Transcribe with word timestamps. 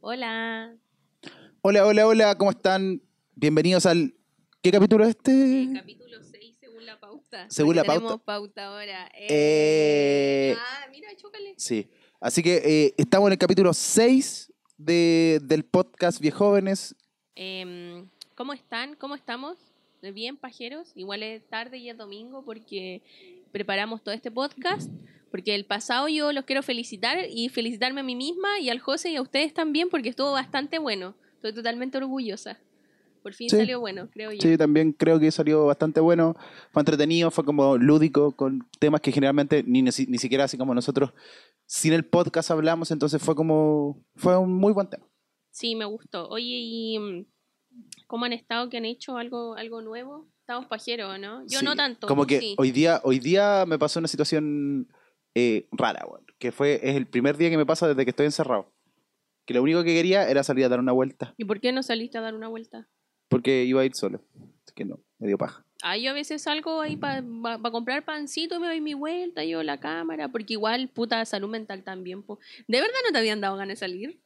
Hola. 0.00 0.76
Hola, 1.60 1.86
hola, 1.86 2.06
hola, 2.06 2.38
¿cómo 2.38 2.50
están? 2.50 3.02
Bienvenidos 3.34 3.84
al... 3.86 4.14
¿Qué 4.62 4.70
capítulo 4.70 5.04
es 5.04 5.10
este? 5.10 5.68
Capítulo 5.74 6.22
6 6.22 6.56
según 6.60 6.86
la 6.86 6.98
pauta. 7.00 7.46
Según 7.50 7.74
Porque 7.74 7.80
la 7.80 7.84
pauta. 7.84 8.00
Tenemos 8.00 8.22
pauta 8.22 8.66
ahora. 8.66 9.10
Eh, 9.14 10.54
Ah, 10.56 10.86
mira, 10.90 11.08
chócale. 11.16 11.54
Sí. 11.56 11.88
Así 12.20 12.42
que 12.42 12.56
eh, 12.64 12.94
estamos 12.96 13.28
en 13.28 13.32
el 13.32 13.38
capítulo 13.38 13.72
6 13.74 14.52
de, 14.76 15.40
del 15.42 15.64
podcast 15.64 16.20
Viejóvenes. 16.20 16.94
Em, 17.34 18.08
¿Cómo 18.34 18.52
están? 18.52 18.94
¿Cómo 18.96 19.14
estamos? 19.14 19.56
Bien, 20.14 20.36
pajeros. 20.36 20.92
Igual 20.94 21.24
es 21.24 21.44
tarde 21.48 21.78
y 21.78 21.90
es 21.90 21.96
domingo 21.96 22.44
porque 22.44 23.02
preparamos 23.50 24.02
todo 24.02 24.14
este 24.14 24.30
podcast. 24.30 24.90
Porque 25.30 25.54
el 25.54 25.64
pasado 25.66 26.08
yo 26.08 26.32
los 26.32 26.44
quiero 26.44 26.62
felicitar 26.62 27.18
y 27.30 27.48
felicitarme 27.48 28.00
a 28.00 28.04
mí 28.04 28.16
misma 28.16 28.58
y 28.60 28.70
al 28.70 28.78
José 28.80 29.10
y 29.10 29.16
a 29.16 29.22
ustedes 29.22 29.52
también 29.52 29.88
porque 29.90 30.08
estuvo 30.08 30.32
bastante 30.32 30.78
bueno. 30.78 31.14
Estoy 31.34 31.52
totalmente 31.54 31.98
orgullosa. 31.98 32.58
Por 33.22 33.34
fin 33.34 33.50
Sí. 33.50 33.56
salió 33.56 33.80
bueno, 33.80 34.08
creo 34.10 34.32
yo. 34.32 34.40
Sí, 34.40 34.56
también 34.56 34.92
creo 34.92 35.18
que 35.20 35.30
salió 35.30 35.66
bastante 35.66 36.00
bueno. 36.00 36.34
Fue 36.72 36.80
entretenido, 36.80 37.30
fue 37.30 37.44
como 37.44 37.76
lúdico, 37.76 38.32
con 38.34 38.66
temas 38.78 39.00
que 39.00 39.12
generalmente 39.12 39.62
ni, 39.66 39.82
ni, 39.82 39.90
ni 40.06 40.18
siquiera 40.18 40.44
así 40.44 40.56
como 40.56 40.74
nosotros 40.74 41.10
sin 41.66 41.92
el 41.92 42.06
podcast 42.06 42.50
hablamos, 42.50 42.90
entonces 42.90 43.20
fue 43.22 43.34
como... 43.34 44.02
Fue 44.16 44.36
un 44.38 44.54
muy 44.54 44.72
buen 44.72 44.88
tema. 44.88 45.06
Sí, 45.50 45.74
me 45.74 45.84
gustó. 45.84 46.28
Oye, 46.28 46.56
¿y 46.58 46.98
mm, 46.98 47.26
cómo 48.06 48.24
han 48.24 48.32
estado? 48.32 48.70
¿Que 48.70 48.78
han 48.78 48.86
hecho 48.86 49.18
algo, 49.18 49.54
algo 49.56 49.82
nuevo? 49.82 50.26
Estamos 50.40 50.66
pajeros, 50.66 51.18
¿no? 51.18 51.42
Yo 51.46 51.58
Sí, 51.58 51.64
no 51.66 51.76
tanto. 51.76 52.06
Como 52.06 52.24
que 52.24 52.40
sí. 52.40 52.54
hoy 52.56 52.70
día 52.70 53.00
hoy 53.04 53.18
día 53.18 53.64
me 53.66 53.78
pasó 53.78 53.98
una 53.98 54.08
situación 54.08 54.88
eh, 55.38 55.68
rara, 55.72 56.04
weón, 56.06 56.24
que 56.38 56.50
fue 56.52 56.80
es 56.82 56.96
el 56.96 57.06
primer 57.06 57.36
día 57.36 57.50
que 57.50 57.56
me 57.56 57.66
pasa 57.66 57.86
desde 57.88 58.04
que 58.04 58.10
estoy 58.10 58.26
encerrado. 58.26 58.72
Que 59.46 59.54
lo 59.54 59.62
único 59.62 59.82
que 59.84 59.94
quería 59.94 60.28
era 60.28 60.42
salir 60.42 60.64
a 60.64 60.68
dar 60.68 60.80
una 60.80 60.92
vuelta, 60.92 61.34
¿Y 61.38 61.44
por 61.44 61.60
qué 61.60 61.72
no 61.72 61.82
saliste 61.82 62.18
a 62.18 62.20
dar 62.20 62.34
una 62.34 62.48
vuelta? 62.48 62.88
porque 63.30 63.64
iba 63.64 63.82
a 63.82 63.84
ir 63.84 63.92
solo. 63.94 64.22
Así 64.64 64.74
que 64.74 64.84
no, 64.86 65.00
me 65.18 65.26
dio 65.26 65.36
paja. 65.36 65.62
Ah, 65.82 65.96
yo 65.98 66.10
a 66.10 66.14
veces 66.14 66.40
salgo 66.42 66.80
ahí 66.80 66.96
para 66.96 67.22
comprar 67.70 68.02
pancito 68.04 68.58
me 68.58 68.66
doy 68.66 68.80
mi 68.80 68.94
vuelta, 68.94 69.44
yo 69.44 69.62
la 69.62 69.78
cámara, 69.78 70.28
porque 70.28 70.54
igual, 70.54 70.88
puta, 70.88 71.24
salud 71.26 71.48
mental 71.50 71.84
también. 71.84 72.22
po. 72.22 72.38
¿De 72.66 72.80
verdad 72.80 72.96
no 73.06 73.12
te 73.12 73.18
habían 73.18 73.40
dado 73.40 73.56
ganas 73.56 73.78
de 73.78 73.86
salir? 73.86 74.18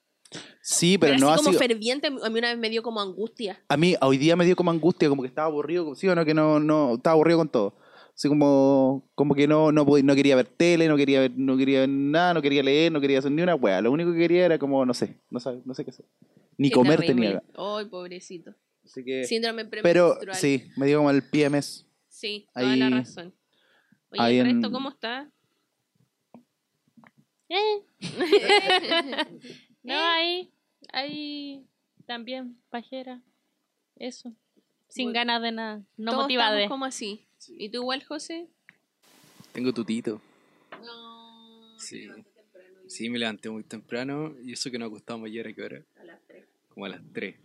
Sí, 0.61 0.97
pero, 0.99 1.19
no 1.19 1.29
así 1.31 1.39
como 1.45 1.51
sido- 1.51 1.59
ferviente, 1.59 2.07
a 2.07 2.31
mí 2.31 2.39
una 2.39 2.49
vez 2.51 2.59
me 2.59 2.71
dio 2.71 2.83
como 2.83 3.01
angustia. 3.01 3.61
A 3.69 3.77
mí 3.77 3.97
hoy 4.01 4.17
día 4.19 4.37
me 4.37 4.45
dio 4.47 4.57
como 4.57 4.71
angustia, 4.71 5.09
como 5.09 5.23
que 5.23 5.29
estaba 5.29 5.49
aburrido, 5.49 5.95
sí 5.95 6.09
o 6.09 6.15
no, 6.15 6.25
que 6.25 6.33
no, 6.33 6.59
no, 6.61 6.95
estaba 6.95 7.15
aburrido 7.15 7.39
con 7.39 7.49
todo. 7.49 7.75
Así 8.15 8.29
como, 8.29 9.09
como 9.15 9.35
que 9.35 9.49
no, 9.49 9.73
no, 9.73 9.85
pod- 9.87 10.03
no 10.05 10.15
quería 10.15 10.37
ver 10.37 10.47
tele, 10.47 10.87
no 10.89 10.97
quería 10.97 11.21
ver, 11.21 11.33
no 11.35 11.57
quería 11.57 11.81
ver 11.81 11.89
nada, 11.89 12.35
no 12.35 12.43
quería 12.43 12.63
leer, 12.63 12.93
no 12.93 13.01
quería 13.01 13.19
hacer 13.19 13.33
ni 13.33 13.43
una 13.43 13.55
wea. 13.55 13.81
Lo 13.81 13.91
único 13.91 14.13
que 14.13 14.19
quería 14.19 14.45
era 14.45 14.59
como, 14.59 14.85
no 14.85 14.95
sé, 14.95 15.19
no, 15.31 15.41
sabe, 15.41 15.63
no 15.65 15.75
sé 15.75 15.85
qué 15.85 15.91
hacer. 15.91 16.07
Ni 16.59 16.69
Qué 16.69 16.75
comer 16.75 17.01
terrible. 17.01 17.27
tenía. 17.29 17.43
Ay, 17.57 17.87
pobrecito. 17.87 18.55
Así 18.85 19.03
que, 19.05 19.25
Síndrome 19.25 19.65
pero 19.65 20.19
sí, 20.33 20.65
me 20.77 20.87
dio 20.87 20.99
como 20.99 21.11
el 21.11 21.23
PMS. 21.23 21.87
Sí, 22.09 22.47
toda 22.53 22.77
la 22.77 22.87
Ahí- 22.87 22.93
razón. 22.93 23.35
Oye, 24.11 24.23
ahí 24.23 24.39
¿el 24.39 24.47
en- 24.47 24.57
resto 24.61 24.71
cómo 24.73 24.91
está? 24.91 25.31
Eh. 27.49 27.83
No, 29.85 29.95
ahí, 29.95 30.53
ahí 30.93 31.67
también, 32.07 32.57
pajera. 32.71 33.21
Eso. 33.97 34.33
Sin 34.89 35.07
Bueno, 35.07 35.15
ganas 35.19 35.43
de 35.43 35.51
nada. 35.53 35.83
No 35.97 36.13
motivada. 36.15 36.69
como 36.69 36.85
así. 36.85 37.27
¿Y 37.49 37.69
tú 37.71 37.79
igual, 37.79 38.05
José? 38.05 38.47
Tengo 39.53 39.73
tutito. 39.73 40.21
No. 40.85 41.79
Sí. 41.79 42.09
Sí, 42.89 43.09
me 43.09 43.19
levanté 43.19 43.49
muy 43.49 43.65
temprano 43.65 44.35
y 44.43 44.53
eso 44.53 44.71
que 44.71 44.79
nos 44.79 44.89
acostamos 44.89 45.27
ayer 45.27 45.49
a 45.49 45.53
qué 45.53 45.63
hora? 45.63 45.83
A 46.01 46.05
las 46.05 46.21
3. 46.27 46.45
Como 46.69 46.87
a 46.87 46.89
las 46.91 47.01
3. 47.13 47.37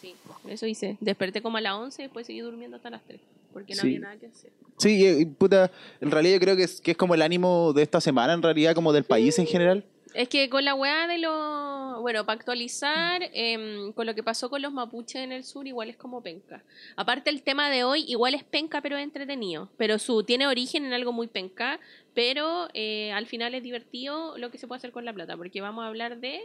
Sí, 0.00 0.14
eso 0.48 0.66
hice. 0.66 0.96
Desperté 1.00 1.42
como 1.42 1.56
a 1.56 1.60
las 1.60 1.74
11 1.74 2.02
y 2.02 2.04
después 2.04 2.26
seguí 2.26 2.40
durmiendo 2.40 2.76
hasta 2.76 2.90
las 2.90 3.02
3. 3.04 3.20
Porque 3.54 3.74
no 3.74 3.80
Sí. 3.80 3.86
había 3.86 4.00
nada 4.00 4.16
que 4.18 4.26
hacer. 4.26 4.52
Sí, 4.76 5.06
y- 5.06 5.24
puta, 5.24 5.70
en 6.02 6.10
realidad 6.10 6.34
yo 6.34 6.40
creo 6.40 6.56
que 6.56 6.64
es, 6.64 6.80
que 6.82 6.90
es 6.90 6.96
como 6.96 7.14
el 7.14 7.22
ánimo 7.22 7.72
de 7.72 7.82
esta 7.82 8.00
semana, 8.02 8.34
en 8.34 8.42
realidad, 8.42 8.74
como 8.74 8.92
del 8.92 9.04
país 9.04 9.38
en 9.38 9.46
general. 9.46 9.84
Es 10.12 10.28
que 10.28 10.48
con 10.50 10.64
la 10.64 10.74
weá 10.74 11.06
de 11.08 11.18
los. 11.18 12.00
Bueno, 12.00 12.24
para 12.26 12.36
actualizar, 12.38 13.22
em, 13.32 13.92
con 13.94 14.06
lo 14.06 14.14
que 14.14 14.22
pasó 14.22 14.48
con 14.50 14.62
los 14.62 14.72
mapuches 14.72 15.22
en 15.22 15.32
el 15.32 15.42
sur, 15.42 15.66
igual 15.66 15.88
es 15.90 15.96
como 15.96 16.22
penca. 16.22 16.62
Aparte, 16.96 17.30
el 17.30 17.42
tema 17.42 17.68
de 17.70 17.82
hoy, 17.82 18.04
igual 18.06 18.34
es 18.34 18.44
penca, 18.44 18.80
pero 18.80 18.96
es 18.96 19.02
entretenido. 19.02 19.70
Pero 19.76 19.98
su 19.98 20.22
tiene 20.22 20.46
origen 20.46 20.84
en 20.84 20.92
algo 20.92 21.12
muy 21.12 21.26
penca, 21.26 21.80
pero 22.14 22.68
eh, 22.74 23.10
al 23.12 23.26
final 23.26 23.54
es 23.54 23.62
divertido 23.64 24.36
lo 24.38 24.50
que 24.50 24.58
se 24.58 24.68
puede 24.68 24.78
hacer 24.78 24.92
con 24.92 25.04
la 25.04 25.12
plata. 25.12 25.36
Porque 25.36 25.60
vamos 25.60 25.82
a 25.84 25.88
hablar 25.88 26.20
de. 26.20 26.40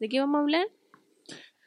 ¿De 0.00 0.08
qué 0.08 0.18
vamos 0.20 0.38
a 0.38 0.42
hablar? 0.42 0.66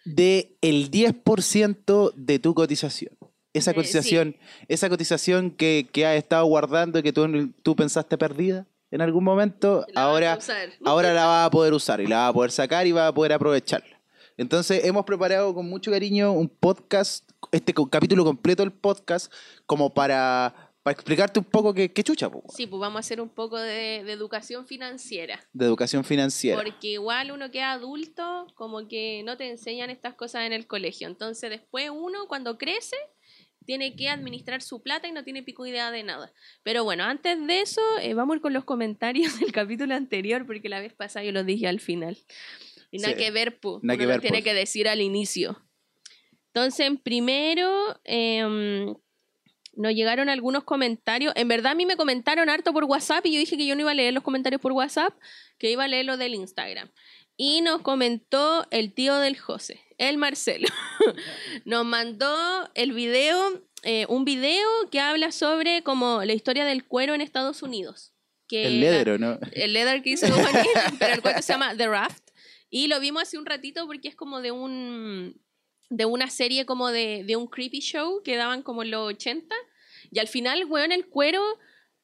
de 0.06 0.56
el 0.62 0.90
10% 0.90 2.14
de 2.16 2.40
tu 2.40 2.54
cotización. 2.56 3.16
Esa 3.54 3.72
Eh, 3.72 3.76
cotización, 3.76 4.36
esa 4.68 4.90
cotización 4.90 5.52
que, 5.52 5.88
que 5.92 6.06
has 6.06 6.16
estado 6.18 6.46
guardando 6.46 7.00
y 7.00 7.04
que 7.04 7.12
tú, 7.14 7.52
tú 7.64 7.76
pensaste 7.76 8.18
perdida 8.18 8.68
en 8.92 9.02
algún 9.02 9.24
momento, 9.24 9.86
La 9.94 10.04
ahora, 10.04 10.38
ahora 10.86 11.14
la 11.14 11.26
vas 11.26 11.48
a 11.48 11.52
poder 11.52 11.74
usar 11.74 12.02
y 12.02 12.08
la 12.08 12.18
vas 12.22 12.30
a 12.30 12.34
poder 12.34 12.52
sacar 12.52 12.88
y 12.88 12.92
vas 12.92 13.10
a 13.10 13.14
poder 13.14 13.34
aprovecharla. 13.34 14.00
Entonces 14.38 14.86
hemos 14.86 15.06
preparado 15.06 15.54
con 15.54 15.68
mucho 15.70 15.92
cariño 15.92 16.32
un 16.32 16.48
podcast, 16.48 17.30
este 17.52 17.74
capítulo 17.92 18.24
completo 18.24 18.64
del 18.64 18.72
podcast, 18.72 19.32
como 19.66 19.94
para, 19.94 20.72
para 20.82 20.94
explicarte 20.94 21.40
un 21.40 21.46
poco 21.46 21.74
qué, 21.74 21.92
qué 21.92 22.04
chucha, 22.04 22.30
po, 22.32 22.44
Sí, 22.56 22.66
pues 22.66 22.80
vamos 22.80 22.98
a 22.98 23.00
hacer 23.02 23.20
un 23.20 23.30
poco 23.30 23.58
de, 23.60 24.04
de 24.04 24.12
educación 24.12 24.66
financiera. 24.66 25.40
de 25.54 25.66
educación 25.66 26.04
financiera. 26.04 26.58
Porque 26.62 26.88
igual 26.92 27.32
uno 27.32 27.52
que 27.52 27.60
es 27.60 27.66
adulto, 27.66 28.48
como 28.56 28.88
que 28.88 29.22
no 29.26 29.36
te 29.38 29.50
enseñan 29.50 29.90
estas 29.90 30.14
cosas 30.16 30.46
en 30.46 30.54
el 30.54 30.68
colegio. 30.68 31.08
Entonces 31.08 31.50
después 31.50 31.90
uno 31.94 32.28
cuando 32.28 32.58
crece 32.58 32.96
tiene 33.70 33.96
que 33.96 34.10
administrar 34.10 34.64
su 34.64 34.82
plata 34.82 35.08
y 35.08 35.12
no 35.12 35.24
tiene 35.24 35.44
pico 35.44 35.64
idea 35.64 35.92
de 35.92 36.02
nada. 36.02 36.34
Pero 36.64 36.84
bueno, 36.84 37.04
antes 37.04 37.38
de 37.46 37.62
eso, 37.62 37.82
eh, 38.02 38.16
vamos 38.16 38.34
a 38.34 38.36
ir 38.38 38.42
con 38.42 38.52
los 38.52 38.64
comentarios 38.66 39.32
del 39.40 39.52
capítulo 39.52 39.94
anterior, 39.94 40.48
porque 40.48 40.70
la 40.70 40.80
vez 40.80 40.96
pasada 40.96 41.24
yo 41.24 41.32
los 41.32 41.46
dije 41.46 41.68
al 41.68 41.80
final. 41.80 42.18
Y 42.90 42.98
nada 42.98 43.14
Sí. 43.14 43.20
que 43.20 43.30
ver, 43.30 43.60
pu. 43.60 43.80
Nada 43.84 43.94
Uno 43.94 43.98
que 43.98 44.04
lo 44.06 44.10
ver, 44.10 44.22
tiene 44.22 44.38
pues. 44.38 44.44
que 44.46 44.54
decir 44.56 44.88
al 44.90 45.02
inicio. 45.02 45.64
Entonces, 46.48 46.90
primero, 47.04 48.00
em, 48.06 48.96
nos 49.74 49.94
llegaron 49.94 50.30
algunos 50.30 50.64
comentarios. 50.64 51.32
En 51.36 51.48
verdad, 51.48 51.74
a 51.74 51.76
mí 51.76 51.86
me 51.86 51.96
comentaron 51.96 52.50
harto 52.50 52.74
por 52.74 52.86
WhatsApp 52.86 53.24
y 53.28 53.34
yo 53.34 53.40
dije 53.40 53.56
que 53.56 53.68
yo 53.68 53.76
no 53.76 53.82
iba 53.82 53.92
a 53.92 53.94
leer 53.94 54.16
los 54.16 54.24
comentarios 54.24 54.60
por 54.60 54.72
WhatsApp, 54.72 55.14
que 55.60 55.70
iba 55.70 55.84
a 55.84 55.88
leer 55.88 56.06
los 56.06 56.18
del 56.18 56.34
Instagram. 56.34 56.90
Y 57.38 57.62
nos 57.62 57.84
comentó 57.84 58.66
el 58.72 58.94
tío 58.96 59.20
del 59.20 59.38
José, 59.38 59.80
el 60.00 60.18
Marcelo. 60.18 60.68
nos 61.66 61.86
mandó 61.86 62.36
el 62.74 62.94
video, 62.94 63.62
eh, 63.84 64.06
un 64.10 64.26
video 64.26 64.68
que 64.92 65.00
habla 65.00 65.32
sobre 65.32 65.84
como 65.84 66.24
la 66.24 66.34
historia 66.34 66.66
del 66.66 66.86
cuero 66.86 67.14
en 67.14 67.22
Estados 67.22 67.62
Unidos. 67.62 68.14
Que 68.48 68.66
el 68.66 68.82
la- 68.82 68.90
ledero, 68.90 69.20
¿no? 69.20 69.38
el 69.52 69.74
leather 69.74 70.02
que 70.02 70.10
hizo 70.12 70.26
Juanín, 70.28 70.64
pero 71.00 71.14
el 71.14 71.22
cuento 71.22 71.42
se 71.44 71.54
llama 71.54 71.76
The 71.78 71.88
Raft. 71.88 72.24
Y 72.72 72.88
lo 72.88 73.00
vimos 73.00 73.24
hace 73.24 73.38
un 73.38 73.46
ratito 73.46 73.86
porque 73.86 74.08
es 74.08 74.16
como 74.16 74.42
de 74.42 74.52
un 74.52 75.40
de 75.92 76.06
una 76.06 76.30
serie 76.30 76.66
como 76.68 76.90
de, 76.92 77.24
de 77.26 77.36
un 77.36 77.48
creepy 77.48 77.80
show 77.80 78.22
que 78.24 78.36
daban 78.36 78.62
como 78.62 78.84
en 78.84 78.92
los 78.92 79.08
80. 79.08 79.56
Y 80.12 80.20
al 80.20 80.28
final, 80.28 80.66
weón, 80.66 80.92
el 80.92 81.08
cuero 81.08 81.44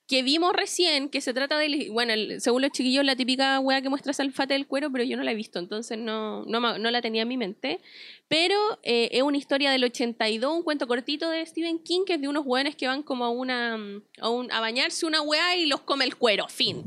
que 0.08 0.22
vimos 0.22 0.54
recién, 0.54 1.10
que 1.10 1.20
se 1.20 1.34
trata 1.34 1.58
de, 1.58 1.90
bueno, 1.92 2.14
el- 2.14 2.40
según 2.40 2.62
los 2.62 2.72
chiquillos, 2.72 3.04
la 3.04 3.16
típica 3.16 3.60
wea 3.60 3.82
que 3.82 3.90
muestra 3.90 4.14
Salfate 4.14 4.54
del 4.54 4.68
cuero, 4.68 4.92
pero 4.92 5.04
yo 5.04 5.18
no 5.18 5.24
la 5.24 5.32
he 5.32 5.36
visto, 5.36 5.58
entonces 5.58 5.98
no, 5.98 6.46
no, 6.46 6.78
la 6.78 7.02
tenía 7.02 7.24
en 7.24 7.28
mi 7.28 7.38
mente. 7.38 7.80
Pero 8.28 8.56
eh, 8.84 9.10
es 9.12 9.24
una 9.24 9.38
historia 9.38 9.72
del 9.72 9.84
82, 9.84 10.54
un 10.56 10.64
cuento 10.64 10.88
cortito 10.88 11.30
de 11.30 11.46
Stephen 11.46 11.80
King, 11.80 12.02
que 12.06 12.14
es 12.16 12.22
de 12.22 12.28
unos 12.28 12.46
weones 12.46 12.76
que 12.76 12.88
van 12.88 13.02
como 13.04 13.26
a 13.26 13.30
una 13.30 13.78
a, 14.22 14.60
bañarse 14.60 15.06
una 15.06 15.22
wea 15.22 15.56
y 15.56 15.66
los 15.66 15.82
come 15.82 16.06
el 16.06 16.16
cuero, 16.16 16.48
fin. 16.50 16.84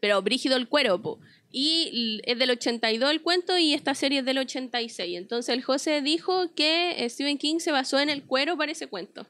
Pero 0.00 0.20
brígido 0.22 0.56
el 0.56 0.68
cuero, 0.68 1.00
po. 1.00 1.20
Y 1.52 2.20
es 2.24 2.38
del 2.38 2.50
82 2.50 3.10
el 3.10 3.22
cuento 3.22 3.56
y 3.56 3.74
esta 3.74 3.94
serie 3.94 4.18
es 4.18 4.24
del 4.24 4.38
86. 4.38 5.16
Entonces 5.16 5.54
el 5.54 5.62
José 5.62 6.02
dijo 6.02 6.52
que 6.54 7.06
Stephen 7.08 7.38
King 7.38 7.60
se 7.60 7.70
basó 7.72 7.98
en 8.00 8.10
el 8.10 8.24
cuero 8.24 8.56
para 8.56 8.72
ese 8.72 8.88
cuento. 8.88 9.26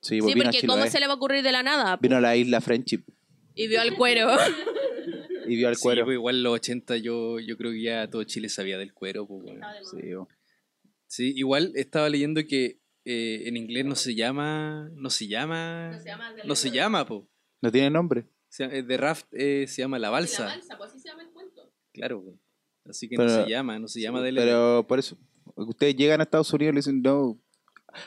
Sí, 0.00 0.16
Sí, 0.16 0.20
pues 0.20 0.34
vino 0.34 0.48
a 0.48 0.52
porque 0.52 0.66
¿cómo 0.66 0.74
Chiloé. 0.78 0.90
se 0.90 1.00
le 1.00 1.06
va 1.06 1.12
a 1.14 1.16
ocurrir 1.16 1.42
de 1.42 1.52
la 1.52 1.62
nada? 1.62 1.96
Vino 1.96 2.16
a 2.16 2.20
la 2.20 2.36
isla 2.36 2.60
Friendship 2.60 3.02
Y 3.54 3.66
vio 3.68 3.80
al 3.80 3.94
cuero. 3.96 4.28
y 5.48 5.56
vio 5.56 5.68
al 5.68 5.76
Sí, 5.76 5.82
cuero. 5.82 6.04
pues 6.04 6.14
igual 6.14 6.42
los 6.42 6.52
80 6.54 6.96
yo, 6.98 7.38
yo 7.40 7.56
creo 7.56 7.72
que 7.72 7.82
ya 7.82 8.08
todo 8.10 8.22
Chile 8.24 8.48
sabía 8.48 8.78
del 8.78 8.92
cuero. 8.92 9.26
Pues, 9.26 9.42
bueno. 9.42 9.66
Sí, 9.90 10.14
bo. 10.14 10.28
Sí, 11.08 11.32
igual 11.36 11.72
estaba 11.76 12.08
leyendo 12.08 12.40
que 12.46 12.80
eh, 13.04 13.42
en 13.46 13.56
inglés 13.56 13.84
no 13.84 13.94
se 13.94 14.14
llama. 14.14 14.90
No 14.94 15.10
se 15.10 15.28
llama. 15.28 15.90
No 15.92 15.98
se 16.00 16.06
llama 16.08 16.34
The 16.34 16.46
No 16.48 16.54
se 16.56 16.66
Leather. 16.68 16.80
llama, 16.82 17.06
po. 17.06 17.28
no 17.62 17.72
tiene 17.72 17.90
nombre. 17.90 18.26
Llama- 18.58 18.74
eh, 18.74 18.82
The 18.82 18.96
Raft 18.96 19.26
eh, 19.32 19.66
se 19.68 19.82
llama 19.82 19.98
La 19.98 20.10
Balsa. 20.10 20.44
La 20.44 20.48
balsa, 20.56 20.76
pues 20.78 20.90
así 20.90 21.00
se 21.00 21.08
llama 21.08 21.22
el 21.22 21.30
cuento. 21.30 21.72
Claro, 21.92 22.22
po. 22.24 22.38
Así 22.88 23.08
que 23.08 23.16
Pero- 23.16 23.28
no 23.30 23.44
se 23.44 23.50
llama, 23.50 23.78
no 23.78 23.88
se 23.88 24.00
llama 24.00 24.20
de 24.22 24.32
Pero 24.32 24.84
por 24.88 24.98
eso, 24.98 25.16
ustedes 25.56 25.96
llegan 25.96 26.20
a 26.20 26.24
Estados 26.24 26.52
Unidos 26.52 26.72
y 26.72 26.74
le 26.74 26.78
dicen, 26.80 27.02
no, 27.02 27.40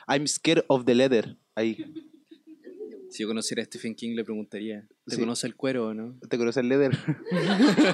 I'm 0.07 0.27
scared 0.27 0.63
of 0.68 0.86
the 0.86 0.95
leather. 0.95 1.38
Ahí, 1.60 1.76
Si 3.10 3.24
yo 3.24 3.28
conociera 3.28 3.64
a 3.64 3.66
Stephen 3.66 3.96
King 3.96 4.16
le 4.16 4.24
preguntaría, 4.24 4.88
¿te 5.08 5.16
Sí. 5.16 5.20
conoce 5.22 5.48
el 5.48 5.56
cuero 5.56 5.88
o 5.88 5.94
no? 5.96 6.16
¿te 6.30 6.38
conoces 6.38 6.62
el 6.62 6.70
leather? 6.70 6.92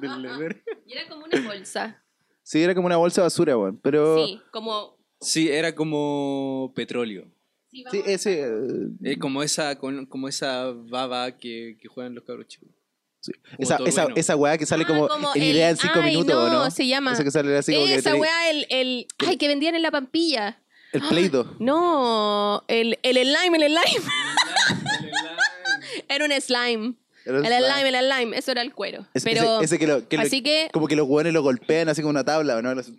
Del 0.00 0.22
leather. 0.22 0.62
Y 0.86 0.92
era 0.92 1.08
como 1.08 1.24
una 1.24 1.40
bolsa. 1.48 2.02
Sí, 2.42 2.62
era 2.62 2.74
como 2.74 2.86
una 2.86 2.96
bolsa 2.96 3.20
de 3.22 3.26
basura, 3.26 3.56
weón. 3.58 3.78
Pero. 3.82 4.24
Sí, 4.26 4.40
como... 4.50 4.96
Sí, 5.20 5.48
era 5.48 5.74
como 5.74 6.72
petróleo. 6.76 7.26
sí, 7.70 7.84
Sí, 7.90 8.02
ese. 8.06 8.48
eh, 9.02 9.18
como 9.18 9.42
esa, 9.42 9.76
con- 9.78 10.06
como 10.06 10.28
esa 10.28 10.70
baba 10.72 11.36
que, 11.36 11.76
que 11.80 11.88
juegan 11.88 12.14
los 12.14 12.22
cabros 12.24 12.46
chicos. 12.46 12.68
sí. 13.20 13.32
como 13.56 13.58
Esa, 13.58 13.76
esa, 13.84 14.06
esa 14.14 14.36
weá 14.36 14.56
que 14.56 14.64
sale 14.66 14.84
Ah, 14.84 14.86
como, 14.86 15.08
como 15.08 15.34
en 15.34 15.42
el- 15.42 15.48
idea 15.56 15.70
en 15.70 15.76
cinco 15.76 15.94
ay, 15.96 16.12
minutos, 16.12 16.52
no, 16.52 16.64
¿no? 16.64 16.70
se 16.70 16.86
llama- 16.86 17.12
Esa 17.14 17.24
que 17.24 17.30
sale 17.32 17.56
así 17.56 17.74
como 17.74 17.86
que 17.86 17.94
Esa 17.96 18.12
tenés- 18.12 18.20
weá, 18.20 18.50
el, 18.50 18.66
el... 18.70 19.06
Ay, 19.26 19.36
que 19.38 19.48
vendían 19.48 19.74
en 19.74 19.82
la 19.82 19.90
pampilla. 19.90 20.62
El 20.92 21.02
Play 21.02 21.28
Doh. 21.28 21.54
No, 21.58 22.64
el, 22.68 22.98
el 23.02 23.16
slime, 23.16 23.58
el 23.58 23.72
slime. 23.72 24.08
Era 26.08 26.24
un 26.24 26.32
slime. 26.40 26.94
Era 27.24 27.38
El 27.58 27.64
slime, 27.64 27.88
el 27.88 28.04
slime. 28.06 28.38
Eso 28.38 28.52
era 28.52 28.62
el 28.62 28.72
cuero. 28.74 29.06
Ese, 29.12 29.28
Pero... 29.28 29.56
ese- 29.56 29.64
ese 29.64 29.78
que, 29.78 29.86
lo, 29.86 30.08
que 30.08 30.16
lo- 30.16 30.22
así 30.22 30.42
que... 30.42 30.70
como 30.72 30.86
que 30.88 30.96
los 30.96 31.06
hueones 31.06 31.32
lo 31.34 31.42
golpean 31.42 31.88
así 31.88 32.00
como 32.00 32.10
una 32.10 32.24
tabla, 32.24 32.62
¿no? 32.62 32.74
Los- 32.74 32.90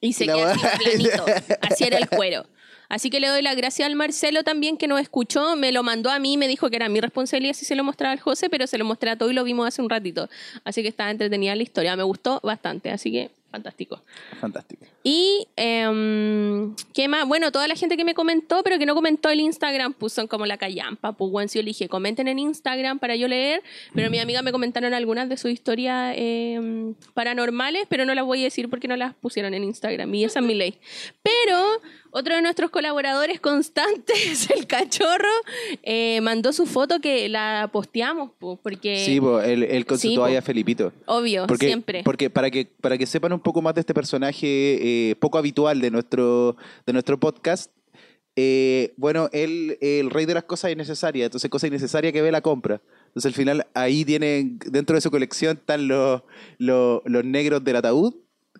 Y 0.00 0.14
se 0.14 0.24
La 0.24 0.34
queda 0.34 0.52
así 0.52 0.60
weá. 0.64 0.78
planito. 0.78 1.24
Así 1.62 1.84
era 1.84 1.98
el 1.98 2.08
cuero. 2.08 2.46
Así 2.88 3.10
que 3.10 3.18
le 3.20 3.26
doy 3.28 3.42
las 3.42 3.56
gracias 3.56 3.86
al 3.86 3.96
Marcelo 3.96 4.44
también 4.44 4.76
que 4.76 4.86
nos 4.86 5.00
escuchó, 5.00 5.56
me 5.56 5.72
lo 5.72 5.82
mandó 5.82 6.08
a 6.10 6.20
mí, 6.20 6.36
me 6.36 6.46
dijo 6.46 6.70
que 6.70 6.76
era 6.76 6.88
mi 6.88 7.00
responsabilidad 7.00 7.54
si 7.54 7.64
se 7.64 7.74
lo 7.74 7.82
mostraba 7.82 8.12
al 8.12 8.20
José, 8.20 8.48
pero 8.48 8.66
se 8.68 8.78
lo 8.78 8.84
mostré 8.84 9.10
a 9.10 9.18
todo 9.18 9.28
y 9.30 9.34
lo 9.34 9.42
vimos 9.42 9.66
hace 9.66 9.82
un 9.82 9.90
ratito. 9.90 10.28
Así 10.64 10.82
que 10.82 10.88
estaba 10.88 11.10
entretenida 11.10 11.56
la 11.56 11.62
historia, 11.64 11.96
me 11.96 12.04
gustó 12.04 12.38
bastante, 12.44 12.90
así 12.92 13.10
que 13.10 13.30
fantástico. 13.56 14.02
Fantástico. 14.40 14.84
Y, 15.02 15.46
em, 15.56 16.74
¿qué 16.92 17.08
más? 17.08 17.26
Bueno, 17.26 17.50
toda 17.52 17.66
la 17.68 17.74
gente 17.74 17.96
que 17.96 18.04
me 18.04 18.14
comentó, 18.14 18.62
pero 18.62 18.78
que 18.78 18.86
no 18.86 18.94
comentó 18.94 19.30
el 19.30 19.40
Instagram, 19.40 19.94
pues 19.94 20.12
son 20.12 20.26
como 20.26 20.46
la 20.46 20.56
callampa. 20.58 21.12
Pues, 21.12 21.30
bueno, 21.30 21.48
si 21.48 21.58
yo 21.58 21.62
le 21.62 21.68
dije, 21.68 21.88
comenten 21.88 22.28
en 22.28 22.38
Instagram 22.38 22.98
para 22.98 23.16
yo 23.16 23.28
leer, 23.28 23.62
pero 23.94 24.10
mi 24.10 24.18
amiga 24.18 24.42
me 24.42 24.52
comentaron 24.52 24.92
algunas 24.94 25.28
de 25.28 25.36
sus 25.36 25.50
historias 25.50 26.14
em, 26.16 26.94
paranormales, 27.14 27.86
pero 27.88 28.04
no 28.04 28.14
las 28.14 28.24
voy 28.24 28.40
a 28.40 28.44
decir 28.44 28.68
porque 28.68 28.88
no 28.88 28.96
las 28.96 29.14
pusieron 29.14 29.54
en 29.54 29.64
Instagram, 29.64 30.14
y 30.14 30.24
esa 30.24 30.40
es 30.40 30.44
mi 30.46 30.54
ley. 30.54 30.78
Pero 31.22 31.80
otro 32.10 32.34
de 32.34 32.42
nuestros 32.42 32.70
colaboradores 32.70 33.40
constantes, 33.40 34.50
el 34.56 34.66
cachorro, 34.66 35.28
eh, 35.82 36.20
mandó 36.22 36.52
su 36.52 36.66
foto 36.66 37.00
que 37.00 37.28
la 37.28 37.68
posteamos, 37.72 38.30
pues, 38.38 38.58
porque, 38.62 39.04
Sí, 39.04 39.20
pues, 39.20 39.46
él, 39.48 39.62
él 39.64 39.84
con 39.86 39.98
su 39.98 40.08
sí, 40.08 40.14
toalla 40.14 40.40
po. 40.40 40.46
Felipito. 40.46 40.92
obvio, 41.06 41.46
Porque, 41.46 41.66
siempre. 41.66 42.02
porque 42.04 42.30
para 42.30 42.50
que 42.50 42.66
para 42.80 42.96
que 42.98 43.06
sepan 43.06 43.32
un 43.32 43.40
poco 43.46 43.62
más 43.62 43.76
de 43.76 43.80
este 43.80 43.94
personaje 43.94 44.40
eh, 45.10 45.14
poco 45.20 45.38
habitual 45.38 45.80
de 45.80 45.92
nuestro 45.92 46.56
de 46.84 46.92
nuestro 46.92 47.20
podcast, 47.20 47.70
eh, 48.34 48.92
bueno, 48.96 49.28
él 49.32 49.78
el 49.80 50.10
rey 50.10 50.26
de 50.26 50.34
las 50.34 50.42
cosas 50.42 50.72
innecesarias, 50.72 51.26
entonces 51.26 51.48
cosa 51.48 51.68
innecesaria 51.68 52.10
que 52.10 52.22
ve 52.22 52.32
la 52.32 52.40
compra. 52.40 52.82
Entonces 53.06 53.26
al 53.26 53.34
final 53.34 53.64
ahí 53.72 54.04
tienen 54.04 54.58
dentro 54.58 54.96
de 54.96 55.00
su 55.00 55.12
colección 55.12 55.58
están 55.58 55.86
los 55.86 56.22
los, 56.58 57.02
los 57.04 57.24
negros 57.24 57.62
del 57.62 57.76
ataúd, 57.76 58.14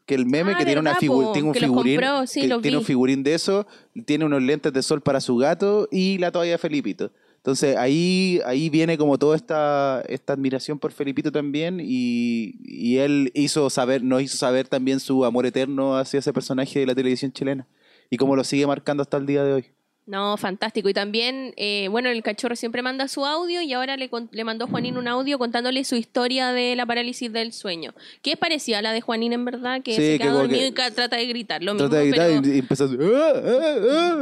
que 0.06 0.14
el 0.14 0.24
meme 0.24 0.52
Ah, 0.52 0.58
que 0.58 0.64
tiene 0.64 0.80
una 0.80 0.92
verdad, 0.92 1.08
po, 1.08 1.32
tiene 1.32 1.48
un 1.48 1.54
que 1.54 1.60
figurín, 1.60 1.96
compró, 1.96 2.26
sí, 2.28 2.48
que 2.48 2.58
tiene 2.58 2.76
un 2.76 2.84
figurín 2.84 3.24
de 3.24 3.34
eso, 3.34 3.66
tiene 4.04 4.24
unos 4.24 4.40
lentes 4.40 4.72
de 4.72 4.82
sol 4.82 5.00
para 5.00 5.20
su 5.20 5.36
gato 5.36 5.88
y 5.90 6.18
la 6.18 6.30
toalla 6.30 6.52
de 6.52 6.58
Felipito. 6.58 7.10
Entonces 7.46 7.76
ahí, 7.76 8.40
ahí 8.44 8.68
viene 8.70 8.98
como 8.98 9.18
toda 9.18 9.36
esta, 9.36 10.02
esta 10.08 10.32
admiración 10.32 10.80
por 10.80 10.90
Felipito 10.90 11.30
también 11.30 11.78
y, 11.80 12.56
y 12.64 12.96
él 12.98 13.30
hizo 13.34 13.70
saber, 13.70 14.02
nos 14.02 14.20
hizo 14.20 14.36
saber 14.36 14.66
también 14.66 14.98
su 14.98 15.24
amor 15.24 15.46
eterno 15.46 15.96
hacia 15.96 16.18
ese 16.18 16.32
personaje 16.32 16.80
de 16.80 16.86
la 16.86 16.94
televisión 16.96 17.30
chilena 17.30 17.68
y 18.10 18.16
cómo 18.16 18.34
lo 18.34 18.42
sigue 18.42 18.66
marcando 18.66 19.02
hasta 19.04 19.16
el 19.18 19.26
día 19.26 19.44
de 19.44 19.52
hoy. 19.52 19.75
No, 20.08 20.36
fantástico. 20.36 20.88
Y 20.88 20.94
también, 20.94 21.52
eh, 21.56 21.88
bueno, 21.90 22.08
el 22.10 22.22
cachorro 22.22 22.54
siempre 22.54 22.80
manda 22.80 23.08
su 23.08 23.26
audio 23.26 23.60
y 23.60 23.72
ahora 23.72 23.96
le, 23.96 24.08
con- 24.08 24.28
le 24.30 24.44
mandó 24.44 24.68
Juanín 24.68 24.98
un 24.98 25.08
audio 25.08 25.36
contándole 25.36 25.82
su 25.84 25.96
historia 25.96 26.52
de 26.52 26.76
la 26.76 26.86
parálisis 26.86 27.32
del 27.32 27.52
sueño. 27.52 27.92
Que 28.22 28.32
es 28.32 28.36
parecida 28.38 28.78
a 28.78 28.82
la 28.82 28.92
de 28.92 29.00
Juanín, 29.00 29.32
en 29.32 29.44
verdad, 29.44 29.82
que 29.82 29.90
Sí, 29.96 29.96
se 29.96 30.12
que 30.12 30.18
queda 30.20 30.32
dormido 30.32 30.60
que- 30.60 30.82
y 30.86 30.90
trata 30.92 31.16
de 31.16 31.26
gritar. 31.26 31.60
Lo 31.64 31.74
mismo, 31.74 31.88
Trata 31.88 32.00
de 32.02 32.08
gritar 32.10 32.26
pero 32.28 32.46
y, 32.46 32.60
así, 32.60 32.96
"Ah, 33.16 33.32
ah, 33.34 33.76
ah, 33.90 34.16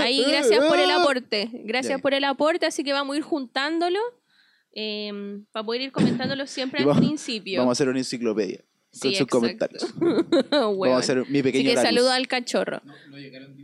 ah, 0.00 0.04
ahí 0.04 0.22
ah, 0.24 0.28
gracias 0.30 0.64
por 0.64 0.78
el 0.78 0.90
ah". 0.90 1.02
aporte. 1.02 1.50
Gracias 1.64 2.00
por 2.00 2.14
el 2.14 2.24
aporte, 2.24 2.64
así 2.64 2.82
que 2.82 2.94
vamos 2.94 3.14
a 3.14 3.18
ir 3.18 3.22
juntándolo 3.22 3.98
eh, 4.74 5.10
para 5.52 5.64
poder 5.66 5.82
ir 5.82 5.92
comentándolo 5.92 6.46
siempre 6.46 6.80
al 6.80 6.86
vamos- 6.86 7.04
principio. 7.04 7.60
Vamos 7.60 7.72
a 7.72 7.74
hacer 7.74 7.88
una 7.90 7.98
enciclopedia 7.98 8.58
con 8.58 8.66
Sí, 8.92 9.08
sus 9.08 9.12
exacto. 9.12 9.36
comentarios. 9.36 9.86
Vamos 10.50 10.88
a 10.88 10.96
hacer 10.96 11.18
mi 11.28 11.40
Así 11.40 11.42
pequeño 11.42 11.70
que 11.72 11.76
saludo 11.76 12.10
al 12.10 12.26
cachorro. 12.26 12.80
No 13.10 13.18
llegaron. 13.18 13.54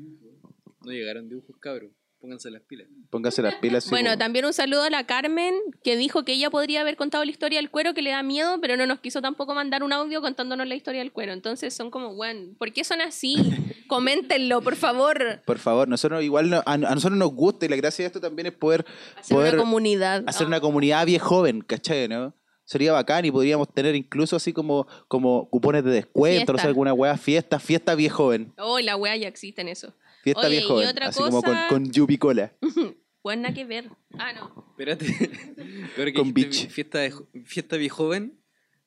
No 0.84 0.92
llegaron 0.92 1.28
dibujos, 1.28 1.56
cabros. 1.60 1.90
Pónganse 2.20 2.52
las 2.52 2.62
pilas. 2.62 2.86
Póngase 3.10 3.42
las 3.42 3.56
pilas. 3.56 3.82
sí, 3.82 3.90
Bueno, 3.90 4.10
como- 4.10 4.18
también 4.18 4.44
un 4.44 4.52
saludo 4.52 4.84
a 4.84 4.90
la 4.90 5.06
Carmen, 5.06 5.54
que 5.82 5.96
dijo 5.96 6.24
que 6.24 6.34
ella 6.34 6.50
podría 6.50 6.82
haber 6.82 6.94
contado 6.96 7.24
la 7.24 7.32
historia 7.32 7.58
del 7.58 7.68
cuero, 7.68 7.94
que 7.94 8.02
le 8.02 8.10
da 8.10 8.22
miedo, 8.22 8.60
pero 8.60 8.76
no 8.76 8.86
nos 8.86 9.00
quiso 9.00 9.20
tampoco 9.20 9.54
mandar 9.56 9.82
un 9.82 9.92
audio 9.92 10.20
contándonos 10.20 10.68
la 10.68 10.76
historia 10.76 11.00
del 11.00 11.10
cuero. 11.10 11.32
Entonces 11.32 11.74
son 11.74 11.90
como, 11.90 12.14
bueno, 12.14 12.54
¿por 12.60 12.72
qué 12.72 12.84
son 12.84 13.00
así? 13.00 13.34
Coméntenlo, 13.88 14.62
por 14.62 14.76
favor. 14.76 15.42
Por 15.44 15.58
favor, 15.58 15.88
nosotros 15.88 16.22
igual 16.22 16.48
no- 16.48 16.62
a, 16.64 16.74
a 16.74 16.78
nosotros 16.78 17.18
nos 17.18 17.32
gusta 17.34 17.66
y 17.66 17.68
la 17.68 17.76
gracia 17.76 18.04
de 18.04 18.06
esto 18.06 18.20
también 18.20 18.46
es 18.46 18.52
poder, 18.52 18.84
Hacer 19.18 19.34
poder 19.36 19.54
una 19.54 19.62
comunidad. 19.64 20.22
hacer 20.28 20.44
Ah. 20.44 20.48
una 20.48 20.60
comunidad 20.60 21.04
bien 21.04 21.20
joven, 21.20 21.60
¿cachai? 21.62 22.06
¿no? 22.06 22.34
Sería 22.64 22.92
bacán 22.92 23.24
y 23.24 23.32
podríamos 23.32 23.66
tener 23.74 23.96
incluso 23.96 24.36
así 24.36 24.52
como, 24.52 24.86
como 25.08 25.48
cupones 25.50 25.82
de 25.84 25.90
descuento, 25.90 26.52
no 26.52 26.58
sé, 26.58 26.62
Fiesta. 26.62 26.68
alguna 26.68 26.94
weá, 26.94 27.16
fiesta, 27.16 27.58
fiesta 27.58 27.96
bien 27.96 28.12
joven. 28.12 28.52
Oh, 28.58 28.78
la 28.78 28.94
wea 28.96 29.16
ya 29.16 29.26
existe 29.26 29.60
en 29.60 29.68
eso. 29.68 29.92
Fiesta 30.22 30.40
Oye, 30.42 30.50
bien 30.50 30.62
y 30.62 30.66
joven. 30.66 30.88
otra 30.88 31.08
así 31.08 31.22
como 31.22 31.42
con, 31.42 31.56
con 31.68 31.90
Yupi 31.92 32.18
Cola. 32.18 32.52
Pues 33.22 33.38
nada 33.38 33.54
que 33.54 33.64
ver. 33.64 33.88
Ah, 34.18 34.32
no. 34.32 34.66
Espérate. 34.70 35.06
Que 35.96 36.12
Con 36.12 36.34
Beach. 36.34 36.68
fiesta, 36.70 36.98
de, 36.98 37.14
fiesta 37.44 37.76
bien 37.76 37.90
joven 37.90 38.40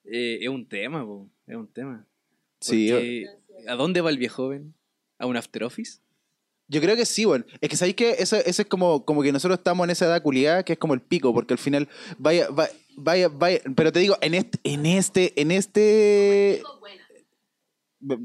eh, 0.04 0.40
es 0.42 0.50
un 0.50 0.68
tema, 0.68 1.06
po. 1.06 1.30
Es 1.48 1.56
un 1.56 1.68
tema. 1.72 2.06
Sí, 2.60 2.88
yo, 2.88 2.98
¿A 3.72 3.76
dónde 3.76 4.02
va 4.02 4.10
el 4.10 4.18
viejo 4.18 4.44
joven? 4.44 4.74
¿A 5.20 5.26
un 5.26 5.38
after 5.38 5.64
office? 5.64 6.00
yo 6.68 6.82
creo 6.82 6.98
que 6.98 7.06
sí, 7.06 7.24
bueno. 7.24 7.46
Es 7.62 7.70
que 7.70 7.78
sabéis 7.78 7.96
que 7.96 8.10
eso, 8.20 8.36
eso 8.36 8.62
es 8.64 8.68
como, 8.68 9.06
como 9.06 9.22
que 9.24 9.32
nosotros 9.32 9.58
estamos 9.60 9.86
en 9.86 9.92
esa 9.92 10.06
edad 10.08 10.22
culiada 10.22 10.64
que 10.64 10.74
es 10.74 10.80
como 10.80 10.94
el 10.96 11.02
pico, 11.02 11.34
porque 11.34 11.54
al 11.54 11.58
final 11.60 11.88
vaya, 12.18 12.50
va- 12.50 12.68
vaya, 12.98 13.30
vaya, 13.30 13.62
pero 13.74 13.92
te 13.94 14.00
digo, 14.00 14.18
en 14.20 14.34
este, 14.34 14.60
en 14.66 14.86
este, 14.86 15.40
en 15.42 15.52
este. 15.52 16.62
Mal. 18.02 18.20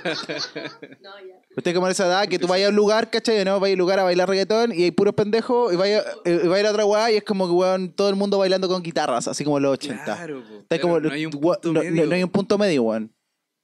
No, 1.00 1.10
ya. 1.26 1.41
Usted 1.56 1.74
como 1.74 1.86
esa 1.88 2.06
edad 2.06 2.26
que 2.28 2.38
tú 2.38 2.46
vayas 2.46 2.68
a 2.68 2.70
un 2.70 2.76
lugar, 2.76 3.10
¿cachai? 3.10 3.44
¿no? 3.44 3.60
Vayas 3.60 3.74
a 3.74 3.76
un 3.76 3.78
lugar 3.80 3.98
a 3.98 4.04
bailar 4.04 4.28
reggaetón 4.28 4.72
y 4.72 4.84
hay 4.84 4.90
puros 4.90 5.14
pendejos 5.14 5.72
y 5.72 5.76
vaya, 5.76 6.02
y 6.24 6.48
vaya 6.48 6.68
a 6.68 6.70
otra 6.72 6.84
weá 6.86 7.12
y 7.12 7.16
es 7.16 7.24
como 7.24 7.46
que 7.46 7.52
weón, 7.52 7.92
todo 7.92 8.08
el 8.08 8.16
mundo 8.16 8.38
bailando 8.38 8.68
con 8.68 8.82
guitarras, 8.82 9.28
así 9.28 9.44
como 9.44 9.60
los 9.60 9.72
80. 9.74 10.04
Claro, 10.04 10.42
po. 10.42 10.54
Está 10.60 10.78
Claro, 10.78 10.82
como, 10.82 11.00
no 11.00 11.10
hay 11.12 11.26
un 11.26 11.32
punto 11.32 11.72
no- 11.72 11.80
medio. 11.80 11.90
no- 12.02 12.06
no 12.06 12.14
hay 12.14 12.22
un 12.22 12.30
punto 12.30 12.56
medio, 12.58 12.82
weón. 12.84 13.12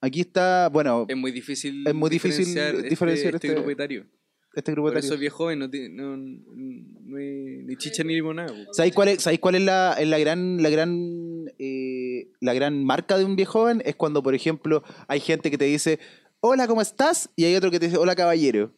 Aquí 0.00 0.20
está, 0.20 0.68
bueno, 0.68 1.06
Es 1.08 1.16
muy 1.16 1.32
difícil, 1.32 1.86
Es 1.86 1.94
muy 1.94 2.10
difícil 2.10 2.44
diferenciar 2.44 2.74
este, 2.76 2.88
diferenciar 2.90 3.34
este 3.34 3.46
este- 3.48 3.54
grupo 3.56 3.70
etario. 3.70 4.06
este 4.54 4.72
grupo 4.72 4.88
Por 4.88 4.94
de 4.94 5.00
eso 5.06 5.16
viejo 5.16 5.36
joven 5.38 5.58
no, 5.60 5.66
no, 5.68 7.16
hay 7.16 7.62
ni 7.64 7.76
chicha 7.76 8.04
ni 8.04 8.14
limonada. 8.14 8.52
¿Sabéis 8.72 8.94
cuál 8.94 9.08
es, 9.08 9.22
¿sabéis 9.22 9.40
cuál 9.40 9.54
es 9.56 9.62
la, 9.62 9.96
la 10.04 10.18
gran, 10.18 10.62
la 10.62 10.68
gran, 10.70 11.46
eh, 11.58 12.28
la 12.40 12.54
gran 12.54 12.84
marca 12.84 13.16
de 13.18 13.24
un 13.24 13.34
viejo 13.34 13.52
joven? 13.60 13.82
Es 13.84 13.96
cuando, 13.96 14.22
por 14.22 14.34
ejemplo, 14.34 14.82
hay 15.08 15.20
gente 15.20 15.50
que 15.50 15.58
te 15.58 15.64
dice, 15.64 15.98
hola, 16.40 16.66
¿cómo 16.66 16.80
estás? 16.82 17.30
Y 17.36 17.44
hay 17.44 17.54
otro 17.56 17.70
que 17.70 17.78
te 17.80 17.86
dice, 17.86 17.98
hola, 17.98 18.14
caballero. 18.16 18.72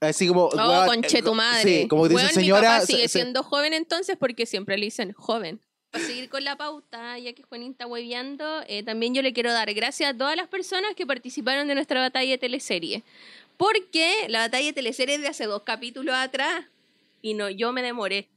Así 0.00 0.28
como, 0.28 0.46
Oh, 0.46 0.56
weón, 0.56 0.86
conche 0.86 1.22
tu 1.22 1.34
madre. 1.34 1.82
Sí, 1.82 1.88
como 1.88 2.02
que 2.04 2.10
dicen, 2.10 2.26
mi 2.28 2.32
señora. 2.34 2.62
papá 2.62 2.80
se- 2.80 2.86
sigue 2.86 3.02
se- 3.08 3.18
siendo 3.20 3.42
joven 3.42 3.72
entonces 3.72 4.16
porque 4.18 4.44
siempre 4.46 4.76
le 4.76 4.86
dicen 4.86 5.12
joven. 5.12 5.60
Para 5.90 6.04
seguir 6.04 6.28
con 6.28 6.42
la 6.44 6.56
pauta, 6.56 7.16
ya 7.18 7.32
que 7.34 7.44
Juanín 7.44 7.70
está 7.70 7.86
hueveando, 7.86 8.62
eh, 8.66 8.82
también 8.82 9.14
yo 9.14 9.22
le 9.22 9.32
quiero 9.32 9.52
dar 9.52 9.72
gracias 9.74 10.12
a 10.12 10.16
todas 10.18 10.36
las 10.36 10.48
personas 10.48 10.94
que 10.96 11.06
participaron 11.06 11.68
de 11.68 11.74
nuestra 11.76 12.00
batalla 12.00 12.30
de 12.32 12.38
teleserie. 12.38 13.04
Porque 13.56 14.26
la 14.28 14.40
batalla 14.40 14.66
de 14.66 14.72
teleserie 14.72 15.14
es 15.14 15.20
de 15.22 15.28
hace 15.28 15.44
dos 15.46 15.62
capítulos 15.62 16.14
atrás 16.16 16.64
y 17.22 17.34
no, 17.34 17.48
yo 17.48 17.72
me 17.72 17.82
demoré. 17.82 18.28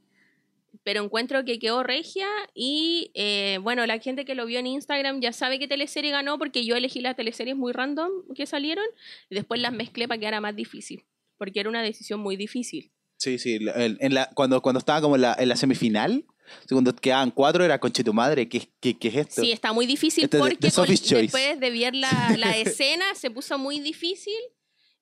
Pero 0.84 1.02
encuentro 1.04 1.44
que 1.44 1.58
quedó 1.58 1.82
regia 1.82 2.26
y 2.54 3.10
eh, 3.14 3.58
bueno, 3.62 3.84
la 3.86 3.98
gente 3.98 4.24
que 4.24 4.34
lo 4.34 4.46
vio 4.46 4.58
en 4.58 4.66
Instagram 4.66 5.20
ya 5.20 5.32
sabe 5.32 5.58
qué 5.58 5.68
teleserie 5.68 6.10
ganó 6.10 6.38
porque 6.38 6.64
yo 6.64 6.76
elegí 6.76 7.00
las 7.00 7.16
teleseries 7.16 7.56
muy 7.56 7.72
random 7.72 8.10
que 8.34 8.46
salieron 8.46 8.84
y 9.30 9.34
después 9.34 9.60
las 9.60 9.72
mezclé 9.72 10.08
para 10.08 10.18
que 10.20 10.26
era 10.26 10.40
más 10.40 10.56
difícil. 10.56 11.04
Porque 11.36 11.60
era 11.60 11.68
una 11.68 11.82
decisión 11.82 12.20
muy 12.20 12.36
difícil. 12.36 12.90
Sí, 13.18 13.38
sí. 13.38 13.58
en 13.74 14.14
la, 14.14 14.30
cuando, 14.34 14.62
cuando 14.62 14.78
estaba 14.78 15.00
como 15.00 15.16
en 15.16 15.22
la, 15.22 15.36
en 15.38 15.48
la 15.48 15.56
semifinal, 15.56 16.24
cuando 16.68 16.94
quedaban 16.94 17.30
cuatro, 17.30 17.64
era 17.64 17.78
conche 17.80 18.02
tu 18.04 18.12
madre. 18.14 18.48
¿Qué, 18.48 18.68
qué, 18.80 18.96
qué 18.96 19.08
es 19.08 19.16
esto? 19.16 19.42
Sí, 19.42 19.52
está 19.52 19.72
muy 19.72 19.86
difícil 19.86 20.24
Este 20.24 20.36
de- 20.36 20.42
porque 20.42 20.56
de 20.68 20.72
con- 20.72 20.86
después 20.88 21.60
de 21.60 21.70
ver 21.70 21.94
la, 21.94 22.36
la 22.38 22.56
escena 22.56 23.04
se 23.14 23.30
puso 23.30 23.58
muy 23.58 23.80
difícil 23.80 24.34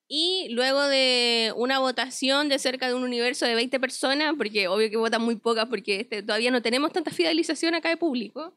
y 0.09 0.49
luego 0.51 0.83
de 0.83 1.53
una 1.57 1.79
votación 1.79 2.49
de 2.49 2.59
cerca 2.59 2.89
de 2.89 2.95
un 2.95 3.03
universo 3.03 3.45
de 3.47 3.55
20 3.55 3.81
personas, 3.81 4.35
porque 4.37 4.69
obvio 4.69 4.91
que 4.91 4.97
votan 4.97 5.23
muy 5.23 5.37
pocas 5.37 5.67
porque 5.67 6.01
este, 6.01 6.23
todavía 6.23 6.51
no 6.51 6.63
tenemos 6.63 6.93
tanta 6.93 7.11
fidelización 7.11 7.75
acá 7.75 7.89
de 7.89 7.97
público, 7.97 8.57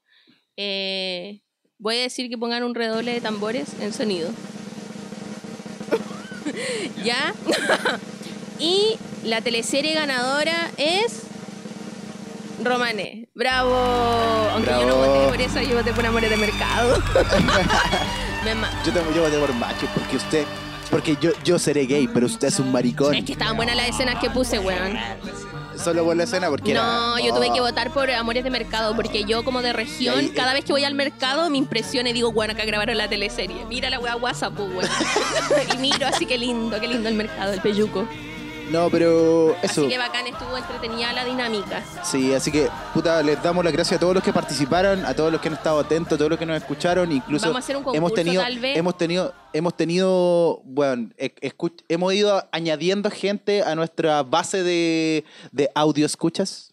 eh, 0.58 1.42
voy 1.78 1.98
a 1.98 2.02
decir 2.02 2.30
que 2.30 2.38
pongan 2.38 2.64
un 2.64 2.76
redoble 2.76 3.14
de 3.14 3.22
tambores 3.22 3.74
en 3.82 3.94
sonido. 3.94 4.30
¿Ya? 7.04 7.34
y 8.60 8.98
la 9.24 9.42
teleserie 9.42 9.94
ganadora 9.94 10.70
es 10.78 11.24
Romané. 12.64 13.30
Bravo. 13.34 13.74
Aunque 13.74 14.70
yo 14.70 14.86
no 14.86 14.96
voté 14.98 15.28
por 15.30 15.42
eso, 15.42 15.62
yo 15.62 15.78
voté 15.78 15.94
por 15.94 16.06
amores 16.06 16.30
de 16.30 16.38
mercado. 16.38 17.02
Yo, 18.86 18.94
te, 18.94 19.00
yo 19.14 19.22
voté 19.22 19.38
por 19.38 19.54
macho 19.54 19.86
porque 19.94 20.16
usted. 20.16 20.46
Porque 20.90 21.18
yo, 21.22 21.32
yo 21.44 21.60
seré 21.60 21.86
gay, 21.86 22.08
pero 22.08 22.26
usted 22.26 22.48
es 22.48 22.60
un 22.60 22.72
maricón. 22.72 23.14
Es 23.14 23.24
que 23.24 23.34
estaban 23.34 23.56
buenas 23.56 23.76
las 23.76 23.90
escenas 23.90 24.20
que 24.20 24.30
puse, 24.30 24.60
weón. 24.60 24.98
Solo 25.78 26.04
por 26.04 26.16
la 26.16 26.24
escena 26.24 26.50
porque 26.50 26.72
era. 26.72 26.84
No, 26.84 27.20
yo 27.20 27.34
tuve 27.34 27.50
oh. 27.50 27.54
que 27.54 27.62
votar 27.62 27.92
por 27.92 28.12
Amores 28.12 28.44
de 28.44 28.50
Mercado, 28.50 28.96
porque 28.96 29.24
yo 29.24 29.46
como 29.46 29.62
de 29.62 29.72
región, 29.72 30.20
ahí- 30.20 30.30
cada 30.30 30.54
vez 30.54 30.66
que 30.66 30.74
voy 30.74 30.84
al 30.84 30.94
mercado 30.94 31.50
me 31.50 31.58
impresiona 31.58 32.10
y 32.10 32.14
digo, 32.14 32.32
bueno, 32.34 32.54
acá 32.54 32.66
grabaron 32.66 32.98
la 32.98 33.08
teleserie. 33.08 33.66
Mira 33.70 33.90
la 33.90 34.00
weá 34.00 34.18
WhatsApp, 34.18 34.54
pues, 34.56 34.70
weón. 34.70 34.90
y 35.74 35.78
miro 35.78 36.06
así 36.08 36.26
que 36.26 36.38
lindo, 36.38 36.80
qué 36.82 36.88
lindo 36.88 37.08
el 37.08 37.16
mercado, 37.16 37.54
el 37.54 37.62
peyuco. 37.62 38.08
No, 38.72 38.90
pero 38.90 39.56
eso. 39.64 39.82
Así 39.82 39.88
que 39.88 39.98
bacán, 39.98 40.28
estuvo 40.28 40.56
entretenida 40.56 41.12
la 41.14 41.26
dinámica. 41.26 41.84
Sí, 42.04 42.34
así 42.34 42.52
que, 42.52 42.68
puta, 42.94 43.24
les 43.24 43.42
damos 43.42 43.64
las 43.64 43.74
gracias 43.74 43.98
a 43.98 44.00
todos 44.00 44.14
los 44.14 44.24
que 44.24 44.32
participaron, 44.32 45.06
a 45.06 45.14
todos 45.16 45.32
los 45.32 45.42
que 45.42 45.48
han 45.48 45.56
estado 45.56 45.80
atentos, 45.80 46.14
a 46.14 46.18
todos 46.18 46.30
los 46.30 46.40
que 46.40 46.46
nos 46.46 46.58
escucharon, 46.58 47.12
incluso 47.12 47.48
Vamos 47.48 47.58
a 47.58 47.60
hacer 47.60 47.78
un 47.78 47.84
concurso, 47.84 47.98
hemos 47.98 48.14
tenido, 48.14 48.42
tal 48.44 48.60
vez. 48.60 48.78
hemos 48.78 48.98
tenido, 48.98 49.34
hemos 49.54 49.76
tenido, 49.76 50.62
bueno, 50.66 51.10
hemos 51.88 52.14
ido 52.14 52.44
añadiendo 52.52 53.10
gente 53.10 53.64
a 53.64 53.74
nuestra 53.76 54.22
base 54.24 54.62
de, 54.62 55.26
de 55.52 55.70
audio 55.74 56.06
escuchas, 56.06 56.72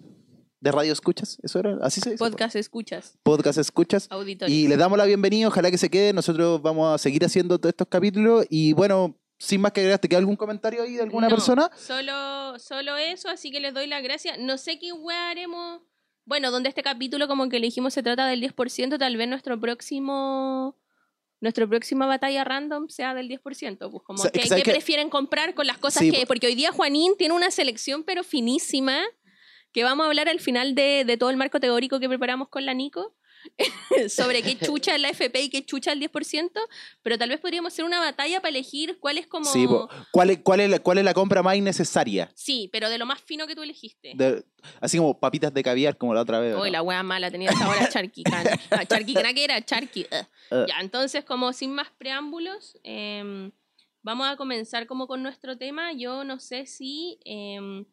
de 0.60 0.72
radio 0.72 0.92
escuchas, 0.92 1.38
eso 1.42 1.60
era, 1.60 1.78
así 1.82 2.00
se 2.00 2.10
dice. 2.10 2.18
Podcast 2.18 2.56
escuchas, 2.56 3.16
Podcast 3.22 3.58
escuchas. 3.58 4.06
auditorio. 4.10 4.54
Y 4.54 4.68
les 4.68 4.76
damos 4.76 4.98
la 4.98 5.04
bienvenida, 5.06 5.48
ojalá 5.48 5.70
que 5.70 5.78
se 5.78 5.88
quede, 5.88 6.12
nosotros 6.12 6.60
vamos 6.60 6.94
a 6.94 6.98
seguir 6.98 7.24
haciendo 7.24 7.58
todos 7.58 7.70
estos 7.70 7.88
capítulos 7.88 8.44
y 8.50 8.74
bueno, 8.74 9.16
sin 9.38 9.60
más 9.60 9.72
que 9.72 9.80
agregar, 9.80 9.98
¿te 9.98 10.08
queda 10.08 10.18
algún 10.18 10.36
comentario 10.36 10.82
ahí 10.82 10.94
de 10.94 11.02
alguna 11.02 11.28
No, 11.28 11.34
persona? 11.34 11.70
Solo, 11.76 12.58
solo 12.58 12.96
eso, 12.96 13.28
así 13.28 13.50
que 13.50 13.60
les 13.60 13.74
doy 13.74 13.86
las 13.86 14.02
gracias. 14.02 14.38
No 14.38 14.56
sé 14.58 14.78
qué 14.78 14.92
weá 14.92 15.30
haremos. 15.30 15.82
Bueno, 16.24 16.50
donde 16.50 16.68
este 16.68 16.82
capítulo, 16.82 17.28
como 17.28 17.48
que 17.48 17.58
le 17.60 17.66
dijimos, 17.66 17.94
se 17.94 18.02
trata 18.02 18.26
del 18.26 18.40
10%, 18.40 18.98
tal 18.98 19.16
vez 19.16 19.28
nuestro 19.28 19.60
próximo. 19.60 20.76
Nuestra 21.40 21.66
próxima 21.66 22.06
batalla 22.06 22.44
random 22.44 22.88
sea 22.88 23.12
del 23.14 23.28
10%. 23.28 23.90
Pues 23.90 24.02
como 24.04 24.22
Sa- 24.22 24.30
que, 24.30 24.46
¿sabes 24.46 24.64
¿qué 24.64 24.70
prefieren 24.72 25.10
comprar 25.10 25.54
con 25.54 25.66
las 25.66 25.76
cosas 25.78 26.00
Sí, 26.02 26.10
que. 26.10 26.20
po- 26.22 26.28
Porque 26.28 26.46
hoy 26.46 26.54
día 26.54 26.72
Juanín 26.72 27.14
tiene 27.18 27.34
una 27.34 27.50
selección, 27.50 28.04
pero 28.04 28.24
finísima, 28.24 28.98
que 29.72 29.84
vamos 29.84 30.04
a 30.04 30.08
hablar 30.08 30.28
al 30.30 30.40
final 30.40 30.74
de, 30.74 31.04
de 31.04 31.16
todo 31.18 31.28
el 31.30 31.36
marco 31.36 31.60
teórico 31.60 32.00
que 32.00 32.08
preparamos 32.08 32.48
con 32.48 32.64
la 32.64 32.72
Nico. 32.72 33.14
sobre 34.08 34.42
qué 34.42 34.56
chucha 34.64 34.94
es 34.94 35.00
la 35.00 35.08
FP 35.10 35.40
y 35.42 35.48
qué 35.50 35.64
chucha 35.64 35.92
el 35.92 36.00
10%, 36.00 36.50
pero 37.02 37.18
tal 37.18 37.28
vez 37.30 37.40
podríamos 37.40 37.72
hacer 37.72 37.84
una 37.84 38.00
batalla 38.00 38.40
para 38.40 38.50
elegir 38.50 38.98
cuál 39.00 39.18
es 39.18 39.26
como... 39.26 39.44
Sí. 39.46 39.66
¿Cuál 40.12 40.30
es, 40.30 40.38
cuál, 40.42 40.60
es 40.60 40.70
la, 40.70 40.78
¿cuál 40.78 40.98
es 40.98 41.04
la 41.04 41.14
compra 41.14 41.42
más 41.42 41.56
innecesaria? 41.56 42.30
Sí, 42.34 42.68
pero 42.72 42.88
de 42.90 42.98
lo 42.98 43.06
más 43.06 43.20
fino 43.20 43.46
que 43.46 43.54
tú 43.54 43.62
elegiste. 43.62 44.12
De- 44.14 44.44
así 44.80 44.98
como 44.98 45.18
papitas 45.18 45.52
de 45.52 45.62
caviar, 45.62 45.96
como 45.96 46.14
la 46.14 46.22
otra 46.22 46.38
vez. 46.40 46.54
¿o 46.54 46.60
Uy, 46.62 46.68
no? 46.68 46.72
la 46.72 46.82
wea 46.82 47.02
mala, 47.02 47.30
tenía 47.30 47.50
esta 47.50 47.68
hora 47.68 47.88
charquicana. 47.88 48.50
Ah, 48.70 48.84
charquicana 48.84 49.32
que 49.32 49.44
era 49.44 49.64
charqui. 49.64 50.02
eh. 50.10 50.24
Eh. 50.50 50.64
Ya, 50.68 50.80
entonces, 50.80 51.24
como 51.24 51.52
sin 51.52 51.72
más 51.72 51.88
preámbulos, 51.98 52.78
em, 52.82 53.50
vamos 54.02 54.26
a 54.28 54.36
comenzar 54.36 54.86
como 54.86 55.06
con 55.06 55.22
nuestro 55.22 55.56
tema. 55.56 55.92
Yo 55.92 56.24
no 56.24 56.38
sé 56.40 56.66
si. 56.66 57.18
em, 57.24 57.84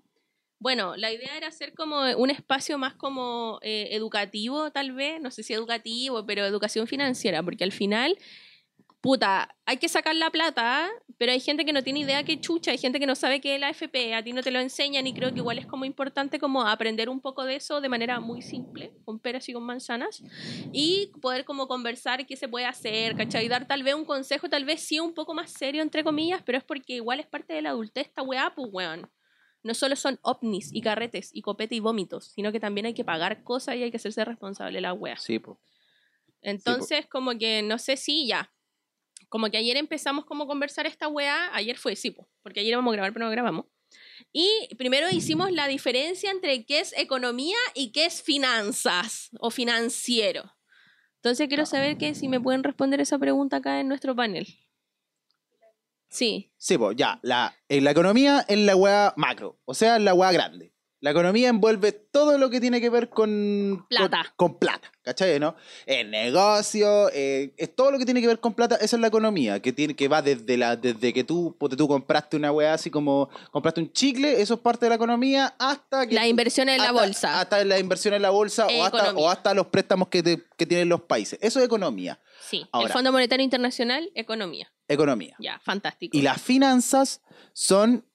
bueno, 0.64 0.96
la 0.96 1.12
idea 1.12 1.36
era 1.36 1.48
hacer 1.48 1.74
como 1.74 2.00
un 2.16 2.30
espacio 2.30 2.78
más 2.78 2.94
como 2.94 3.60
eh, 3.64 3.90
educativo, 3.92 4.72
tal 4.72 4.94
vez. 4.94 5.20
No 5.20 5.30
sé 5.30 5.44
si 5.44 5.54
educativo, 5.54 6.26
pero 6.26 6.46
educación 6.46 6.88
financiera, 6.88 7.44
porque 7.44 7.66
al 7.66 7.74
final. 7.74 8.18
Puta, 9.02 9.54
hay 9.66 9.76
que 9.76 9.90
sacar 9.90 10.16
la 10.16 10.30
plata, 10.30 10.90
pero 11.18 11.34
hay 11.34 11.42
gente 11.42 11.66
que 11.66 11.74
no 11.74 11.84
tiene 11.84 12.00
idea 12.00 12.24
qué 12.24 12.40
chucha, 12.40 12.72
hay 12.72 12.78
gente 12.78 13.02
que 13.02 13.06
no 13.06 13.16
sabe 13.16 13.42
qué 13.42 13.56
es 13.56 13.60
la 13.60 13.68
AFP, 13.68 14.16
a 14.16 14.24
ti 14.24 14.32
no 14.32 14.42
te 14.42 14.52
lo 14.52 14.62
enseñan 14.62 15.06
y 15.06 15.14
creo 15.14 15.34
que 15.34 15.40
igual 15.40 15.58
es 15.58 15.66
como 15.66 15.84
importante 15.84 16.40
como 16.40 16.62
aprender 16.66 17.10
un 17.10 17.20
poco 17.20 17.44
de 17.44 17.58
eso 17.58 17.82
de 17.82 17.90
manera 17.90 18.22
muy 18.22 18.42
simple, 18.42 18.94
con 19.04 19.20
peras 19.20 19.50
y 19.50 19.52
con 19.52 19.64
manzanas, 19.64 20.24
y 20.72 21.12
poder 21.22 21.44
como 21.44 21.68
conversar 21.68 22.26
qué 22.26 22.38
se 22.38 22.48
puede 22.48 22.66
hacer, 22.66 23.18
¿cachai? 23.18 23.44
Y 23.44 23.50
dar 23.50 23.68
tal 23.68 23.84
vez 23.84 23.96
un 23.96 24.06
consejo, 24.06 24.48
tal 24.48 24.64
vez 24.64 24.80
sí 24.80 25.02
un 25.02 25.14
poco 25.14 25.34
más 25.34 25.52
serio, 25.52 25.82
entre 25.82 26.06
comillas, 26.06 26.42
pero 26.42 26.58
es 26.58 26.64
porque 26.64 26.94
igual 26.94 27.20
es 27.20 27.28
parte 27.28 27.54
de 27.54 27.62
la 27.62 27.72
adultez 27.72 28.08
esta 28.08 28.22
weá, 28.22 28.54
pues 28.56 28.70
weón. 28.72 29.10
No 29.64 29.74
solo 29.74 29.96
son 29.96 30.20
ovnis 30.22 30.70
y 30.74 30.82
carretes 30.82 31.30
y 31.34 31.42
copete 31.42 31.76
y 31.76 31.80
vómitos, 31.80 32.32
sino 32.36 32.52
que 32.52 32.60
también 32.60 32.86
hay 32.86 32.94
que 32.94 33.06
pagar 33.06 33.44
cosas 33.44 33.76
y 33.76 33.84
hay 33.84 33.92
que 33.92 33.98
hacerse 33.98 34.24
responsable 34.26 34.82
la 34.82 34.94
weá. 34.94 35.18
Sí, 35.18 35.40
po. 35.40 35.60
Entonces, 36.42 37.08
como 37.08 37.38
que 37.38 37.62
no 37.62 37.78
sé 37.78 37.98
si 37.98 38.28
ya. 38.28 38.52
Como 39.30 39.50
que 39.50 39.58
ayer 39.58 39.78
empezamos 39.78 40.26
como 40.26 40.44
a 40.44 40.48
conversar 40.48 40.86
esta 40.86 41.08
weá. 41.08 41.50
Ayer 41.56 41.78
fue, 41.78 41.96
sí, 41.96 42.12
po, 42.12 42.28
porque 42.42 42.60
ayer 42.60 42.74
íbamos 42.74 42.92
a 42.92 42.96
grabar, 42.96 43.14
pero 43.14 43.26
no 43.26 43.32
grabamos. 43.32 43.66
Y 44.32 44.70
primero 44.78 45.08
hicimos 45.10 45.52
la 45.52 45.68
diferencia 45.68 46.32
entre 46.32 46.66
qué 46.66 46.80
es 46.80 46.94
economía 46.98 47.58
y 47.74 47.92
qué 47.92 48.06
es 48.06 48.22
finanzas 48.22 49.30
o 49.40 49.52
financiero. 49.52 50.54
Entonces 51.18 51.48
quiero 51.48 51.66
saber 51.66 51.98
que 51.98 52.16
si 52.16 52.28
me 52.28 52.42
pueden 52.42 52.64
responder 52.64 53.00
esa 53.00 53.18
pregunta 53.18 53.58
acá 53.58 53.80
en 53.80 53.88
nuestro 53.88 54.16
panel. 54.16 54.46
Sí, 56.14 56.54
Sí, 56.58 56.78
po, 56.78 56.92
ya. 56.92 57.20
La, 57.24 57.56
eh, 57.68 57.82
la 57.82 57.90
economía 57.90 58.46
es 58.48 58.60
la 58.60 58.76
weá 58.76 59.14
macro, 59.18 59.60
o 59.66 59.74
sea, 59.74 59.98
la 59.98 60.14
weá 60.14 60.32
grande. 60.32 60.73
La 61.04 61.12
economía 61.12 61.50
envuelve 61.50 61.92
todo 61.92 62.38
lo 62.38 62.50
que 62.50 62.62
tiene 62.62 62.80
que 62.80 62.90
ver 62.90 63.10
con 63.10 63.86
Plata. 63.90 64.24
Con, 64.38 64.52
con 64.52 64.60
plata, 64.60 64.90
¿cachai? 65.02 65.38
¿no? 65.38 65.54
El 65.86 66.10
negocio, 66.10 67.10
eh, 67.14 67.54
es 67.58 67.76
todo 67.76 67.92
lo 67.92 68.00
que 68.00 68.06
tiene 68.06 68.22
que 68.22 68.28
ver 68.28 68.40
con 68.40 68.54
plata, 68.54 68.76
esa 68.76 68.96
es 68.96 69.02
la 69.02 69.08
economía, 69.08 69.60
que 69.62 69.74
tiene 69.74 69.98
que 69.98 70.08
va 70.08 70.22
desde 70.22 70.56
la 70.56 70.78
desde 70.78 71.12
que 71.12 71.26
tú, 71.26 71.58
ponte 71.60 71.76
tú 71.76 71.90
compraste 71.90 72.38
una 72.38 72.54
weá 72.54 72.74
así 72.74 72.90
como 72.90 73.30
compraste 73.52 73.82
un 73.82 73.92
chicle, 73.92 74.42
eso 74.42 74.54
es 74.54 74.60
parte 74.62 74.86
de 74.86 74.92
la 74.92 74.96
economía, 74.96 75.54
hasta 75.60 76.08
que 76.08 76.16
la 76.16 76.26
inversión 76.26 76.70
en 76.70 76.78
la 76.82 76.94
bolsa. 76.94 77.42
Hasta 77.42 77.64
la 77.66 77.80
inversión 77.80 78.14
en 78.14 78.22
la 78.22 78.30
bolsa 78.30 78.68
o 78.68 78.84
hasta, 78.86 79.12
o 79.14 79.30
hasta 79.30 79.54
los 79.54 79.68
préstamos 79.68 80.08
que, 80.08 80.24
te- 80.24 80.44
que 80.58 80.66
tienen 80.66 80.88
los 80.88 81.02
países. 81.02 81.38
Eso 81.42 81.60
es 81.60 81.66
economía. 81.66 82.18
sí, 82.50 82.66
ahora. 82.72 82.88
el 82.88 82.94
Fondo 82.94 83.12
Monetario 83.12 83.44
Internacional, 83.44 84.10
economía. 84.16 84.72
Economía. 84.88 85.36
Ya, 85.40 85.60
fantástico. 85.60 86.18
Y 86.18 86.22
las 86.22 86.42
finanzas 86.42 87.22
son. 87.52 88.06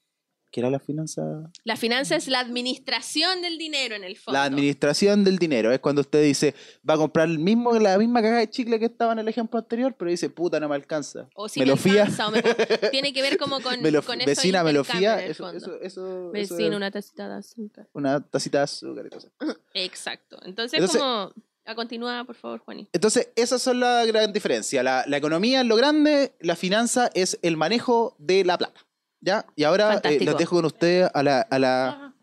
¿Qué 0.50 0.60
era 0.60 0.70
la 0.70 0.78
finanza? 0.78 1.50
La 1.64 1.76
finanza 1.76 2.16
es 2.16 2.26
la 2.28 2.40
administración 2.40 3.42
del 3.42 3.58
dinero 3.58 3.94
en 3.94 4.02
el 4.04 4.16
fondo. 4.16 4.38
La 4.38 4.44
administración 4.44 5.22
del 5.22 5.38
dinero. 5.38 5.70
Es 5.72 5.80
cuando 5.80 6.00
usted 6.00 6.22
dice, 6.22 6.54
va 6.88 6.94
a 6.94 6.96
comprar 6.96 7.28
el 7.28 7.38
mismo, 7.38 7.78
la 7.78 7.98
misma 7.98 8.22
caja 8.22 8.38
de 8.38 8.48
chicle 8.48 8.78
que 8.78 8.86
estaba 8.86 9.12
en 9.12 9.18
el 9.18 9.28
ejemplo 9.28 9.58
anterior, 9.58 9.94
pero 9.98 10.10
dice, 10.10 10.30
puta, 10.30 10.58
no 10.58 10.68
me 10.68 10.74
alcanza. 10.74 11.28
O 11.34 11.48
si 11.48 11.60
me 11.60 11.66
me 11.66 11.72
lo 11.72 11.76
fía. 11.76 12.02
alcanza, 12.04 12.28
o 12.28 12.30
me- 12.30 12.42
tiene 12.90 13.12
que 13.12 13.20
ver 13.20 13.36
como 13.36 13.60
con, 13.60 13.80
Me 13.82 13.90
lo- 13.90 14.02
con 14.02 14.20
eso 14.20 14.26
vecina, 14.26 14.64
me 14.64 14.72
lo 14.72 14.84
fía. 14.84 15.22
Eso, 15.24 15.44
fondo. 15.44 15.58
eso, 15.58 15.74
eso, 15.82 15.82
eso 15.82 16.30
Vecino, 16.32 16.70
es 16.70 16.76
una 16.76 16.90
tacita 16.90 17.28
de 17.28 17.34
azúcar. 17.34 17.86
una 17.92 18.20
tacita 18.20 18.58
de 18.58 18.64
azúcar 18.64 19.06
y 19.06 19.10
cosas. 19.10 19.30
Exacto. 19.74 20.38
Entonces, 20.44 20.78
Entonces- 20.78 21.00
como... 21.00 21.32
A 21.66 21.74
continuar, 21.74 22.24
por 22.24 22.34
favor, 22.34 22.60
Juaní. 22.60 22.88
Entonces, 22.94 23.28
esas 23.36 23.60
son 23.60 23.78
la 23.78 24.02
gran 24.06 24.32
diferencia. 24.32 24.82
La, 24.82 25.04
la 25.06 25.18
economía 25.18 25.60
es 25.60 25.66
lo 25.66 25.76
grande, 25.76 26.32
la 26.40 26.56
finanza 26.56 27.10
es 27.12 27.38
el 27.42 27.58
manejo 27.58 28.16
de 28.16 28.42
la 28.42 28.56
plata. 28.56 28.80
¿Ya? 29.20 29.44
Y 29.56 29.64
ahora 29.64 30.00
eh, 30.04 30.18
dejo 30.38 30.56
con 30.56 30.64
ustedes 30.64 31.10
a 31.12 31.22
la. 31.22 31.40
A 31.40 31.58
la 31.58 32.14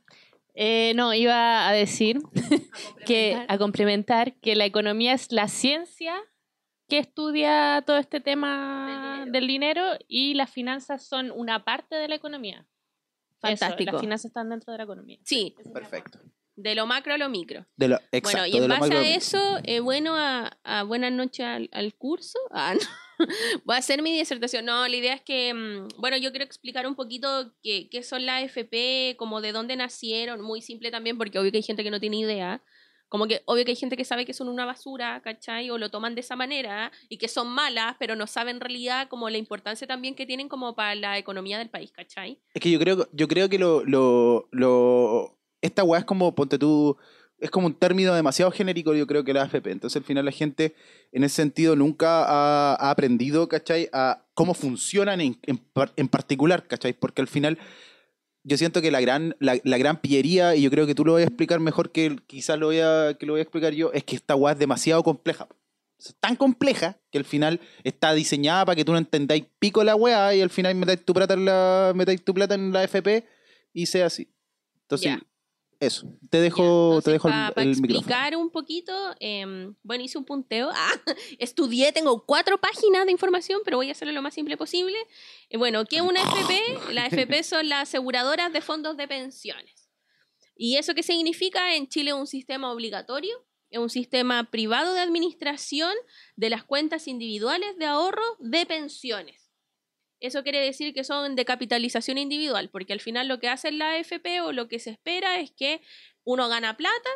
Eh, 0.53 0.93
no, 0.95 1.13
iba 1.13 1.67
a 1.67 1.73
decir 1.73 2.21
que 3.05 3.45
a 3.49 3.57
complementar 3.57 4.35
que 4.39 4.55
la 4.55 4.63
economía 4.65 5.13
es 5.13 5.31
la 5.31 5.49
ciencia 5.49 6.15
que 6.87 6.99
estudia 6.99 7.83
todo 7.85 7.97
este 7.97 8.21
tema 8.21 9.25
del 9.27 9.47
dinero, 9.47 9.81
y 10.07 10.35
las 10.35 10.49
finanzas 10.51 11.05
son 11.05 11.31
una 11.31 11.65
parte 11.65 11.95
de 11.95 12.07
la 12.07 12.15
economía. 12.15 12.65
Eso, 13.41 13.65
Fantástico. 13.65 13.91
las 13.91 14.01
finanzas 14.01 14.25
están 14.25 14.49
dentro 14.49 14.71
de 14.71 14.77
la 14.77 14.83
economía. 14.85 15.19
Sí, 15.23 15.55
perfecto. 15.73 16.19
de 16.55 16.73
lo 16.73 16.85
macro 16.85 17.13
a 17.13 17.17
lo 17.17 17.27
micro. 17.27 17.65
De 17.75 17.87
lo, 17.89 17.95
exacto, 18.11 18.21
bueno, 18.23 18.47
y 18.47 18.51
de 18.51 18.57
en 18.57 18.63
lo 18.63 18.67
base 18.69 18.81
macro 18.81 18.99
a 18.99 19.07
eso, 19.09 19.59
eh, 19.63 19.79
bueno, 19.81 20.15
a, 20.15 20.57
a 20.63 20.83
buenas 20.83 21.11
noches 21.11 21.45
al, 21.45 21.69
al 21.73 21.93
curso. 21.95 22.39
Ah, 22.51 22.73
no. 22.75 22.79
Voy 23.65 23.75
a 23.75 23.79
hacer 23.79 24.01
mi 24.01 24.11
disertación. 24.17 24.65
No, 24.65 24.87
la 24.87 24.95
idea 24.95 25.13
es 25.13 25.21
que, 25.21 25.53
mm, 25.53 25.87
bueno, 25.99 26.17
yo 26.17 26.31
quiero 26.31 26.45
explicar 26.45 26.87
un 26.87 26.95
poquito 26.95 27.53
qué, 27.63 27.89
qué 27.89 28.03
son 28.03 28.25
las 28.25 28.43
FP, 28.43 29.15
como 29.17 29.41
de 29.41 29.51
dónde 29.51 29.75
nacieron, 29.75 30.41
muy 30.41 30.61
simple 30.61 30.91
también, 30.91 31.17
porque 31.17 31.39
obvio 31.39 31.51
que 31.51 31.57
hay 31.57 31.63
gente 31.63 31.83
que 31.83 31.91
no 31.91 31.99
tiene 31.99 32.17
idea. 32.17 32.61
Como 33.07 33.27
que 33.27 33.43
obvio 33.45 33.63
que 33.63 33.71
hay 33.71 33.75
gente 33.77 33.95
que 33.95 34.03
sabe 34.03 34.25
que 34.25 34.33
son 34.33 34.49
una 34.49 34.65
basura, 34.65 35.21
¿cachai? 35.23 35.69
O 35.69 35.77
lo 35.77 35.89
toman 35.89 36.15
de 36.15 36.21
esa 36.21 36.35
manera 36.35 36.91
y 37.07 37.17
que 37.17 37.27
son 37.27 37.47
malas, 37.47 37.95
pero 37.99 38.15
no 38.15 38.25
saben 38.27 38.55
en 38.57 38.61
realidad 38.61 39.07
como 39.09 39.29
la 39.29 39.37
importancia 39.37 39.85
también 39.87 40.15
que 40.15 40.25
tienen 40.25 40.49
como 40.49 40.75
para 40.75 40.95
la 40.95 41.17
economía 41.17 41.59
del 41.59 41.69
país, 41.69 41.91
¿cachai? 41.91 42.39
Es 42.53 42.61
que 42.61 42.71
yo 42.71 42.79
creo, 42.79 43.07
yo 43.13 43.27
creo 43.27 43.47
que 43.47 43.59
lo, 43.59 43.85
lo, 43.85 44.49
lo- 44.51 45.37
esta 45.61 45.83
weá 45.83 45.99
es 45.99 46.05
como, 46.05 46.33
ponte 46.35 46.57
tú, 46.57 46.97
es 47.37 47.51
como 47.51 47.67
un 47.67 47.73
término 47.73 48.13
demasiado 48.13 48.51
genérico, 48.51 48.93
yo 48.93 49.07
creo 49.07 49.23
que 49.23 49.33
la 49.33 49.43
AFP. 49.43 49.71
Entonces 49.71 49.97
al 49.97 50.03
final 50.03 50.25
la 50.25 50.31
gente 50.31 50.75
en 51.11 51.23
ese 51.23 51.35
sentido 51.35 51.75
nunca 51.75 52.23
ha, 52.25 52.89
aprendido, 52.89 53.47
¿cachai? 53.47 53.89
A 53.93 54.25
cómo 54.33 54.53
funcionan 54.53 55.21
en, 55.21 55.37
en, 55.43 55.61
en 55.95 56.07
particular, 56.07 56.67
¿cachai? 56.67 56.93
Porque 56.93 57.21
al 57.21 57.27
final 57.27 57.57
yo 58.43 58.57
siento 58.57 58.81
que 58.81 58.91
la 58.91 59.01
gran, 59.01 59.35
la, 59.39 59.59
la 59.63 59.77
gran 59.77 59.99
pillería, 59.99 60.55
y 60.55 60.61
yo 60.61 60.69
creo 60.69 60.85
que 60.85 60.95
tú 60.95 61.03
lo 61.03 61.13
voy 61.13 61.23
a 61.23 61.25
explicar 61.25 61.59
mejor 61.59 61.91
que 61.91 62.17
quizás 62.27 62.59
lo 62.59 62.67
voy 62.67 62.79
a, 62.79 63.17
que 63.19 63.25
lo 63.25 63.33
voy 63.33 63.39
a 63.39 63.43
explicar 63.43 63.73
yo, 63.73 63.91
es 63.91 64.03
que 64.03 64.15
esta 64.15 64.35
weá 64.35 64.53
es 64.53 64.59
demasiado 64.59 65.03
compleja. 65.03 65.47
Es 65.97 66.15
tan 66.19 66.35
compleja 66.35 66.99
que 67.11 67.17
al 67.17 67.25
final 67.25 67.59
está 67.83 68.13
diseñada 68.13 68.65
para 68.65 68.75
que 68.75 68.85
tú 68.85 68.91
no 68.91 68.97
entendáis 68.97 69.45
pico 69.59 69.83
la 69.83 69.95
weá 69.95 70.35
y 70.35 70.41
al 70.41 70.49
final 70.49 70.75
metáis 70.75 71.03
tu 71.03 71.13
plata 71.13 71.33
en 71.33 71.45
la, 71.45 71.93
metáis 71.95 72.23
tu 72.23 72.33
plata 72.33 72.53
en 72.53 72.71
la 72.71 72.83
FP 72.83 73.25
y 73.73 73.87
sea 73.87 74.05
así. 74.07 74.29
Entonces, 74.83 75.11
Ya. 75.11 75.21
Eso. 75.85 76.07
Te 76.29 76.39
dejo, 76.39 76.99
te 77.03 77.11
dejo 77.11 77.27
el, 77.27 77.33
para 77.33 77.61
el 77.61 77.69
micrófono. 77.69 77.99
explicar 77.99 78.35
un 78.35 78.49
poquito, 78.49 78.93
em, 79.19 79.75
bueno, 79.83 80.03
hice 80.03 80.17
un 80.17 80.25
punteo. 80.25 80.69
Ah, 80.73 80.93
estudié, 81.39 81.91
tengo 81.91 82.25
cuatro 82.25 82.59
páginas 82.59 83.05
de 83.05 83.11
información, 83.11 83.61
pero 83.63 83.77
voy 83.77 83.89
a 83.89 83.91
hacerlo 83.91 84.13
lo 84.13 84.21
más 84.21 84.33
simple 84.33 84.57
posible. 84.57 84.97
Eh, 85.49 85.57
bueno, 85.57 85.85
¿qué 85.85 85.97
es 85.97 86.01
una 86.01 86.21
FP? 86.21 86.93
La 86.93 87.05
FP 87.11 87.43
son 87.43 87.69
las 87.69 87.89
aseguradoras 87.89 88.51
de 88.51 88.61
fondos 88.61 88.97
de 88.97 89.07
pensiones. 89.07 89.89
¿Y 90.55 90.77
eso 90.77 90.95
qué 90.95 91.03
significa? 91.03 91.75
En 91.75 91.87
Chile 91.87 92.11
es 92.11 92.15
un 92.15 92.27
sistema 92.27 92.71
obligatorio, 92.71 93.45
es 93.69 93.79
un 93.79 93.89
sistema 93.89 94.49
privado 94.49 94.93
de 94.93 95.01
administración 95.01 95.93
de 96.35 96.49
las 96.49 96.63
cuentas 96.63 97.07
individuales 97.07 97.77
de 97.77 97.85
ahorro 97.85 98.23
de 98.39 98.65
pensiones. 98.65 99.44
Eso 100.19 100.43
quiere 100.43 100.59
decir 100.59 100.93
que 100.93 101.03
son 101.03 101.35
de 101.35 101.45
capitalización 101.45 102.17
individual, 102.17 102.69
porque 102.69 102.93
al 102.93 103.01
final 103.01 103.27
lo 103.27 103.39
que 103.39 103.49
hace 103.49 103.71
la 103.71 103.91
AFP 103.91 104.41
o 104.41 104.51
lo 104.51 104.67
que 104.67 104.79
se 104.79 104.91
espera 104.91 105.39
es 105.39 105.51
que 105.51 105.81
uno 106.23 106.47
gana 106.47 106.77
plata, 106.77 107.09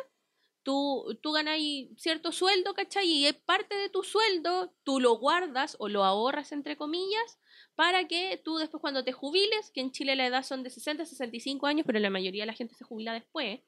tú, 0.62 1.18
tú 1.22 1.32
ganas 1.32 1.58
cierto 1.96 2.32
sueldo, 2.32 2.74
¿cachai? 2.74 3.08
Y 3.08 3.26
es 3.26 3.34
parte 3.34 3.74
de 3.76 3.88
tu 3.88 4.02
sueldo, 4.02 4.74
tú 4.84 5.00
lo 5.00 5.18
guardas 5.18 5.76
o 5.78 5.88
lo 5.88 6.04
ahorras, 6.04 6.52
entre 6.52 6.76
comillas, 6.76 7.38
para 7.74 8.06
que 8.06 8.40
tú 8.44 8.56
después 8.56 8.80
cuando 8.80 9.04
te 9.04 9.12
jubiles, 9.12 9.70
que 9.72 9.80
en 9.80 9.92
Chile 9.92 10.16
la 10.16 10.26
edad 10.26 10.44
son 10.44 10.62
de 10.62 10.70
60 10.70 11.02
a 11.02 11.06
65 11.06 11.66
años, 11.66 11.86
pero 11.86 11.98
la 11.98 12.10
mayoría 12.10 12.42
de 12.42 12.48
la 12.48 12.54
gente 12.54 12.74
se 12.74 12.84
jubila 12.84 13.12
después, 13.14 13.60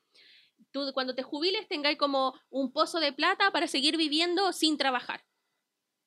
tú 0.71 0.91
cuando 0.93 1.15
te 1.15 1.23
jubiles 1.23 1.67
tengáis 1.69 1.99
como 1.99 2.35
un 2.51 2.73
pozo 2.73 3.01
de 3.01 3.13
plata 3.13 3.51
para 3.51 3.67
seguir 3.67 3.97
viviendo 3.97 4.53
sin 4.53 4.77
trabajar. 4.77 5.25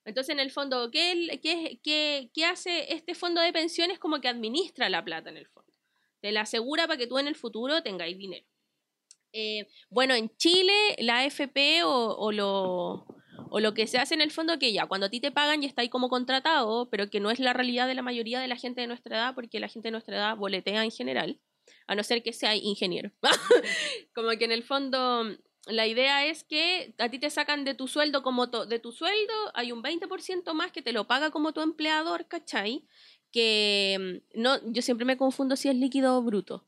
Entonces, 0.05 0.33
en 0.33 0.39
el 0.39 0.51
fondo, 0.51 0.91
¿qué, 0.91 2.29
hace 2.45 2.93
este 2.93 3.15
fondo 3.15 3.41
de 3.41 3.51
pensiones? 3.51 3.99
Como 3.99 4.21
que 4.21 4.27
administra 4.27 4.87
la 4.89 5.03
plata 5.03 5.31
en 5.31 5.37
el 5.37 5.47
fondo. 5.47 5.73
Te 6.21 6.31
la 6.31 6.41
asegura 6.41 6.87
para 6.87 6.97
que 6.97 7.07
tú 7.07 7.17
en 7.17 7.27
el 7.27 7.35
futuro 7.35 7.81
tengáis 7.81 8.17
dinero. 8.17 8.45
Eh, 9.33 9.67
bueno, 9.89 10.13
en 10.13 10.29
Chile, 10.37 10.73
la 10.99 11.19
AFP 11.19 11.83
o, 11.83 12.15
o, 12.15 12.31
lo, 12.31 13.05
o 13.49 13.59
lo 13.59 13.73
que 13.73 13.87
se 13.87 13.97
hace 13.97 14.13
en 14.13 14.21
el 14.21 14.31
fondo, 14.31 14.59
que 14.59 14.71
ya, 14.71 14.85
cuando 14.85 15.07
a 15.07 15.09
ti 15.09 15.19
te 15.19 15.31
pagan 15.31 15.63
y 15.63 15.65
está 15.65 15.81
ahí 15.81 15.89
como 15.89 16.07
contratado, 16.07 16.87
pero 16.89 17.09
que 17.09 17.19
no 17.19 17.31
es 17.31 17.39
la 17.39 17.53
realidad 17.53 17.87
de 17.87 17.95
la 17.95 18.01
mayoría 18.01 18.39
de 18.39 18.47
la 18.47 18.55
gente 18.55 18.81
de 18.81 18.87
nuestra 18.87 19.17
edad, 19.17 19.35
porque 19.35 19.59
la 19.59 19.67
gente 19.67 19.87
de 19.87 19.91
nuestra 19.91 20.15
edad 20.15 20.37
boletea 20.37 20.83
en 20.83 20.91
general, 20.91 21.39
a 21.87 21.95
no 21.95 22.03
ser 22.03 22.23
que 22.23 22.31
sea 22.31 22.55
ingeniero. 22.55 23.11
como 24.13 24.29
que 24.37 24.45
en 24.45 24.51
el 24.51 24.63
fondo 24.63 25.23
la 25.67 25.87
idea 25.87 26.25
es 26.25 26.43
que 26.43 26.93
a 26.97 27.09
ti 27.09 27.19
te 27.19 27.29
sacan 27.29 27.63
de 27.65 27.73
tu 27.73 27.87
sueldo 27.87 28.21
como 28.23 28.49
to- 28.49 28.65
de 28.65 28.79
tu 28.79 28.91
sueldo, 28.91 29.33
hay 29.53 29.71
un 29.71 29.81
20% 29.81 30.53
más 30.53 30.71
que 30.71 30.81
te 30.81 30.93
lo 30.93 31.07
paga 31.07 31.31
como 31.31 31.53
tu 31.53 31.61
empleador, 31.61 32.27
¿cachai? 32.27 32.85
Que 33.31 34.21
mm, 34.35 34.41
no, 34.41 34.59
yo 34.71 34.81
siempre 34.81 35.05
me 35.05 35.17
confundo 35.17 35.55
si 35.55 35.69
es 35.69 35.75
líquido 35.75 36.17
o 36.17 36.21
bruto. 36.21 36.65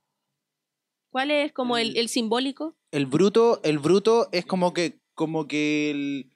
¿Cuál 1.10 1.32
es 1.32 1.52
como 1.54 1.78
el, 1.78 1.98
El- 1.98 2.10
simbólico? 2.10 2.76
El 2.92 3.06
bruto, 3.06 3.60
el 3.64 3.80
bruto 3.80 4.30
es 4.32 4.46
como 4.46 4.74
que, 4.74 5.00
como 5.14 5.48
que 5.48 5.92
el, 5.92 6.32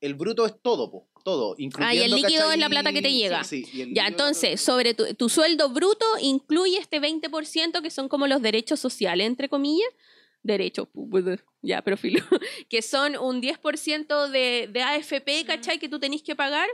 el 0.00 0.14
bruto 0.14 0.46
es 0.46 0.54
todo, 0.60 0.90
po, 0.90 1.08
todo. 1.24 1.52
Ah, 1.52 1.56
y 1.56 1.60
el 1.60 1.64
incluyendo, 1.64 2.16
líquido 2.16 2.40
¿cachai? 2.42 2.54
es 2.54 2.60
la 2.60 2.68
plata 2.68 2.92
que 2.92 3.02
te 3.02 3.12
llega. 3.12 3.44
Sí, 3.44 3.64
sí, 3.64 3.82
y 3.82 3.94
Ya, 3.94 4.06
entonces, 4.06 4.60
sobre 4.60 4.94
tu, 4.94 5.14
tu 5.14 5.28
sueldo 5.28 5.70
bruto 5.70 6.04
incluye 6.20 6.78
este 6.78 7.00
20% 7.00 7.82
que 7.82 7.90
son 7.90 8.08
como 8.08 8.26
los 8.26 8.42
derechos 8.42 8.78
sociales, 8.80 9.26
entre 9.26 9.48
comillas. 9.48 9.88
Derechos, 10.46 10.88
pu- 10.92 11.08
pues, 11.10 11.24
ya, 11.62 11.82
pero 11.82 11.96
filo. 11.96 12.20
Que 12.68 12.82
son 12.82 13.16
un 13.16 13.40
10% 13.42 14.28
de, 14.28 14.68
de 14.72 14.82
AFP, 14.82 15.44
¿cachai? 15.46 15.78
Que 15.78 15.88
tú 15.88 15.98
tenés 15.98 16.22
que 16.22 16.36
pagar. 16.36 16.68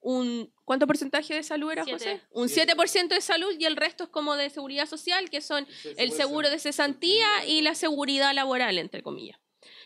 Un, 0.00 0.52
¿Cuánto 0.64 0.86
porcentaje 0.86 1.34
de 1.34 1.42
salud 1.42 1.72
era, 1.72 1.84
Siete. 1.84 2.20
José? 2.20 2.22
Un 2.30 2.48
7% 2.48 3.08
de 3.08 3.20
salud 3.20 3.52
y 3.58 3.64
el 3.64 3.76
resto 3.76 4.04
es 4.04 4.10
como 4.10 4.36
de 4.36 4.50
seguridad 4.50 4.86
social, 4.86 5.30
que 5.30 5.40
son 5.40 5.66
el 5.96 6.12
seguro 6.12 6.50
de 6.50 6.58
cesantía 6.58 7.26
y 7.46 7.62
la 7.62 7.74
seguridad 7.74 8.34
laboral, 8.34 8.78
entre 8.78 9.02
comillas. 9.02 9.38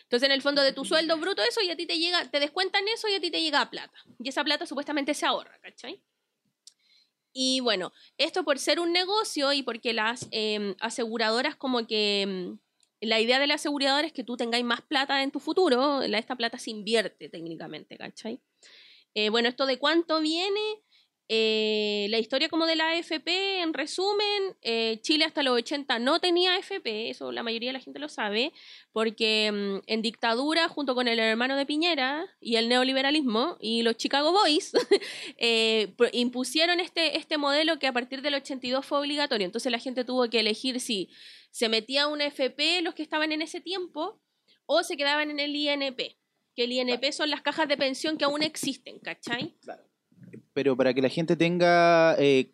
Entonces, 0.03 0.25
en 0.27 0.33
el 0.33 0.41
fondo 0.41 0.61
de 0.61 0.73
tu 0.73 0.83
sueldo 0.85 1.17
bruto, 1.17 1.41
eso 1.43 1.61
y 1.61 1.69
a 1.69 1.75
ti 1.77 1.85
te 1.85 1.97
llega, 1.97 2.29
te 2.29 2.39
descuentan 2.39 2.85
eso 2.89 3.07
y 3.07 3.13
a 3.13 3.21
ti 3.21 3.31
te 3.31 3.41
llega 3.41 3.69
plata. 3.69 3.97
Y 4.21 4.27
esa 4.29 4.43
plata 4.43 4.65
supuestamente 4.65 5.13
se 5.13 5.25
ahorra, 5.25 5.57
¿cachai? 5.61 6.01
Y 7.31 7.59
bueno, 7.61 7.91
esto 8.17 8.43
por 8.43 8.57
ser 8.59 8.79
un 8.79 8.91
negocio 8.91 9.53
y 9.53 9.63
porque 9.63 9.93
las 9.93 10.27
eh, 10.31 10.75
aseguradoras 10.79 11.55
como 11.55 11.85
que... 11.87 12.55
La 13.01 13.19
idea 13.19 13.39
de 13.39 13.47
la 13.47 13.55
aseguradora 13.55 14.07
es 14.07 14.13
que 14.13 14.23
tú 14.23 14.35
tengáis 14.35 14.65
más 14.65 14.81
plata 14.81 15.23
en 15.23 15.31
tu 15.31 15.39
futuro, 15.39 16.01
esta 16.01 16.35
plata 16.35 16.57
se 16.57 16.71
invierte 16.71 17.29
técnicamente, 17.29 17.97
¿cachai? 17.97 18.41
Eh, 19.13 19.29
bueno, 19.29 19.49
esto 19.49 19.65
de 19.65 19.79
cuánto 19.79 20.19
viene, 20.19 20.59
eh, 21.31 22.07
la 22.09 22.17
historia 22.17 22.49
como 22.49 22.65
de 22.65 22.75
la 22.75 22.89
AFP, 22.89 23.61
en 23.61 23.75
resumen, 23.75 24.57
eh, 24.63 24.97
Chile 25.03 25.25
hasta 25.25 25.43
los 25.43 25.55
80 25.55 25.99
no 25.99 26.19
tenía 26.19 26.55
AFP, 26.55 27.11
eso 27.11 27.31
la 27.31 27.43
mayoría 27.43 27.69
de 27.69 27.73
la 27.73 27.79
gente 27.79 27.99
lo 27.99 28.09
sabe, 28.09 28.51
porque 28.93 29.51
mm, 29.51 29.83
en 29.85 30.01
dictadura, 30.01 30.67
junto 30.69 30.95
con 30.95 31.07
el 31.07 31.19
hermano 31.19 31.55
de 31.55 31.67
Piñera 31.67 32.25
y 32.41 32.55
el 32.55 32.67
neoliberalismo 32.67 33.57
y 33.61 33.83
los 33.83 33.95
Chicago 33.95 34.31
Boys, 34.31 34.73
eh, 35.37 35.93
impusieron 36.13 36.79
este, 36.79 37.15
este 37.15 37.37
modelo 37.37 37.77
que 37.77 37.85
a 37.85 37.93
partir 37.93 38.23
del 38.23 38.33
82 38.33 38.83
fue 38.83 38.97
obligatorio. 38.97 39.45
Entonces 39.45 39.71
la 39.71 39.77
gente 39.77 40.03
tuvo 40.03 40.27
que 40.31 40.39
elegir 40.39 40.79
si 40.79 41.11
se 41.51 41.69
metía 41.69 42.03
a 42.03 42.07
una 42.07 42.25
FP 42.25 42.81
los 42.81 42.95
que 42.95 43.03
estaban 43.03 43.31
en 43.31 43.43
ese 43.43 43.61
tiempo 43.61 44.19
o 44.65 44.81
se 44.81 44.97
quedaban 44.97 45.29
en 45.29 45.39
el 45.39 45.55
INP. 45.55 46.17
Que 46.55 46.63
el 46.63 46.71
INP 46.71 47.11
son 47.11 47.29
las 47.29 47.43
cajas 47.43 47.67
de 47.67 47.77
pensión 47.77 48.17
que 48.17 48.25
aún 48.25 48.41
existen, 48.41 48.97
¿cachai? 48.97 49.55
Pero 50.53 50.75
para 50.77 50.93
que 50.93 51.01
la 51.01 51.09
gente 51.09 51.35
tenga... 51.35 52.15
eh, 52.19 52.51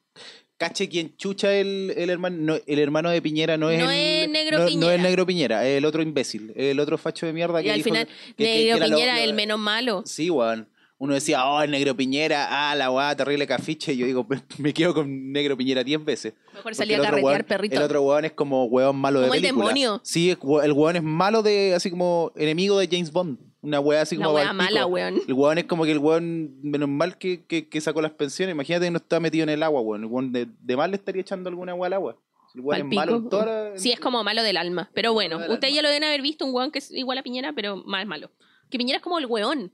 cache 0.58 0.88
quien 0.88 1.18
chucha 1.18 1.54
el, 1.54 1.94
el 1.98 2.10
hermano 2.10 2.38
no, 2.40 2.56
el 2.66 2.80
hermano 2.80 3.10
de 3.10 3.22
Piñera 3.22 3.58
no 3.58 3.70
es 3.70 3.78
No 3.84 3.92
el, 3.92 4.24
es 4.24 4.30
Negro 4.30 4.58
no, 4.60 4.64
no 4.64 4.70
Piñera. 4.70 4.96
es 4.96 5.02
negro 5.02 5.26
Piñera 5.26 5.68
es 5.68 5.78
el 5.80 5.84
otro 5.86 6.02
imbécil 6.02 6.54
el 6.56 6.80
otro 6.80 6.98
facho 6.98 7.26
de 7.26 7.34
mierda 7.34 7.62
que 7.62 7.68
Y 7.68 7.72
al 7.72 7.76
dijo 7.78 7.90
final, 7.90 8.08
que- 8.08 8.14
que- 8.38 8.44
que 8.44 8.44
Negro 8.64 8.78
era 8.78 8.88
lo- 8.88 8.96
Piñera, 8.96 9.16
lo- 9.18 9.22
el 9.24 9.34
menos 9.34 9.60
malo. 9.60 10.04
Sí, 10.06 10.30
weón. 10.30 10.70
Uno 10.98 11.14
decía, 11.14 11.46
oh, 11.46 11.62
el 11.62 11.72
negro 11.72 11.94
Piñera, 11.98 12.48
ah, 12.72 12.74
la 12.74 12.90
weá, 12.90 13.14
terrible 13.18 13.46
cafiche. 13.46 13.92
Y 13.92 13.98
yo 13.98 14.06
digo, 14.06 14.26
me 14.60 14.74
quedo 14.74 14.94
con 14.94 15.34
negro 15.34 15.58
Piñera 15.58 15.84
10 15.84 16.06
veces. 16.06 16.34
Mejor 16.54 16.74
salir 16.74 16.96
a 16.96 17.02
carretear, 17.02 17.46
perrito. 17.46 17.76
El 17.76 17.82
otro 17.84 18.02
weón 18.04 18.24
es 18.24 18.32
como 18.32 18.64
weón 18.64 18.96
malo 18.96 19.20
de 19.20 19.26
Como 19.28 19.36
el 19.36 19.42
demonio. 19.42 20.00
Sí, 20.06 20.30
el 20.30 20.38
weón 20.72 20.96
es 20.96 21.04
malo 21.04 21.44
de, 21.44 21.74
así 21.76 21.90
como 21.90 22.32
enemigo 22.38 22.80
de 22.80 22.88
James 22.90 23.12
Bond. 23.12 23.38
Una 23.66 23.80
weá 23.80 24.02
así 24.02 24.16
Una 24.18 24.26
como. 24.28 24.36
wea 24.38 24.46
pa'l 24.48 24.58
pico. 24.58 24.64
mala, 24.64 24.86
weón. 24.86 25.22
El 25.28 25.34
weón 25.34 25.58
es 25.58 25.64
como 25.66 25.84
que 25.86 25.92
el 25.92 25.98
weón, 26.00 26.60
menos 26.62 26.88
mal 26.90 27.18
que, 27.18 27.46
que, 27.46 27.68
que 27.68 27.82
sacó 27.82 28.02
las 28.02 28.12
pensiones. 28.12 28.54
Imagínate 28.54 28.86
que 28.86 28.92
no 28.92 28.98
está 28.98 29.20
metido 29.20 29.44
en 29.44 29.50
el 29.50 29.64
agua, 29.64 29.82
weón. 29.82 30.02
El 30.04 30.08
weón 30.10 30.32
de, 30.32 30.48
de 30.62 30.78
mal 30.78 30.92
le 30.92 30.98
estaría 30.98 31.22
echando 31.22 31.50
alguna 31.50 31.74
weá 31.74 31.88
al 31.88 31.94
agua. 31.94 32.18
El 32.54 32.62
weón 32.62 32.88
es 32.90 32.96
malo 32.96 33.16
en 33.18 33.30
toda 33.30 33.46
la- 33.72 33.78
Sí, 33.78 33.92
es 33.92 34.00
como 34.00 34.24
malo 34.24 34.44
del 34.44 34.58
alma. 34.58 34.90
Pero 34.94 35.12
bueno, 35.14 35.40
del 35.40 35.52
ustedes 35.52 35.74
ya 35.74 35.82
lo 35.82 35.90
deben 35.90 36.04
haber 36.06 36.22
visto, 36.22 36.46
un 36.46 36.54
weón 36.54 36.72
que 36.72 36.80
es 36.80 36.92
igual 36.92 37.18
a 37.18 37.24
Piñera, 37.24 37.54
pero 37.54 37.78
más 37.78 38.06
malo. 38.06 38.30
Que 38.70 38.78
Piñera 38.78 38.98
es 38.98 39.04
como 39.04 39.20
el 39.20 39.26
weón. 39.26 39.74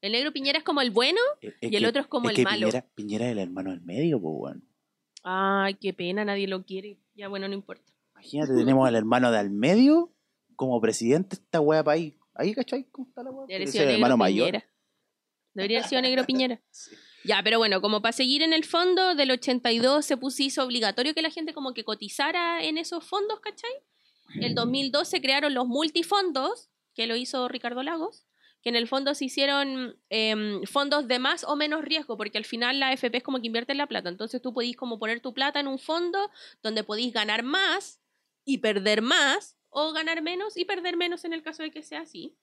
El 0.00 0.12
negro 0.12 0.32
Piñera 0.32 0.58
es 0.58 0.64
como 0.64 0.80
el 0.80 0.90
bueno. 0.90 1.20
Es- 1.40 1.54
y 1.60 1.74
el 1.76 1.82
que- 1.82 1.86
otro 1.86 2.00
es 2.02 2.08
como 2.08 2.28
el 2.28 2.36
que 2.36 2.42
malo. 2.42 2.66
Piñera, 2.66 2.84
Piñera 2.94 3.26
es 3.26 3.32
el 3.32 3.38
hermano 3.38 3.70
del 3.70 3.80
medio, 3.82 4.20
pues, 4.20 4.34
weón. 4.36 4.64
Ay, 5.22 5.74
qué 5.74 5.92
pena, 5.92 6.24
nadie 6.24 6.48
lo 6.48 6.64
quiere. 6.64 6.98
Ya 7.14 7.28
bueno, 7.28 7.46
no 7.46 7.54
importa. 7.54 7.84
Imagínate, 8.14 8.54
tenemos 8.54 8.86
al 8.88 8.94
hermano 8.96 9.30
de 9.30 9.38
al 9.38 9.50
medio 9.50 10.12
como 10.56 10.80
presidente 10.80 11.36
de 11.36 11.42
esta 11.42 11.60
weá 11.60 11.82
país. 11.82 12.14
Ahí, 12.34 12.54
¿cachai? 12.54 12.84
¿Cómo 12.90 13.08
está 13.08 13.22
la 13.22 13.30
weá? 13.30 13.46
Hermano 13.58 14.16
mayor. 14.16 14.48
Piñera. 14.48 14.68
Debería 15.54 15.78
haber 15.78 15.88
sido 15.88 16.02
negro 16.02 16.24
Piñera. 16.24 16.60
Sí. 16.70 16.96
Ya, 17.24 17.40
pero 17.44 17.58
bueno, 17.58 17.80
como 17.80 18.02
para 18.02 18.12
seguir 18.12 18.42
en 18.42 18.52
el 18.52 18.64
fondo, 18.64 19.14
del 19.14 19.30
82 19.30 20.04
se 20.04 20.16
puso 20.16 20.42
hizo 20.42 20.64
obligatorio 20.64 21.14
que 21.14 21.22
la 21.22 21.30
gente 21.30 21.54
como 21.54 21.72
que 21.72 21.84
cotizara 21.84 22.64
en 22.64 22.78
esos 22.78 23.04
fondos, 23.04 23.38
¿cachai? 23.38 23.70
El 24.40 24.54
2002 24.54 25.08
se 25.08 25.20
crearon 25.20 25.54
los 25.54 25.66
multifondos, 25.66 26.70
que 26.94 27.06
lo 27.06 27.14
hizo 27.14 27.46
Ricardo 27.48 27.82
Lagos, 27.82 28.26
que 28.62 28.70
en 28.70 28.76
el 28.76 28.88
fondo 28.88 29.14
se 29.14 29.26
hicieron 29.26 29.96
em, 30.08 30.62
fondos 30.64 31.06
de 31.06 31.18
más 31.18 31.44
o 31.44 31.54
menos 31.56 31.84
riesgo, 31.84 32.16
porque 32.16 32.38
al 32.38 32.44
final 32.44 32.80
la 32.80 32.88
AFP 32.88 33.18
es 33.18 33.22
como 33.22 33.40
que 33.40 33.46
invierte 33.46 33.72
en 33.72 33.78
la 33.78 33.86
plata. 33.86 34.08
Entonces 34.08 34.40
tú 34.40 34.52
podís 34.52 34.76
como 34.76 34.98
poner 34.98 35.20
tu 35.20 35.34
plata 35.34 35.60
en 35.60 35.66
un 35.66 35.78
fondo 35.78 36.30
donde 36.62 36.84
podís 36.84 37.12
ganar 37.12 37.42
más 37.42 38.00
y 38.44 38.58
perder 38.58 39.02
más, 39.02 39.56
o 39.72 39.92
ganar 39.92 40.22
menos 40.22 40.56
y 40.56 40.64
perder 40.64 40.96
menos 40.96 41.24
en 41.24 41.32
el 41.32 41.42
caso 41.42 41.62
de 41.62 41.70
que 41.70 41.82
sea 41.82 42.02
así. 42.02 42.36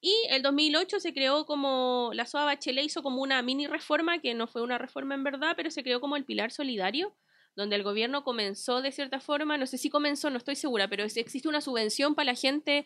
Y 0.00 0.12
el 0.30 0.42
2008 0.42 0.98
se 0.98 1.12
creó 1.14 1.46
como, 1.46 2.10
la 2.14 2.26
SOA 2.26 2.44
Bachelet 2.46 2.84
hizo 2.86 3.02
como 3.04 3.22
una 3.22 3.40
mini 3.42 3.68
reforma, 3.68 4.18
que 4.18 4.34
no 4.34 4.48
fue 4.48 4.62
una 4.62 4.78
reforma 4.78 5.14
en 5.14 5.22
verdad, 5.22 5.52
pero 5.56 5.70
se 5.70 5.84
creó 5.84 6.00
como 6.00 6.16
el 6.16 6.24
pilar 6.24 6.50
solidario, 6.50 7.14
donde 7.54 7.76
el 7.76 7.84
gobierno 7.84 8.24
comenzó 8.24 8.82
de 8.82 8.90
cierta 8.90 9.20
forma, 9.20 9.58
no 9.58 9.66
sé 9.66 9.78
si 9.78 9.90
comenzó, 9.90 10.30
no 10.30 10.38
estoy 10.38 10.56
segura, 10.56 10.88
pero 10.88 11.04
existe 11.04 11.46
una 11.46 11.60
subvención 11.60 12.14
para 12.16 12.32
la 12.32 12.34
gente, 12.34 12.84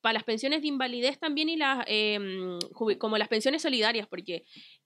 para 0.00 0.14
las 0.14 0.24
pensiones 0.24 0.62
de 0.62 0.68
invalidez 0.68 1.18
también 1.18 1.48
y 1.48 1.56
las, 1.56 1.84
eh, 1.88 2.16
jubi- 2.72 2.96
como 2.96 3.18
las 3.18 3.28
pensiones 3.28 3.60
solidarias, 3.60 4.06
porque 4.06 4.44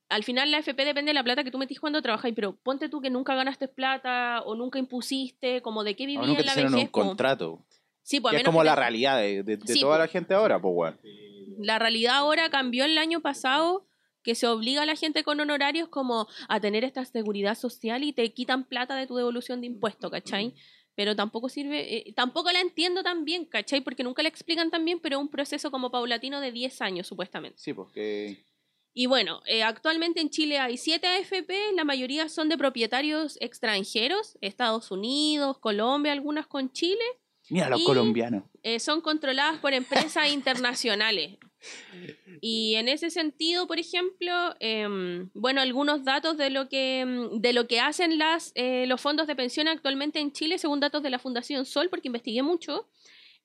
al 0.09 0.25
final 0.25 0.51
la 0.51 0.59
FP 0.59 0.85
depende 0.85 1.11
de 1.11 1.15
la 1.15 1.23
plata 1.23 1.45
que 1.45 1.51
tú 1.53 1.59
metís 1.59 1.79
cuando 1.79 2.03
trabajas, 2.03 2.33
pero 2.35 2.57
ponte 2.57 2.89
tú 2.89 3.01
que 3.01 3.11
nunca 3.11 3.35
ganaste 3.37 3.69
plata 3.69 4.43
o 4.45 4.57
nunca 4.57 4.79
impusiste, 4.81 5.63
como 5.63 5.85
de 5.85 5.95
qué 5.95 6.07
vivías 6.07 6.27
nunca 6.27 6.41
en 6.41 6.47
la 6.47 6.55
un 6.55 6.73
vejez. 6.73 6.91
po. 6.91 7.01
contrato. 7.01 7.65
Sí, 8.11 8.21
pues 8.21 8.33
que 8.33 8.39
es 8.39 8.45
como 8.45 8.59
que 8.61 8.65
la 8.67 8.75
te- 8.75 8.81
realidad 8.81 9.19
de, 9.19 9.43
de- 9.45 9.57
de 9.57 9.73
Sí, 9.73 9.81
toda 9.81 9.95
po. 9.97 9.99
la 10.01 10.09
gente 10.09 10.35
ahora, 10.35 10.61
pues, 10.61 10.73
weón. 10.77 11.01
La 11.59 11.79
realidad 11.79 12.17
ahora 12.17 12.51
cambió 12.51 12.85
el 12.85 12.99
año 12.99 13.21
pasado 13.21 13.87
que 14.25 14.35
se 14.35 14.47
obliga 14.49 14.83
a 14.83 14.87
la 14.87 14.97
gente 14.97 15.23
con 15.23 15.39
honorarios 15.39 15.89
como 15.89 16.27
a 16.49 16.59
tener 16.61 16.83
esta 16.85 17.05
seguridad 17.05 17.55
social 17.55 18.03
y 18.03 18.13
te 18.13 18.33
quitan 18.33 18.65
plata 18.65 18.97
de 18.97 19.07
tu 19.07 19.15
devolución 19.17 19.61
de 19.61 19.69
impuestos, 19.69 20.11
¿cachai? 20.11 20.55
pero 20.97 21.15
tampoco 21.17 21.49
sirve, 21.49 21.97
eh, 22.09 22.13
tampoco 22.15 22.51
la 22.53 22.61
entiendo 22.61 23.03
tan 23.03 23.25
bien, 23.25 23.47
¿cachai? 23.47 23.81
Porque 23.81 24.03
nunca 24.03 24.23
la 24.23 24.29
explican 24.29 24.71
tan 24.71 24.85
bien, 24.85 24.99
pero 25.01 25.17
es 25.17 25.23
un 25.23 25.31
proceso 25.31 25.71
como 25.71 25.91
paulatino 25.91 26.41
de 26.43 26.53
10 26.53 26.83
años, 26.83 27.07
supuestamente. 27.07 27.57
Sí, 27.59 27.73
porque... 27.73 28.45
Y 28.93 29.07
bueno, 29.07 29.41
eh, 29.47 29.63
actualmente 29.63 30.21
en 30.21 30.29
Chile 30.29 30.59
hay 30.59 30.77
7 30.77 31.07
AFP, 31.07 31.73
la 31.75 31.85
mayoría 31.85 32.29
son 32.29 32.51
de 32.51 32.59
propietarios 32.59 33.39
extranjeros, 33.41 34.37
Estados 34.43 34.91
Unidos, 34.91 35.59
Colombia, 35.59 36.13
algunas 36.13 36.47
con 36.47 36.71
Chile. 36.73 37.05
Mira 37.51 37.69
los 37.69 37.81
Y- 37.81 37.85
colombianos. 37.85 38.45
eh, 38.63 38.79
son 38.81 39.01
controladas 39.01 39.59
por 39.59 39.75
empresas 39.75 40.29
internacionales. 40.33 41.39
Y 42.41 42.77
en 42.77 42.89
ese 42.89 43.11
sentido, 43.11 43.67
por 43.67 43.79
ejemplo, 43.79 44.55
em, 44.61 45.29
bueno, 45.35 45.61
algunos 45.61 46.05
datos 46.05 46.39
de 46.39 46.49
lo 46.49 46.71
que, 46.71 47.01
em, 47.01 47.41
de 47.41 47.53
lo 47.53 47.67
que 47.69 47.81
hacen 47.81 48.17
las, 48.19 48.53
eh, 48.55 48.87
los 48.87 48.99
fondos 49.01 49.27
de 49.27 49.37
pensión 49.37 49.69
actualmente 49.69 50.21
en 50.21 50.33
Chile, 50.33 50.57
según 50.57 50.81
datos 50.81 51.03
de 51.03 51.11
la 51.11 51.19
Fundación 51.19 51.67
Sol, 51.67 51.89
porque 51.91 52.09
investigué 52.09 52.43
mucho, 52.43 52.89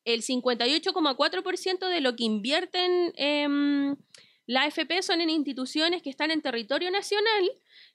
el 0.05 0.21
58,4% 0.21 1.87
de 1.89 1.99
lo 1.99 2.15
que 2.15 2.23
invierten 2.23 3.11
em, 3.17 3.95
la 4.47 4.63
AFP 4.63 5.01
son 5.01 5.19
en 5.21 5.29
instituciones 5.29 6.01
que 6.01 6.09
están 6.09 6.31
en 6.31 6.41
territorio 6.41 6.91
nacional, 6.91 7.51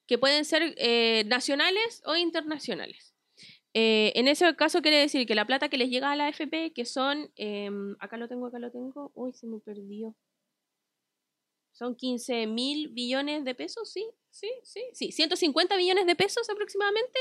que 0.06 0.18
pueden 0.18 0.44
ser 0.44 0.74
eh, 0.76 1.24
nacionales 1.28 2.02
o 2.04 2.16
internacionales. 2.16 3.09
Eh, 3.72 4.12
en 4.16 4.26
ese 4.26 4.54
caso 4.56 4.83
quiere 4.83 4.98
decir 4.98 5.26
que 5.26 5.35
la 5.35 5.46
plata 5.46 5.68
que 5.68 5.78
les 5.78 5.90
llega 5.90 6.11
a 6.11 6.16
la 6.16 6.26
AFP, 6.26 6.72
que 6.74 6.85
son, 6.85 7.30
em, 7.37 7.96
acá 8.00 8.16
lo 8.16 8.28
tengo, 8.28 8.46
acá 8.46 8.59
lo 8.59 8.70
tengo, 8.70 9.12
uy, 9.14 9.33
se 9.33 9.46
me 9.46 9.61
perdió. 9.61 10.14
Son 11.72 11.94
15 11.94 12.46
mil 12.46 12.88
billones 12.88 13.44
de 13.44 13.54
pesos, 13.54 13.90
sí, 13.90 14.04
sí, 14.30 14.50
sí, 14.64 14.83
sí, 14.92 15.12
150 15.12 15.76
billones 15.76 16.04
de 16.06 16.16
pesos 16.16 16.50
aproximadamente. 16.50 17.18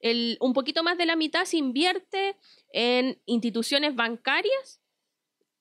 El, 0.00 0.38
un 0.40 0.54
poquito 0.54 0.82
más 0.82 0.96
de 0.96 1.06
la 1.06 1.14
mitad 1.14 1.44
se 1.44 1.58
invierte 1.58 2.36
en 2.72 3.20
instituciones 3.26 3.94
bancarias, 3.94 4.80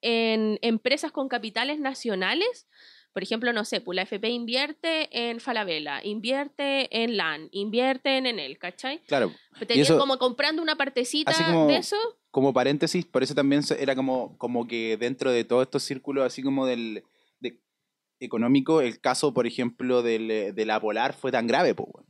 en 0.02 0.58
empresas 0.62 1.12
con 1.12 1.28
capitales 1.28 1.80
nacionales. 1.80 2.68
Por 3.14 3.24
ejemplo, 3.24 3.52
no 3.52 3.66
sé, 3.66 3.82
pues 3.82 3.96
la 3.98 4.04
AFP 4.04 4.30
invierte 4.30 5.10
en 5.30 5.40
Falabella, 5.42 6.00
invierte 6.04 7.04
en 7.04 7.18
LAN, 7.18 7.50
invierte 7.52 8.18
en 8.18 8.26
Enel, 8.26 8.58
¿cachai? 8.58 9.00
Claro, 9.06 9.34
Tenían 9.68 9.82
eso- 9.84 9.98
como 10.00 10.18
comprando 10.18 10.62
una 10.62 10.76
partecita 10.78 11.34
como- 11.34 11.68
de 11.68 11.78
eso. 11.78 11.98
como 12.32 12.54
paréntesis, 12.54 13.06
por 13.06 13.24
eso 13.24 13.36
también 13.36 13.62
era 13.78 13.96
como, 13.96 14.38
como 14.38 14.66
que 14.66 14.96
dentro 14.98 15.32
de 15.32 15.44
todos 15.44 15.64
estos 15.64 15.84
círculos, 15.84 16.26
así 16.26 16.42
como 16.42 16.66
del 16.66 17.04
de- 17.42 17.60
económico, 18.22 18.80
el 18.82 19.02
caso, 19.02 19.34
por 19.34 19.46
ejemplo, 19.46 20.02
del, 20.04 20.56
de 20.56 20.66
la 20.66 20.80
Polar 20.80 21.14
fue 21.14 21.32
tan 21.32 21.48
grave, 21.48 21.74
weón. 21.74 22.06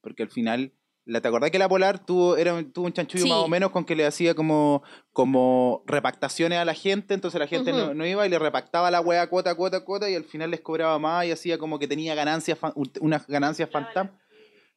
porque 0.00 0.24
al 0.24 0.30
final, 0.30 0.72
la, 1.04 1.20
¿te 1.20 1.28
acordás 1.28 1.50
que 1.50 1.58
la 1.58 1.68
Polar 1.68 2.04
tuvo, 2.04 2.36
era, 2.36 2.54
un- 2.54 2.72
tuvo 2.72 2.86
un 2.86 2.92
chanchullo 2.92 3.24
Sí. 3.24 3.28
más 3.30 3.38
o 3.40 3.48
menos 3.48 3.70
con 3.70 3.84
que 3.84 3.96
le 3.96 4.06
hacía 4.06 4.34
como, 4.34 4.82
como 5.12 5.82
repactaciones 5.86 6.58
a 6.58 6.64
la 6.64 6.74
gente, 6.74 7.14
entonces 7.14 7.38
la 7.40 7.46
gente 7.46 7.72
no, 7.72 7.92
no 7.94 8.06
iba 8.06 8.24
y 8.26 8.30
le 8.30 8.38
repactaba 8.38 8.90
la 8.90 9.00
weá 9.00 9.26
cuota, 9.28 9.54
cuota, 9.54 9.84
cuota, 9.84 10.08
y 10.08 10.14
al 10.14 10.24
final 10.24 10.50
les 10.50 10.60
cobraba 10.60 10.98
más 10.98 11.26
y 11.26 11.32
hacía 11.32 11.58
como 11.58 11.78
que 11.78 11.88
tenía 11.88 12.14
ganancias, 12.14 12.58
unas 13.00 13.26
ganancias 13.26 13.68
fantasmas 13.70 14.14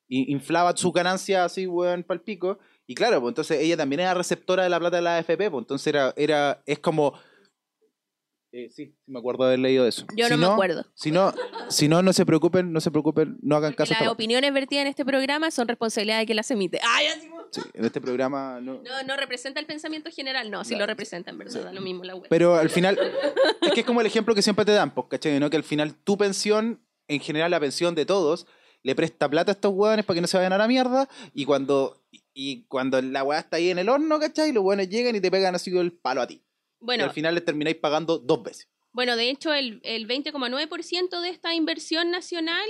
y 0.08 0.32
inflaba 0.32 0.76
su 0.76 0.92
ganancia 0.92 1.46
así, 1.46 1.68
weón, 1.68 2.04
pal 2.04 2.22
pico. 2.22 2.60
Y 2.88 2.94
claro, 2.96 3.20
pues 3.22 3.32
entonces 3.32 3.60
ella 3.62 3.78
también 3.78 4.02
era 4.02 4.14
receptora 4.14 4.64
de 4.64 4.70
la 4.70 4.80
plata 4.80 4.98
de 4.98 5.02
la 5.02 5.18
AFP, 5.18 5.50
pues 5.50 5.62
entonces 5.64 5.88
era, 5.88 6.14
era, 6.18 6.62
es 6.66 6.80
como... 6.80 7.14
Eh, 8.58 8.70
sí, 8.72 8.86
sí 8.86 8.96
me 9.08 9.20
acuerdo 9.20 9.44
haber 9.44 9.60
leído 9.60 9.86
eso. 9.86 10.06
Yo 10.16 10.28
Si 10.28 10.32
no 10.32 10.38
me 10.38 10.46
acuerdo. 10.46 10.86
Si 10.94 11.12
no, 11.12 11.34
si 11.68 11.90
no, 11.90 12.02
no 12.02 12.14
se 12.14 12.26
preocupen, 12.26 12.72
no 12.72 12.80
se 12.80 12.90
preocupen, 12.90 13.38
no 13.42 13.58
hagan 13.58 13.72
Porque 13.72 13.78
caso 13.80 13.92
las 13.92 14.02
esta 14.02 14.12
opiniones 14.14 14.54
vertidas 14.54 14.84
en 14.84 14.88
este 14.88 15.04
programa 15.04 15.52
son 15.52 15.68
responsabilidad 15.68 16.20
de 16.20 16.26
quien 16.26 16.38
las 16.38 16.50
emite. 16.52 16.80
¡Ay, 16.82 17.08
así 17.08 17.30
Sí, 17.52 17.62
en 17.74 17.84
este 17.84 18.00
programa 18.00 18.60
no... 18.62 18.76
No, 18.76 19.04
no 19.06 19.18
representa 19.18 19.60
el 19.60 19.66
pensamiento 19.66 20.10
general. 20.10 20.50
No, 20.52 20.64
sí 20.64 20.70
Claro. 20.70 20.84
lo 20.84 20.88
representa, 20.88 21.32
en 21.32 21.38
verdad. 21.38 21.66
da 21.66 21.74
Lo 21.74 21.82
mismo 21.82 22.06
la 22.06 22.16
web. 22.16 22.28
Pero 22.30 22.56
al 22.56 22.70
final, 22.70 22.98
es 23.62 23.72
que 23.74 23.82
es 23.82 23.86
como 23.86 24.00
el 24.00 24.08
ejemplo 24.08 24.34
que 24.34 24.42
siempre 24.42 24.64
te 24.64 24.72
dan, 24.72 24.94
pues, 24.94 25.08
¿cachai? 25.10 25.38
¿no? 25.40 25.50
Que 25.50 25.58
al 25.58 25.64
final 25.64 25.94
tu 25.94 26.18
pensión, 26.18 26.82
en 27.10 27.20
general 27.20 27.52
la 27.52 27.60
pensión 27.60 27.94
de 27.94 28.06
todos, 28.06 28.48
le 28.84 28.96
presta 28.96 29.28
plata 29.30 29.52
a 29.52 29.56
estos 29.56 29.74
hueones 29.74 30.06
para 30.06 30.16
que 30.16 30.22
no 30.22 30.28
se 30.28 30.38
vayan 30.38 30.54
a 30.54 30.58
la 30.58 30.68
mierda, 30.68 31.10
y 31.34 31.44
cuando, 31.44 32.04
y 32.34 32.64
cuando 32.68 33.02
la 33.02 33.24
hueá 33.24 33.40
está 33.40 33.58
ahí 33.58 33.70
en 33.70 33.80
el 33.80 33.90
horno, 33.90 34.20
¿cachai? 34.20 34.52
Los 34.54 34.64
hueones 34.64 34.90
llegan 34.90 35.16
y 35.16 35.20
te 35.20 35.30
pegan 35.32 35.56
así 35.56 35.72
con 35.72 35.82
el 35.82 35.92
palo 35.92 36.22
a 36.22 36.28
ti. 36.28 36.42
Y 36.86 36.88
bueno, 36.88 37.04
al 37.06 37.12
final 37.12 37.34
les 37.34 37.44
termináis 37.44 37.78
pagando 37.78 38.20
dos 38.20 38.44
veces. 38.44 38.70
bueno, 38.94 39.16
de 39.18 39.30
hecho, 39.30 39.54
el, 39.54 39.82
el 39.84 40.08
20,9% 40.08 41.22
de 41.22 41.30
esta 41.30 41.54
inversión 41.54 42.12
nacional 42.12 42.70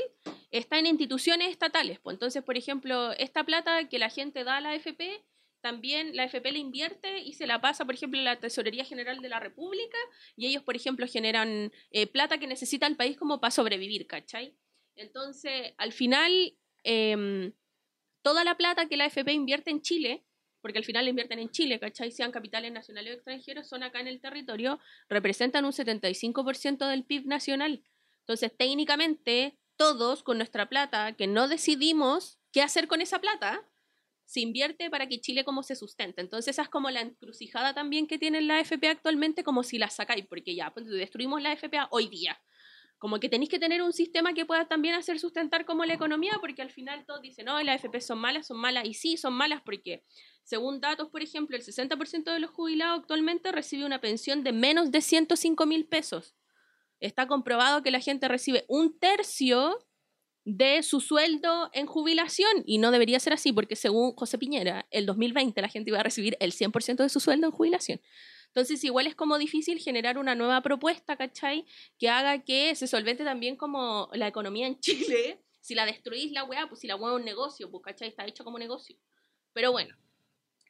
está 0.51 0.79
en 0.79 0.85
instituciones 0.85 1.49
estatales. 1.49 1.99
Pues 1.99 2.15
entonces, 2.15 2.43
por 2.43 2.57
ejemplo, 2.57 3.11
esta 3.13 3.43
plata 3.43 3.87
que 3.89 3.99
la 3.99 4.09
gente 4.09 4.43
da 4.43 4.57
a 4.57 4.61
la 4.61 4.71
AFP, 4.71 5.23
también 5.61 6.15
la 6.15 6.23
AFP 6.23 6.51
la 6.51 6.57
invierte 6.59 7.19
y 7.19 7.33
se 7.33 7.47
la 7.47 7.59
pasa, 7.59 7.85
por 7.85 7.95
ejemplo, 7.95 8.19
a 8.19 8.23
la 8.23 8.39
Tesorería 8.39 8.85
General 8.85 9.19
de 9.19 9.29
la 9.29 9.39
República 9.39 9.97
y 10.35 10.47
ellos, 10.47 10.63
por 10.63 10.75
ejemplo, 10.75 11.07
generan 11.07 11.71
eh, 11.91 12.07
plata 12.07 12.37
que 12.37 12.47
necesita 12.47 12.87
el 12.87 12.95
país 12.95 13.17
como 13.17 13.41
para 13.41 13.51
sobrevivir, 13.51 14.07
¿cachai? 14.07 14.55
Entonces, 14.95 15.73
al 15.77 15.91
final, 15.91 16.55
em, 16.83 17.51
toda 18.21 18.43
la 18.43 18.57
plata 18.57 18.87
que 18.87 18.97
la 18.97 19.05
AFP 19.05 19.33
invierte 19.33 19.71
en 19.71 19.81
Chile, 19.81 20.23
porque 20.65 20.79
al 20.79 20.83
final 20.83 21.07
invierten 21.07 21.37
en 21.37 21.51
Chile, 21.51 21.79
¿cachai? 21.79 22.09
Sean 22.09 22.31
capitales 22.31 22.71
nacionales 22.71 23.11
o 23.11 23.15
extranjeros, 23.17 23.69
son 23.69 23.83
acá 23.83 23.99
en 23.99 24.07
el 24.07 24.19
territorio, 24.19 24.79
representan 25.07 25.63
un 25.63 25.71
75% 25.71 26.89
del 26.89 27.03
PIB 27.03 27.27
nacional. 27.27 27.83
Entonces, 28.21 28.51
técnicamente, 28.57 29.59
todos 29.75 30.23
con 30.23 30.37
nuestra 30.37 30.67
plata, 30.67 31.11
que 31.11 31.27
no 31.27 31.47
decidimos 31.47 32.39
qué 32.51 32.63
hacer 32.63 32.87
con 32.87 32.99
esa 32.99 33.19
plata, 33.19 33.63
se 34.25 34.39
invierte 34.39 34.89
para 34.89 35.07
que 35.07 35.21
Chile 35.21 35.43
como 35.43 35.61
se 35.61 35.75
sustente. 35.75 36.21
Entonces, 36.21 36.55
esa 36.55 36.63
es 36.63 36.69
como 36.69 36.89
la 36.89 37.01
encrucijada 37.01 37.75
también 37.75 38.07
que 38.07 38.17
tiene 38.17 38.41
la 38.41 38.57
AFP 38.57 38.87
actualmente, 38.87 39.43
como 39.43 39.61
si 39.61 39.77
la 39.77 39.91
sacáis, 39.91 40.25
porque 40.25 40.55
ya, 40.55 40.73
pues, 40.73 40.87
destruimos 40.87 41.43
la 41.43 41.51
AFP 41.51 41.77
hoy 41.91 42.07
día. 42.07 42.41
Como 43.05 43.19
que 43.19 43.29
tenéis 43.29 43.51
que 43.51 43.59
tener 43.59 43.83
un 43.83 43.93
sistema 43.93 44.33
que 44.33 44.47
pueda 44.47 44.67
también 44.67 44.95
hacer 44.95 45.19
sustentar 45.19 45.63
como 45.63 45.85
la 45.85 45.93
economía, 45.93 46.39
porque 46.41 46.63
al 46.63 46.71
final 46.71 47.05
todos 47.05 47.21
dicen, 47.21 47.45
no, 47.45 47.61
las 47.61 47.75
AFP 47.75 48.01
son 48.01 48.17
malas, 48.17 48.47
son 48.47 48.57
malas, 48.57 48.83
y 48.83 48.95
sí, 48.95 49.15
son 49.15 49.33
malas 49.33 49.61
porque, 49.63 50.03
según 50.43 50.81
datos, 50.81 51.09
por 51.09 51.21
ejemplo, 51.21 51.55
el 51.55 51.61
60% 51.61 52.23
de 52.33 52.39
los 52.39 52.49
jubilados 52.49 53.01
actualmente 53.01 53.51
recibe 53.51 53.85
una 53.85 54.01
pensión 54.01 54.43
de 54.43 54.53
menos 54.53 54.89
de 54.89 55.01
105 55.01 55.67
mil 55.67 55.85
pesos. 55.85 56.35
Está 56.99 57.27
comprobado 57.27 57.83
que 57.83 57.91
la 57.91 57.99
gente 57.99 58.27
recibe 58.27 58.65
un 58.67 58.97
tercio 58.97 59.85
de 60.43 60.81
su 60.81 60.99
sueldo 60.99 61.69
en 61.73 61.85
jubilación 61.85 62.63
y 62.65 62.79
no 62.79 62.89
debería 62.89 63.19
ser 63.19 63.33
así 63.33 63.53
porque 63.53 63.75
según 63.75 64.15
José 64.15 64.39
Piñera, 64.39 64.87
el 64.89 65.05
2020 65.05 65.61
la 65.61 65.69
gente 65.69 65.91
iba 65.91 65.99
a 65.99 66.03
recibir 66.03 66.37
el 66.39 66.53
100% 66.53 67.03
de 67.03 67.09
su 67.09 67.19
sueldo 67.19 67.45
en 67.45 67.51
jubilación. 67.51 68.01
Entonces 68.55 68.81
igual 68.85 69.05
es 69.05 69.15
como 69.15 69.37
difícil 69.37 69.79
generar 69.79 70.17
una 70.17 70.33
nueva 70.33 70.61
propuesta, 70.61 71.17
¿cachai? 71.17 71.65
Que 71.99 72.07
haga 72.07 72.41
que 72.45 72.73
se 72.75 72.87
solvente 72.87 73.25
también 73.25 73.57
como 73.57 74.09
la 74.13 74.27
economía 74.29 74.65
en 74.65 74.79
Chile. 74.79 75.41
Si 75.59 75.75
la 75.75 75.85
destruís 75.85 76.31
la 76.31 76.45
weá, 76.45 76.67
pues 76.69 76.79
si 76.79 76.87
la 76.87 76.95
weá 76.95 77.11
es 77.13 77.19
un 77.19 77.25
negocio, 77.25 77.69
pues 77.69 77.83
¿cachai? 77.83 78.07
Está 78.07 78.25
hecho 78.25 78.45
como 78.45 78.57
negocio. 78.57 78.95
Pero 79.51 79.73
bueno. 79.73 79.93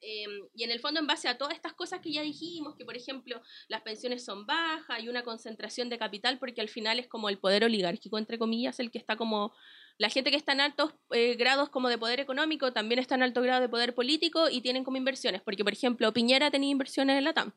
eh, 0.01 0.25
y 0.53 0.63
en 0.63 0.71
el 0.71 0.79
fondo, 0.79 0.99
en 0.99 1.07
base 1.07 1.27
a 1.27 1.37
todas 1.37 1.53
estas 1.55 1.73
cosas 1.73 1.99
que 2.01 2.11
ya 2.11 2.21
dijimos, 2.23 2.75
que 2.75 2.85
por 2.85 2.95
ejemplo 2.97 3.41
las 3.67 3.81
pensiones 3.83 4.25
son 4.25 4.45
bajas, 4.47 4.89
hay 4.89 5.09
una 5.09 5.23
concentración 5.23 5.89
de 5.89 5.97
capital, 5.99 6.39
porque 6.39 6.61
al 6.61 6.69
final 6.69 6.99
es 6.99 7.07
como 7.07 7.29
el 7.29 7.37
poder 7.39 7.63
oligárquico, 7.65 8.17
entre 8.17 8.39
comillas, 8.39 8.79
el 8.79 8.89
que 8.91 8.97
está 8.97 9.15
como 9.15 9.53
la 9.97 10.09
gente 10.09 10.31
que 10.31 10.37
está 10.37 10.53
en 10.53 10.61
altos 10.61 10.93
eh, 11.11 11.35
grados 11.35 11.69
como 11.69 11.89
de 11.89 11.97
poder 11.97 12.19
económico 12.19 12.73
también 12.73 12.99
está 12.99 13.15
en 13.15 13.23
alto 13.23 13.41
grado 13.41 13.61
de 13.61 13.69
poder 13.69 13.93
político 13.95 14.49
y 14.49 14.61
tienen 14.61 14.83
como 14.83 14.97
inversiones, 14.97 15.41
porque 15.41 15.63
por 15.63 15.73
ejemplo 15.73 16.11
Piñera 16.13 16.51
tenía 16.51 16.71
inversiones 16.71 17.17
en 17.17 17.23
la 17.25 17.33
TAM. 17.33 17.53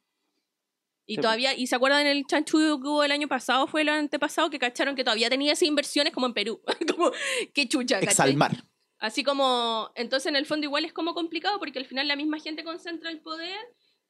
Y 1.11 1.14
Sí, 1.14 1.23
todavía, 1.23 1.55
y 1.57 1.66
se 1.66 1.75
acuerdan 1.75 2.07
el 2.07 2.27
chanchullo 2.27 2.79
que 2.81 2.87
hubo 2.87 3.03
el 3.03 3.11
año 3.11 3.29
pasado, 3.29 3.66
fue 3.66 3.81
el 3.81 3.88
antepasado, 3.88 4.51
que 4.51 4.59
cacharon 4.59 4.94
que 4.94 5.05
todavía 5.05 5.31
tenía 5.31 5.55
esas 5.55 5.66
inversiones 5.66 6.12
como 6.12 6.27
en 6.27 6.35
Perú. 6.35 6.61
como, 6.94 7.12
qué 7.55 7.66
chucha, 7.66 7.97
¿cachai? 7.97 8.11
Exalmar. 8.11 8.64
Así 8.99 9.25
como, 9.25 9.90
entonces 9.94 10.27
en 10.27 10.37
el 10.37 10.44
fondo 10.44 10.66
igual 10.66 10.85
es 10.85 10.92
como 10.92 11.14
complicado 11.14 11.59
porque 11.59 11.79
al 11.79 11.87
final 11.87 12.09
la 12.09 12.16
misma 12.16 12.40
gente 12.40 12.62
concentra 12.62 13.11
el 13.11 13.21
poder 13.21 13.57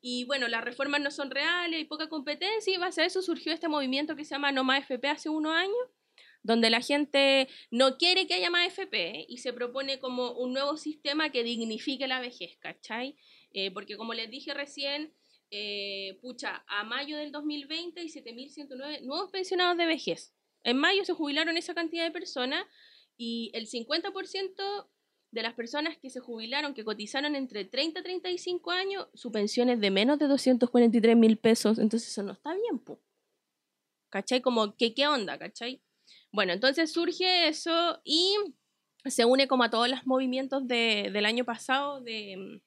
y 0.00 0.24
bueno, 0.24 0.48
las 0.48 0.64
reformas 0.64 1.00
no 1.00 1.12
son 1.12 1.30
reales, 1.30 1.76
hay 1.76 1.84
poca 1.84 2.08
competencia 2.08 2.74
y 2.74 2.78
base 2.78 3.02
a 3.02 3.04
eso 3.04 3.22
surgió 3.22 3.52
este 3.52 3.68
movimiento 3.68 4.16
que 4.16 4.24
se 4.24 4.34
llama 4.34 4.50
No 4.50 4.64
Más 4.64 4.80
FP 4.80 5.08
hace 5.08 5.28
unos 5.28 5.52
años, 5.52 5.76
donde 6.42 6.70
la 6.70 6.80
gente 6.80 7.48
no 7.70 7.96
quiere 7.96 8.26
que 8.26 8.34
haya 8.34 8.50
más 8.50 8.66
FP 8.66 9.26
y 9.28 9.38
se 9.38 9.52
propone 9.52 9.98
como 9.98 10.32
un 10.32 10.52
nuevo 10.52 10.76
sistema 10.76 11.30
que 11.30 11.44
dignifique 11.44 12.08
la 12.08 12.20
vejez, 12.20 12.56
¿cachai? 12.58 13.16
Eh, 13.52 13.70
porque 13.70 13.96
como 13.96 14.14
les 14.14 14.30
dije 14.30 14.54
recién, 14.54 15.12
eh, 15.50 16.18
pucha, 16.20 16.64
a 16.66 16.84
mayo 16.84 17.16
del 17.16 17.32
2020 17.32 18.00
hay 18.00 18.08
7.109 18.08 19.02
nuevos 19.02 19.30
pensionados 19.30 19.76
de 19.76 19.86
vejez. 19.86 20.34
En 20.62 20.76
mayo 20.76 21.04
se 21.04 21.12
jubilaron 21.12 21.56
esa 21.56 21.74
cantidad 21.74 22.04
de 22.04 22.10
personas 22.10 22.64
y 23.16 23.50
el 23.54 23.66
50% 23.66 24.88
de 25.30 25.42
las 25.42 25.54
personas 25.54 25.96
que 25.98 26.10
se 26.10 26.20
jubilaron, 26.20 26.74
que 26.74 26.84
cotizaron 26.84 27.36
entre 27.36 27.64
30 27.64 28.00
y 28.00 28.02
35 28.02 28.70
años, 28.70 29.08
su 29.14 29.30
pensión 29.30 29.68
es 29.68 29.80
de 29.80 29.90
menos 29.90 30.18
de 30.18 30.26
243 30.26 31.16
mil 31.16 31.36
pesos. 31.36 31.78
Entonces 31.78 32.10
eso 32.10 32.22
no 32.22 32.32
está 32.32 32.54
bien. 32.54 32.82
¿Cachai? 34.10 34.40
Como, 34.40 34.74
que, 34.76 34.94
¿qué 34.94 35.06
onda? 35.06 35.38
¿Cachai? 35.38 35.82
Bueno, 36.32 36.52
entonces 36.52 36.92
surge 36.92 37.48
eso 37.48 38.00
y 38.04 38.36
se 39.04 39.24
une 39.24 39.48
como 39.48 39.64
a 39.64 39.70
todos 39.70 39.88
los 39.88 40.06
movimientos 40.06 40.66
de, 40.66 41.10
del 41.12 41.26
año 41.26 41.44
pasado 41.44 42.00
de, 42.00 42.60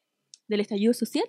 del 0.48 0.60
estallido 0.60 0.94
social. 0.94 1.26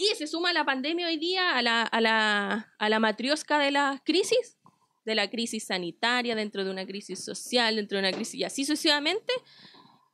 Y 0.00 0.14
se 0.16 0.26
suma 0.26 0.54
la 0.54 0.64
pandemia 0.64 1.08
hoy 1.08 1.18
día 1.18 1.58
a 1.58 1.60
la, 1.60 1.82
a 1.82 2.00
la, 2.00 2.72
a 2.78 2.88
la 2.88 2.98
matriosca 3.00 3.58
de 3.58 3.70
la 3.70 4.00
crisis, 4.02 4.56
de 5.04 5.14
la 5.14 5.28
crisis 5.28 5.66
sanitaria, 5.66 6.34
dentro 6.34 6.64
de 6.64 6.70
una 6.70 6.86
crisis 6.86 7.22
social, 7.22 7.76
dentro 7.76 7.98
de 7.98 8.08
una 8.08 8.12
crisis 8.16 8.34
y 8.36 8.44
así 8.44 8.64
sucesivamente. 8.64 9.30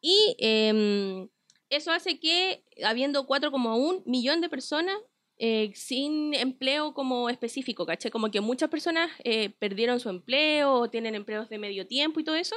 Y 0.01 0.35
em, 0.41 1.29
eso 1.71 1.93
hace 1.93 2.19
que, 2.19 2.65
habiendo 2.85 3.29
4,1 3.29 4.03
millón 4.07 4.41
de 4.41 4.49
personas 4.49 4.97
eh, 5.39 5.71
sin 5.77 6.35
empleo 6.35 6.93
como 6.93 7.31
específico, 7.31 7.87
¿caché? 7.87 8.11
Como 8.11 8.33
que 8.33 8.41
muchas 8.41 8.69
personas 8.69 9.09
eh, 9.23 9.51
perdieron 9.51 10.01
su 10.01 10.09
empleo 10.09 10.73
o 10.73 10.91
tienen 10.91 11.15
empleos 11.15 11.49
de 11.49 11.59
medio 11.59 11.87
tiempo 11.87 12.19
y 12.19 12.25
todo 12.25 12.35
eso. 12.35 12.57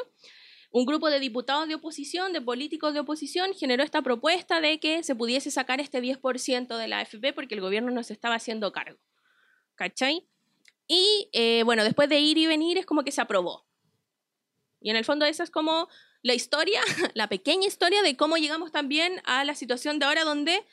Un 0.72 0.86
grupo 0.86 1.10
de 1.10 1.20
diputados 1.20 1.68
de 1.68 1.76
oposición, 1.76 2.32
de 2.32 2.42
políticos 2.42 2.94
de 2.94 3.00
oposición, 3.00 3.54
generó 3.54 3.84
esta 3.84 4.04
propuesta 4.04 4.62
de 4.62 4.80
que 4.80 5.04
se 5.04 5.16
pudiese 5.16 5.50
sacar 5.50 5.80
este 5.80 6.02
10% 6.02 6.78
de 6.78 6.88
la 6.88 7.00
AFP 7.00 7.34
porque 7.34 7.56
el 7.56 7.62
gobierno 7.62 7.92
no 7.92 8.04
se 8.04 8.14
estaba 8.14 8.36
haciendo 8.36 8.72
cargo. 8.72 9.00
¿Cachai? 9.76 10.28
Y 10.88 11.30
eh, 11.34 11.64
bueno, 11.64 11.84
después 11.84 12.08
de 12.10 12.20
ir 12.20 12.38
y 12.38 12.46
venir 12.46 12.78
es 12.78 12.86
como 12.86 13.04
que 13.04 13.12
se 13.12 13.22
aprobó. 13.22 13.66
Y 14.82 14.92
en 14.92 14.96
el 14.96 15.06
fondo 15.06 15.26
esa 15.26 15.44
es 15.44 15.50
como 15.50 15.88
la 16.22 16.34
historia, 16.34 16.82
la 17.16 17.30
pequeña 17.30 17.68
historia 17.68 18.02
de 18.04 18.16
cómo 18.16 18.38
llegamos 18.38 18.72
también 18.72 19.22
a 19.26 19.44
la 19.44 19.56
situación 19.56 19.98
de 19.98 20.06
ahora 20.06 20.24
donde 20.24 20.66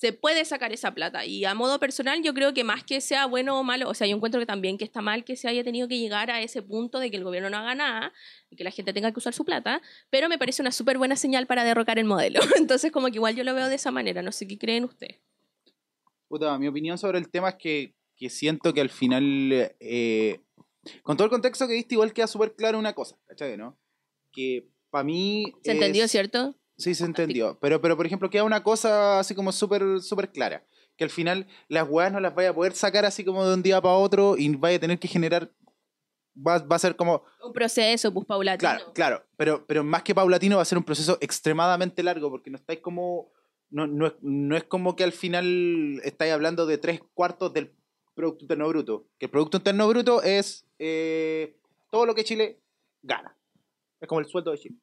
se 0.00 0.14
puede 0.14 0.46
sacar 0.46 0.72
esa 0.72 0.94
plata. 0.94 1.26
Y 1.26 1.44
a 1.44 1.54
modo 1.54 1.78
personal, 1.78 2.22
yo 2.22 2.32
creo 2.32 2.54
que 2.54 2.64
más 2.64 2.84
que 2.84 3.02
sea 3.02 3.26
bueno 3.26 3.60
o 3.60 3.62
malo, 3.62 3.86
o 3.86 3.92
sea, 3.92 4.06
yo 4.06 4.16
encuentro 4.16 4.40
que 4.40 4.46
también 4.46 4.78
que 4.78 4.84
está 4.84 5.02
mal 5.02 5.24
que 5.24 5.36
se 5.36 5.46
haya 5.46 5.62
tenido 5.62 5.88
que 5.88 5.98
llegar 5.98 6.30
a 6.30 6.40
ese 6.40 6.62
punto 6.62 7.00
de 7.00 7.10
que 7.10 7.18
el 7.18 7.24
gobierno 7.24 7.50
no 7.50 7.58
haga 7.58 7.74
nada 7.74 8.12
y 8.48 8.56
que 8.56 8.64
la 8.64 8.70
gente 8.70 8.94
tenga 8.94 9.12
que 9.12 9.18
usar 9.18 9.34
su 9.34 9.44
plata, 9.44 9.82
pero 10.08 10.30
me 10.30 10.38
parece 10.38 10.62
una 10.62 10.72
súper 10.72 10.96
buena 10.96 11.16
señal 11.16 11.46
para 11.46 11.64
derrocar 11.64 11.98
el 11.98 12.06
modelo. 12.06 12.40
Entonces, 12.56 12.90
como 12.92 13.08
que 13.08 13.16
igual 13.16 13.36
yo 13.36 13.44
lo 13.44 13.52
veo 13.54 13.68
de 13.68 13.74
esa 13.74 13.90
manera, 13.90 14.22
no 14.22 14.32
sé 14.32 14.48
qué 14.48 14.56
creen 14.56 14.84
ustedes. 14.84 15.18
Puta, 16.28 16.56
mi 16.58 16.66
opinión 16.68 16.96
sobre 16.96 17.18
el 17.18 17.28
tema 17.28 17.50
es 17.50 17.56
que, 17.56 17.94
que 18.16 18.30
siento 18.30 18.72
que 18.72 18.80
al 18.80 18.88
final, 18.88 19.74
eh, 19.80 20.40
con 21.02 21.18
todo 21.18 21.26
el 21.26 21.30
contexto 21.30 21.68
que 21.68 21.74
diste, 21.74 21.96
igual 21.96 22.14
queda 22.14 22.26
súper 22.26 22.54
claro 22.54 22.78
una 22.78 22.94
cosa, 22.94 23.18
¿cachai? 23.26 23.58
¿no? 23.58 23.78
Que 24.32 24.66
para 24.88 25.04
mí... 25.04 25.52
¿Se 25.62 25.72
entendió, 25.72 26.04
es- 26.06 26.10
cierto? 26.10 26.56
Sí, 26.80 26.94
se 26.94 27.04
entendió. 27.04 27.58
Pero, 27.60 27.80
pero 27.80 27.96
por 27.96 28.06
ejemplo, 28.06 28.30
queda 28.30 28.42
una 28.44 28.62
cosa 28.62 29.18
así 29.18 29.34
como 29.34 29.52
súper 29.52 30.00
súper 30.00 30.32
clara. 30.32 30.64
Que 30.96 31.04
al 31.04 31.10
final 31.10 31.46
las 31.68 31.86
weas 31.88 32.10
no 32.10 32.20
las 32.20 32.34
vaya 32.34 32.50
a 32.50 32.54
poder 32.54 32.72
sacar 32.72 33.04
así 33.04 33.24
como 33.24 33.46
de 33.46 33.54
un 33.54 33.62
día 33.62 33.80
para 33.80 33.94
otro 33.94 34.36
y 34.36 34.54
vaya 34.56 34.76
a 34.76 34.80
tener 34.80 34.98
que 34.98 35.08
generar... 35.08 35.52
Va, 36.36 36.58
va 36.58 36.76
a 36.76 36.78
ser 36.78 36.96
como... 36.96 37.22
Un 37.44 37.52
proceso, 37.52 38.12
pues 38.14 38.26
paulatino. 38.26 38.58
Claro, 38.58 38.92
claro. 38.94 39.24
Pero, 39.36 39.66
pero 39.66 39.84
más 39.84 40.02
que 40.02 40.14
paulatino 40.14 40.56
va 40.56 40.62
a 40.62 40.66
ser 40.66 40.78
un 40.78 40.84
proceso 40.84 41.18
extremadamente 41.20 42.02
largo 42.02 42.30
porque 42.30 42.50
no 42.50 42.56
estáis 42.56 42.80
como... 42.80 43.30
No, 43.68 43.86
no, 43.86 44.06
es, 44.06 44.14
no 44.22 44.56
es 44.56 44.64
como 44.64 44.96
que 44.96 45.04
al 45.04 45.12
final 45.12 46.00
estáis 46.02 46.32
hablando 46.32 46.66
de 46.66 46.78
tres 46.78 47.00
cuartos 47.14 47.52
del 47.52 47.72
Producto 48.14 48.44
Interno 48.44 48.68
Bruto. 48.68 49.06
Que 49.18 49.26
el 49.26 49.30
Producto 49.30 49.58
Interno 49.58 49.86
Bruto 49.86 50.22
es 50.22 50.66
eh, 50.78 51.56
todo 51.90 52.06
lo 52.06 52.14
que 52.14 52.24
Chile 52.24 52.60
gana. 53.02 53.36
Es 54.00 54.08
como 54.08 54.20
el 54.20 54.26
sueldo 54.26 54.50
de 54.50 54.58
Chile. 54.58 54.76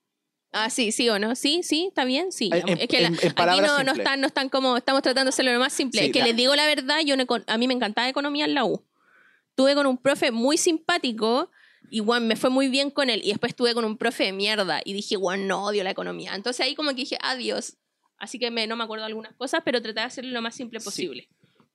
Ah, 0.54 0.70
sí, 0.70 0.92
sí 0.92 1.10
o 1.10 1.20
no. 1.20 1.36
Sí, 1.36 1.62
sí, 1.62 1.88
está 1.90 2.06
bien, 2.06 2.32
sí. 2.32 2.50
En- 2.54 2.70
es 2.80 2.88
que 2.88 3.02
la- 3.02 3.08
en- 3.10 3.14
en 3.22 3.34
aquí 3.36 3.62
no, 3.62 3.84
no 3.84 3.92
están, 3.92 4.22
no 4.22 4.28
están 4.28 4.50
como, 4.50 4.78
estamos 4.78 5.02
tratando 5.02 5.26
de 5.26 5.30
hacerlo 5.34 5.54
lo 5.54 5.60
más 5.60 5.74
simple. 5.74 6.00
Sí, 6.00 6.06
es 6.08 6.12
que 6.12 6.24
les 6.24 6.36
digo 6.36 6.56
la 6.56 6.66
verdad, 6.66 7.00
yo 7.06 7.16
no 7.18 7.26
a 7.48 7.58
mí 7.58 7.68
me 7.68 7.74
encantaba 7.74 8.08
economía 8.10 8.46
en 8.46 8.54
la 8.54 8.64
U. 8.66 8.84
Tuve 9.56 9.76
con 9.76 9.86
un 9.88 9.98
profe 9.98 10.32
muy 10.32 10.58
simpático 10.58 11.52
y 11.90 12.00
bueno, 12.00 12.26
me 12.26 12.36
fue 12.36 12.50
muy 12.50 12.70
bien 12.70 12.92
con 12.92 13.10
él. 13.10 13.22
Y 13.24 13.30
después 13.30 13.52
estuve 13.52 13.74
con 13.74 13.84
un 13.86 13.98
profe 13.98 14.24
de 14.26 14.32
mierda 14.34 14.82
y 14.86 14.94
dije, 14.94 15.18
bueno, 15.18 15.44
no 15.46 15.66
odio 15.66 15.84
la 15.84 15.92
economía. 15.92 16.34
Entonces 16.36 16.66
ahí 16.66 16.76
como 16.76 16.90
que 16.92 16.96
dije, 16.98 17.18
adiós. 17.22 17.78
Así 18.18 18.40
que 18.40 18.50
me, 18.50 18.66
no 18.68 18.76
me 18.76 18.84
acuerdo 18.84 19.04
de 19.04 19.08
algunas 19.08 19.34
cosas, 19.36 19.62
pero 19.66 19.82
traté 19.82 20.00
de 20.00 20.06
hacerlo 20.06 20.32
lo 20.32 20.42
más 20.42 20.56
simple 20.56 20.80
Sí. 20.80 20.86
posible. 20.86 21.30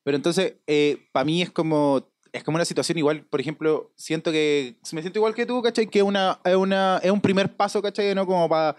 Pero 0.04 0.16
entonces, 0.16 0.54
eh, 0.66 1.08
para 1.12 1.24
mí 1.24 1.42
es 1.42 1.50
como, 1.50 2.08
es 2.32 2.42
como 2.44 2.56
una 2.56 2.64
situación 2.64 2.96
igual, 2.98 3.22
por 3.24 3.40
ejemplo, 3.40 3.90
siento 3.94 4.32
que, 4.32 4.76
me 4.92 5.02
siento 5.02 5.18
igual 5.18 5.34
que 5.34 5.44
tú, 5.46 5.60
¿cachai? 5.60 5.86
Que 5.86 6.02
una, 6.02 6.40
es, 6.44 6.56
una, 6.56 6.98
es 7.02 7.10
un 7.10 7.20
primer 7.20 7.54
paso, 7.54 7.82
¿cachai? 7.82 8.14
¿no? 8.14 8.26
Como 8.26 8.48
para 8.48 8.76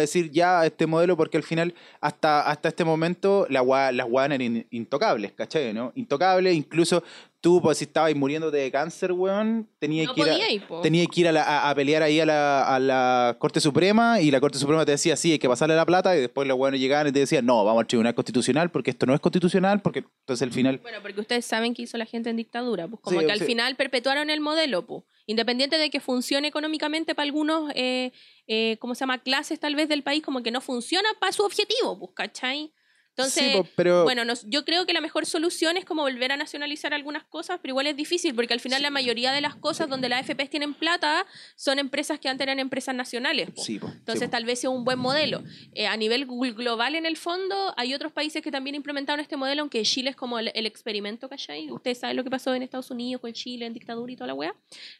decir 0.00 0.30
ya 0.32 0.66
este 0.66 0.86
modelo, 0.88 1.16
porque 1.16 1.36
al 1.36 1.44
final, 1.44 1.72
hasta, 2.00 2.40
hasta 2.40 2.68
este 2.68 2.84
momento, 2.84 3.46
la 3.48 3.92
las 3.92 4.08
guanas 4.08 4.40
eran 4.40 4.56
in- 4.56 4.66
intocables, 4.70 5.32
¿cachai? 5.32 5.72
¿no? 5.72 5.92
Intocables, 5.94 6.54
incluso 6.56 7.04
tú, 7.46 7.62
pues, 7.62 7.78
si 7.78 7.84
estabas 7.84 8.12
muriéndote 8.16 8.56
de 8.56 8.72
cáncer, 8.72 9.12
weón, 9.12 9.68
tenías 9.78 10.08
No 10.08 10.14
que 10.14 10.20
ir 10.22 10.28
a- 10.30 10.50
ir. 10.50 10.62
Tenía 10.82 11.06
que 11.06 11.20
ir 11.20 11.28
a, 11.28 11.32
la- 11.32 11.44
a- 11.44 11.70
a 11.70 11.74
pelear 11.76 12.02
ahí 12.02 12.18
a 12.18 12.26
la, 12.26 12.64
a 12.74 12.80
la 12.80 13.36
Corte 13.38 13.60
Suprema 13.60 14.20
y 14.20 14.32
la 14.32 14.40
Corte 14.40 14.58
Suprema 14.58 14.84
te 14.84 14.90
decía, 14.90 15.14
sí, 15.16 15.30
hay 15.30 15.38
que 15.38 15.48
pasarle 15.48 15.76
la 15.76 15.86
plata 15.86 16.16
y 16.16 16.20
después 16.22 16.48
los 16.48 16.56
buenos 16.56 16.80
llegaban 16.80 17.06
y 17.06 17.12
te 17.12 17.20
decían, 17.20 17.46
no, 17.46 17.64
vamos 17.64 17.82
al 17.82 17.86
Tribunal 17.86 18.16
Constitucional 18.16 18.70
porque 18.72 18.90
esto 18.90 19.06
no 19.06 19.14
es 19.14 19.20
constitucional, 19.20 19.80
porque 19.80 20.00
entonces 20.00 20.42
al 20.42 20.52
final... 20.52 20.78
Bueno, 20.82 20.98
porque 21.02 21.20
ustedes 21.20 21.44
saben 21.44 21.72
que 21.72 21.82
hizo 21.82 21.96
la 21.98 22.06
gente 22.06 22.30
en 22.30 22.36
dictadura, 22.36 22.88
pues 22.88 23.00
como 23.00 23.20
Sí, 23.20 23.26
que 23.26 23.32
al 23.32 23.38
sí. 23.38 23.44
final 23.44 23.76
perpetuaron 23.76 24.28
el 24.28 24.40
modelo, 24.40 24.84
pues. 24.84 25.04
Independiente 25.26 25.78
de 25.78 25.88
que 25.90 26.00
funcione 26.00 26.48
económicamente 26.48 27.14
para 27.14 27.26
algunos, 27.26 27.70
eh, 27.76 28.10
eh, 28.48 28.76
¿cómo 28.80 28.94
se 28.96 29.00
llama? 29.00 29.18
Clases 29.18 29.60
tal 29.60 29.74
vez 29.76 29.88
del 29.88 30.02
país, 30.02 30.22
como 30.22 30.42
que 30.42 30.50
no 30.50 30.60
funciona 30.60 31.08
para 31.20 31.32
su 31.32 31.44
objetivo, 31.44 31.96
pues, 31.98 32.10
¿cachai? 32.14 32.72
Entonces, 33.18 33.52
Sí, 33.54 33.62
pero... 33.76 34.04
bueno, 34.04 34.26
nos- 34.26 34.44
yo 34.46 34.64
creo 34.66 34.84
que 34.84 34.92
la 34.92 35.00
mejor 35.00 35.24
solución 35.24 35.78
es 35.78 35.86
como 35.86 36.02
volver 36.02 36.32
a 36.32 36.36
nacionalizar 36.36 36.92
algunas 36.92 37.24
cosas, 37.24 37.58
pero 37.62 37.72
igual 37.72 37.86
es 37.86 37.96
difícil 37.96 38.34
porque 38.34 38.52
al 38.52 38.60
final 38.60 38.82
la 38.82 38.90
mayoría 38.90 39.32
de 39.32 39.40
las 39.40 39.54
cosas 39.54 39.88
donde 39.88 40.10
las 40.10 40.20
AFPs 40.28 40.50
tienen 40.50 40.74
plata 40.74 41.24
son 41.54 41.78
empresas 41.78 42.20
que 42.20 42.28
antes 42.28 42.44
eran 42.44 42.58
empresas 42.58 42.94
nacionales. 42.94 43.50
po. 43.52 43.62
Sí, 43.62 43.78
po, 43.78 43.88
Entonces 43.88 44.28
po. 44.28 44.32
tal 44.32 44.44
vez 44.44 44.60
sea 44.60 44.68
un 44.68 44.84
buen 44.84 44.98
modelo. 44.98 45.42
Eh, 45.72 45.86
a 45.86 45.96
nivel 45.96 46.28
gl- 46.28 46.54
global 46.54 46.94
en 46.94 47.06
el 47.06 47.16
fondo, 47.16 47.72
hay 47.78 47.94
otros 47.94 48.12
países 48.12 48.42
que 48.42 48.50
también 48.50 48.76
implementaron 48.76 49.20
este 49.20 49.38
modelo, 49.38 49.62
aunque 49.62 49.82
Chile 49.84 50.10
es 50.10 50.16
como 50.16 50.38
el, 50.38 50.52
el 50.54 50.66
experimento, 50.66 51.28
¿cachai? 51.30 51.70
Ustedes 51.70 51.98
saben 52.00 52.16
lo 52.18 52.24
que 52.24 52.30
pasó 52.30 52.54
en 52.54 52.62
Estados 52.62 52.90
Unidos 52.90 53.22
con 53.22 53.32
Chile, 53.32 53.64
en 53.64 53.72
dictadura 53.72 54.12
y 54.12 54.16
toda 54.16 54.26
la 54.28 54.34
wea. 54.34 54.54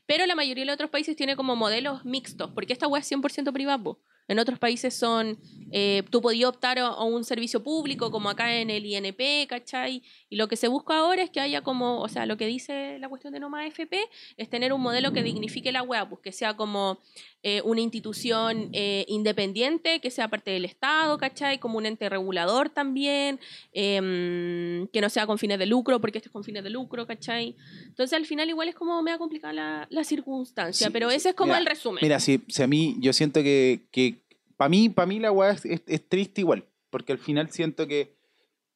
Pero 0.07 0.25
la 0.25 0.35
mayoría 0.35 0.63
de 0.63 0.67
los 0.67 0.75
otros 0.75 0.89
países 0.91 1.17
tiene 1.17 1.37
como 1.37 1.55
modelos 1.55 2.05
mixtos, 2.07 2.51
porque 2.55 2.73
esta 2.73 2.87
wea 2.89 3.01
es 3.03 3.11
100% 3.13 3.53
privada. 3.53 3.77
En 4.29 4.39
otros 4.39 4.59
países 4.59 4.95
son, 4.95 5.39
eh, 5.71 6.03
tú 6.11 6.21
podías 6.21 6.49
optar 6.49 6.79
a, 6.79 6.87
a 6.89 7.05
un 7.05 7.25
servicio 7.25 7.63
público, 7.63 8.11
como 8.11 8.29
acá 8.29 8.57
en 8.57 8.71
el 8.71 8.85
INP, 8.85 9.47
¿cachai? 9.49 10.03
Y 10.29 10.37
lo 10.37 10.49
que 10.49 10.57
se 10.57 10.69
busca 10.69 10.99
ahora 10.99 11.23
es 11.23 11.31
que 11.31 11.41
haya 11.41 11.63
como, 11.63 12.01
o 12.01 12.09
sea, 12.09 12.27
lo 12.27 12.37
que 12.37 12.47
dice 12.47 12.99
la 12.99 13.09
cuestión 13.09 13.33
de 13.33 13.41
no 13.41 13.49
más 13.51 13.67
AFP 13.67 13.97
es 14.37 14.49
tener 14.49 14.73
un 14.73 14.81
modelo 14.81 15.13
que 15.13 15.23
dignifique 15.23 15.73
la 15.73 15.83
wea, 15.83 16.09
pues 16.09 16.21
que 16.23 16.33
sea 16.33 16.57
como 16.57 16.99
eh, 17.43 17.63
una 17.65 17.81
institución 17.81 18.71
eh, 18.73 19.05
independiente, 19.09 20.01
que 20.01 20.11
sea 20.11 20.29
parte 20.29 20.51
del 20.51 20.65
Estado, 20.65 21.17
¿cachai? 21.19 21.59
Como 21.61 21.79
un 21.79 21.87
ente 21.87 22.09
regulador 22.09 22.71
también, 22.71 23.39
em, 23.73 24.89
que 24.89 25.01
no 25.01 25.09
sea 25.09 25.27
con 25.27 25.39
fines 25.39 25.59
de 25.59 25.67
lucro, 25.67 26.01
porque 26.01 26.19
este 26.19 26.29
es 26.29 26.33
con 26.33 26.43
fines 26.43 26.65
de 26.65 26.71
lucro, 26.71 27.07
¿cachai? 27.07 27.57
Entonces 27.87 28.15
al 28.15 28.27
final 28.27 28.49
igual 28.49 28.69
es 28.69 28.75
como 28.75 29.01
me 29.03 29.13
da 29.13 29.19
complicada 29.19 29.53
la, 29.53 29.87
la 29.91 30.03
circunstancia, 30.05 30.89
Sí, 30.89 30.93
pero 30.93 31.11
ese 31.11 31.31
es 31.31 31.35
como 31.35 31.53
Mira, 31.53 31.59
el 31.59 31.67
resumen. 31.67 32.01
Mira, 32.03 32.19
si, 32.19 32.43
si 32.49 32.63
a 32.63 32.67
mí, 32.67 32.97
yo 32.99 33.13
siento 33.13 33.43
que, 33.43 33.87
que 33.93 34.16
para 34.57 34.69
mí, 34.69 34.89
para 34.89 35.07
mí 35.07 35.19
la 35.21 35.33
weá 35.33 35.51
es, 35.53 35.65
es- 35.65 36.09
triste 36.09 36.41
igual, 36.43 36.65
porque 36.91 37.13
al 37.13 37.19
final 37.19 37.51
siento 37.51 37.87
que, 37.87 38.15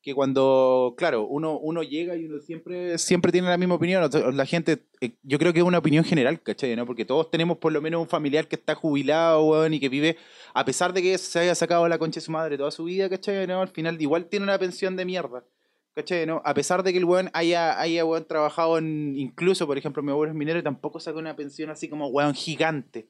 que 0.02 0.14
cuando, 0.14 0.94
claro, 0.96 1.26
uno, 1.26 1.58
uno 1.58 1.82
llega 1.82 2.16
y 2.16 2.24
uno 2.24 2.40
siempre, 2.40 2.96
siempre 2.98 3.32
tiene 3.32 3.48
la 3.48 3.58
misma 3.58 3.74
opinión, 3.74 4.08
la 4.34 4.46
gente, 4.46 4.84
eh, 5.00 5.12
yo 5.22 5.38
creo 5.38 5.52
que 5.52 5.58
es 5.60 5.64
una 5.64 5.78
opinión 5.78 6.04
general, 6.04 6.40
¿cachai? 6.42 6.74
¿no? 6.76 6.86
Porque 6.86 7.04
todos 7.04 7.30
tenemos 7.30 7.58
por 7.58 7.72
lo 7.72 7.82
menos 7.82 8.00
un 8.00 8.08
familiar 8.08 8.48
que 8.48 8.56
está 8.56 8.74
jubilado, 8.74 9.44
weón, 9.44 9.74
y 9.74 9.80
que 9.80 9.88
vive, 9.90 10.16
a 10.54 10.64
pesar 10.64 10.92
de 10.92 11.02
que 11.02 11.18
se 11.18 11.38
haya 11.40 11.54
sacado 11.54 11.86
la 11.88 11.98
concha 11.98 12.20
de 12.20 12.24
su 12.24 12.32
madre 12.32 12.56
toda 12.56 12.70
su 12.70 12.84
vida, 12.84 13.08
¿cachai? 13.10 13.46
¿no? 13.46 13.60
Al 13.60 13.68
final 13.68 14.00
igual 14.00 14.26
tiene 14.26 14.44
una 14.44 14.58
pensión 14.58 14.96
de 14.96 15.04
mierda. 15.04 15.44
¿Cachai? 15.92 16.24
¿no? 16.24 16.40
A 16.44 16.54
pesar 16.54 16.84
de 16.84 16.92
que 16.92 16.98
el 16.98 17.04
weón 17.04 17.30
haya, 17.32 17.78
haya 17.78 18.04
weón, 18.04 18.24
trabajado 18.24 18.78
en, 18.78 19.18
incluso, 19.18 19.66
por 19.66 19.76
ejemplo, 19.76 20.02
mi 20.04 20.12
abuelo 20.12 20.30
es 20.32 20.38
minero 20.38 20.58
y 20.60 20.62
tampoco 20.62 21.00
saca 21.00 21.18
una 21.18 21.34
pensión 21.34 21.68
así 21.68 21.88
como 21.88 22.06
weón 22.06 22.32
gigante. 22.34 23.08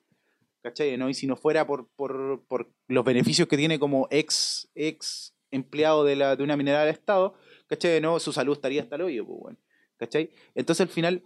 ¿Cachai? 0.62 0.96
¿no? 0.99 1.09
Y 1.09 1.14
si 1.14 1.27
no 1.27 1.37
fuera 1.37 1.66
por, 1.66 1.88
por, 1.96 2.44
por 2.46 2.70
los 2.88 3.05
beneficios 3.05 3.49
que 3.49 3.57
tiene 3.57 3.79
como 3.79 4.07
ex, 4.11 4.68
ex 4.75 5.35
empleado 5.51 6.05
de, 6.05 6.16
la, 6.16 6.37
de 6.37 6.42
una 6.44 6.57
mineral 6.57 6.87
del 6.87 6.94
Estado, 6.94 7.35
¿cachai? 7.66 8.01
¿no? 8.01 8.18
Su 8.20 8.33
salud 8.33 8.53
estaría 8.53 8.83
hasta 8.83 8.96
el 8.96 9.03
hoyo, 9.03 9.27
pues, 9.27 9.38
weón. 9.40 9.59
¿Cachai? 9.96 10.31
Entonces 10.55 10.83
al 10.83 10.88
final, 10.88 11.23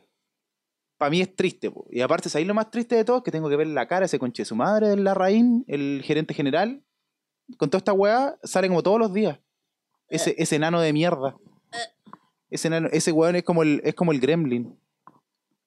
para 0.99 1.11
mí 1.11 1.20
es 1.20 1.35
triste, 1.35 1.70
po. 1.70 1.87
y 1.90 2.01
aparte, 2.01 2.29
¿sabéis 2.29 2.47
lo 2.49 2.55
más 2.55 2.70
triste 2.70 2.94
de 2.97 3.05
todo? 3.05 3.23
Que 3.23 3.31
tengo 3.31 3.49
que 3.49 3.57
ver 3.57 3.66
la 3.66 3.87
cara 3.88 4.01
de 4.01 4.07
ese 4.07 4.18
conche 4.18 4.42
de 4.42 4.47
su 4.47 4.57
madre, 4.57 4.88
del 4.88 5.05
Larraín, 5.05 5.64
el 5.68 6.01
gerente 6.05 6.33
general, 6.35 6.83
con 7.59 7.68
toda 7.70 7.79
esta 7.79 7.92
weá, 7.92 8.38
sale 8.42 8.68
como 8.68 8.83
todos 8.83 8.99
los 8.99 9.12
días. 9.12 9.38
Ese, 10.09 10.35
ese 10.38 10.57
enano 10.57 10.81
de 10.81 10.92
mierda. 10.92 11.37
Ese, 12.51 12.68
enano- 12.68 12.88
ese 12.92 13.11
weón 13.12 13.37
es 13.37 13.42
como 13.42 13.62
el, 13.64 13.81
es 13.85 13.94
como 13.94 14.12
el 14.12 14.20
gremlin. 14.20 14.79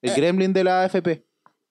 El 0.02 0.14
gremlin 0.16 0.54
de 0.54 0.64
la 0.64 0.84
AFP. 0.84 1.26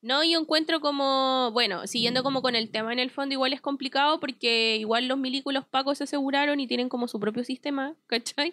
No, 0.06 0.22
yo 0.22 0.38
encuentro 0.38 0.80
como, 0.80 1.50
bueno, 1.52 1.86
siguiendo 1.88 2.22
como 2.22 2.40
con 2.40 2.54
el 2.54 2.70
tema 2.70 2.92
en 2.92 3.00
el 3.00 3.10
fondo, 3.10 3.32
igual 3.32 3.52
es 3.52 3.60
complicado 3.60 4.20
porque 4.20 4.76
igual 4.76 5.08
los 5.08 5.18
milicos 5.18 5.52
y 5.52 5.54
los 5.54 5.64
pacos 5.66 5.98
se 5.98 6.04
aseguraron 6.04 6.60
y 6.60 6.68
tienen 6.68 6.88
como 6.88 7.08
su 7.08 7.18
propio 7.18 7.42
sistema, 7.42 7.96
¿cachai? 8.06 8.52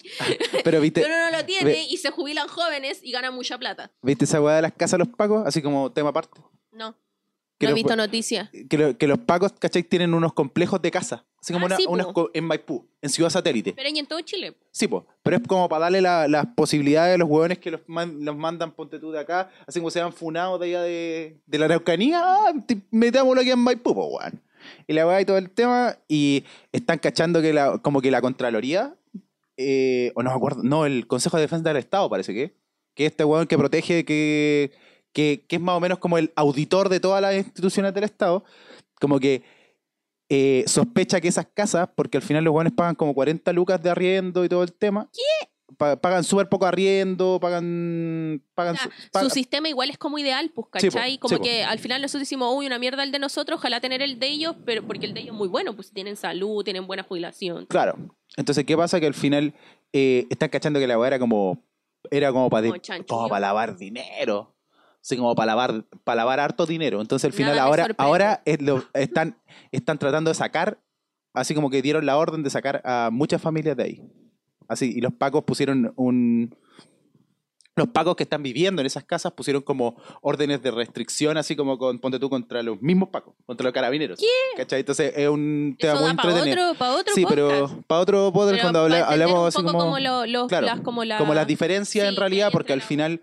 Pero 0.63 0.82
viste, 0.82 1.02
Pero 1.02 1.16
no 1.16 1.38
lo 1.38 1.46
tiene 1.46 1.66
ve- 1.66 1.86
y 1.88 1.98
se 1.98 2.10
jubilan 2.10 2.48
jóvenes 2.48 3.02
y 3.04 3.12
ganan 3.12 3.36
mucha 3.36 3.58
plata. 3.60 3.92
¿viste 4.02 4.26
esa 4.26 4.42
weá 4.42 4.56
de 4.56 4.62
las 4.63 4.74
casas 4.74 4.94
de 5.00 5.06
los 5.06 5.16
pacos? 5.16 5.46
Así 5.46 5.62
como 5.62 5.92
tema 5.92 6.10
aparte. 6.10 6.42
No, 6.72 6.96
Que 7.60 7.68
no 7.68 7.72
he 7.74 7.76
visto 7.76 7.96
noticias. 7.96 8.50
que, 8.70 8.78
lo- 8.78 8.98
que 8.98 9.06
los 9.08 9.20
pacos, 9.20 9.54
¿cachai? 9.60 9.84
Tienen 9.84 10.16
unos 10.16 10.34
complejos 10.34 10.82
de 10.82 10.89
casa. 10.89 11.26
Así 11.44 11.52
como 11.52 11.66
Ah, 11.66 11.68
una, 11.68 11.76
sí, 11.78 11.86
en 12.34 12.46
Maipú, 12.46 12.88
en 13.02 13.10
Ciudad 13.10 13.30
Satélite. 13.30 13.74
Pero 13.74 13.90
en 13.90 14.06
todo 14.06 14.22
Chile. 14.22 14.56
Sí, 14.72 14.88
po. 14.88 15.06
Pero 15.24 15.36
es 15.36 15.44
como 15.46 15.68
para 15.68 15.82
darle 15.82 16.00
la- 16.00 16.30
las 16.30 16.46
posibilidades 16.56 17.16
a 17.16 17.18
los 17.18 17.28
hueones 17.30 17.60
que 17.60 17.70
los, 17.72 17.82
man- 17.88 18.24
los 18.24 18.38
mandan, 18.38 18.72
ponte 18.72 18.98
tú 18.98 19.12
de 19.12 19.20
acá, 19.20 19.50
así 19.68 19.80
como 19.80 19.92
sean 19.92 20.14
funados 20.14 20.58
de 20.62 20.68
allá 20.68 20.82
de, 20.84 21.38
de 21.46 21.58
la 21.60 21.66
Araucanía, 21.66 22.22
ah, 22.24 22.54
metámoslo 22.92 23.42
aquí 23.42 23.52
en 23.52 23.60
Maipú, 23.60 23.94
po, 23.94 24.06
weón. 24.08 24.42
Y 24.88 24.94
la 24.94 25.06
weá 25.06 25.20
y 25.20 25.26
todo 25.26 25.38
el 25.38 25.50
tema, 25.50 25.98
y 26.08 26.46
están 26.72 26.98
cachando 26.98 27.42
que 27.42 27.52
la, 27.52 27.78
como 27.80 28.00
que 28.02 28.10
la 28.10 28.22
Contraloría, 28.22 28.96
eh, 29.58 30.14
o 30.16 30.24
no 30.24 30.30
me 30.30 30.36
acuerdo, 30.38 30.64
no, 30.64 30.86
el 30.86 31.08
Consejo 31.08 31.36
de 31.36 31.42
Defensa 31.42 31.68
del 31.68 31.78
Estado 31.78 32.10
parece 32.10 32.34
que, 32.34 32.54
que 32.96 33.06
este 33.06 33.26
weón 33.26 33.48
que 33.48 33.58
protege, 33.58 34.06
que, 34.06 34.72
que, 35.12 35.44
que 35.48 35.56
es 35.58 35.62
más 35.62 35.76
o 35.76 35.82
menos 35.82 35.98
como 36.00 36.18
el 36.18 36.32
auditor 36.38 36.88
de 36.88 37.02
todas 37.02 37.22
las 37.22 37.36
instituciones 37.36 37.94
del 37.94 38.06
Estado, 38.06 38.46
como 39.02 39.20
que 39.20 39.44
eh, 40.36 40.63
sospecha 40.67 41.22
que 41.22 41.28
esas 41.28 41.46
casas, 41.54 41.89
porque 41.96 42.17
al 42.17 42.24
final 42.24 42.43
los 42.43 42.54
hueones 42.54 42.74
pagan 42.74 42.96
como 42.96 43.13
40 43.13 43.54
lucas 43.54 43.82
de 43.84 43.89
arriendo 43.91 44.43
y 44.43 44.50
todo 44.50 44.63
el 44.63 44.74
tema. 44.74 45.08
¿Qué? 45.13 45.48
pagan 46.02 46.24
súper 46.24 46.48
poco 46.50 46.65
arriendo, 46.67 47.39
pagan. 47.41 48.41
pagan, 48.54 48.76
O 48.76 48.78
sea, 48.78 48.86
su- 48.91 49.10
pagan- 49.12 49.30
Su 49.30 49.34
sistema 49.34 49.67
igual 49.69 49.89
es 49.89 49.98
como 49.98 50.17
ideal, 50.19 50.50
pues, 50.54 50.67
Sí, 50.80 50.88
po, 50.89 50.93
¿cachai? 50.93 51.12
sí, 51.13 51.17
como 51.17 51.38
po. 51.38 51.43
que 51.43 51.63
al 51.63 51.80
final 51.80 52.02
nosotros 52.02 52.22
decimos, 52.22 52.54
uy, 52.56 52.67
una 52.67 52.78
mierda 52.80 53.04
el 53.04 53.12
de 53.12 53.17
nosotros, 53.19 53.58
ojalá 53.60 53.82
tener 53.82 54.02
el 54.02 54.17
de 54.19 54.28
ellos, 54.28 54.56
pero 54.65 54.84
porque 54.84 55.08
el 55.08 55.13
de 55.13 55.22
ellos 55.22 55.34
es 55.34 55.38
muy 55.38 55.48
bueno, 55.48 55.76
pues 55.76 55.91
tienen 55.91 56.15
salud, 56.15 56.63
tienen 56.63 56.86
buena 56.88 57.04
jubilación. 57.04 57.65
Claro. 57.65 57.96
Entonces, 58.38 58.63
¿qué 58.65 58.78
pasa? 58.78 59.00
Que 59.00 59.08
al 59.08 59.13
final 59.15 59.54
eh, 59.93 60.26
están 60.30 60.50
cachando 60.50 60.80
que 60.80 60.88
la 60.88 60.98
weá 60.98 61.08
era 61.08 61.19
como. 61.19 61.60
Era 62.12 62.32
como 62.32 62.50
para 62.50 62.67
como 63.08 63.28
para 63.30 63.39
lavar 63.39 63.76
dinero. 63.78 64.53
Así 65.04 65.18
como 65.18 65.36
para 65.36 65.48
lavar, 65.48 65.84
para 66.06 66.16
lavar 66.16 66.39
harto 66.39 66.66
dinero. 66.66 67.02
Entonces 67.02 67.26
al 67.26 67.34
final 67.34 67.56
Nada 67.58 67.68
ahora, 67.68 67.88
ahora 67.98 68.42
es 68.46 68.62
lo- 68.62 68.86
están, 68.94 69.38
están 69.72 69.98
tratando 70.00 70.30
de 70.32 70.36
sacar, 70.36 70.80
así 71.34 71.54
como 71.54 71.70
que 71.70 71.82
dieron 71.82 72.06
la 72.06 72.18
orden 72.18 72.42
de 72.42 72.50
sacar 72.50 72.82
a 72.86 73.10
muchas 73.12 73.42
familias 73.42 73.76
de 73.76 73.84
ahí. 73.84 74.02
Así, 74.70 74.94
y 74.96 75.02
los 75.02 75.13
pacos 75.13 75.44
pusieron 75.44 75.92
un. 75.98 76.56
Los 77.76 77.88
pacos 77.88 78.16
que 78.16 78.22
están 78.24 78.44
viviendo 78.44 78.82
en 78.82 78.86
esas 78.86 79.04
casas 79.04 79.34
pusieron 79.34 79.63
como 79.63 79.96
órdenes 80.22 80.62
de 80.62 80.70
restricción, 80.70 81.38
así 81.38 81.56
como 81.56 81.80
con, 81.80 81.98
ponte 81.98 82.20
tú 82.20 82.30
contra 82.30 82.62
los 82.62 82.80
mismos 82.84 83.10
pacos, 83.10 83.34
contra 83.48 83.63
los 83.66 83.74
carabineros. 83.74 84.20
¿Qué? 84.20 84.28
¿Cachai? 84.56 84.82
Entonces 84.82 85.12
es 85.18 85.28
un 85.28 85.76
tema 85.80 85.96
muy 86.00 86.10
da 86.12 86.16
para 86.16 86.30
entretenido. 86.30 86.68
otro, 86.70 86.78
pa' 86.80 86.92
otro 86.96 87.13
Sí, 87.16 87.24
podcast. 87.24 87.36
pero 87.36 87.84
para 87.88 88.02
otro 88.02 88.32
podcast 88.32 88.52
Pero 88.52 88.62
cuando 88.62 88.80
hablamos 89.06 89.48
así 89.48 89.63
como, 89.66 89.80
como 89.80 89.98
lo- 90.00 90.26
los- 90.28 90.48
claro, 90.48 90.68
las, 90.68 90.82
como 90.82 91.04
la- 91.04 91.18
como 91.18 91.34
las 91.34 91.48
diferencias 91.48 92.04
Sí, 92.08 92.10
en 92.13 92.16
realidad, 92.16 92.52
porque 92.52 92.74
al 92.74 92.82
final, 92.84 93.22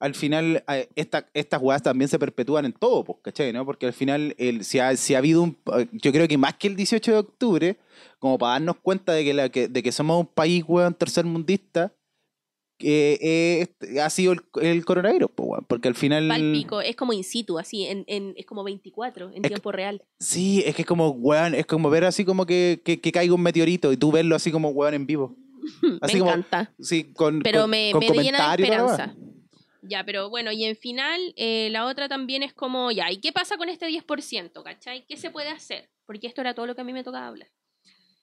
al 0.00 0.14
final 0.14 0.62
eh, 0.68 0.88
esta, 0.94 1.28
estas 1.34 1.60
weas 1.60 1.82
también 1.82 2.08
se 2.08 2.18
perpetúan 2.18 2.64
en 2.64 2.72
todo, 2.72 3.04
pues, 3.04 3.18
¿cachai? 3.22 3.52
¿no? 3.52 3.64
Porque 3.64 3.86
al 3.86 3.92
final, 3.92 4.34
el, 4.38 4.64
si, 4.64 4.78
ha, 4.78 4.96
si 4.96 5.14
ha 5.14 5.18
habido 5.18 5.42
un, 5.42 5.56
yo 5.92 6.12
creo 6.12 6.28
que 6.28 6.38
más 6.38 6.54
que 6.54 6.68
el 6.68 6.76
18 6.76 7.12
de 7.12 7.18
octubre, 7.18 7.76
como 8.18 8.38
para 8.38 8.52
darnos 8.52 8.76
cuenta 8.76 9.12
de 9.12 9.24
que, 9.24 9.34
la, 9.34 9.48
que, 9.48 9.68
de 9.68 9.82
que 9.82 9.90
somos 9.92 10.20
un 10.20 10.26
país, 10.26 10.64
weón, 10.66 10.94
tercermundista, 10.94 11.92
que 12.78 13.18
eh, 13.20 13.60
este, 13.62 14.00
ha 14.00 14.08
sido 14.08 14.32
el, 14.34 14.40
el 14.62 14.84
coronavirus, 14.84 15.30
pues, 15.34 15.48
weón, 15.48 15.64
porque 15.68 15.88
al 15.88 15.96
final... 15.96 16.28
Palpico, 16.28 16.80
es 16.80 16.94
como 16.94 17.12
in 17.12 17.24
situ, 17.24 17.58
así, 17.58 17.86
en, 17.86 18.04
en- 18.06 18.34
es 18.36 18.46
como 18.46 18.62
24 18.62 19.30
en 19.34 19.44
Es 19.44 19.48
tiempo 19.50 19.72
real. 19.72 20.04
Sí, 20.20 20.62
es 20.64 20.76
que 20.76 20.82
es 20.82 20.86
como, 20.88 21.08
weón, 21.08 21.56
es 21.56 21.66
como 21.66 21.90
ver 21.90 22.04
así 22.04 22.24
como 22.24 22.46
que, 22.46 22.80
que, 22.84 23.00
que 23.00 23.10
caiga 23.10 23.34
un 23.34 23.42
meteorito 23.42 23.92
y 23.92 23.96
tú 23.96 24.12
verlo 24.12 24.36
así 24.36 24.52
como, 24.52 24.68
weón, 24.68 24.94
en 24.94 25.06
vivo. 25.06 25.34
Así 26.00 26.14
me 26.14 26.20
como- 26.20 26.30
encanta. 26.30 26.72
Sí, 26.78 27.12
con, 27.12 27.40
Pero 27.40 27.62
con- 27.62 27.70
me, 27.70 27.90
con 27.92 28.00
me 28.00 28.22
llena 28.22 28.56
de 28.56 28.62
esperanza. 28.62 29.16
Ya, 29.88 30.04
pero 30.04 30.28
bueno, 30.28 30.52
y 30.52 30.64
en 30.64 30.76
final, 30.76 31.32
eh, 31.36 31.68
la 31.70 31.86
otra 31.86 32.08
también 32.08 32.42
es 32.42 32.52
como, 32.52 32.90
ya, 32.90 33.10
¿y 33.10 33.20
qué 33.20 33.32
pasa 33.32 33.56
con 33.56 33.70
este 33.70 33.86
10%? 33.86 34.62
¿Cachai? 34.62 35.06
¿Qué 35.06 35.16
se 35.16 35.30
puede 35.30 35.48
hacer? 35.48 35.90
Porque 36.04 36.26
esto 36.26 36.42
era 36.42 36.54
todo 36.54 36.66
lo 36.66 36.74
que 36.74 36.82
a 36.82 36.84
mí 36.84 36.92
me 36.92 37.04
tocaba 37.04 37.26
hablar. 37.26 37.48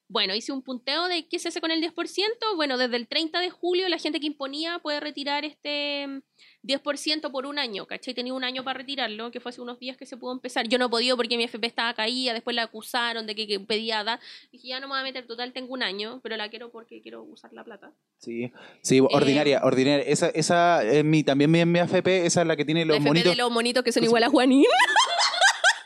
Bueno, 0.08 0.36
hice 0.36 0.52
un 0.52 0.62
punteo 0.62 1.08
de 1.08 1.28
qué 1.28 1.40
se 1.40 1.48
hace 1.48 1.62
con 1.62 1.72
el 1.72 1.82
10%. 1.82 2.56
Bueno, 2.56 2.78
desde 2.78 2.96
el 2.96 3.08
30 3.08 3.42
de 3.42 3.50
julio 3.50 3.90
la 3.90 3.98
gente 3.98 4.20
que 4.20 4.28
imponía 4.28 4.80
puede 4.80 5.00
retirar 5.00 5.46
este 5.46 6.06
mm, 6.08 6.22
10% 6.64 7.32
por 7.32 7.46
un 7.46 7.58
año, 7.58 7.86
¿cachai? 7.88 8.14
Tenía 8.14 8.34
un 8.34 8.44
año 8.44 8.64
para 8.64 8.78
retirarlo, 8.80 9.32
que 9.32 9.40
fue 9.40 9.50
hace 9.50 9.62
unos 9.62 9.80
días 9.80 9.98
que 9.98 10.06
se 10.06 10.18
pudo 10.18 10.32
empezar. 10.32 10.68
Yo 10.68 10.78
no 10.78 10.90
podía 10.90 11.16
porque 11.16 11.38
mi 11.38 11.44
FP 11.46 11.66
estaba 11.66 11.94
caída, 11.94 12.34
después 12.34 12.56
la 12.56 12.64
acusaron 12.64 13.26
de 13.26 13.36
que, 13.36 13.48
que 13.48 13.60
pedía 13.60 14.04
dar. 14.04 14.20
Dije, 14.52 14.68
ya 14.70 14.80
no 14.80 14.88
me 14.88 14.94
voy 14.94 15.00
a 15.00 15.04
meter, 15.04 15.26
total, 15.26 15.54
tengo 15.54 15.74
un 15.74 15.82
año, 15.82 16.20
pero 16.22 16.38
la 16.38 16.50
quiero 16.50 16.72
porque 16.72 17.02
quiero 17.02 17.24
usar 17.24 17.52
la 17.54 17.64
plata. 17.64 17.92
Sí, 18.20 18.52
sí, 18.82 19.00
ordinaria, 19.00 19.62
ordinaria. 19.64 20.06
Esa, 20.06 20.30
esa 20.30 20.84
es 20.84 21.04
mi, 21.04 21.24
también 21.24 21.50
mi, 21.50 21.66
mi 21.66 21.80
AFP, 21.80 22.26
esa 22.26 22.42
es 22.42 22.48
la 22.48 22.56
que 22.56 22.66
tiene 22.66 22.86
los 22.86 22.96
la 22.96 22.98
FP 22.98 23.10
monitos. 23.10 23.32
de 23.32 23.38
los 23.38 23.52
monitos 23.52 23.84
que 23.84 23.92
son 23.92 24.04
igual 24.04 24.24
a 24.24 24.30
Juanín, 24.30 24.66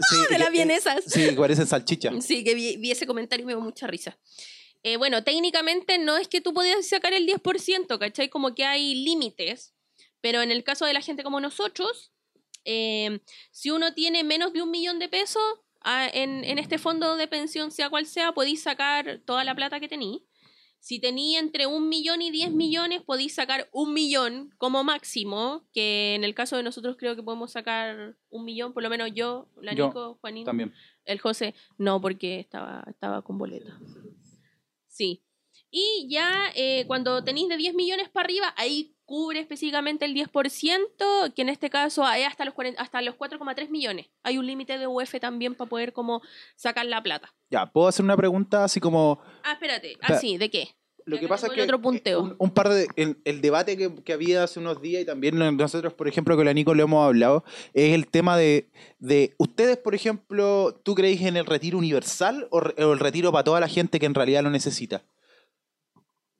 sí, 0.09 0.15
de 0.29 0.37
las 0.39 0.47
que- 0.49 0.53
vienesas. 0.53 1.03
Sí, 1.05 1.29
que 1.29 1.33
parecen 1.33 1.67
salchicha. 1.67 2.11
Sí, 2.21 2.43
que 2.43 2.55
vi, 2.55 2.77
vi 2.77 2.91
ese 2.91 3.05
comentario 3.07 3.43
y 3.43 3.47
me 3.47 3.53
dio 3.53 3.61
mucha 3.61 3.87
risa. 3.87 4.17
Eh, 4.83 4.95
bueno, 4.97 5.23
técnicamente 5.23 5.97
no 5.97 6.15
es 6.17 6.27
que 6.27 6.39
tú 6.41 6.53
podías 6.53 6.87
sacar 6.87 7.13
el 7.13 7.27
10%, 7.27 7.97
¿cachai? 7.99 8.29
Como 8.29 8.55
que 8.55 8.63
hay 8.63 8.95
límites, 8.95 9.73
pero 10.21 10.41
en 10.41 10.51
el 10.51 10.63
caso 10.63 10.85
de 10.85 10.93
la 10.93 11.01
gente 11.01 11.23
como 11.23 11.41
nosotros, 11.41 12.13
eh, 12.63 13.19
si 13.51 13.71
uno 13.71 13.93
tiene 13.93 14.23
menos 14.23 14.53
de 14.53 14.61
un 14.61 14.71
millón 14.71 14.99
de 14.99 15.09
pesos 15.09 15.41
ah, 15.81 16.09
en, 16.13 16.43
en 16.45 16.59
este 16.59 16.77
fondo 16.77 17.17
de 17.17 17.27
pensión, 17.27 17.71
sea 17.71 17.89
cual 17.89 18.05
sea, 18.05 18.31
podéis 18.33 18.61
sacar 18.63 19.19
toda 19.25 19.43
la 19.43 19.53
plata 19.55 19.79
que 19.81 19.87
tení. 19.89 20.25
Si 20.79 20.99
tenía 20.99 21.39
entre 21.39 21.67
un 21.67 21.89
millón 21.89 22.21
y 22.21 22.31
diez 22.31 22.51
millones, 22.51 23.01
podéis 23.01 23.35
sacar 23.35 23.69
un 23.73 23.93
millón 23.93 24.53
como 24.57 24.83
máximo, 24.83 25.67
que 25.73 26.15
en 26.15 26.23
el 26.23 26.33
caso 26.33 26.55
de 26.55 26.63
nosotros 26.63 26.95
creo 26.97 27.15
que 27.15 27.23
podemos 27.23 27.51
sacar 27.51 28.15
un 28.29 28.45
millón, 28.45 28.73
por 28.73 28.81
lo 28.83 28.89
menos 28.89 29.09
yo, 29.13 29.49
la 29.61 29.73
Yo 29.73 29.87
Nico, 29.87 30.17
Juanín, 30.21 30.45
También. 30.45 30.73
el 31.05 31.19
José, 31.19 31.53
no, 31.77 31.99
porque 31.99 32.39
estaba, 32.39 32.83
estaba 32.87 33.21
con 33.21 33.37
boleta. 33.37 33.77
Sí. 34.87 35.21
Y 35.69 36.07
ya 36.09 36.49
eh, 36.55 36.85
cuando 36.87 37.23
tenéis 37.23 37.49
de 37.49 37.57
10 37.57 37.75
millones 37.75 38.09
para 38.09 38.25
arriba, 38.25 38.53
ahí 38.57 38.95
cubre 39.09 39.39
específicamente 39.39 40.05
el 40.05 40.13
10%, 40.13 41.33
que 41.33 41.41
en 41.41 41.49
este 41.49 41.71
caso 41.71 42.05
hay 42.05 42.25
hasta 42.25 42.45
los, 42.45 42.53
40 42.53 42.79
hasta 42.79 43.01
los 43.01 43.15
4,3 43.15 43.69
millones. 43.69 44.05
Hay 44.21 44.37
un 44.37 44.45
límite 44.45 44.77
de 44.77 44.85
UF 44.85 45.15
también 45.19 45.55
para 45.55 45.67
poder 45.67 45.93
como 45.93 46.21
sacar 46.55 46.85
la 46.85 47.01
plata. 47.01 47.33
Ya, 47.49 47.65
¿puedo 47.65 47.87
hacer 47.87 48.05
una 48.05 48.15
pregunta 48.15 48.63
así 48.63 48.79
como... 48.79 49.19
Ah, 49.43 49.53
espérate. 49.53 49.93
Ah, 49.95 50.13
Espera. 50.13 50.19
sí, 50.19 50.37
¿de 50.37 50.51
qué? 50.51 50.75
Lo 51.05 51.15
que 51.15 51.21
que 51.21 51.27
pasa 51.27 51.47
es 51.47 51.53
que 51.53 51.63
otro 51.63 51.81
punteo. 51.81 52.21
un, 52.21 52.35
un 52.37 52.51
par 52.51 52.69
de... 52.69 52.87
El, 52.97 53.17
el 53.25 53.41
debate 53.41 53.77
que, 53.77 53.95
que 54.03 54.13
había 54.13 54.43
hace 54.43 54.59
unos 54.59 54.79
días 54.79 55.01
y 55.01 55.05
también 55.05 55.39
nosotros, 55.57 55.91
por 55.95 56.07
ejemplo, 56.07 56.35
con 56.35 56.45
la 56.45 56.53
Nico 56.53 56.75
lo 56.75 56.83
hemos 56.83 57.03
hablado, 57.03 57.43
es 57.73 57.95
el 57.95 58.05
tema 58.05 58.37
de... 58.37 58.69
de 58.99 59.33
ustedes, 59.39 59.77
por 59.77 59.95
ejemplo, 59.95 60.79
¿tú 60.83 60.93
creéis 60.93 61.21
en 61.23 61.35
el 61.35 61.47
retiro 61.47 61.79
universal 61.79 62.47
o, 62.51 62.59
o 62.59 62.93
el 62.93 62.99
retiro 62.99 63.31
para 63.31 63.43
toda 63.43 63.59
la 63.59 63.67
gente 63.67 63.99
que 63.99 64.05
en 64.05 64.13
realidad 64.13 64.43
lo 64.43 64.51
necesita? 64.51 65.01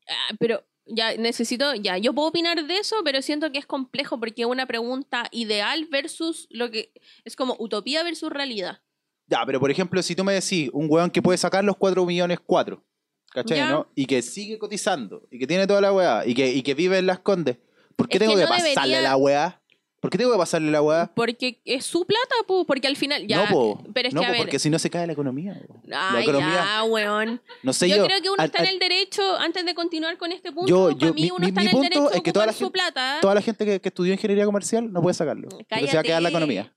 Ah, 0.07 0.35
pero 0.37 0.63
ya 0.89 1.15
necesito, 1.17 1.73
ya, 1.75 1.97
yo 1.97 2.13
puedo 2.13 2.27
opinar 2.29 2.65
de 2.65 2.77
eso, 2.77 2.97
pero 3.03 3.21
siento 3.21 3.51
que 3.51 3.59
es 3.59 3.65
complejo 3.65 4.19
porque 4.19 4.41
es 4.41 4.47
una 4.47 4.65
pregunta 4.65 5.27
ideal 5.31 5.85
versus 5.91 6.47
lo 6.49 6.69
que 6.71 6.91
es 7.25 7.35
como 7.35 7.55
utopía 7.59 8.03
versus 8.03 8.29
realidad. 8.31 8.81
Ya, 9.27 9.45
pero 9.45 9.59
por 9.59 9.69
ejemplo, 9.71 10.01
si 10.01 10.15
tú 10.15 10.23
me 10.23 10.33
decís 10.33 10.69
un 10.73 10.87
weón 10.89 11.11
que 11.11 11.21
puede 11.21 11.37
sacar 11.37 11.63
los 11.63 11.77
4 11.77 12.05
millones 12.05 12.39
4, 12.45 12.83
¿cachai? 13.31 13.57
Ya. 13.57 13.69
¿no? 13.69 13.87
Y 13.95 14.05
que 14.05 14.21
sigue 14.21 14.57
cotizando, 14.57 15.27
y 15.31 15.37
que 15.39 15.45
tiene 15.47 15.67
toda 15.67 15.81
la 15.81 15.93
weá, 15.93 16.25
y 16.25 16.33
que, 16.33 16.51
y 16.51 16.63
que 16.63 16.73
vive 16.73 16.97
en 16.97 17.05
las 17.05 17.19
condes, 17.19 17.57
¿por 17.95 18.07
qué 18.09 18.17
Es 18.17 18.21
tengo 18.21 18.35
que 18.35 18.47
pasarle 18.47 18.69
debería- 18.75 19.01
la 19.01 19.15
weá? 19.17 19.58
¿Por 19.99 20.09
qué 20.09 20.17
tengo 20.17 20.31
que 20.31 20.37
pasarle 20.37 20.71
la 20.71 20.81
weá? 20.81 21.11
Porque 21.13 21.61
es 21.65 21.85
su 21.85 22.05
plata, 22.05 22.35
pues, 22.47 22.65
porque 22.65 22.87
al 22.87 22.95
final 22.95 23.27
ya. 23.27 23.45
no, 23.45 23.51
po. 23.51 23.83
pero 23.93 24.07
es 24.07 24.13
no, 24.13 24.21
que 24.21 24.25
a 24.25 24.29
po, 24.29 24.33
ver. 24.33 24.41
porque 24.43 24.59
si 24.59 24.69
no 24.69 24.79
se 24.79 24.89
cae 24.89 25.05
la 25.07 25.13
economía. 25.13 25.59
po. 25.67 25.81
la 25.85 26.21
economía, 26.21 26.53
ya, 26.53 26.83
weón. 26.83 27.41
no 27.63 27.73
sé 27.73 27.89
yo, 27.89 27.97
yo. 27.97 28.05
creo 28.05 28.21
que 28.21 28.29
uno 28.29 28.43
está 28.43 28.63
en 28.63 28.69
el 28.69 28.79
derecho, 28.79 29.21
antes 29.37 29.65
de 29.65 29.73
continuar 29.75 30.17
con 30.17 30.31
este 30.31 30.51
punto, 30.51 30.67
Yo- 30.69 30.87
para 30.95 31.07
yo- 31.07 31.13
mí 31.13 31.23
mi- 31.23 31.31
uno 31.31 31.39
mi- 31.39 31.47
está 31.47 31.61
mi 31.61 31.67
en 31.67 31.75
el 31.75 31.81
derecho 31.81 32.09
de 32.09 32.17
es 32.17 32.23
que 32.23 32.31
toda 32.31 32.45
la 32.45 32.53
su 32.53 32.59
gente- 32.65 32.71
plata. 32.73 33.17
Toda 33.21 33.35
la 33.35 33.41
gente 33.41 33.65
que, 33.65 33.81
que 33.81 33.89
estudió 33.89 34.13
ingeniería 34.13 34.45
comercial 34.45 34.91
no 34.91 35.01
puede 35.01 35.13
sacarlo. 35.13 35.49
Porque 35.49 35.87
se 35.87 35.93
va 35.95 35.99
a 35.99 36.03
quedar 36.03 36.21
la 36.21 36.29
Cállate. 36.31 36.53
economía. 36.53 36.75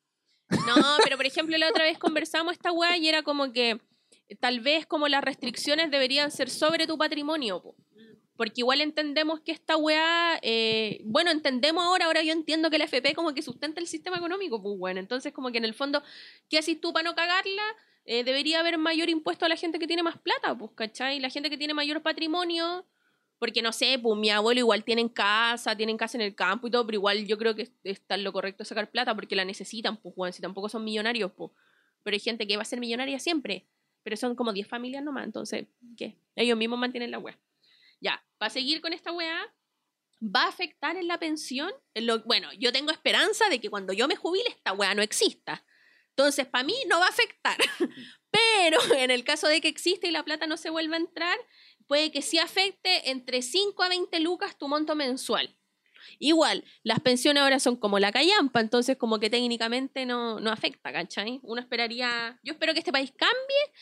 No, 0.51 0.97
pero 1.05 1.17
por 1.17 1.25
ejemplo, 1.27 1.57
la 1.57 1.69
otra 1.69 1.85
vez 1.85 1.99
conversamos 1.99 2.53
esta 2.53 2.73
weá 2.73 2.97
y 2.99 3.09
era 3.09 3.23
como 3.23 3.53
que 3.53 3.81
tal 4.41 4.61
vez 4.61 4.85
como 4.87 5.09
las 5.09 5.23
restricciones 5.23 5.91
deberían 5.91 6.31
ser 6.31 6.51
sobre 6.51 6.87
tu 6.87 6.99
patrimonio, 6.99 7.63
po. 7.63 7.75
Porque 8.43 8.63
igual 8.63 8.81
entendemos 8.81 9.39
que 9.39 9.53
esta 9.53 9.77
weá, 9.77 10.37
eh, 10.43 11.01
bueno, 11.05 11.31
entendemos 11.31 11.85
ahora, 11.85 12.07
ahora 12.07 12.25
yo 12.25 12.33
entiendo 12.33 12.71
que 12.71 12.79
la 12.79 12.87
FP 12.87 13.15
como 13.15 13.33
que 13.35 13.41
sustenta 13.41 13.81
el 13.81 13.87
sistema 13.87 14.17
económico, 14.17 14.61
pues 14.61 14.77
bueno, 14.77 14.99
entonces 14.99 15.33
como 15.33 15.53
que 15.53 15.59
en 15.59 15.65
el 15.65 15.75
fondo, 15.75 16.03
¿qué 16.49 16.59
haces 16.59 16.81
tú 16.81 16.93
para 16.93 17.09
no 17.09 17.15
cagarla? 17.15 17.63
Eh, 18.05 18.25
debería 18.25 18.59
haber 18.59 18.79
mayor 18.79 19.09
impuesto 19.11 19.45
a 19.45 19.49
la 19.49 19.55
gente 19.55 19.79
que 19.79 19.87
tiene 19.87 20.03
más 20.03 20.19
plata, 20.19 20.59
pues, 20.59 20.73
¿cachai? 20.75 21.21
La 21.21 21.31
gente 21.31 21.51
que 21.51 21.57
tiene 21.57 21.73
mayor 21.73 22.03
patrimonio, 22.03 22.85
porque 23.39 23.63
no 23.63 23.71
sé, 23.71 23.97
pues 24.03 24.19
mi 24.19 24.29
abuelo 24.31 24.59
igual 24.59 24.83
tienen 24.83 25.09
casa, 25.09 25.77
tienen 25.77 25.97
casa 25.97 26.19
en 26.19 26.23
el 26.23 26.35
campo 26.35 26.67
y 26.67 26.73
todo, 26.73 26.85
pero 26.85 26.97
igual 26.97 27.25
yo 27.29 27.39
creo 27.39 27.55
que 27.55 27.71
está 27.85 28.17
lo 28.17 28.33
correcto 28.33 28.65
sacar 28.65 28.91
plata 28.91 29.15
porque 29.15 29.37
la 29.37 29.45
necesitan, 29.45 29.99
pues, 29.99 30.15
weón, 30.17 30.33
si 30.33 30.43
tampoco 30.43 30.69
son 30.69 30.83
millonarios, 30.83 31.31
pues. 31.31 31.53
Pero 32.03 32.17
hay 32.17 32.21
gente 32.21 32.49
que 32.49 32.57
va 32.57 32.63
a 32.63 32.65
ser 32.65 32.81
millonaria 32.81 33.21
siempre, 33.21 33.69
pero 34.03 34.17
son 34.17 34.35
como 34.35 34.53
10 34.53 34.67
familias 34.67 35.05
nomás, 35.05 35.27
entonces, 35.27 35.67
¿qué? 35.97 36.17
Ellos 36.35 36.59
mismos 36.59 36.81
mantienen 36.81 37.13
la 37.13 37.21
weá. 37.21 37.39
Ya, 38.03 38.21
para 38.37 38.51
seguir 38.51 38.81
con 38.81 38.93
esta 38.93 39.13
weá, 39.13 39.41
¿va 40.21 40.43
a 40.43 40.49
afectar 40.49 40.97
en 40.97 41.07
la 41.07 41.19
pensión? 41.19 41.73
Bueno, 42.27 42.49
yo 42.59 42.73
tengo 42.73 42.91
esperanza 42.91 43.49
de 43.49 43.61
que 43.61 43.71
cuando 43.71 43.93
yo 43.93 44.09
me 44.09 44.17
jubile 44.17 44.49
esta 44.49 44.73
weá 44.73 44.93
no 44.95 45.03
exista. 45.03 45.65
Entonces, 46.09 46.47
para 46.47 46.65
mí 46.65 46.75
no 46.89 46.99
va 46.99 47.07
a 47.07 47.11
afectar. 47.11 47.57
Pero 48.31 48.79
en 48.97 49.13
el 49.13 49.23
caso 49.23 49.47
de 49.47 49.61
que 49.61 49.69
existe 49.69 50.09
y 50.09 50.11
la 50.11 50.25
plata 50.25 50.49
no 50.49 50.57
se 50.57 50.71
vuelva 50.71 50.97
a 50.97 51.01
entrar, 51.01 51.39
puede 51.87 52.11
que 52.11 52.23
sí 52.23 52.39
afecte 52.39 53.11
entre 53.11 53.41
5 53.41 53.81
a 53.83 53.89
20 53.89 54.19
lucas 54.19 54.59
tu 54.59 54.67
monto 54.67 54.97
mensual. 54.97 55.57
Igual, 56.19 56.65
las 56.83 56.99
pensiones 57.01 57.43
ahora 57.43 57.61
son 57.61 57.77
como 57.77 58.01
la 58.01 58.11
callampa, 58.11 58.61
entonces 58.61 58.97
como 58.97 59.21
que 59.21 59.31
técnicamente 59.31 60.07
no, 60.07 60.41
no 60.41 60.51
afecta, 60.51 60.93
¿cachai? 60.93 61.39
Uno 61.45 61.61
esperaría, 61.61 62.41
yo 62.43 62.53
espero 62.55 62.73
que 62.73 62.81
este 62.81 62.93
país 62.93 63.13
cambie 63.17 63.73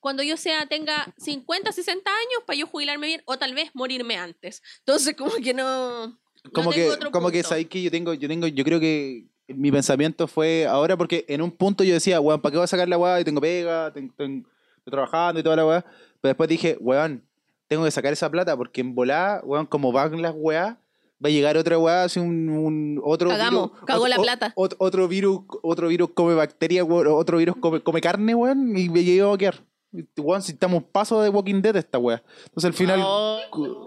cuando 0.00 0.22
yo 0.22 0.36
sea 0.36 0.66
tenga 0.66 1.12
50, 1.18 1.72
60 1.72 2.10
años 2.10 2.42
para 2.46 2.58
yo 2.58 2.66
jubilarme 2.66 3.06
bien 3.08 3.22
o 3.24 3.36
tal 3.38 3.54
vez 3.54 3.70
morirme 3.74 4.16
antes. 4.16 4.62
Entonces 4.80 5.14
como 5.16 5.32
que 5.36 5.54
no... 5.54 6.08
no 6.08 6.18
Como 6.52 6.70
que, 6.70 6.90
como 7.12 7.30
que 7.30 7.42
sabéis 7.42 7.68
que 7.68 7.82
yo 7.82 7.90
tengo, 7.90 8.14
yo 8.14 8.28
tengo, 8.28 8.46
yo 8.46 8.64
creo 8.64 8.80
que 8.80 9.26
mi 9.48 9.72
pensamiento 9.72 10.26
fue 10.28 10.66
ahora 10.66 10.96
porque 10.96 11.24
en 11.28 11.40
un 11.42 11.50
punto 11.50 11.82
yo 11.84 11.94
decía, 11.94 12.20
weón, 12.20 12.40
¿para 12.40 12.50
qué 12.52 12.56
voy 12.58 12.64
a 12.64 12.68
sacar 12.68 12.88
la 12.88 12.98
weá? 12.98 13.20
Y 13.20 13.24
tengo 13.24 13.40
pega, 13.40 13.92
tengo, 13.92 14.12
tengo- 14.16 14.48
estoy 14.76 14.90
trabajando 14.90 15.40
y 15.40 15.42
toda 15.42 15.56
la 15.56 15.66
weá. 15.66 15.80
Pero 16.20 16.30
después 16.30 16.48
dije, 16.48 16.76
weón, 16.80 17.24
tengo 17.66 17.84
que 17.84 17.90
sacar 17.90 18.12
esa 18.12 18.30
plata 18.30 18.56
porque 18.56 18.80
en 18.82 18.94
volada, 18.94 19.40
weón, 19.44 19.66
como 19.66 19.90
van 19.92 20.20
las 20.22 20.32
weas, 20.36 20.76
va 21.24 21.28
a 21.28 21.30
llegar 21.30 21.56
otra 21.56 21.78
weá, 21.78 22.04
así 22.04 22.20
un, 22.20 22.48
un- 22.48 23.00
otro 23.02 23.28
Cagamos, 23.30 23.70
virus. 23.72 23.86
cagó 23.86 24.04
otro- 24.04 24.08
la 24.16 24.22
plata. 24.22 24.52
ot- 24.54 24.76
Otro 24.78 25.08
virus, 25.08 25.40
otro 25.62 25.88
virus 25.88 26.10
come 26.14 26.34
bacterias, 26.34 26.86
otro 26.88 27.38
virus 27.38 27.56
come, 27.60 27.80
come 27.80 28.00
carne, 28.00 28.34
weón, 28.34 28.76
y 28.76 28.88
me 28.88 29.02
llevo 29.02 29.32
a 29.32 29.38
quedar. 29.38 29.64
Weón, 29.90 30.42
si 30.42 30.52
estamos 30.52 30.82
paso 30.84 31.22
de 31.22 31.30
Walking 31.30 31.62
Dead 31.62 31.76
esta 31.76 31.98
weá. 31.98 32.22
Entonces 32.44 32.64
al 32.66 32.74
final, 32.74 33.00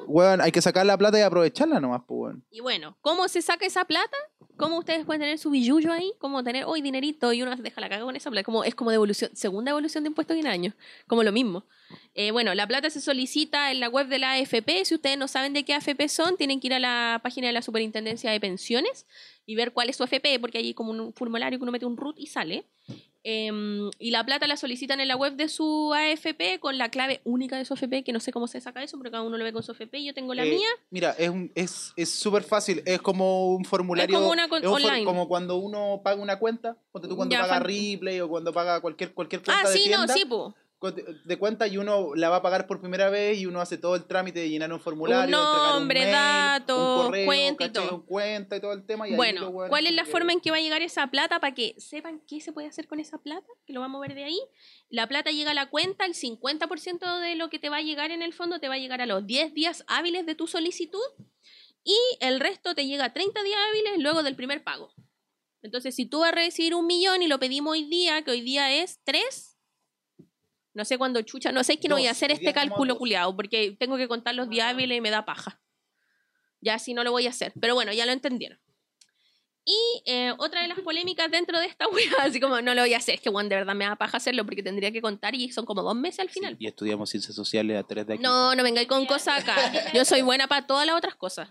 weón, 0.08 0.42
hay 0.42 0.52
que 0.52 0.62
sacar 0.62 0.86
la 0.86 0.98
plata 0.98 1.20
y 1.20 1.22
aprovecharla 1.22 1.80
nomás, 1.80 2.02
pues, 2.08 2.20
weón. 2.20 2.46
Y 2.50 2.60
bueno, 2.60 2.98
¿cómo 3.02 3.28
se 3.28 3.42
saca 3.42 3.66
esa 3.66 3.86
plata? 3.86 4.18
¿Cómo 4.58 4.78
ustedes 4.78 5.06
pueden 5.06 5.22
tener 5.22 5.38
su 5.38 5.50
billullo 5.50 5.92
ahí? 5.92 6.12
¿Cómo 6.20 6.44
tener 6.44 6.66
hoy 6.66 6.82
dinerito 6.82 7.34
y 7.34 7.42
uno 7.42 7.56
se 7.56 7.64
deja 7.64 7.82
la 7.82 7.90
caga 7.90 8.04
con 8.04 8.16
esa 8.16 8.30
plata? 8.30 8.44
Como, 8.44 8.64
es 8.64 8.76
como 8.76 8.92
devolución, 8.92 9.32
segunda 9.36 9.72
devolución 9.72 10.04
de 10.04 10.10
impuestos 10.10 10.38
en 10.38 10.46
año. 10.46 10.76
Como 11.08 11.24
lo 11.24 11.32
mismo. 11.32 11.66
Eh, 12.14 12.32
bueno, 12.32 12.54
la 12.54 12.68
plata 12.68 12.90
se 12.90 13.02
solicita 13.02 13.72
en 13.72 13.80
la 13.80 13.90
web 13.90 14.08
de 14.08 14.20
la 14.20 14.34
AFP. 14.34 14.86
Si 14.86 14.96
ustedes 14.96 15.18
no 15.18 15.28
saben 15.28 15.54
de 15.54 15.64
qué 15.64 15.74
AFP 15.74 16.08
son, 16.10 16.38
tienen 16.38 16.60
que 16.60 16.68
ir 16.68 16.74
a 16.74 16.80
la 16.80 17.20
página 17.24 17.48
de 17.48 17.54
la 17.54 17.62
Superintendencia 17.62 18.32
de 18.32 18.40
Pensiones 18.40 19.08
y 19.46 19.56
ver 19.56 19.74
cuál 19.74 19.90
es 19.90 19.98
su 19.98 20.04
AFP, 20.04 20.40
porque 20.40 20.60
hay 20.60 20.74
como 20.74 20.92
un 20.92 21.14
formulario 21.14 21.58
que 21.58 21.64
uno 21.64 21.72
mete 21.72 21.86
un 21.86 21.98
root 21.98 22.20
y 22.20 22.28
sale. 22.28 22.66
Em, 23.24 23.92
y 24.00 24.10
la 24.12 24.26
plata 24.26 24.48
la 24.48 24.58
solicitan 24.58 25.00
en 25.00 25.08
la 25.08 25.16
web 25.16 25.36
de 25.36 25.48
su 25.48 25.94
AFP 25.94 26.60
con 26.60 26.78
la 26.80 26.90
clave 26.90 27.22
única 27.24 27.56
de 27.58 27.66
su 27.66 27.74
AFP, 27.76 28.04
que 28.04 28.12
no 28.14 28.20
sé 28.20 28.32
cómo 28.32 28.48
se 28.48 28.60
saca 28.62 28.82
eso, 28.82 28.98
pero 28.98 29.12
cada 29.12 29.24
uno 29.24 29.38
lo 29.38 29.44
ve 29.44 29.54
con 29.54 29.62
su 29.62 29.72
AFP. 29.74 30.04
Yo 30.04 30.14
tengo 30.14 30.34
la 30.34 30.44
Eh, 30.46 30.50
mía. 30.56 30.68
Mira, 30.90 31.12
es 31.18 31.30
un- 31.30 31.52
es 31.54 31.94
es 31.96 32.10
súper 32.12 32.44
fácil. 32.44 32.82
Es 32.86 33.00
como 33.02 33.54
un 33.56 33.64
formulario. 33.66 34.16
como 34.18 34.32
una 34.32 34.48
con- 34.50 34.64
es 34.64 34.68
un 34.70 34.74
for- 34.80 34.82
online. 34.84 35.06
como 35.06 35.28
cuando 35.28 35.58
uno 35.58 36.02
paga 36.04 36.22
una 36.22 36.40
cuenta. 36.40 36.78
Ponte 36.92 37.08
tú 37.08 37.16
cuando 37.16 37.34
Ya, 37.34 37.42
paga 37.42 37.60
Ripley 37.60 38.20
o 38.22 38.28
cuando 38.30 38.52
paga 38.54 38.82
cualquier, 38.82 39.14
cualquier 39.14 39.44
cuenta 39.44 39.64
Ah, 39.66 39.70
de 39.70 39.78
sí, 39.78 39.90
no, 39.90 40.08
sí, 40.08 40.26
po. 40.26 40.56
De 40.82 41.38
cuenta 41.38 41.68
y 41.68 41.78
uno 41.78 42.16
la 42.16 42.30
va 42.30 42.38
a 42.38 42.42
pagar 42.42 42.66
por 42.66 42.80
primera 42.82 43.10
vez 43.12 43.38
y 43.38 43.46
uno 43.46 43.62
hace 43.62 43.78
todo 43.78 43.96
el 43.96 44.06
trámite 44.06 44.40
de 44.40 44.50
llenar 44.50 44.74
un 44.74 44.80
formulario, 44.80 45.38
Un 45.38 45.44
nombre, 45.44 46.06
datos, 46.08 47.12
cuenta 47.26 47.66
y 47.66 47.70
todo. 47.70 47.96
Un 47.98 48.02
cuenta 48.06 48.56
y 48.56 48.62
todo 48.62 48.74
el 48.74 48.84
tema. 48.86 49.08
Y 49.08 49.12
ahí 49.12 49.16
Bueno, 49.18 49.52
¿cuál 49.70 49.86
es 49.86 49.94
la 49.94 50.04
que- 50.06 50.10
forma 50.12 50.34
en 50.34 50.42
que 50.42 50.50
va 50.50 50.58
a 50.58 50.62
llegar 50.62 50.82
esa 50.82 51.08
plata 51.08 51.40
para 51.40 51.54
que 51.54 51.76
sepan 51.78 52.20
qué 52.28 52.42
se 52.42 52.52
puede 52.52 52.68
hacer 52.68 52.88
con 52.88 53.00
esa 53.00 53.20
plata? 53.20 53.46
Que 53.68 53.74
lo 53.74 53.80
vamos 53.82 54.00
a 54.00 54.08
ver 54.08 54.16
de 54.16 54.24
ahí. 54.24 54.40
La 54.90 55.08
plata 55.08 55.30
llega 55.30 55.52
a 55.52 55.54
la 55.54 55.70
cuenta, 55.70 56.06
el 56.06 56.16
50% 56.16 57.20
de 57.20 57.36
lo 57.36 57.50
que 57.52 57.60
te 57.60 57.70
va 57.70 57.78
a 57.78 57.82
llegar 57.82 58.10
en 58.10 58.24
el 58.24 58.34
fondo 58.34 58.60
te 58.60 58.68
va 58.68 58.74
a 58.76 58.80
llegar 58.80 59.02
a 59.02 59.06
los 59.06 59.28
10 59.28 59.54
días 59.54 59.84
hábiles 59.88 60.26
de 60.26 60.34
tu 60.34 60.48
solicitud 60.48 61.00
y 61.84 61.96
el 62.22 62.40
resto 62.40 62.74
te 62.74 62.88
llega 62.88 63.06
a 63.06 63.14
30 63.14 63.44
días 63.44 63.60
hábiles 63.70 64.00
luego 64.00 64.24
del 64.24 64.36
primer 64.36 64.64
pago. 64.64 64.92
Entonces, 65.64 65.94
si 65.96 66.08
tú 66.08 66.22
vas 66.22 66.30
a 66.30 66.36
recibir 66.36 66.74
un 66.74 66.88
millón 66.88 67.22
y 67.22 67.28
lo 67.28 67.40
pedimos 67.40 67.74
hoy 67.74 67.84
día, 67.84 68.24
que 68.24 68.32
hoy 68.32 68.42
día 68.42 68.72
es 68.82 69.00
3, 69.04 69.51
no 70.74 70.86
sé 70.86 70.98
cuándo 70.98 71.22
chucha, 71.22 71.52
no 71.52 71.64
sé 71.64 71.78
que 71.78 71.88
no 71.88 71.96
voy 71.96 72.08
a 72.08 72.12
hacer 72.12 72.32
este 72.32 72.54
cálculo 72.54 72.98
culiado 72.98 73.36
porque 73.36 73.76
tengo 73.80 73.98
que 73.98 74.08
contar 74.08 74.36
los 74.36 74.50
días 74.50 74.68
hábiles 74.68 74.98
y 74.98 75.02
me 75.02 75.10
da 75.10 75.26
paja. 75.26 75.60
Ya 76.62 76.80
si 76.80 76.94
no 76.94 77.04
lo 77.04 77.12
voy 77.12 77.28
a 77.28 77.32
hacer. 77.32 77.54
Pero 77.60 77.74
bueno, 77.74 77.92
ya 77.92 78.06
lo 78.06 78.12
entendieron. 78.12 78.60
Y 79.64 80.04
eh, 80.06 80.34
otra 80.40 80.62
de 80.62 80.68
las 80.68 80.80
polémicas 80.80 81.30
dentro 81.30 81.60
de 81.60 81.68
esta 81.68 81.88
wea, 81.90 82.12
así 82.20 82.40
como 82.40 82.62
no 82.62 82.74
lo 82.74 82.82
voy 82.82 82.94
a 82.94 82.98
hacer, 82.98 83.16
es 83.16 83.22
que 83.22 83.30
Juan 83.30 83.48
de 83.50 83.56
verdad 83.56 83.76
me 83.76 83.86
da 83.86 83.96
paja 83.96 84.18
hacerlo 84.18 84.44
porque 84.44 84.64
tendría 84.64 84.92
que 84.92 85.02
contar 85.02 85.36
y 85.36 85.52
son 85.52 85.66
como 85.66 85.84
dos 85.84 85.96
meses 85.96 86.20
al 86.20 86.30
final. 86.30 86.58
Sí, 86.58 86.66
y 86.66 86.68
estudiamos 86.68 87.10
ciencias 87.10 87.36
sociales 87.36 87.78
a 87.78 87.84
tres 87.84 88.08
de 88.08 88.16
aquí. 88.16 88.24
No, 88.24 88.56
no 88.56 88.64
vengáis 88.64 88.88
con 88.88 89.06
cosas 89.06 89.44
acá. 89.44 89.92
Yo 89.94 90.06
soy 90.06 90.22
buena 90.22 90.48
para 90.48 90.66
todas 90.66 90.86
las 90.88 90.96
otras 90.96 91.16
cosas. 91.16 91.50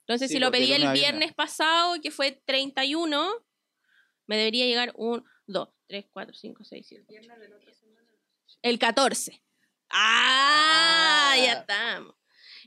Entonces, 0.00 0.28
Sí, 0.28 0.34
si 0.34 0.40
lo 0.40 0.50
pedí 0.50 0.72
el 0.72 0.90
viernes 0.92 1.32
pasado, 1.32 2.00
que 2.02 2.10
fue 2.10 2.32
31, 2.44 3.30
me 4.26 4.36
debería 4.36 4.66
llegar 4.66 4.92
un 4.96 5.24
2, 5.46 5.68
3, 5.86 6.06
4, 6.12 6.34
5, 6.34 6.64
6, 6.64 6.86
7. 6.88 7.20
El 8.62 8.78
14. 8.78 9.42
¡Ah! 9.90 11.34
Ya 11.36 11.52
estamos. 11.52 12.14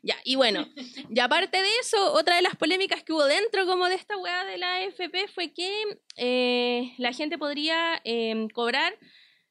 Ya, 0.06 0.18
y 0.26 0.36
bueno, 0.36 0.68
y 1.10 1.20
aparte 1.22 1.62
de 1.62 1.70
eso, 1.80 2.12
otra 2.12 2.36
de 2.36 2.42
las 2.42 2.58
polémicas 2.58 3.04
que 3.04 3.14
hubo 3.14 3.24
dentro 3.24 3.66
como 3.66 3.88
de 3.88 3.96
esta 3.96 4.18
weá 4.18 4.44
de 4.44 4.58
la 4.58 4.76
AFP 4.76 5.30
fue 5.34 5.54
que 5.54 5.98
eh, 6.18 6.94
la 6.98 7.14
gente 7.14 7.38
podría 7.38 8.02
eh, 8.04 8.50
cobrar, 8.54 9.00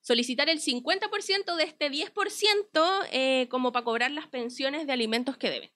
solicitar 0.03 0.51
el 0.51 0.61
50% 0.61 1.57
de 1.57 1.65
este 1.65 1.91
10% 1.91 3.07
eh, 3.13 3.49
como 3.49 3.73
para 3.73 3.85
cobrar 3.85 4.11
las 4.11 4.27
pensiones 4.27 4.87
de 4.87 4.93
alimentos 4.93 5.39
que 5.39 5.49
deben. 5.49 5.71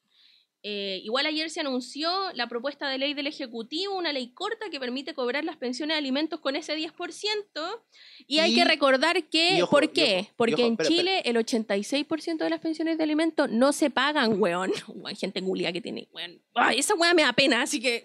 Eh, 0.69 1.01
igual 1.05 1.27
ayer 1.27 1.49
se 1.49 1.61
anunció 1.61 2.11
la 2.33 2.49
propuesta 2.49 2.89
de 2.89 2.99
ley 2.99 3.15
del 3.15 3.29
Ejecutivo, 3.29 3.97
una 3.97 4.13
ley 4.13 4.33
corta 4.33 4.69
que 4.69 4.81
permite 4.81 5.15
cobrar 5.15 5.45
las 5.45 5.57
pensiones 5.57 5.95
de 5.95 5.99
alimentos 5.99 6.41
con 6.41 6.57
ese 6.57 6.77
10%. 6.77 7.81
Y 8.27 8.41
hay 8.41 8.53
que 8.53 8.65
recordar 8.65 9.29
que, 9.29 9.63
ojo, 9.63 9.71
¿por 9.71 9.93
qué? 9.93 10.23
ojo, 10.23 10.31
Porque 10.37 10.55
ojo, 10.55 10.65
en 10.65 10.73
espera, 10.73 10.89
Chile 10.89 11.23
el 11.25 11.37
86% 11.37 12.39
de 12.39 12.51
las 12.51 12.59
pensiones 12.59 12.99
de 12.99 13.05
alimentos 13.05 13.49
no 13.49 13.73
se 13.73 13.91
pagan, 13.91 14.43
weón. 14.43 14.73
Weón, 14.89 15.15
gente 15.15 15.41
gulia 15.41 15.73
que 15.73 15.81
tiene, 15.81 16.09
weón. 16.13 16.43
Ay, 16.57 16.81
esa 16.81 16.97
weá 16.97 17.15
me 17.15 17.23
da 17.23 17.33
pena, 17.33 17.63
así 17.63 17.81
que... 17.81 18.03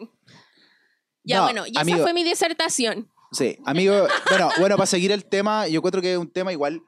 Ya, 1.23 1.37
No, 1.37 1.43
bueno, 1.45 1.65
y 1.65 1.71
esa 1.71 1.81
amigo. 1.81 2.03
fue 2.03 2.13
mi 2.13 2.23
disertación. 2.23 3.11
Sí, 3.31 3.57
amigo, 3.65 4.07
bueno, 4.29 4.49
bueno, 4.59 4.77
para 4.77 4.85
seguir 4.85 5.11
el 5.11 5.25
tema, 5.25 5.67
yo 5.67 5.77
encuentro 5.77 5.99
que 5.99 6.11
es 6.11 6.17
un 6.19 6.29
tema 6.29 6.51
igual 6.51 6.83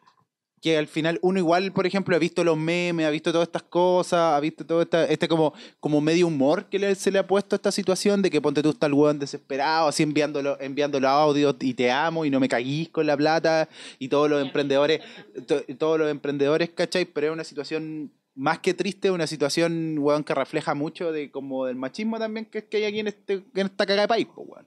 que 0.63 0.77
al 0.77 0.87
final 0.87 1.19
uno 1.21 1.39
igual, 1.39 1.73
por 1.73 1.85
ejemplo, 1.85 2.15
ha 2.15 2.19
visto 2.19 2.41
los 2.45 2.57
memes, 2.57 3.05
ha 3.05 3.09
visto 3.09 3.33
todas 3.33 3.49
estas 3.49 3.63
cosas, 3.63 4.33
ha 4.33 4.39
visto 4.39 4.65
todo 4.65 4.81
esta, 4.81 5.03
este 5.05 5.27
como, 5.27 5.53
como 5.81 5.99
medio 5.99 6.25
humor 6.27 6.69
que 6.69 6.79
le- 6.79 6.95
se 6.95 7.11
le 7.11 7.19
ha 7.19 7.27
puesto 7.27 7.53
a 7.53 7.57
esta 7.57 7.69
situación 7.71 8.21
de 8.21 8.29
que 8.31 8.39
ponte 8.41 8.63
tú 8.63 8.69
está 8.69 8.85
el 8.87 8.93
weón 8.93 9.19
desesperado, 9.19 9.89
así 9.89 10.03
enviándolo, 10.03 10.57
enviándolo 10.61 11.09
audios 11.09 11.57
y 11.59 11.73
te 11.73 11.91
amo 11.91 12.23
y 12.23 12.29
no 12.29 12.39
me 12.39 12.47
caguís 12.47 12.87
con 12.89 13.05
la 13.05 13.17
plata 13.17 13.67
y 13.99 14.07
todos 14.07 14.29
los 14.29 14.41
emprendedores, 14.41 15.01
to- 15.47 15.63
todos 15.77 15.99
los 15.99 16.09
emprendedores, 16.09 16.69
¿cachai? 16.69 17.03
Pero 17.03 17.27
es 17.27 17.33
una 17.33 17.43
situación 17.43 18.13
más 18.33 18.59
que 18.59 18.73
triste, 18.73 19.11
una 19.11 19.27
situación, 19.27 19.97
weón, 19.99 20.23
que 20.23 20.33
refleja 20.33 20.73
mucho 20.73 21.11
de 21.11 21.29
como 21.29 21.65
del 21.65 21.75
machismo 21.75 22.17
también 22.19 22.45
que, 22.45 22.63
que 22.65 22.77
hay 22.77 22.85
aquí 22.85 22.99
en, 22.99 23.07
este, 23.07 23.33
en 23.53 23.65
esta 23.67 23.85
cagada 23.85 24.03
de 24.03 24.07
país, 24.07 24.27
pues, 24.33 24.47
weón. 24.49 24.65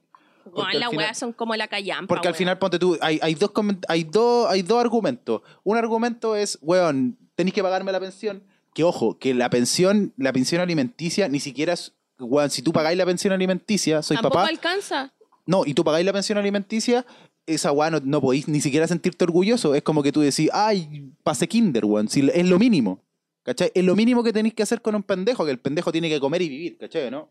Las 0.73 0.93
weas 0.93 1.17
son 1.17 1.33
como 1.33 1.55
la 1.55 1.67
callampa, 1.67 2.07
porque 2.07 2.27
al 2.27 2.33
weón. 2.33 2.37
final, 2.37 2.57
ponte 2.59 2.79
tú, 2.79 2.97
hay, 3.01 3.19
hay, 3.21 3.35
dos, 3.35 3.51
hay, 3.87 4.03
dos, 4.03 4.49
hay 4.49 4.61
dos 4.61 4.79
argumentos. 4.79 5.41
Un 5.63 5.77
argumento 5.77 6.35
es, 6.35 6.57
weón, 6.61 7.17
tenéis 7.35 7.53
que 7.53 7.63
pagarme 7.63 7.91
la 7.91 7.99
pensión. 7.99 8.43
Que 8.73 8.83
ojo, 8.83 9.17
que 9.17 9.33
la 9.33 9.49
pensión, 9.49 10.13
la 10.17 10.31
pensión 10.31 10.61
alimenticia 10.61 11.27
ni 11.27 11.39
siquiera 11.39 11.73
es, 11.73 11.93
weón, 12.19 12.49
si 12.49 12.61
tú 12.61 12.71
pagáis 12.71 12.97
la 12.97 13.05
pensión 13.05 13.33
alimenticia, 13.33 14.01
soy 14.01 14.17
Tampoco 14.17 14.35
papá. 14.35 14.49
alcanza. 14.49 15.13
No, 15.45 15.63
y 15.65 15.73
tú 15.73 15.83
pagáis 15.83 16.05
la 16.05 16.13
pensión 16.13 16.37
alimenticia, 16.37 17.05
esa 17.47 17.71
no, 17.71 17.99
no 18.03 18.21
podéis 18.21 18.47
ni 18.47 18.61
siquiera 18.61 18.87
sentirte 18.87 19.23
orgulloso. 19.23 19.73
Es 19.73 19.81
como 19.81 20.03
que 20.03 20.11
tú 20.11 20.21
decís, 20.21 20.49
ay, 20.53 21.11
pase 21.23 21.47
kinder, 21.47 21.85
weón. 21.85 22.09
Si 22.09 22.29
es 22.33 22.45
lo 22.47 22.59
mínimo. 22.59 23.01
¿Cachai? 23.43 23.71
Es 23.73 23.85
lo 23.85 23.95
mínimo 23.95 24.23
que 24.23 24.33
tenéis 24.33 24.53
que 24.53 24.63
hacer 24.63 24.81
con 24.81 24.93
un 24.93 25.03
pendejo, 25.03 25.45
que 25.45 25.51
el 25.51 25.59
pendejo 25.59 25.93
tiene 25.93 26.09
que 26.09 26.19
comer 26.19 26.41
y 26.41 26.49
vivir, 26.49 26.77
¿cachai? 26.77 27.09
¿No? 27.09 27.29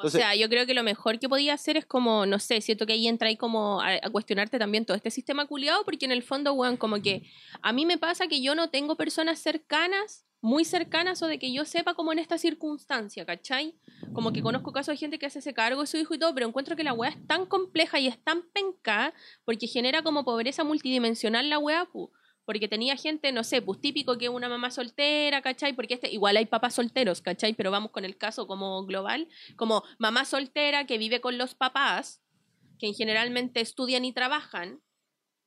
Entonces- 0.00 0.18
o 0.20 0.22
sea, 0.22 0.34
yo 0.34 0.48
creo 0.48 0.66
que 0.66 0.74
lo 0.74 0.82
mejor 0.82 1.18
que 1.18 1.28
podía 1.28 1.54
hacer 1.54 1.76
es 1.76 1.84
como, 1.86 2.26
no 2.26 2.38
sé, 2.38 2.60
siento 2.60 2.86
que 2.86 2.94
ahí 2.94 3.06
entra 3.06 3.28
ahí 3.28 3.36
como 3.36 3.80
a, 3.80 3.92
a 4.02 4.10
cuestionarte 4.10 4.58
también 4.58 4.84
todo 4.86 4.96
este 4.96 5.10
sistema 5.10 5.46
culiado, 5.46 5.84
porque 5.84 6.06
en 6.06 6.12
el 6.12 6.22
fondo, 6.22 6.52
weón, 6.54 6.76
como 6.76 7.00
que 7.02 7.22
a 7.62 7.72
mí 7.72 7.84
me 7.86 7.98
pasa 7.98 8.26
que 8.26 8.40
yo 8.42 8.54
no 8.54 8.70
tengo 8.70 8.96
personas 8.96 9.38
cercanas, 9.38 10.24
muy 10.42 10.64
cercanas, 10.64 11.22
o 11.22 11.26
de 11.26 11.38
que 11.38 11.52
yo 11.52 11.66
sepa 11.66 11.92
como 11.92 12.12
en 12.12 12.18
esta 12.18 12.38
circunstancia, 12.38 13.26
¿cachai? 13.26 13.74
Como 14.14 14.32
que 14.32 14.40
conozco 14.40 14.72
casos 14.72 14.94
de 14.94 14.96
gente 14.96 15.18
que 15.18 15.26
hace 15.26 15.40
ese 15.40 15.52
cargo 15.52 15.82
de 15.82 15.86
su 15.86 15.98
hijo 15.98 16.14
y 16.14 16.18
todo, 16.18 16.32
pero 16.34 16.46
encuentro 16.46 16.76
que 16.76 16.82
la 16.84 16.94
weá 16.94 17.10
es 17.10 17.26
tan 17.26 17.44
compleja 17.44 18.00
y 18.00 18.06
es 18.06 18.16
tan 18.24 18.42
penca, 18.54 19.12
porque 19.44 19.66
genera 19.66 20.02
como 20.02 20.24
pobreza 20.24 20.64
multidimensional 20.64 21.50
la 21.50 21.58
weá, 21.58 21.84
pu. 21.84 22.10
Porque 22.44 22.68
tenía 22.68 22.96
gente, 22.96 23.32
no 23.32 23.44
sé, 23.44 23.62
pues 23.62 23.80
típico 23.80 24.18
que 24.18 24.28
una 24.28 24.48
mamá 24.48 24.70
soltera, 24.70 25.42
¿cachai? 25.42 25.72
Porque 25.72 25.94
este, 25.94 26.10
igual 26.10 26.36
hay 26.36 26.46
papás 26.46 26.74
solteros, 26.74 27.20
¿cachai? 27.20 27.54
Pero 27.54 27.70
vamos 27.70 27.90
con 27.90 28.04
el 28.04 28.16
caso 28.16 28.46
como 28.46 28.84
global, 28.84 29.28
como 29.56 29.82
mamá 29.98 30.24
soltera 30.24 30.86
que 30.86 30.98
vive 30.98 31.20
con 31.20 31.38
los 31.38 31.54
papás, 31.54 32.22
que 32.78 32.92
generalmente 32.94 33.60
estudian 33.60 34.04
y 34.04 34.12
trabajan, 34.12 34.80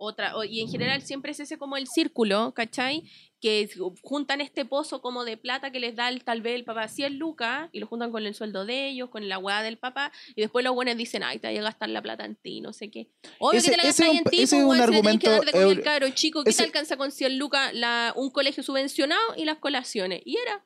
otra, 0.04 0.34
y 0.48 0.62
en 0.62 0.70
general 0.70 1.02
siempre 1.02 1.32
es 1.32 1.40
ese 1.40 1.58
como 1.58 1.78
el 1.78 1.88
círculo, 1.88 2.54
¿cachai? 2.54 3.04
Que 3.42 3.70
juntan 4.02 4.40
este 4.42 4.64
pozo 4.66 5.02
como 5.02 5.26
de 5.26 5.36
plata 5.38 5.72
que 5.72 5.80
les 5.80 5.96
da 5.96 6.08
el, 6.10 6.24
tal 6.24 6.42
vez 6.42 6.56
el 6.56 6.64
papá 6.64 6.88
100 6.88 7.18
lucas 7.20 7.70
y 7.72 7.80
lo 7.80 7.88
juntan 7.88 8.12
con 8.12 8.26
el 8.26 8.34
sueldo 8.36 8.66
de 8.66 8.88
ellos, 8.88 9.10
con 9.10 9.28
la 9.28 9.38
weá 9.38 9.62
del 9.64 9.78
papá, 9.78 10.12
y 10.36 10.42
después 10.42 10.64
los 10.64 10.74
buenos 10.74 10.96
dicen, 10.98 11.24
ay, 11.24 11.40
te 11.40 11.48
voy 11.50 11.58
a 11.58 11.64
gastar 11.64 11.90
la 11.90 12.02
plata 12.02 12.24
en 12.26 12.36
ti, 12.36 12.62
no 12.62 12.72
sé 12.74 12.90
qué. 12.90 13.10
Obvio 13.40 13.60
Ese- 13.60 13.72
que 13.72 13.76
te 13.76 13.78
la 13.78 13.84
gastas 13.90 14.08
un- 14.10 14.18
en 14.18 14.24
ti, 14.26 14.42
ese 14.42 14.56
pues, 14.56 14.62
es 14.62 14.64
un 14.68 14.76
si 14.76 14.80
tenés 14.80 14.90
que 14.90 14.96
argumento 14.98 15.32
de 15.32 15.38
comer 15.52 15.56
euro- 15.56 15.84
caro 15.84 16.10
chico, 16.12 16.44
¿qué 16.44 16.50
ese- 16.52 16.64
te 16.64 16.68
alcanza 16.68 16.96
con 16.98 17.12
100 17.12 17.38
lucas 17.38 17.74
la, 17.74 18.14
un 18.16 18.30
colegio 18.30 18.64
subvencionado 18.64 19.22
y 19.36 19.46
las 19.46 19.58
colaciones? 19.58 20.22
Y 20.26 20.38
era. 20.38 20.66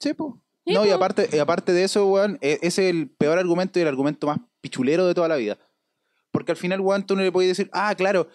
Sí. 0.00 0.10
Sí, 0.64 0.74
No, 0.74 0.86
y 0.86 0.90
aparte, 0.90 1.28
y 1.32 1.38
aparte 1.38 1.72
de 1.72 1.82
eso, 1.84 2.06
weón, 2.06 2.38
e- 2.40 2.58
ese 2.62 2.88
es 2.88 2.94
el 2.94 3.08
peor 3.10 3.36
argumento 3.38 3.78
y 3.78 3.82
el 3.82 3.88
argumento 3.88 4.28
más 4.28 4.38
pichulero 4.60 5.06
de 5.06 5.14
toda 5.14 5.26
la 5.26 5.34
vida. 5.36 5.58
Porque 6.32 6.52
al 6.52 6.58
final, 6.58 6.80
weón, 6.80 7.06
tú 7.06 7.14
no 7.14 7.22
le 7.22 7.30
puedes 7.30 7.50
decir, 7.56 7.70
ah, 7.72 7.94
claro, 7.94 8.28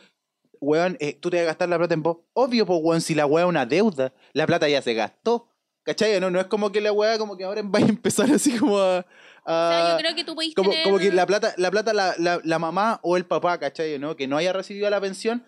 weón, 0.62 0.96
eh, 1.00 1.18
tú 1.20 1.30
te 1.30 1.38
vas 1.38 1.44
a 1.44 1.48
gastar 1.48 1.70
la 1.70 1.78
plata 1.78 1.94
en 1.94 2.04
vos. 2.04 2.18
Obvio, 2.34 2.66
pues, 2.66 2.80
weón, 2.82 3.02
si 3.02 3.16
la 3.16 3.26
weá 3.26 3.44
es 3.44 3.50
una 3.50 3.66
deuda, 3.66 4.14
la 4.34 4.48
plata 4.48 4.70
ya 4.70 4.82
se 4.82 4.94
gastó. 4.94 5.50
¿Cachai? 5.84 6.20
No, 6.20 6.30
no 6.30 6.40
es 6.40 6.48
como 6.48 6.72
que 6.72 6.82
la 6.82 6.92
weá, 6.92 7.18
como 7.18 7.38
que 7.38 7.44
ahora 7.44 7.62
va 7.66 7.80
a 7.80 7.82
empezar 7.82 8.32
así 8.32 8.58
como 8.58 8.78
a. 8.78 9.06
O 9.44 9.50
sea, 9.50 9.92
yo 9.92 9.98
creo 10.00 10.16
que 10.16 10.24
tú 10.26 10.36
podés 10.36 10.54
como, 10.54 10.70
tener... 10.70 10.84
como 10.84 11.00
que 11.00 11.12
la 11.12 11.26
plata, 11.26 11.54
la 11.58 11.72
plata, 11.72 11.94
la, 11.94 12.14
la, 12.18 12.42
la 12.44 12.60
mamá 12.60 13.00
o 13.02 13.16
el 13.16 13.26
papá, 13.26 13.58
¿cachai? 13.58 13.98
¿no? 13.98 14.18
Que 14.18 14.28
no 14.28 14.36
haya 14.36 14.52
recibido 14.52 14.90
la 14.90 15.00
pensión, 15.00 15.46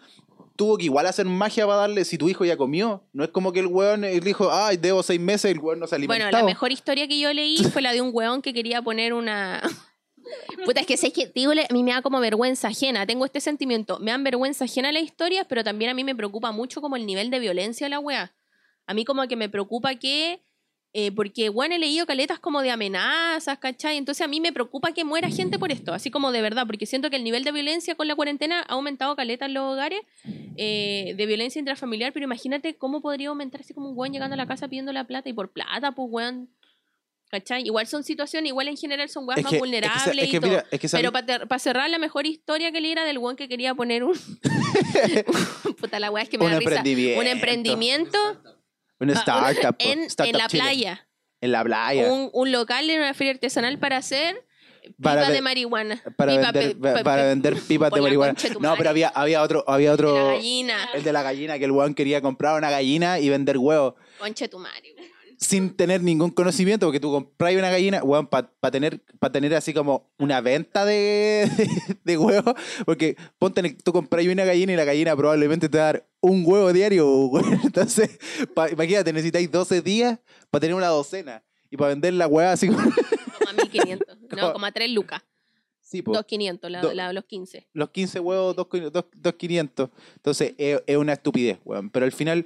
tuvo 0.59 0.77
que 0.77 0.83
igual 0.83 1.07
hacer 1.07 1.25
magia 1.25 1.65
para 1.65 1.79
darle 1.79 2.03
si 2.03 2.17
tu 2.17 2.27
hijo 2.27 2.43
ya 2.43 2.57
comió. 2.57 3.01
No 3.13 3.23
es 3.23 3.29
como 3.29 3.53
que 3.53 3.61
el 3.61 3.67
weón 3.67 4.01
dijo, 4.21 4.51
ay, 4.51 4.75
debo 4.75 5.01
seis 5.03 5.17
meses, 5.17 5.51
el 5.51 5.59
weón 5.59 5.79
no 5.79 5.87
se 5.87 5.95
ha 5.95 5.99
Bueno, 5.99 6.29
la 6.29 6.43
mejor 6.43 6.73
historia 6.73 7.07
que 7.07 7.17
yo 7.17 7.31
leí 7.31 7.57
fue 7.73 7.81
la 7.81 7.93
de 7.93 8.01
un 8.01 8.09
weón 8.11 8.41
que 8.41 8.53
quería 8.53 8.81
poner 8.81 9.13
una... 9.13 9.61
Puta, 10.65 10.81
es 10.81 10.87
que 10.87 10.97
sé 10.97 11.11
que, 11.11 11.31
digo, 11.33 11.51
a 11.51 11.73
mí 11.73 11.83
me 11.83 11.91
da 11.91 12.01
como 12.01 12.19
vergüenza 12.19 12.69
ajena. 12.69 13.05
Tengo 13.05 13.25
este 13.25 13.39
sentimiento. 13.39 13.99
Me 13.99 14.11
dan 14.11 14.23
vergüenza 14.23 14.65
ajena 14.65 14.91
las 14.91 15.03
historias, 15.03 15.45
pero 15.47 15.63
también 15.63 15.91
a 15.91 15.93
mí 15.93 16.03
me 16.03 16.15
preocupa 16.15 16.51
mucho 16.51 16.81
como 16.81 16.95
el 16.95 17.05
nivel 17.05 17.29
de 17.29 17.39
violencia 17.39 17.85
de 17.85 17.89
la 17.89 17.99
wea. 17.99 18.33
A 18.87 18.93
mí 18.93 19.05
como 19.05 19.27
que 19.27 19.35
me 19.35 19.49
preocupa 19.49 19.95
que... 19.95 20.41
eh, 20.91 21.11
porque, 21.11 21.49
bueno, 21.49 21.75
he 21.75 21.79
leído 21.79 22.07
caletas 22.07 22.39
como 22.39 22.63
de 22.63 22.71
amenazas, 22.71 23.59
¿cachai? 23.59 23.97
Entonces 23.97 24.25
a 24.25 24.27
mí 24.27 24.41
me 24.41 24.51
preocupa 24.51 24.91
que 24.91 25.03
muera 25.03 25.29
gente 25.29 25.59
por 25.59 25.71
esto, 25.71 25.93
así 25.93 26.09
como 26.09 26.31
de 26.31 26.41
verdad, 26.41 26.65
porque 26.65 26.87
siento 26.87 27.11
que 27.11 27.15
el 27.17 27.23
nivel 27.23 27.43
de 27.43 27.51
violencia 27.51 27.93
con 27.93 28.07
la 28.07 28.15
cuarentena 28.15 28.61
ha 28.61 28.73
aumentado 28.73 29.15
caleta 29.15 29.45
en 29.45 29.53
los 29.53 29.71
hogares 29.71 30.01
eh, 30.57 31.13
de 31.15 31.25
violencia 31.27 31.59
intrafamiliar, 31.59 32.11
pero 32.11 32.23
imagínate 32.23 32.75
cómo 32.75 33.01
podría 33.01 33.29
aumentar 33.29 33.61
así 33.61 33.73
como 33.75 33.89
un 33.89 33.97
weón 33.97 34.13
llegando 34.13 34.33
a 34.33 34.37
la 34.37 34.47
casa 34.47 34.67
pidiendo 34.67 34.91
la 34.91 35.03
plata 35.05 35.29
y 35.29 35.33
por 35.33 35.51
plata, 35.51 35.91
pues 35.91 36.07
weón. 36.09 36.49
¿Cachai? 37.31 37.63
Igual 37.63 37.85
son 37.85 38.03
situaciones, 38.03 38.49
igual 38.49 38.67
en 38.69 38.77
general 38.77 39.07
son 39.07 39.27
weas 39.27 39.41
más 39.43 39.51
que- 39.51 39.57
es 39.57 39.59
que 39.61 39.65
vulnerables 39.67 40.33
y 40.33 40.39
todo. 40.39 40.49
mira, 40.49 40.65
Pero 40.91 41.11
para 41.11 41.59
cerrar, 41.59 41.87
la 41.89 41.99
mejor 41.99 42.25
historia 42.25 42.71
que 42.71 42.81
leí 42.81 42.91
era 42.91 43.05
del 43.05 43.19
weón 43.19 43.35
que 43.35 43.47
quería 43.47 43.75
poner 43.75 44.03
un. 44.03 44.13
Puta, 45.79 45.99
la 45.99 46.11
wea 46.11 46.23
es 46.23 46.29
que 46.29 46.37
me 46.37 46.45
Un 46.45 46.51
da 46.51 46.59
risa. 46.59 46.69
emprendimiento. 46.71 47.19
Un 47.21 47.27
emprendimiento 47.27 48.17
startup. 48.99 49.75
Ah, 49.79 49.83
en, 49.83 49.99
startup 50.03 50.35
en 50.35 50.37
la 50.41 50.47
Chile. 50.47 50.63
playa. 50.63 51.07
En 51.41 51.51
la 51.51 51.63
playa. 51.63 52.11
Un, 52.11 52.29
un 52.33 52.51
local 52.51 52.89
en 52.89 52.99
una 52.99 53.13
feria 53.13 53.33
artesanal 53.33 53.77
para 53.79 53.97
hacer 53.97 54.45
Para 55.01 55.29
de 55.29 55.41
marihuana. 55.41 56.01
para, 56.17 56.31
Pipa 56.35 56.51
vender, 56.51 56.77
pe- 56.77 56.93
pe- 56.97 57.03
para 57.03 57.21
pe- 57.21 57.27
vender 57.29 57.55
pipas 57.67 57.91
de 57.91 58.01
marihuana. 58.01 58.33
No, 58.59 58.75
pero 58.75 58.89
había, 58.89 59.09
había 59.09 59.41
otro, 59.41 59.63
había 59.67 59.95
de 59.95 60.03
la 60.03 60.09
otro. 60.09 60.25
gallina. 60.35 60.89
El 60.93 61.03
de 61.03 61.13
la 61.13 61.21
gallina, 61.23 61.57
que 61.59 61.65
el 61.65 61.71
weón 61.71 61.93
quería 61.93 62.21
comprar 62.21 62.57
una 62.57 62.69
gallina 62.71 63.19
y 63.19 63.29
vender 63.29 63.57
huevos. 63.57 63.93
Concha 64.17 64.45
de 64.45 64.49
tu 64.49 64.59
madre. 64.59 64.95
Sin 65.41 65.69
tener 65.75 66.03
ningún 66.03 66.31
conocimiento, 66.31 66.85
porque 66.85 66.99
tú 66.99 67.11
compras 67.11 67.55
una 67.55 67.69
gallina, 67.69 68.03
weón, 68.03 68.27
para 68.27 68.49
tener, 68.71 68.99
pa 69.19 69.31
tener 69.31 69.55
así 69.55 69.73
como 69.73 70.11
una 70.19 70.41
venta 70.41 70.83
de, 70.83 71.49
de, 72.03 72.17
huevos, 72.17 72.53
porque 72.85 73.15
ponte, 73.37 73.61
en 73.61 73.67
el- 73.67 73.77
tú 73.77 73.93
compras 73.93 74.25
una 74.25 74.43
gallina 74.43 74.73
y 74.73 74.75
la 74.75 74.83
gallina 74.83 75.15
probablemente 75.15 75.69
te 75.69 75.77
va 75.77 75.83
a 75.83 75.93
dar 75.93 76.07
un 76.19 76.43
huevo 76.45 76.73
diario, 76.73 77.07
weón. 77.27 77.59
Entonces, 77.63 78.19
pa- 78.53 78.69
imagínate, 78.69 79.13
necesitáis 79.13 79.49
12 79.49 79.81
días 79.81 80.19
para 80.49 80.59
tener 80.61 80.75
una 80.75 80.87
docena 80.87 81.41
y 81.71 81.77
para 81.77 81.89
vender 81.89 82.13
la 82.15 82.27
hueá 82.27 82.51
así 82.51 82.67
como... 82.67 82.79
Como 82.83 83.49
a 83.49 83.53
1500. 83.53 84.17
No, 84.29 84.37
Como- 84.41 84.53
como 84.53 84.65
a 84.65 84.71
3 84.71 84.91
lucas. 84.91 85.21
Sí, 85.81 86.03
po. 86.03 86.11
2500, 86.11 86.69
la, 86.69 86.81
Do- 86.81 86.93
la- 86.93 87.13
los 87.13 87.23
15. 87.25 87.65
los 87.73 87.89
15 87.89 88.19
huevos, 88.19 88.55
2.500. 88.55 89.89
Entonces, 90.17 90.53
es, 90.57 90.81
es 90.85 90.97
una 90.97 91.13
estupidez, 91.13 91.57
weón. 91.65 91.89
Pero 91.89 92.05
al 92.05 92.11
final, 92.11 92.45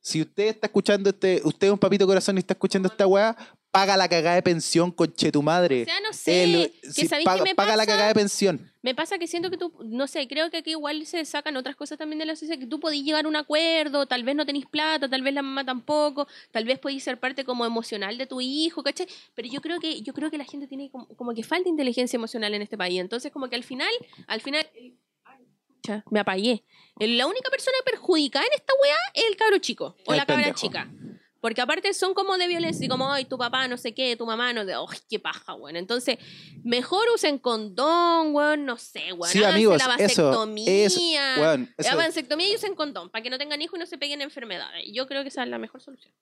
si 0.00 0.22
usted 0.22 0.44
está 0.48 0.66
escuchando 0.66 1.10
este, 1.10 1.40
usted 1.44 1.66
es 1.68 1.72
un 1.72 1.78
papito 1.78 2.06
corazón 2.06 2.36
y 2.36 2.40
está 2.40 2.54
escuchando 2.54 2.88
esta 2.88 3.06
weá, 3.06 3.36
paga 3.70 3.96
la 3.96 4.08
cagada 4.08 4.36
de 4.36 4.42
pensión, 4.42 4.92
conche 4.92 5.32
tu 5.32 5.42
madre. 5.42 5.82
O 5.82 5.84
sea, 5.84 5.98
no 6.00 6.12
sé. 6.12 6.44
El- 6.44 6.70
que 6.80 6.92
si 6.92 7.08
¿sabéis 7.08 7.24
paga, 7.24 7.42
me 7.42 7.54
paga 7.56 7.74
la 7.74 7.84
cagada 7.84 8.06
de 8.08 8.14
pensión. 8.14 8.70
Me 8.82 8.94
pasa 8.94 9.18
que 9.18 9.26
siento 9.26 9.50
que 9.50 9.56
tú, 9.56 9.72
no 9.84 10.06
sé, 10.06 10.28
creo 10.28 10.48
que 10.48 10.58
aquí 10.58 10.70
igual 10.70 11.04
se 11.06 11.24
sacan 11.24 11.56
otras 11.56 11.74
cosas 11.74 11.98
también 11.98 12.20
de 12.20 12.26
la 12.26 12.36
sociedad, 12.36 12.60
que 12.60 12.68
tú 12.68 12.78
podís 12.78 13.02
llegar 13.02 13.24
a 13.24 13.28
un 13.28 13.34
acuerdo, 13.34 14.06
tal 14.06 14.22
vez 14.22 14.36
no 14.36 14.46
tenéis 14.46 14.66
plata, 14.66 15.08
tal 15.08 15.22
vez 15.22 15.34
la 15.34 15.42
mamá 15.42 15.64
tampoco, 15.64 16.28
tal 16.52 16.64
vez 16.66 16.78
podéis 16.78 17.02
ser 17.02 17.18
parte 17.18 17.44
como 17.44 17.66
emocional 17.66 18.16
de 18.16 18.26
tu 18.26 18.40
hijo, 18.40 18.84
¿cachai? 18.84 19.08
Pero 19.34 19.48
yo 19.48 19.60
creo 19.60 19.80
que, 19.80 20.02
yo 20.02 20.12
creo 20.14 20.30
que 20.30 20.38
la 20.38 20.44
gente 20.44 20.68
tiene 20.68 20.88
como, 20.90 21.08
como 21.08 21.34
que 21.34 21.42
falta 21.42 21.68
inteligencia 21.68 22.16
emocional 22.16 22.54
en 22.54 22.62
este 22.62 22.78
país. 22.78 23.00
Entonces, 23.00 23.32
como 23.32 23.48
que 23.48 23.56
al 23.56 23.64
final, 23.64 23.90
al 24.28 24.40
final. 24.40 24.64
Me 26.10 26.20
apagué. 26.20 26.64
La 26.98 27.26
única 27.26 27.50
persona 27.50 27.76
perjudicada 27.84 28.44
en 28.46 28.52
esta 28.54 28.72
weá 28.82 28.96
es 29.14 29.24
el 29.28 29.36
cabro 29.36 29.58
chico 29.58 29.96
o 30.06 30.12
El 30.12 30.18
la 30.18 30.26
cabra 30.26 30.44
pendejo. 30.44 30.58
chica. 30.66 30.88
Porque 31.44 31.60
aparte 31.60 31.92
son 31.92 32.14
como 32.14 32.38
de 32.38 32.48
violencia, 32.48 32.86
y 32.86 32.88
como, 32.88 33.12
ay, 33.12 33.26
tu 33.26 33.36
papá 33.36 33.68
no 33.68 33.76
sé 33.76 33.92
qué, 33.92 34.16
tu 34.16 34.24
mamá 34.24 34.54
no 34.54 34.64
sé, 34.64 34.72
ay, 34.72 34.98
qué 35.10 35.18
paja, 35.18 35.52
weón. 35.52 35.76
Entonces, 35.76 36.16
mejor 36.62 37.04
usen 37.14 37.38
condón, 37.38 38.34
weón, 38.34 38.64
no 38.64 38.78
sé, 38.78 39.12
weón. 39.12 39.30
Sí, 39.30 39.40
Háganse 39.40 39.54
amigos, 39.54 39.76
la 39.76 39.88
vasectomía. 39.88 40.86
eso, 40.86 40.98
weón, 41.38 41.74
eso- 41.76 41.90
La 41.90 41.96
vasectomía 41.96 42.50
y 42.50 42.54
usen 42.54 42.74
condón, 42.74 43.10
para 43.10 43.22
que 43.22 43.28
no 43.28 43.36
tengan 43.36 43.60
hijos 43.60 43.76
y 43.76 43.80
no 43.80 43.84
se 43.84 43.98
peguen 43.98 44.22
enfermedades. 44.22 44.86
Yo 44.90 45.06
creo 45.06 45.20
que 45.20 45.28
esa 45.28 45.42
es 45.42 45.50
la 45.50 45.58
mejor 45.58 45.82
solución. 45.82 46.14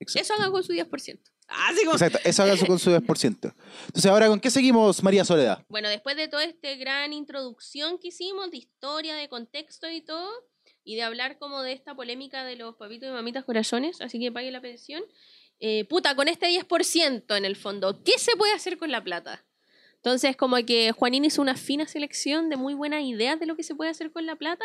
Exacto. 0.00 0.18
Eso 0.22 0.32
hagan 0.32 0.50
con 0.50 0.64
su 0.64 0.72
10%. 0.72 1.20
Así 1.46 1.84
como... 1.84 1.92
Exacto, 1.96 2.18
eso 2.24 2.42
haga 2.42 2.56
su 2.56 2.64
con 2.66 2.78
su 2.78 2.90
10%. 2.90 3.54
Entonces, 3.86 4.06
ahora, 4.06 4.28
¿con 4.28 4.40
qué 4.40 4.50
seguimos, 4.50 5.02
María 5.02 5.26
Soledad? 5.26 5.62
Bueno, 5.68 5.90
después 5.90 6.16
de 6.16 6.28
toda 6.28 6.42
esta 6.42 6.74
gran 6.76 7.12
introducción 7.12 7.98
que 7.98 8.08
hicimos, 8.08 8.50
de 8.50 8.56
historia, 8.56 9.14
de 9.14 9.28
contexto 9.28 9.90
y 9.90 10.00
todo, 10.00 10.30
y 10.84 10.96
de 10.96 11.02
hablar 11.02 11.38
como 11.38 11.62
de 11.62 11.72
esta 11.72 11.94
polémica 11.94 12.44
de 12.44 12.56
los 12.56 12.76
papitos 12.76 13.08
y 13.08 13.12
mamitas 13.12 13.44
corazones, 13.44 14.00
así 14.00 14.20
que 14.20 14.30
pague 14.30 14.50
la 14.50 14.60
pensión, 14.60 15.02
eh, 15.60 15.84
puta, 15.86 16.14
con 16.14 16.28
este 16.28 16.46
10% 16.48 17.36
en 17.36 17.44
el 17.44 17.56
fondo, 17.56 18.02
¿qué 18.04 18.18
se 18.18 18.36
puede 18.36 18.52
hacer 18.52 18.76
con 18.76 18.90
la 18.90 19.02
plata? 19.02 19.44
Entonces, 19.96 20.36
como 20.36 20.56
que 20.66 20.92
Juanín 20.92 21.24
hizo 21.24 21.40
una 21.40 21.56
fina 21.56 21.86
selección 21.86 22.50
de 22.50 22.56
muy 22.56 22.74
buenas 22.74 23.02
ideas 23.02 23.40
de 23.40 23.46
lo 23.46 23.56
que 23.56 23.62
se 23.62 23.74
puede 23.74 23.90
hacer 23.90 24.12
con 24.12 24.26
la 24.26 24.36
plata. 24.36 24.64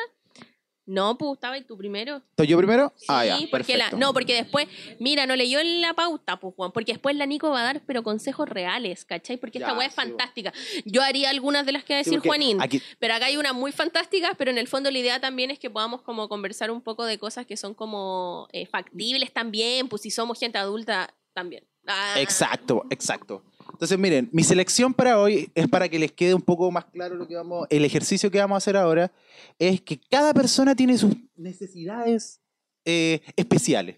No, 0.89 1.17
pues 1.19 1.33
estaba 1.33 1.53
ahí 1.53 1.63
tú 1.63 1.77
primero. 1.77 2.17
¿Estoy 2.31 2.47
yo 2.47 2.57
primero? 2.57 2.91
ah, 3.07 3.21
Sí, 3.23 3.27
ya, 3.27 3.37
porque 3.51 3.77
la, 3.77 3.85
perfecto. 3.85 3.97
no, 3.97 4.11
porque 4.13 4.33
después, 4.33 4.67
mira, 4.99 5.27
no 5.27 5.35
leyó 5.35 5.59
en 5.59 5.81
la 5.81 5.93
pauta, 5.93 6.39
pues, 6.39 6.55
Juan, 6.55 6.71
porque 6.71 6.93
después 6.93 7.15
la 7.15 7.27
Nico 7.27 7.49
va 7.51 7.61
a 7.61 7.63
dar, 7.63 7.81
pero 7.85 8.01
consejos 8.01 8.49
reales, 8.49 9.05
¿cachai? 9.05 9.37
Porque 9.37 9.59
esta 9.59 9.73
weá 9.77 9.85
es 9.87 9.93
sí, 9.93 9.97
fantástica. 9.97 10.51
Yo 10.85 11.03
haría 11.03 11.29
algunas 11.29 11.65
de 11.67 11.73
las 11.73 11.83
que 11.83 11.93
va 11.93 11.99
a 11.99 12.03
decir 12.03 12.19
Juanín, 12.19 12.59
aquí- 12.59 12.81
pero 12.97 13.13
acá 13.13 13.27
hay 13.27 13.37
unas 13.37 13.53
muy 13.53 13.71
fantásticas, 13.71 14.31
pero 14.37 14.49
en 14.49 14.57
el 14.57 14.67
fondo 14.67 14.89
la 14.89 14.97
idea 14.97 15.19
también 15.21 15.51
es 15.51 15.59
que 15.59 15.69
podamos 15.69 16.01
como 16.01 16.27
conversar 16.27 16.71
un 16.71 16.81
poco 16.81 17.05
de 17.05 17.19
cosas 17.19 17.45
que 17.45 17.55
son 17.55 17.73
como 17.75 18.47
eh, 18.51 18.65
factibles 18.65 19.31
también, 19.31 19.87
pues 19.89 20.01
si 20.01 20.09
somos 20.11 20.39
gente 20.39 20.57
adulta 20.57 21.13
también. 21.33 21.63
Ah, 21.85 22.15
Exacto, 22.17 22.83
exacto. 22.89 23.43
Entonces, 23.71 23.97
miren, 23.97 24.29
mi 24.31 24.43
selección 24.43 24.93
para 24.93 25.19
hoy 25.19 25.51
es 25.55 25.67
para 25.67 25.87
que 25.87 25.99
les 25.99 26.11
quede 26.11 26.33
un 26.33 26.41
poco 26.41 26.71
más 26.71 26.85
claro 26.85 27.15
lo 27.15 27.27
que 27.27 27.35
vamos, 27.35 27.67
el 27.69 27.85
ejercicio 27.85 28.31
que 28.31 28.39
vamos 28.39 28.55
a 28.55 28.57
hacer 28.57 28.75
ahora, 28.75 29.11
es 29.57 29.81
que 29.81 29.99
cada 30.09 30.33
persona 30.33 30.75
tiene 30.75 30.97
sus 30.97 31.15
necesidades 31.35 32.41
eh, 32.85 33.21
especiales, 33.35 33.97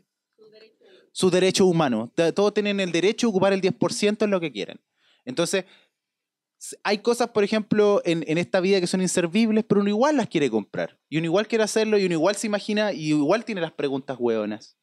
sus 1.12 1.32
derechos 1.32 1.68
humanos. 1.68 2.10
Todos 2.36 2.54
tienen 2.54 2.80
el 2.80 2.92
derecho 2.92 3.28
a 3.28 3.30
ocupar 3.30 3.54
el 3.54 3.62
10% 3.62 4.24
en 4.24 4.32
lo 4.32 4.40
que 4.40 4.52
quieran. 4.52 4.80
Entonces, 5.26 5.66
hay 6.84 7.00
cosas, 7.00 7.30
por 7.30 7.44
ejemplo, 7.44 8.02
en, 8.06 8.24
en 8.28 8.38
esta 8.38 8.60
vida 8.60 8.80
que 8.80 8.88
son 8.88 9.02
inservibles, 9.02 9.64
pero 9.68 9.82
uno 9.82 9.90
igual 9.90 10.18
las 10.18 10.28
quiere 10.28 10.50
comprar. 10.50 11.00
Y 11.10 11.18
uno 11.18 11.26
igual 11.26 11.48
quiere 11.48 11.64
hacerlo, 11.64 11.98
y 11.98 12.06
uno 12.06 12.14
igual 12.14 12.36
se 12.36 12.48
imagina, 12.48 12.94
y 12.94 13.10
igual 13.10 13.46
tiene 13.46 13.62
las 13.62 13.72
preguntas 13.72 14.18
hueonas. 14.20 14.78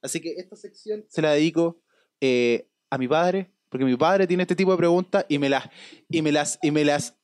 Así 0.00 0.20
que 0.20 0.34
esta 0.34 0.56
sección 0.56 1.04
se 1.08 1.22
la 1.22 1.32
dedico 1.32 1.82
eh, 2.20 2.68
a 2.90 2.98
mi 2.98 3.08
padre, 3.08 3.52
porque 3.68 3.84
mi 3.84 3.96
padre 3.96 4.26
tiene 4.26 4.42
este 4.42 4.56
tipo 4.56 4.70
de 4.70 4.78
preguntas 4.78 5.24
y 5.28 5.38
me 5.38 5.48
las, 5.48 5.68
y 6.08 6.22
me 6.22 6.32
las, 6.32 6.58
y 6.62 6.70
me 6.70 6.84
las, 6.84 7.14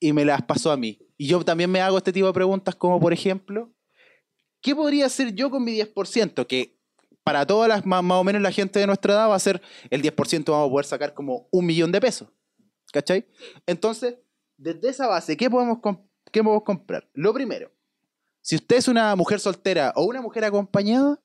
y 0.00 0.12
me 0.12 0.24
las 0.24 0.42
pasó 0.42 0.70
a 0.70 0.76
mí. 0.76 0.98
Y 1.16 1.26
yo 1.26 1.44
también 1.44 1.70
me 1.70 1.80
hago 1.80 1.98
este 1.98 2.12
tipo 2.12 2.26
de 2.26 2.32
preguntas, 2.32 2.74
como 2.74 3.00
por 3.00 3.12
ejemplo, 3.12 3.72
¿qué 4.60 4.74
podría 4.74 5.06
hacer 5.06 5.34
yo 5.34 5.50
con 5.50 5.64
mi 5.64 5.72
10%? 5.78 6.46
Que 6.46 6.76
para 7.24 7.46
todas 7.46 7.68
las, 7.68 7.84
más, 7.84 8.02
más 8.04 8.18
o 8.18 8.24
menos 8.24 8.42
la 8.42 8.52
gente 8.52 8.78
de 8.78 8.86
nuestra 8.86 9.14
edad 9.14 9.28
va 9.28 9.34
a 9.34 9.40
ser 9.40 9.60
el 9.90 10.02
10% 10.02 10.50
vamos 10.50 10.68
a 10.68 10.70
poder 10.70 10.86
sacar 10.86 11.14
como 11.14 11.48
un 11.50 11.66
millón 11.66 11.90
de 11.90 12.00
pesos. 12.00 12.28
¿Cachai? 12.92 13.26
Entonces, 13.66 14.16
desde 14.56 14.88
esa 14.88 15.06
base, 15.06 15.36
¿qué 15.36 15.50
podemos, 15.50 15.78
qué 16.30 16.42
podemos 16.42 16.62
comprar? 16.62 17.08
Lo 17.14 17.34
primero, 17.34 17.70
si 18.42 18.54
usted 18.54 18.76
es 18.76 18.88
una 18.88 19.16
mujer 19.16 19.40
soltera 19.40 19.92
o 19.96 20.04
una 20.04 20.22
mujer 20.22 20.44
acompañada, 20.44 21.20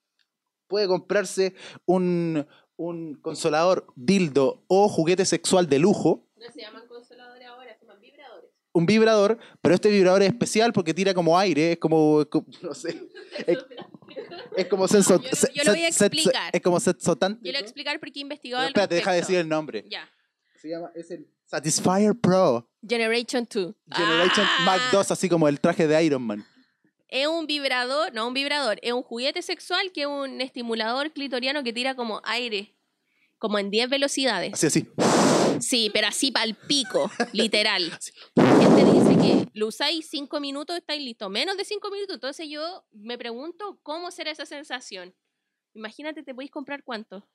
puede 0.67 0.87
comprarse 0.87 1.53
un, 1.85 2.47
un 2.83 3.15
consolador 3.21 3.85
dildo 3.95 4.63
o 4.67 4.89
juguete 4.89 5.25
sexual 5.25 5.67
de 5.69 5.77
lujo. 5.79 6.27
No 6.37 6.51
se 6.51 6.61
llaman 6.61 6.87
consoladores 6.87 7.47
ahora, 7.47 7.77
se 7.79 7.85
llaman 7.85 8.01
vibradores. 8.01 8.49
un 8.73 8.85
vibrador, 8.85 9.37
pero 9.61 9.75
este 9.75 9.89
vibrador 9.89 10.21
es 10.23 10.29
especial 10.29 10.73
porque 10.73 10.93
tira 10.93 11.13
como 11.13 11.37
aire, 11.37 11.73
es 11.73 11.77
como, 11.77 12.25
no 12.63 12.73
sé, 12.73 12.97
es, 13.45 13.57
es 14.57 14.65
como 14.67 14.87
senso, 14.87 15.21
Yo 15.21 15.29
lo- 15.29 15.53
yo 15.53 15.63
lo 15.65 15.71
voy 15.73 15.81
a 15.83 15.87
explicar. 15.89 16.49
es 16.53 16.61
como 16.61 16.79
sexotántrico. 16.79 17.45
Yo 17.45 17.51
le 17.51 17.57
voy 17.59 17.63
a 17.63 17.65
explicar 17.67 17.99
por 17.99 18.11
qué 18.11 18.19
he 18.19 18.23
investigado 18.23 18.61
Pero 18.63 18.69
espérate, 18.69 18.95
deja 18.95 19.11
de 19.11 19.17
decir 19.17 19.37
el 19.37 19.47
nombre. 19.49 19.85
Ya. 19.89 20.09
Se 20.55 20.69
llama, 20.69 20.91
es 20.95 21.09
el 21.11 21.27
Satisfyer 21.45 22.13
Pro. 22.15 22.67
Generation 22.87 23.47
2. 23.53 23.75
Generation 23.91 24.45
Ah. 24.47 24.63
Mark 24.65 24.81
2, 24.91 25.11
así 25.11 25.27
como 25.29 25.47
el 25.47 25.59
traje 25.59 25.87
de 25.87 26.03
Iron 26.03 26.21
Man. 26.23 26.45
Es 27.11 27.27
un 27.27 27.45
vibrador, 27.45 28.13
no 28.13 28.25
un 28.25 28.33
vibrador, 28.33 28.79
es 28.81 28.93
un 28.93 29.03
juguete 29.03 29.41
sexual 29.41 29.91
que 29.91 30.03
es 30.03 30.07
un 30.07 30.39
estimulador 30.39 31.11
clitoriano 31.11 31.61
que 31.61 31.73
tira 31.73 31.93
como 31.93 32.21
aire, 32.23 32.73
como 33.37 33.59
en 33.59 33.69
10 33.69 33.89
velocidades. 33.89 34.53
Así, 34.53 34.67
así. 34.67 34.87
Sí, 35.59 35.91
pero 35.93 36.07
así 36.07 36.31
pa'l 36.31 36.55
pico, 36.55 37.11
literal. 37.33 37.91
La 38.35 38.57
gente 38.57 38.85
dice 38.85 39.17
que 39.21 39.49
lo 39.53 39.67
usáis 39.67 40.07
5 40.09 40.39
minutos, 40.39 40.77
estáis 40.77 41.03
listos. 41.03 41.29
Menos 41.29 41.57
de 41.57 41.65
5 41.65 41.91
minutos. 41.91 42.15
Entonces 42.15 42.47
yo 42.49 42.85
me 42.93 43.17
pregunto 43.17 43.77
cómo 43.83 44.09
será 44.09 44.31
esa 44.31 44.45
sensación. 44.45 45.13
Imagínate, 45.73 46.23
¿te 46.23 46.33
podéis 46.33 46.51
comprar 46.51 46.81
cuánto? 46.81 47.27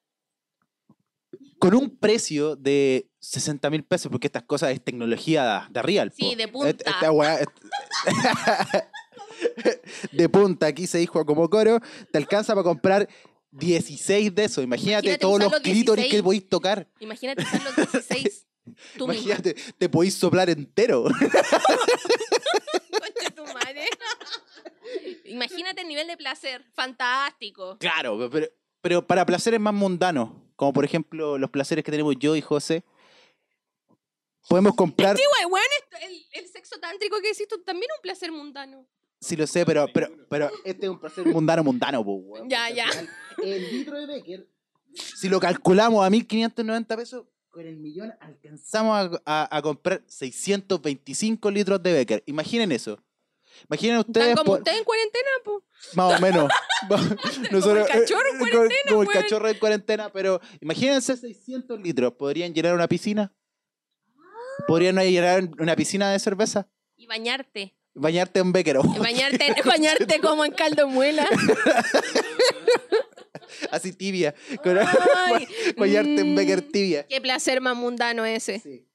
Con 1.59 1.74
un 1.74 1.99
precio 1.99 2.57
de 2.57 3.11
60 3.18 3.68
mil 3.68 3.85
pesos, 3.85 4.11
porque 4.11 4.29
estas 4.29 4.45
cosas 4.45 4.70
es 4.70 4.83
tecnología 4.83 5.68
de 5.70 5.83
real. 5.83 6.12
Sí, 6.16 6.31
po. 6.31 6.37
de 6.37 6.49
punta. 6.49 6.70
Esta 6.70 7.11
de 10.13 10.29
punta, 10.29 10.67
aquí 10.67 10.87
se 10.87 10.99
dijo 10.99 11.25
como 11.25 11.49
coro, 11.49 11.81
te 12.11 12.19
alcanza 12.19 12.55
para 12.55 12.65
comprar 12.65 13.09
16 13.53 14.35
de 14.35 14.45
esos. 14.45 14.65
Imagínate, 14.65 15.07
Imagínate 15.07 15.19
todos 15.19 15.41
los 15.41 15.53
los 15.53 15.61
clítoris 15.61 16.05
que 16.05 16.21
16. 16.21 16.23
podéis 16.23 16.49
tocar. 16.49 16.89
Imagínate 17.01 17.43
usar 17.43 17.63
los 17.63 17.77
16. 17.77 18.47
Tú 18.97 19.07
misma. 19.07 19.15
Imagínate, 19.15 19.55
te 19.79 19.89
podéis 19.89 20.15
soplar 20.15 20.51
entero. 20.51 21.05
Concha 22.91 23.31
tu 23.35 23.45
madre. 23.45 23.87
Imagínate 25.25 25.83
el 25.83 25.89
nivel 25.89 26.09
de 26.09 26.17
placer. 26.17 26.65
Fantástico. 26.75 27.79
Claro, 27.79 28.29
pero, 28.31 28.49
pero 28.81 29.07
para 29.07 29.25
placeres 29.25 29.61
más 29.61 29.73
mundanos, 29.73 30.31
como 30.57 30.73
por 30.73 30.85
ejemplo 30.85 31.39
los 31.39 31.51
placeres 31.51 31.85
que 31.85 31.93
tenemos 31.93 32.17
yo 32.19 32.35
y 32.35 32.41
José, 32.41 32.83
podemos 34.49 34.75
comprar, 34.75 35.17
Sí, 35.17 35.23
güey, 35.31 35.49
bueno, 35.49 35.67
el, 36.03 36.27
el 36.33 36.49
sexo 36.49 36.79
tántrico 36.81 37.17
que 37.21 37.33
tú 37.47 37.63
también 37.63 37.89
es 37.91 37.99
un 37.99 38.03
placer 38.03 38.33
mundano. 38.33 38.85
Sí 39.21 39.37
lo 39.37 39.47
sé, 39.47 39.64
pero, 39.67 39.87
pero, 39.93 40.09
pero 40.29 40.51
este 40.64 40.87
es 40.87 40.91
un 40.91 40.99
placer 41.01 41.27
mundano, 41.27 41.64
mundano, 41.64 42.05
po, 42.05 42.14
weón. 42.14 42.49
Ya, 42.49 42.71
ya. 42.71 42.87
El 43.43 43.71
litro 43.71 43.99
de 43.99 44.07
Becker, 44.07 44.49
si 44.95 45.29
lo 45.29 45.41
calculamos 45.41 46.05
a 46.05 46.09
1.590 46.11 46.97
pesos, 46.97 47.25
con 47.51 47.67
el 47.67 47.77
millón 47.79 48.12
alcanzamos 48.21 49.21
a, 49.25 49.43
a- 49.45 49.57
a 49.57 49.62
comprar 49.62 50.03
625 50.07 51.51
litros 51.51 51.83
de 51.83 51.93
Becker. 51.93 52.23
Imaginen 52.27 52.71
eso. 52.73 53.03
Imaginen 53.71 53.99
ustedes, 53.99 54.29
Están 54.29 54.37
como 54.37 54.51
por- 54.53 54.59
ustedes 54.59 54.79
en 54.79 54.85
cuarentena, 54.85 55.29
po. 55.43 55.64
más 55.95 56.19
o 56.19 56.23
menos. 56.23 56.51
Nosotros, 57.51 57.89
cachorro 57.89 58.29
en 58.31 58.37
eh, 58.37 58.39
como- 58.39 58.51
cuarentena, 58.51 58.81
como 58.91 59.03
el 59.03 59.09
cachorro 59.09 59.49
en 59.49 59.59
cuarentena, 59.59 60.12
pero 60.12 60.41
imagínense 60.61 61.17
600 61.17 61.81
litros. 61.81 62.12
¿Podrían 62.14 62.53
llenar 62.53 62.75
una 62.75 62.87
piscina? 62.89 63.35
¿Podrían 64.67 64.97
llenar 64.97 65.49
una 65.59 65.77
piscina 65.77 66.11
de 66.11 66.19
cerveza? 66.19 66.69
Y 66.97 67.07
bañarte. 67.07 67.76
Bañarte 67.99 68.41
en 68.41 68.53
Becker. 68.53 68.79
Y 68.95 68.99
bañarte, 68.99 69.55
bañarte 69.65 70.21
como 70.21 70.45
en 70.45 70.53
caldo 70.53 70.87
muela. 70.87 71.27
Así 73.71 73.93
tibia. 73.93 74.35
con- 74.63 74.79
Ay, 74.79 75.47
bañarte 75.77 76.21
en 76.21 76.33
mm, 76.33 76.37
Becker 76.37 76.63
tibia. 76.63 77.07
Qué 77.07 77.21
placer 77.21 77.61
más 77.61 77.77
mundano 77.77 78.25
ese. 78.25 78.61
Sí. 78.61 78.87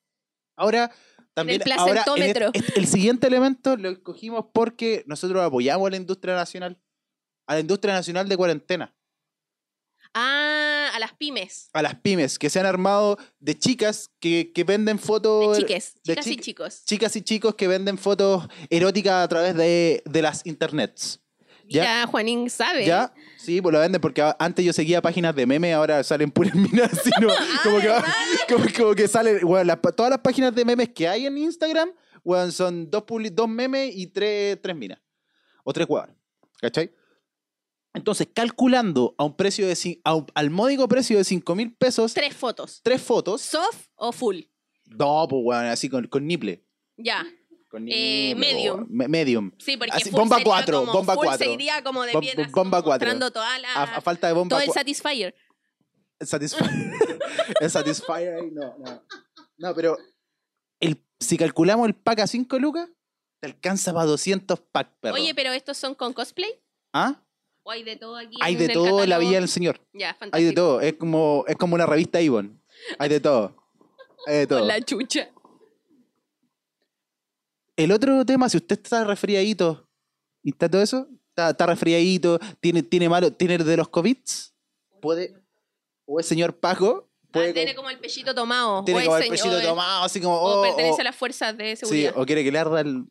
Ahora, 0.55 0.91
también. 1.33 1.61
el 1.65 1.71
ahora, 1.71 2.03
este- 2.17 2.79
el 2.79 2.87
siguiente 2.87 3.25
elemento 3.27 3.75
lo 3.75 3.89
escogimos 3.89 4.45
porque 4.53 5.03
nosotros 5.07 5.41
apoyamos 5.43 5.87
a 5.87 5.91
la 5.91 5.97
industria 5.97 6.35
nacional. 6.35 6.79
A 7.47 7.55
la 7.55 7.59
industria 7.61 7.93
nacional 7.93 8.29
de 8.29 8.37
cuarentena. 8.37 8.93
Ah, 10.13 10.91
a 10.93 10.99
las 10.99 11.13
pymes. 11.13 11.69
A 11.73 11.81
las 11.81 11.95
pymes 11.95 12.37
que 12.37 12.49
se 12.49 12.59
han 12.59 12.65
armado 12.65 13.17
de 13.39 13.57
chicas 13.57 14.11
que, 14.19 14.51
que 14.53 14.63
venden 14.63 14.97
De 14.97 15.03
fotos. 15.03 15.57
chiques. 15.57 15.93
de 16.03 16.13
Chicas 16.15 16.27
y 16.27 16.35
chic- 16.35 16.41
chicos. 16.41 16.81
chicas 16.85 17.15
y 17.15 17.21
chicos 17.21 17.55
que 17.55 17.67
venden 17.67 17.97
fotos 17.97 18.47
eróticas 18.69 19.23
a 19.23 19.27
través 19.27 19.55
de, 19.55 20.03
de 20.05 20.21
las 20.21 20.45
internets. 20.45 21.19
¿Ya? 21.69 21.83
Ya, 22.01 22.07
Juanín 22.07 22.49
sabe. 22.49 22.85
¿Ya? 22.85 23.13
Sí, 23.37 23.61
pues 23.61 23.71
lo 23.71 23.79
venden 23.79 24.01
porque 24.01 24.21
antes 24.39 24.65
yo 24.65 24.73
seguía 24.73 25.01
páginas 25.01 25.33
de 25.33 25.45
memes, 25.45 25.73
ahora 25.73 26.03
salen 26.03 26.29
puras 26.29 26.53
minas, 26.55 26.91
así, 26.91 27.09
¿no? 27.21 27.29
como, 27.63 27.79
que, 27.79 27.87
como, 28.53 28.65
como 28.77 28.95
que 28.95 29.07
salen, 29.07 29.39
bueno, 29.47 29.63
las 29.63 29.77
pa- 29.77 29.93
todas 29.93 30.09
las 30.09 30.19
páginas 30.19 30.53
de 30.53 30.65
memes 30.65 30.89
que 30.89 31.07
hay 31.07 31.25
en 31.25 31.37
Instagram, 31.37 31.89
bueno, 32.25 32.51
son 32.51 32.91
dos, 32.91 33.03
dos 33.31 33.47
memes 33.47 33.95
y 33.95 34.07
tres, 34.07 34.59
tres 34.61 34.75
minas. 34.75 34.99
O 35.63 35.71
tres 35.71 35.87
huevas. 35.87 36.09
¿Cachai? 36.59 36.91
Entonces, 37.93 38.27
calculando 38.33 39.15
a 39.17 39.25
un 39.25 39.35
precio 39.35 39.67
de 39.67 39.99
a 40.05 40.15
un- 40.15 40.25
al 40.33 40.49
módico 40.49 40.87
precio 40.87 41.17
de 41.17 41.23
5 41.23 41.55
mil 41.55 41.73
pesos, 41.75 42.13
Tres 42.13 42.33
fotos. 42.35 42.79
tres 42.83 43.01
fotos. 43.01 43.41
¿Soft 43.41 43.87
o 43.95 44.11
full? 44.11 44.41
No, 44.85 45.27
pues 45.29 45.41
weón, 45.43 45.65
así 45.65 45.89
con, 45.89 46.07
con 46.07 46.25
niple. 46.25 46.65
Ya. 46.97 47.25
Con 47.69 47.87
Eh, 47.89 48.33
niple, 48.33 48.35
medium. 48.53 48.75
weón. 48.77 48.87
Me- 48.89 49.07
medium. 49.07 49.51
Sí, 49.59 49.75
porque 49.77 49.91
Así, 49.93 50.09
full 50.09 50.19
bomba 50.19 50.37
sería 50.37 50.51
cuatro, 50.51 50.79
como- 50.81 50.93
bomba 50.93 51.13
full 51.15 51.25
cuatro. 51.25 51.45
se 51.45 51.51
iría 51.53 51.83
como 51.83 52.03
de 52.03 52.17
bien, 52.19 52.39
así 52.39 52.51
bomba 52.51 52.77
como 52.77 52.85
cuatro. 52.89 53.07
mostrando 53.07 53.31
toda 53.31 53.59
la, 53.59 53.73
A, 53.73 53.83
a 53.97 54.01
falta 54.01 54.27
de 54.27 54.33
bomba 54.33 54.55
todo 54.57 54.65
el 54.65 54.71
Satisfyer. 54.71 55.35
Satisfyer. 56.21 56.69
el 57.59 57.69
Satisfyer 57.69 58.33
ahí, 58.41 58.51
no, 58.51 58.77
no. 58.77 59.03
No, 59.57 59.75
pero 59.75 59.97
el, 60.79 61.03
si 61.19 61.37
calculamos 61.37 61.87
el 61.87 61.95
pack 61.95 62.19
a 62.21 62.27
5 62.27 62.57
lucas, 62.59 62.89
te 63.41 63.47
alcanza 63.47 63.93
para 63.93 64.05
200 64.05 64.59
pack, 64.71 64.97
perro. 64.99 65.15
Oye, 65.15 65.33
pero 65.35 65.51
estos 65.51 65.77
son 65.77 65.95
con 65.95 66.13
cosplay. 66.13 66.61
¿Ah? 66.93 67.21
¿O 67.63 67.71
hay 67.71 67.83
de 67.83 67.95
todo 67.95 68.17
aquí? 68.17 68.37
Hay 68.41 68.55
de 68.55 68.65
el 68.65 68.73
todo 68.73 69.03
en 69.03 69.09
la? 69.09 69.17
Villa 69.19 69.39
del 69.39 69.47
Señor. 69.49 69.79
Ya, 69.93 70.13
fantástico. 70.15 70.37
Hay 70.37 70.43
de 70.45 70.53
todo. 70.53 70.81
Es 70.81 70.93
como, 70.93 71.45
es 71.47 71.55
como 71.55 71.75
una 71.75 71.85
revista 71.85 72.19
Avon. 72.19 72.61
Hay 72.97 73.09
de 73.09 73.19
todo. 73.19 73.55
Hay 74.27 74.37
de 74.37 74.47
todo. 74.47 74.59
Con 74.59 74.67
la 74.67 74.81
chucha. 74.81 75.29
El 77.75 77.91
otro 77.91 78.25
tema, 78.25 78.49
si 78.49 78.57
usted 78.57 78.79
está 78.81 79.03
resfriadito 79.03 79.87
y 80.43 80.51
está 80.51 80.69
todo 80.69 80.81
eso, 80.81 81.07
está, 81.29 81.51
está 81.51 81.65
resfriadito, 81.65 82.39
tiene, 82.59 82.83
tiene 82.83 83.09
malo, 83.09 83.31
tiene 83.33 83.57
de 83.57 83.77
los 83.77 83.87
COVID, 83.89 84.17
puede, 85.01 85.33
o 86.05 86.19
es 86.19 86.25
señor 86.25 86.59
Paco, 86.59 87.09
puede 87.31 87.51
Ah, 87.51 87.53
tiene 87.53 87.73
como 87.73 87.89
el 87.89 87.97
pellito 87.99 88.35
tomado. 88.35 88.83
tiene 88.83 89.01
o 89.01 89.05
como 89.05 89.17
el 89.17 89.23
señor- 89.23 89.37
pechito 89.41 89.61
tomado, 89.61 90.03
así 90.03 90.21
como, 90.21 90.35
O 90.35 90.59
oh, 90.59 90.63
pertenece 90.63 90.97
oh. 90.97 91.01
a 91.01 91.03
las 91.05 91.15
fuerzas 91.15 91.57
de 91.57 91.75
Sí, 91.75 91.85
seguridad. 91.85 92.13
o 92.17 92.25
quiere 92.25 92.43
que 92.43 92.51
le 92.51 92.59
arda 92.59 92.81
el, 92.81 93.05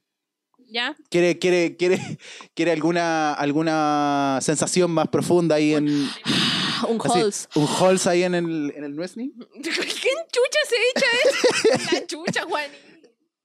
¿Ya? 0.70 0.96
quiere, 1.08 1.38
quiere, 1.38 1.76
quiere, 1.76 1.98
quiere 2.54 2.72
alguna, 2.72 3.32
alguna 3.34 4.38
sensación 4.40 4.90
más 4.90 5.08
profunda 5.08 5.56
ahí 5.56 5.74
en 5.74 5.86
Un 6.88 6.98
Halls. 7.04 7.48
un 7.54 7.66
Halls 7.66 8.06
ahí 8.06 8.22
en 8.22 8.34
el, 8.34 8.72
en 8.74 8.84
el 8.84 8.96
Nuesni. 8.96 9.32
¿Quién 9.52 10.18
chucha 10.32 10.60
se 10.66 10.76
echa 10.94 11.06
eso? 11.24 11.92
La 11.92 12.06
chucha, 12.06 12.42
Juan. 12.44 12.70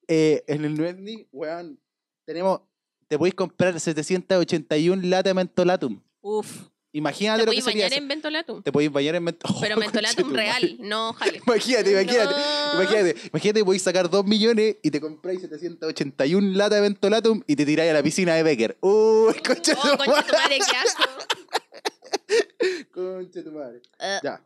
Eh, 0.08 0.44
en 0.48 0.66
el 0.66 0.76
Nuesni, 0.76 1.28
weón, 1.32 1.80
tenemos, 2.26 2.62
te 3.08 3.18
podéis 3.18 3.36
comprar 3.36 3.80
781 3.80 5.02
lata 5.08 5.30
de 5.30 5.34
mentolatum. 5.34 6.02
Uf. 6.22 6.70
Imagínate 6.96 7.42
¿Te 7.42 7.46
lo 7.46 7.52
que 7.52 7.58
podéis 7.58 7.66
sería 7.66 7.84
bañar 7.86 7.92
eso. 7.94 8.02
en 8.02 8.08
Ventolatum? 8.08 8.64
Te 8.64 8.72
podéis 8.72 8.90
bañar 8.92 9.16
en 9.16 9.24
mentolatum. 9.26 9.62
Pero 9.62 9.76
Mentolatum 9.86 10.34
real, 10.34 10.78
no 10.80 11.12
jale. 11.14 11.42
Imagínate, 11.46 11.92
imagínate. 11.92 12.34
No. 12.34 12.82
Imagínate, 12.82 13.16
imagínate 13.32 13.60
que 13.60 13.66
podéis 13.66 13.82
sacar 13.84 14.10
2 14.10 14.26
millones 14.26 14.78
y 14.82 14.92
te 14.92 15.02
compráis 15.02 15.42
781 15.42 16.56
lata 16.58 16.76
de 16.76 16.82
Ventolatum 16.82 17.42
y 17.48 17.56
te 17.58 17.66
tiráis 17.66 17.92
a 17.92 17.94
la 17.96 18.02
piscina 18.04 18.34
de 18.36 18.44
Becker. 18.44 18.78
Uy, 18.80 19.34
concha 19.46 19.74
de 19.74 19.80
Oh, 19.84 19.92
tu 19.92 19.98
concha 19.98 20.24
tu 20.24 20.32
madre, 20.34 20.58
qué 20.60 20.78
asco. 20.78 21.04
Concha 22.94 23.44
tu 23.44 23.52
madre. 23.52 23.82
Eh, 24.00 24.20
Ya. 24.24 24.42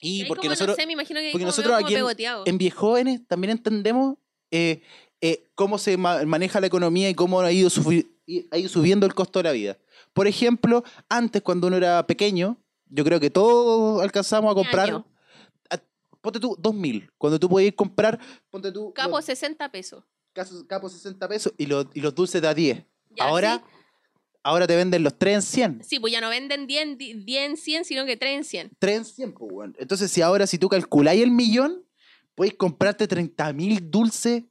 Y 0.00 0.24
porque 0.24 0.48
nosotros, 0.48 0.76
no 0.76 0.82
sé, 0.82 0.86
me 0.86 0.92
imagino 0.94 1.20
que 1.20 1.30
porque 1.32 1.44
nosotros 1.46 1.74
aquí 1.82 1.94
en- 1.94 2.04
en 2.46 2.58
Viejóvenes 2.58 3.20
también 3.26 3.52
entendemos 3.52 4.16
eh, 4.50 4.82
eh, 5.20 5.46
cómo 5.54 5.78
se 5.78 5.96
ma- 5.96 6.24
maneja 6.24 6.60
la 6.60 6.66
economía 6.66 7.08
y 7.08 7.14
cómo 7.14 7.38
ido, 7.48 7.68
ha 8.50 8.58
ido 8.58 8.68
subiendo 8.68 9.06
el 9.06 9.14
costo 9.14 9.38
de 9.38 9.42
la 9.44 9.52
vida. 9.52 9.78
Por 10.14 10.26
ejemplo, 10.26 10.82
antes 11.08 11.42
cuando 11.42 11.66
uno 11.66 11.76
era 11.76 12.06
pequeño, 12.06 12.56
yo 12.88 13.04
creo 13.04 13.20
que 13.20 13.28
todos 13.30 14.02
alcanzamos 14.02 14.50
a 14.52 14.54
comprar, 14.54 15.04
a- 15.70 15.78
ponte 16.22 16.40
tú, 16.40 16.56
2.000. 16.58 17.10
Cuando 17.18 17.38
tú 17.38 17.48
podías 17.48 17.74
comprar, 17.74 18.18
ponte 18.48 18.72
tú, 18.72 18.92
Capo 18.94 19.16
los 19.16 19.24
60 19.26 19.70
pesos. 19.70 20.04
capos 20.68 20.92
60 20.92 21.28
pesos 21.28 21.52
y 21.58 21.66
los, 21.66 21.86
y 21.94 22.00
los 22.00 22.14
dulces 22.14 22.40
de 22.40 22.48
a 22.48 22.54
10. 22.54 22.84
Ya, 23.16 23.24
ahora, 23.24 23.56
sí. 23.56 23.84
ahora 24.42 24.66
te 24.66 24.74
venden 24.76 25.02
los 25.02 25.16
3 25.18 25.34
en 25.36 25.42
100. 25.42 25.84
Sí, 25.84 25.98
pues 26.00 26.12
ya 26.12 26.20
no 26.20 26.28
venden 26.28 26.66
10 26.66 26.82
en 26.82 26.96
di- 26.98 27.14
10 27.14 27.50
en 27.50 27.56
100, 27.56 27.84
sino 27.84 28.04
que 28.06 28.16
3 28.16 28.36
en 28.36 28.44
100. 28.44 28.70
3 28.78 28.96
en 28.98 29.04
100, 29.04 29.32
pues, 29.32 29.50
weón. 29.52 29.76
Entonces, 29.78 30.10
si 30.10 30.22
ahora, 30.22 30.46
si 30.46 30.58
tú 30.58 30.68
calculáis 30.68 31.22
el 31.22 31.30
millón, 31.32 31.84
puedes 32.36 32.54
comprarte 32.54 33.06
30.000 33.08 33.90
dulces 33.90 34.44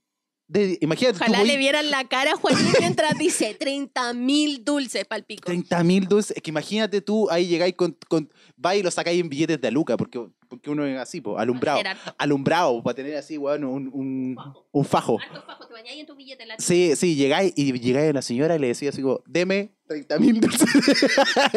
de- 0.54 0.78
imagínate, 0.82 1.18
Ojalá 1.18 1.40
voy- 1.40 1.48
le 1.48 1.58
vieran 1.58 1.90
la 1.92 2.08
cara 2.08 2.34
a 2.34 2.36
Juanín 2.36 2.66
mientras 2.80 3.18
dice 3.18 3.54
30 3.60 4.14
mil 4.14 4.64
dulces 4.64 5.06
pa'l 5.06 5.24
pico. 5.24 5.44
30 5.46 5.84
mil 5.84 6.08
dulces. 6.08 6.38
Es 6.38 6.44
que 6.44 6.52
imagínate 6.52 7.02
tú, 7.02 7.30
ahí 7.30 7.48
llegáis 7.48 7.74
con, 7.76 7.98
con. 8.08 8.32
vais 8.56 8.80
y 8.80 8.84
lo 8.84 8.92
sacáis 8.92 9.20
en 9.20 9.30
billetes 9.30 9.60
de 9.60 9.72
Luca, 9.72 9.98
porque, 9.98 10.26
porque 10.48 10.70
uno 10.70 10.86
es 10.86 10.98
así, 11.00 11.22
po, 11.22 11.38
alumbrado. 11.40 11.82
Alumbrado, 12.18 12.84
para 12.84 12.96
tener 12.96 13.16
así, 13.18 13.38
weón, 13.38 13.64
un, 13.64 13.90
un, 13.94 14.38
un 14.72 14.86
fajo. 14.86 15.18
fajos, 15.20 15.68
te 15.68 15.74
bañáis 15.74 16.00
en 16.00 16.06
tu 16.06 16.16
billete 16.16 16.44
en 16.44 16.50
la 16.50 16.56
Sí, 16.60 16.96
sí, 16.96 17.16
llegáis 17.16 17.54
y 17.56 17.72
llegáis 17.80 18.12
a 18.12 18.14
la 18.14 18.22
señora 18.22 18.56
y 18.56 18.60
le 18.60 18.68
decía 18.68 18.90
así 18.90 19.02
como, 19.02 19.22
deme 19.26 19.74
30 19.88 20.20
mil 20.20 20.40
dulces. 20.40 20.70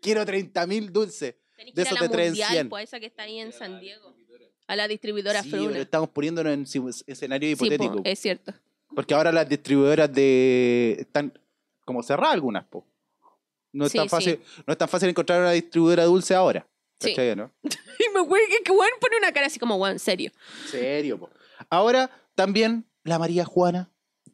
Quiero 0.00 0.24
30 0.24 0.66
mil 0.66 0.92
dulces. 0.92 1.34
Tenés 1.56 1.74
De 1.74 1.82
que 1.84 1.90
ir 1.90 1.98
a 1.98 2.02
la 2.02 2.08
mundial, 2.08 2.50
100. 2.52 2.68
pues, 2.68 2.84
esa 2.84 3.00
que 3.00 3.06
está 3.06 3.22
ahí 3.24 3.38
en 3.38 3.52
San 3.52 3.80
Diego. 3.80 4.14
A 4.70 4.76
la 4.76 4.86
distribuidora 4.86 5.42
Sí, 5.42 5.50
Fruna. 5.50 5.70
pero 5.70 5.82
estamos 5.82 6.08
poniéndonos 6.10 6.52
en 6.52 6.62
escenario 7.06 7.48
Sí, 7.48 7.56
po, 7.56 7.64
hipotético. 7.66 8.00
es 8.04 8.18
cierto. 8.20 8.54
Porque 8.94 9.14
ahora 9.14 9.32
las 9.32 9.48
distribuidoras 9.48 10.12
de 10.12 10.96
están 11.00 11.32
como 11.84 12.02
cerradas 12.02 12.34
algunas, 12.34 12.64
po. 12.66 12.86
No 13.72 13.86
es, 13.86 13.92
Sí, 13.92 13.98
tan 13.98 14.08
fácil, 14.08 14.40
no 14.66 14.72
es 14.72 14.78
tan 14.78 14.88
fácil 14.88 15.08
encontrar 15.08 15.40
una 15.40 15.50
distribuidora 15.52 16.04
dulce 16.04 16.34
ahora. 16.34 16.66
¿Cachai, 17.00 17.34
no? 17.34 17.50
Y 17.64 18.14
me 18.14 18.20
acuerdo 18.20 18.46
que, 18.64 18.70
weón 18.72 18.90
pone 19.00 19.16
una 19.18 19.32
cara 19.32 19.46
así 19.46 19.58
como, 19.58 19.76
weón, 19.76 19.98
serio. 19.98 20.30
serio, 20.70 21.18
po. 21.18 21.30
Ahora 21.68 22.08
también 22.36 22.84
la 23.04 23.18
María 23.18 23.44
Juana, 23.44 23.90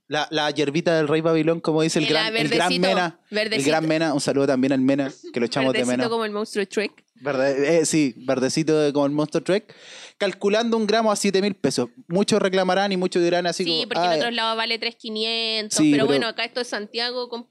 la, 0.06 0.28
la 0.30 0.50
hierbita 0.50 0.96
del 0.96 1.08
rey 1.08 1.20
Babilón, 1.22 1.60
como 1.60 1.80
dice 1.82 1.98
el 1.98 2.04
Eh, 2.04 2.08
gran, 2.08 2.34
la 2.34 2.40
el 2.40 2.48
gran 2.48 2.68
verdecito, 2.68 2.86
Mena. 2.88 3.20
El 3.30 3.64
gran 3.64 3.88
Mena, 3.88 4.12
un 4.14 4.20
saludo 4.20 4.46
también 4.48 4.72
al 4.72 4.80
Mena, 4.80 5.10
que 5.32 5.40
lo 5.40 5.46
echamos 5.46 5.72
de 5.72 5.84
menos. 5.86 6.08
como 6.08 6.24
el 6.26 6.32
monstruo 6.32 6.66
Trek. 6.66 7.05
Verde- 7.20 7.78
eh, 7.80 7.86
sí, 7.86 8.14
verdecito 8.18 8.78
de- 8.78 8.92
como 8.92 9.06
el 9.06 9.12
Monster 9.12 9.42
Trek. 9.42 9.74
Calculando 10.18 10.76
un 10.76 10.86
gramo 10.86 11.10
a 11.12 11.16
7 11.16 11.40
mil 11.42 11.54
pesos. 11.54 11.88
Muchos 12.08 12.40
reclamarán 12.40 12.92
y 12.92 12.96
muchos 12.96 13.22
dirán 13.22 13.46
así 13.46 13.64
Sí, 13.64 13.70
como. 13.70 13.82
porque 13.88 14.00
"Ah, 14.00 14.14
en 14.14 14.20
otros 14.20 14.34
lados 14.34 14.56
vale 14.56 14.78
3.500. 14.78 15.76
Sí, 15.76 15.90
pero, 15.92 16.04
pero- 16.04 16.06
bueno, 16.06 16.26
acá 16.28 16.44
esto 16.44 16.60
es 16.60 16.68
Santiago 16.68 17.28
con, 17.28 17.48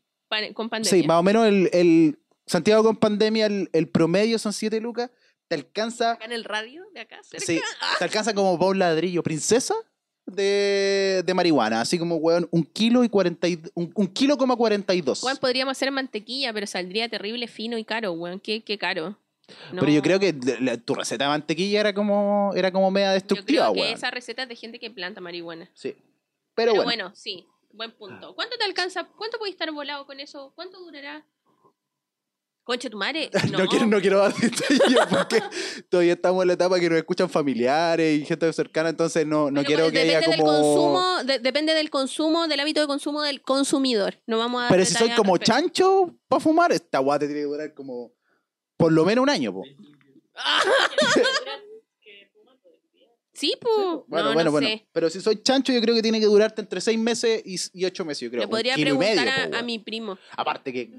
con 0.54 0.70
pandemia. 0.70 1.02
Sí, 1.02 1.08
más 1.08 1.20
o 1.20 1.24
menos 1.24 1.48
el, 1.48 1.70
el 1.74 2.20
Santiago 2.48 2.84
con 2.84 2.96
pandemia, 2.98 3.46
el, 3.48 3.70
el 3.74 3.88
promedio 3.90 4.38
son 4.40 4.54
7 4.54 4.80
lucas. 4.80 5.10
Te 5.48 5.56
alcanza. 5.56 6.12
Acá 6.14 6.26
en 6.26 6.32
el 6.32 6.44
radio 6.44 6.84
de 6.94 7.02
acá 7.02 7.20
cerca. 7.24 7.46
Sí, 7.46 7.60
te 8.00 8.04
alcanza 8.04 8.34
como 8.34 8.58
para 8.58 8.72
un 8.72 8.80
ladrillo 8.80 9.22
princesa 9.22 9.76
de, 10.26 11.22
de 11.26 11.34
marihuana. 11.34 11.82
Así 11.82 12.00
como, 12.00 12.16
weón, 12.16 12.48
un 12.52 12.64
kilo 12.64 13.04
y 13.04 13.10
40 13.10 13.48
y- 13.48 13.62
un, 13.76 13.92
un 13.96 14.08
kilo 14.08 14.38
coma 14.38 14.56
42. 14.56 15.24
Weón, 15.24 15.38
podríamos 15.38 15.72
hacer 15.74 15.92
mantequilla, 15.92 16.52
pero 16.54 16.66
saldría 16.68 17.10
terrible, 17.10 17.48
fino 17.48 17.78
y 17.78 17.84
caro, 17.86 18.12
weón. 18.14 18.40
Qué, 18.40 18.64
qué 18.64 18.78
caro. 18.78 19.20
Pero 19.72 19.90
yo 19.90 20.02
creo 20.02 20.20
que 20.20 20.34
la- 20.60 20.78
tu 20.78 20.96
receta 20.96 21.26
de 21.26 21.30
mantequilla 21.30 21.80
era 21.80 21.94
como, 21.94 22.52
era 22.56 22.72
como 22.72 22.90
media 22.92 23.10
Yo 23.10 23.14
destructiva, 23.14 23.64
creo 23.66 23.74
que 23.74 23.82
weón. 23.82 23.94
esa 23.94 24.12
receta 24.12 24.44
es 24.44 24.50
de 24.50 24.56
gente 24.56 24.80
que 24.80 24.90
planta 24.92 25.22
marihuana. 25.22 25.70
Sí. 25.74 25.96
Pero, 26.56 26.72
Pero, 26.72 26.74
bueno. 26.74 26.86
bueno, 26.86 27.12
sí, 27.16 27.46
buen 27.74 27.92
punto. 27.92 28.34
¿Cuánto 28.36 28.58
te 28.58 28.64
alcanza? 28.64 29.04
¿Cuánto 29.18 29.38
puedes 29.38 29.54
estar 29.54 29.72
volado 29.72 30.06
con 30.06 30.20
eso? 30.20 30.52
¿Cuánto 30.56 30.80
durará? 30.80 31.26
Conche 32.64 32.90
tu 32.90 32.98
madre. 32.98 33.30
No, 33.52 33.60
No, 33.60 33.68
quiero, 33.68 33.86
no 33.86 34.02
quiero 34.02 34.18
dar 34.20 34.34
detalles 34.34 34.98
porque 35.10 35.44
todavía 35.90 36.14
estamos 36.14 36.42
en 36.42 36.48
la 36.48 36.54
etapa 36.56 36.80
que 36.80 36.90
nos 36.90 36.98
escuchan 36.98 37.30
familiares 37.30 38.20
y 38.22 38.26
gente 38.26 38.52
cercana, 38.54 38.90
entonces 38.90 39.28
no, 39.28 39.52
no 39.52 39.62
Pero 39.62 39.66
quiero 39.68 39.82
pues, 39.84 39.94
que 39.94 40.00
haya 40.00 40.20
del 40.22 40.40
como... 40.40 40.52
consumo, 40.52 41.24
de- 41.26 41.38
depende 41.40 41.74
del 41.76 41.92
consumo, 41.92 42.48
del 42.48 42.60
hábito 42.62 42.82
de 42.82 42.88
consumo 42.88 43.22
del 43.22 43.44
consumidor. 43.44 44.20
No 44.26 44.40
vamos 44.40 44.64
a 44.64 44.70
Pero 44.70 44.84
si 44.84 44.96
soy 44.96 45.12
como 45.12 45.38
chancho 45.38 46.16
para 46.28 46.40
fumar, 46.40 46.72
esta 46.72 46.98
guata 46.98 47.28
tiene 47.28 47.42
que 47.42 47.46
durar 47.46 47.74
como 47.76 48.14
por 48.78 48.92
lo 48.92 49.06
menos 49.06 49.24
un 49.24 49.30
año. 49.30 49.54
Po. 49.54 49.64
Sí, 53.34 53.54
pues. 53.60 53.76
Bueno, 54.08 54.28
no, 54.30 54.34
bueno, 54.34 54.44
no 54.46 54.52
bueno. 54.52 54.68
sé. 54.68 54.86
Pero 54.94 55.10
si 55.10 55.20
soy 55.20 55.42
chancho, 55.44 55.74
yo 55.74 55.82
creo 55.82 55.94
que 55.94 56.02
tiene 56.02 56.20
que 56.22 56.26
durarte 56.26 56.62
entre 56.62 56.80
seis 56.80 56.98
meses 56.98 57.42
y, 57.46 57.58
y 57.74 57.84
ocho 57.86 58.06
meses, 58.06 58.22
yo 58.22 58.30
creo. 58.30 58.42
Le 58.44 58.48
podría 58.48 58.76
preguntar 58.76 59.16
medio, 59.26 59.32
a, 59.32 59.36
po, 59.36 59.42
a 59.42 59.50
weón. 59.50 59.66
mi 59.66 59.80
primo. 59.80 60.18
Aparte 60.38 60.72
que... 60.72 60.90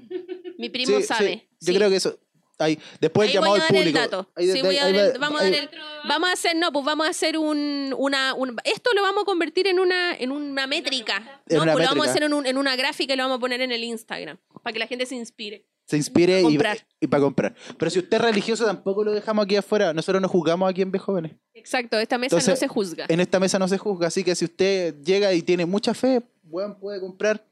Mi 0.59 0.69
primo 0.69 0.97
sí, 0.97 1.03
sabe. 1.03 1.47
sí, 1.59 1.65
Yo 1.65 1.73
sí. 1.73 1.75
creo 1.77 1.89
que 1.89 1.95
eso... 1.95 2.19
Ahí, 2.59 2.79
después 2.99 3.29
Ahí 3.29 3.35
el 3.35 3.39
voy 3.41 3.49
llamado 3.49 3.53
a 3.53 3.55
al 3.55 3.59
dar 3.61 3.69
el 3.71 3.77
público. 3.77 3.99
dato. 3.99 4.31
Ahí- 4.35 4.51
Sí, 4.51 4.61
voy 4.63 4.77
a 4.77 4.85
ahí 4.85 4.93
dar 4.93 5.05
el- 5.05 5.13
va- 5.13 5.17
vamos 5.19 5.41
a 5.41 5.43
ahí- 5.45 5.51
dar 5.51 5.61
el- 5.61 5.79
Vamos 6.07 6.29
a 6.29 6.33
hacer, 6.33 6.55
no, 6.55 6.71
pues 6.71 6.85
vamos 6.85 7.05
a 7.05 7.09
hacer 7.11 7.37
un, 7.37 7.93
una, 7.97 8.33
un- 8.33 8.55
esto 8.63 8.89
lo 8.95 9.01
vamos 9.03 9.21
a 9.23 9.25
convertir 9.25 9.67
en 9.67 9.79
una, 9.79 10.15
en 10.15 10.31
una 10.31 10.65
métrica. 10.65 11.41
En 11.47 11.57
No, 11.57 11.63
una 11.63 11.73
pues 11.73 11.85
lo 11.85 11.89
vamos 11.91 12.07
a 12.07 12.09
hacer 12.09 12.23
en, 12.23 12.33
un- 12.33 12.45
en 12.47 12.57
una 12.57 12.75
gráfica 12.75 13.13
y 13.13 13.17
lo 13.17 13.23
vamos 13.25 13.37
a 13.37 13.39
poner 13.39 13.61
en 13.61 13.71
el 13.71 13.83
Instagram. 13.83 14.37
Para 14.63 14.73
que 14.73 14.79
la 14.79 14.87
gente 14.87 15.05
se 15.05 15.13
inspire. 15.15 15.66
Se 15.87 15.97
inspire 15.97 16.41
y, 16.41 16.59
y 16.99 17.07
para 17.07 17.21
comprar. 17.23 17.55
Pero 17.77 17.89
si 17.89 17.99
usted 17.99 18.17
es 18.17 18.21
religioso, 18.23 18.65
tampoco 18.65 19.03
lo 19.03 19.13
dejamos 19.13 19.45
aquí 19.45 19.55
afuera. 19.55 19.93
Nosotros 19.93 20.21
nos 20.21 20.29
juzgamos 20.29 20.69
aquí 20.69 20.81
en 20.81 20.91
B 20.91 20.99
Jóvenes. 20.99 21.31
Exacto, 21.53 21.97
esta 21.99 22.17
mesa 22.17 22.35
no 22.35 22.55
se 22.55 22.67
juzga. 22.67 23.05
En 23.07 23.19
esta 23.19 23.39
mesa 23.39 23.57
no 23.57 23.67
se 23.67 23.77
juzga, 23.77 24.07
así 24.07 24.23
que 24.23 24.35
si 24.35 24.45
usted 24.45 24.95
llega 25.01 25.33
y 25.33 25.41
tiene 25.41 25.65
mucha 25.65 25.93
fe, 25.93 26.21
weón, 26.43 26.77
puede 26.79 26.99
comprar 26.99 27.45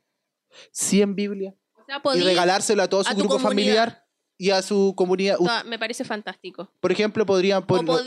100 0.71 1.15
Biblias 1.15 1.53
O 1.75 1.83
sea, 1.85 2.01
y 2.15 2.21
regalárselo 2.21 2.83
a 2.83 2.89
todo 2.89 3.03
su 3.03 3.09
a 3.09 3.13
grupo 3.13 3.35
comunidad. 3.37 3.49
familiar 3.49 4.05
y 4.37 4.49
a 4.51 4.61
su 4.61 4.93
comunidad. 4.97 5.37
Toda- 5.37 5.63
me 5.63 5.79
parece 5.79 6.03
fantástico. 6.03 6.69
Por 6.81 6.91
ejemplo, 6.91 7.25
podrían 7.25 7.63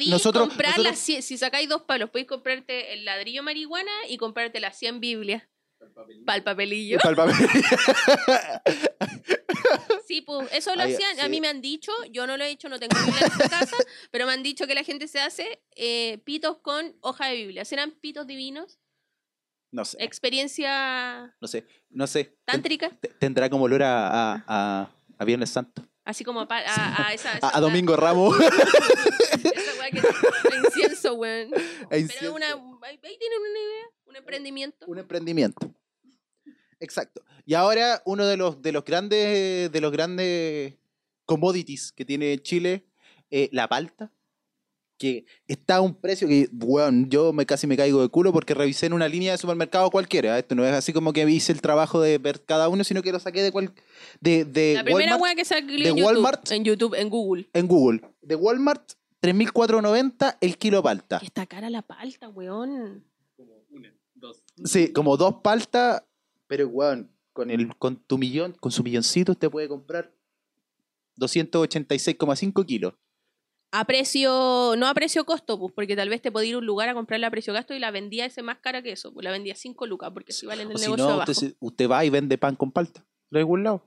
nosotros, 0.08 0.48
comprar 0.48 0.72
nosotros- 0.72 0.92
las 0.92 0.98
100 0.98 1.22
si 1.22 1.38
sacáis 1.38 1.68
dos 1.70 1.82
palos, 1.82 2.10
podéis 2.10 2.28
comprarte 2.28 2.92
el 2.92 3.06
ladrillo 3.06 3.42
marihuana 3.42 3.90
y 4.08 4.18
comprarte 4.18 4.60
las 4.60 4.78
100 4.78 5.00
Biblias. 5.00 5.42
Para 6.26 6.36
el 6.36 6.42
papelillo. 6.42 6.98
Pa'l 6.98 7.16
papel. 7.16 7.34
Sí, 10.06 10.22
pues 10.22 10.48
eso 10.52 10.74
lo 10.74 10.82
hacían. 10.82 11.20
A 11.20 11.28
mí 11.28 11.40
me 11.40 11.48
han 11.48 11.60
dicho, 11.60 11.92
yo 12.10 12.26
no 12.26 12.36
lo 12.36 12.44
he 12.44 12.50
hecho, 12.50 12.68
no 12.68 12.78
tengo 12.78 12.96
Biblia 13.04 13.26
en 13.26 13.32
esta 13.32 13.48
casa, 13.48 13.76
pero 14.10 14.26
me 14.26 14.32
han 14.32 14.42
dicho 14.42 14.66
que 14.66 14.74
la 14.74 14.84
gente 14.84 15.06
se 15.08 15.20
hace 15.20 15.62
eh, 15.76 16.18
pitos 16.24 16.58
con 16.58 16.96
hoja 17.00 17.26
de 17.26 17.34
Biblia. 17.36 17.64
¿Serán 17.64 17.90
pitos 17.92 18.26
divinos? 18.26 18.78
no 19.70 19.84
sé, 19.84 19.98
Experiencia 20.02 21.36
no 21.40 21.46
sé, 21.48 21.66
no 21.90 22.06
sé. 22.06 22.38
Tántrica, 22.46 22.88
te- 23.00 23.08
Tendrá 23.08 23.50
como 23.50 23.64
olor 23.64 23.82
a, 23.82 24.08
a, 24.32 24.44
a- 24.46 24.90
a 25.18 25.24
Viernes 25.26 25.50
Santo. 25.50 25.82
así 26.04 26.24
como 26.24 26.40
a, 26.40 26.48
pa- 26.48 26.60
a, 26.66 27.08
a 27.08 27.12
esa, 27.12 27.36
esa 27.36 27.50
A, 27.54 27.60
Domingo 27.60 27.94
Ramos. 27.96 28.34
Esa 28.40 29.78
weá 29.78 29.90
que 29.90 29.98
a 30.00 30.56
incienso, 30.66 31.14
weón. 31.14 31.50
Pero 31.90 32.34
una, 32.34 32.46
ahí 32.82 32.98
tienen 32.98 33.40
una 33.40 33.58
idea, 33.58 33.84
un 34.06 34.16
emprendimiento. 34.16 34.86
un 34.86 34.98
emprendimiento. 34.98 35.74
Exacto. 36.80 37.22
Y 37.44 37.54
ahora 37.54 38.02
uno 38.04 38.26
de 38.26 38.36
los 38.36 38.62
de 38.62 38.72
los 38.72 38.84
grandes 38.84 39.70
de 39.70 39.80
los 39.80 39.92
grandes 39.92 40.74
commodities 41.24 41.92
que 41.92 42.04
tiene 42.04 42.38
Chile, 42.40 42.86
eh, 43.30 43.48
la 43.52 43.68
palta, 43.68 44.12
que 44.98 45.24
está 45.46 45.76
a 45.76 45.80
un 45.80 45.94
precio 45.94 46.26
que, 46.28 46.48
bueno, 46.50 47.06
yo 47.08 47.32
me 47.32 47.46
casi 47.46 47.66
me 47.66 47.76
caigo 47.76 48.02
de 48.02 48.08
culo 48.08 48.32
porque 48.32 48.52
revisé 48.52 48.86
en 48.86 48.92
una 48.92 49.08
línea 49.08 49.32
de 49.32 49.38
supermercado 49.38 49.90
cualquiera. 49.90 50.38
Esto 50.38 50.54
no 50.54 50.64
es 50.66 50.72
así 50.72 50.92
como 50.92 51.12
que 51.12 51.28
hice 51.30 51.52
el 51.52 51.62
trabajo 51.62 52.00
de 52.00 52.18
ver 52.18 52.44
cada 52.44 52.68
uno, 52.68 52.84
sino 52.84 53.02
que 53.02 53.12
lo 53.12 53.20
saqué 53.20 53.42
de 53.42 53.52
cual, 53.52 53.72
de, 54.20 54.44
de 54.44 54.74
La 54.74 54.84
primera 54.84 55.12
Walmart 55.12 55.36
que 55.36 55.44
salió 55.44 55.84
de 55.84 55.90
en 55.90 55.96
YouTube, 55.96 56.04
Walmart. 56.04 56.50
en 56.50 56.64
YouTube, 56.64 56.94
en 56.94 57.08
Google. 57.08 57.48
en 57.52 57.68
Google. 57.68 58.00
De 58.22 58.34
Walmart, 58.34 58.92
3.490 59.22 60.38
el 60.40 60.58
kilo 60.58 60.82
palta. 60.82 61.20
Está 61.22 61.46
cara 61.46 61.70
la 61.70 61.82
palta, 61.82 62.28
weón. 62.28 63.04
Como 63.36 63.64
una, 63.70 63.94
dos. 64.14 64.42
Sí, 64.64 64.92
como 64.92 65.16
dos 65.16 65.36
paltas, 65.42 66.02
pero 66.48 66.66
weón, 66.66 67.12
con 67.32 67.50
el 67.52 67.76
con 67.76 67.96
tu 67.96 68.18
millón, 68.18 68.52
con 68.58 68.72
su 68.72 68.82
milloncito 68.82 69.32
usted 69.32 69.48
puede 69.50 69.68
comprar 69.68 70.12
286,5 71.20 72.66
kilos. 72.66 72.94
A 73.70 73.84
precio, 73.84 74.74
no 74.78 74.86
a 74.86 74.94
precio 74.94 75.24
costo, 75.26 75.58
pues, 75.58 75.72
porque 75.74 75.94
tal 75.94 76.08
vez 76.08 76.22
te 76.22 76.32
podía 76.32 76.48
ir 76.50 76.54
a 76.54 76.58
un 76.58 76.64
lugar 76.66 76.88
a 76.88 76.94
comprarla 76.94 77.26
a 77.26 77.30
precio 77.30 77.52
gasto 77.52 77.74
y 77.74 77.78
la 77.78 77.90
vendía 77.90 78.24
ese 78.24 78.42
más 78.42 78.58
cara 78.60 78.82
que 78.82 78.92
eso, 78.92 79.12
pues 79.12 79.24
la 79.24 79.30
vendía 79.30 79.54
5 79.54 79.86
lucas, 79.86 80.10
porque 80.14 80.32
si 80.32 80.46
vale 80.46 80.62
en 80.62 80.70
el 80.70 80.76
O 80.76 80.78
si 80.78 80.84
negocio 80.86 81.06
no, 81.06 81.12
abajo. 81.12 81.30
usted, 81.30 81.54
usted 81.60 81.88
va 81.88 82.02
y 82.04 82.08
vende 82.10 82.38
pan 82.38 82.56
con 82.56 82.72
palta. 82.72 83.04
¿De 83.30 83.40
algún 83.40 83.64
lado? 83.64 83.84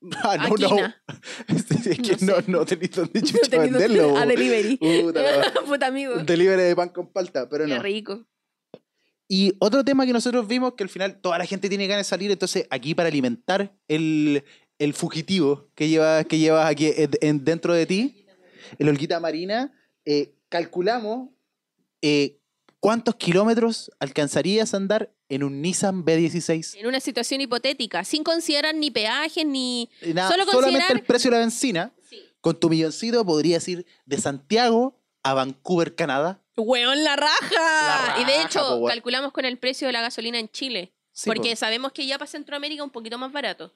Ah, 0.24 0.36
no, 0.38 0.54
Aquí 0.54 0.62
no. 0.62 0.76
na. 0.76 1.02
es 1.48 1.98
que 1.98 2.16
No 2.24 2.32
no, 2.36 2.40
sé. 2.40 2.50
no, 2.50 2.64
tenéis 2.64 2.92
dónde 2.92 3.20
No 3.20 3.26
chucha 3.26 3.40
dónde- 3.56 3.58
venderlo. 3.70 4.16
a 4.16 4.24
delivery. 4.26 4.76
Puta 4.78 5.52
Puta 5.66 5.86
amigo. 5.88 6.14
Un 6.14 6.24
delivery 6.26 6.62
de 6.62 6.76
pan 6.76 6.88
con 6.88 7.12
palta, 7.12 7.48
pero 7.48 7.66
Qué 7.66 7.74
no. 7.74 7.82
rico. 7.82 8.24
Y 9.28 9.54
otro 9.60 9.84
tema 9.84 10.04
que 10.04 10.12
nosotros 10.12 10.46
vimos, 10.46 10.74
que 10.74 10.82
al 10.84 10.90
final 10.90 11.20
toda 11.20 11.38
la 11.38 11.46
gente 11.46 11.68
tiene 11.68 11.86
ganas 11.86 12.06
de 12.06 12.10
salir, 12.10 12.30
entonces 12.30 12.66
aquí 12.70 12.94
para 12.94 13.08
alimentar 13.08 13.74
el, 13.88 14.44
el 14.78 14.92
fugitivo 14.94 15.70
que 15.74 15.88
llevas 15.88 16.26
que 16.26 16.38
llevas 16.38 16.66
aquí 16.70 16.86
en- 16.94 17.10
en- 17.20 17.44
dentro 17.44 17.72
de 17.72 17.86
ti, 17.86 18.26
el 18.78 18.88
holguita 18.88 19.20
marina, 19.20 19.72
eh, 20.04 20.34
calculamos 20.48 21.30
eh, 22.02 22.40
cuántos 22.80 23.14
kilómetros 23.14 23.90
alcanzarías 24.00 24.74
a 24.74 24.76
andar 24.76 25.14
en 25.28 25.44
un 25.44 25.62
Nissan 25.62 26.04
B16. 26.04 26.76
En 26.78 26.86
una 26.86 27.00
situación 27.00 27.40
hipotética, 27.40 28.04
sin 28.04 28.22
considerar 28.24 28.74
ni 28.74 28.90
peajes 28.90 29.46
ni. 29.46 29.88
Eh, 30.02 30.12
nada, 30.12 30.30
Solo 30.30 30.44
solamente 30.44 30.78
considerar- 30.80 30.96
el 30.98 31.02
precio 31.06 31.30
de 31.30 31.36
la 31.36 31.40
benzina, 31.40 31.94
Sí. 32.10 32.18
con 32.42 32.58
tu 32.60 32.68
milloncito 32.68 33.24
podrías 33.24 33.66
ir 33.68 33.86
de 34.04 34.18
Santiago 34.18 35.00
a 35.22 35.32
Vancouver, 35.32 35.94
Canadá. 35.94 36.41
¡Weón, 36.56 37.02
la 37.04 37.16
raja! 37.16 38.14
La 38.16 38.20
y 38.20 38.24
de 38.24 38.42
hecho, 38.42 38.60
po, 38.60 38.74
weón. 38.76 38.88
calculamos 38.90 39.32
con 39.32 39.44
el 39.44 39.58
precio 39.58 39.86
de 39.86 39.92
la 39.92 40.02
gasolina 40.02 40.38
en 40.38 40.48
Chile. 40.48 40.92
Sí, 41.12 41.28
porque 41.28 41.50
po. 41.50 41.56
sabemos 41.56 41.92
que 41.92 42.06
ya 42.06 42.18
para 42.18 42.30
Centroamérica 42.30 42.82
es 42.82 42.86
un 42.86 42.90
poquito 42.90 43.18
más 43.18 43.32
barato. 43.32 43.74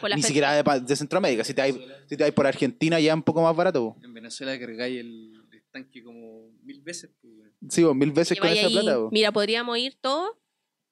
Por 0.00 0.08
la 0.10 0.16
Ni 0.16 0.22
siquiera 0.22 0.62
de, 0.62 0.96
Centroamérica. 0.96 1.44
Si 1.44 1.52
te, 1.52 1.60
vas, 1.60 1.80
si 2.08 2.16
te 2.16 2.24
vas 2.24 2.32
por 2.32 2.46
Argentina 2.46 2.98
ya 3.00 3.12
es 3.12 3.14
un 3.16 3.22
poco 3.22 3.42
más 3.42 3.54
barato. 3.54 3.94
po. 3.94 4.00
En 4.02 4.14
Venezuela 4.14 4.58
cargáis 4.58 5.00
el 5.00 5.44
tanque 5.70 6.02
como 6.02 6.50
mil 6.62 6.80
veces. 6.80 7.10
Pues. 7.20 7.34
Sí, 7.68 7.82
vos, 7.82 7.94
mil 7.94 8.12
veces 8.12 8.38
con 8.38 8.48
esa 8.48 8.66
ahí- 8.66 8.72
plata. 8.72 8.98
Mira, 9.10 9.32
podríamos 9.32 9.76
ir 9.78 9.96
todos 10.00 10.30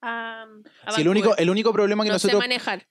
a, 0.03 0.43
a 0.85 0.93
Sí, 0.93 1.01
el 1.03 1.09
único, 1.09 1.37
el 1.37 1.49
único 1.49 1.73
problema 1.73 2.03
que 2.03 2.09
no 2.11 2.15
nosotros 2.17 2.43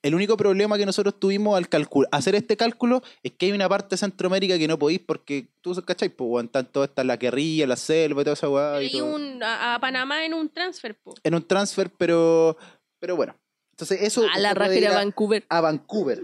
el 0.01 0.16
único 0.16 0.38
problema 0.38 0.78
que 0.78 0.86
nosotros 0.86 1.20
tuvimos 1.20 1.57
al 1.57 1.68
calcul 1.70 2.07
hacer 2.12 2.36
este 2.36 2.55
cálculo 2.57 3.01
es 3.22 3.34
que 3.34 3.47
hay 3.47 3.51
una 3.51 3.68
parte 3.70 3.89
de 3.89 3.97
Centroamérica 3.97 4.57
que 4.57 4.68
no 4.68 4.80
podéis 4.80 5.01
porque 5.01 5.49
tú 5.62 5.76
cachai, 5.86 6.09
pues 6.09 6.28
weón, 6.30 6.47
tanto 6.47 6.84
está 6.84 7.03
la 7.03 7.18
guerrilla, 7.18 7.68
la 7.68 7.76
selva 7.76 8.22
y 8.22 8.24
toda 8.24 8.34
esa 8.34 8.49
weá. 8.49 8.82
y 8.82 9.01
un, 9.01 9.43
a, 9.43 9.76
a 9.76 9.80
Panamá 9.80 10.26
en 10.26 10.34
un 10.34 10.49
transfer, 10.49 10.95
po. 10.95 11.14
En 11.24 11.36
un 11.36 11.45
transfer, 11.45 11.91
pero 11.97 12.57
pero 12.99 13.16
bueno. 13.16 13.36
Entonces 13.72 14.01
eso 14.01 14.26
A 14.34 14.38
la 14.39 14.51
a, 14.51 14.53
Vancouver. 14.53 15.45
a 15.49 15.62
Vancouver. 15.62 16.24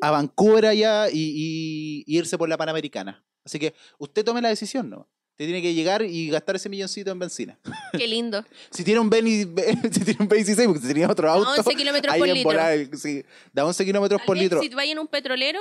A 0.00 0.10
Vancouver 0.10 0.66
allá 0.66 1.08
y, 1.10 1.18
y- 1.18 2.04
y 2.06 2.18
irse 2.18 2.36
por 2.38 2.48
la 2.48 2.56
Panamericana. 2.56 3.24
Así 3.44 3.58
que 3.58 3.74
usted 3.98 4.24
tome 4.24 4.40
la 4.42 4.48
decisión, 4.48 4.88
¿no? 4.90 5.08
Te 5.36 5.44
tiene 5.46 5.60
que 5.60 5.74
llegar 5.74 6.02
y 6.02 6.28
gastar 6.30 6.54
ese 6.56 6.68
milloncito 6.68 7.10
en 7.10 7.18
benzina. 7.18 7.58
Qué 7.92 8.06
lindo. 8.06 8.44
Si 8.70 8.84
tiene 8.84 9.00
un 9.00 9.10
Beni, 9.10 9.42
si 9.90 10.04
tiene 10.04 10.18
un 10.20 10.28
B16, 10.28 10.66
porque 10.66 10.80
si 10.80 10.88
tenía 10.88 11.08
otro 11.10 11.30
auto. 11.30 11.50
11 11.50 11.74
kilómetros 11.74 12.16
por 12.16 12.28
litro. 12.28 12.98
sí, 12.98 13.24
da 13.52 13.64
11 13.66 13.84
kilómetros 13.84 14.22
por 14.22 14.36
litro. 14.36 14.60
Si 14.60 14.68
vaya 14.68 14.92
en 14.92 14.98
un 15.00 15.08
petrolero, 15.08 15.60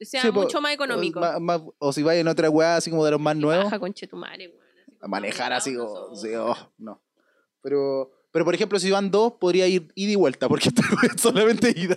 sea 0.00 0.22
Sí, 0.22 0.30
po, 0.32 0.42
mucho 0.42 0.60
más 0.60 0.72
económico. 0.72 1.20
O, 1.20 1.22
ma- 1.22 1.38
ma- 1.58 1.66
o 1.78 1.92
si 1.92 2.02
vaya 2.02 2.20
en 2.20 2.28
otra 2.28 2.50
weá 2.50 2.76
así 2.76 2.90
como 2.90 3.04
de 3.04 3.12
los 3.12 3.20
más 3.20 3.36
nuevos, 3.36 3.64
Baja 3.64 3.78
con 3.78 3.92
chetumare, 3.94 4.48
weón. 4.48 4.60
así 4.60 4.90
a 4.96 5.00
como 5.00 5.08
manejar 5.10 5.52
así 5.52 5.70
sí, 5.70 5.76
ojos. 5.76 6.24
oh, 6.36 6.72
no. 6.78 7.02
Pero, 7.62 8.12
pero 8.30 8.44
por 8.44 8.54
ejemplo, 8.54 8.78
si 8.78 8.90
van 8.90 9.10
dos, 9.10 9.34
podría 9.40 9.66
ir 9.66 9.88
ida 9.94 10.12
y 10.12 10.14
vuelta, 10.16 10.48
porque 10.48 10.68
esta 10.74 10.82
weá 10.82 11.12
es 11.14 11.20
solamente 11.20 11.72
ida. 11.76 11.96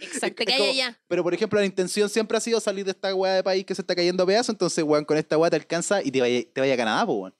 Exacto, 0.00 0.44
que 0.44 0.52
allá. 0.52 0.98
Pero 1.06 1.22
por 1.22 1.34
ejemplo, 1.34 1.60
la 1.60 1.66
intención 1.66 2.08
siempre 2.08 2.38
ha 2.38 2.40
sido 2.40 2.60
salir 2.60 2.84
de 2.84 2.92
esta 2.92 3.14
weá 3.14 3.34
de 3.34 3.42
país 3.42 3.64
que 3.64 3.74
se 3.74 3.82
está 3.82 3.94
cayendo 3.94 4.22
a 4.22 4.26
pedazos, 4.26 4.54
entonces 4.54 4.82
weón, 4.84 5.04
con 5.04 5.16
esta 5.16 5.36
weá 5.36 5.50
te 5.50 5.56
alcanza 5.56 6.02
y 6.02 6.10
te 6.10 6.20
vaya, 6.20 6.42
te 6.52 6.60
vaya 6.60 6.74
a 6.74 6.76
Canadá, 6.76 7.06
pues 7.06 7.18
weón. 7.18 7.34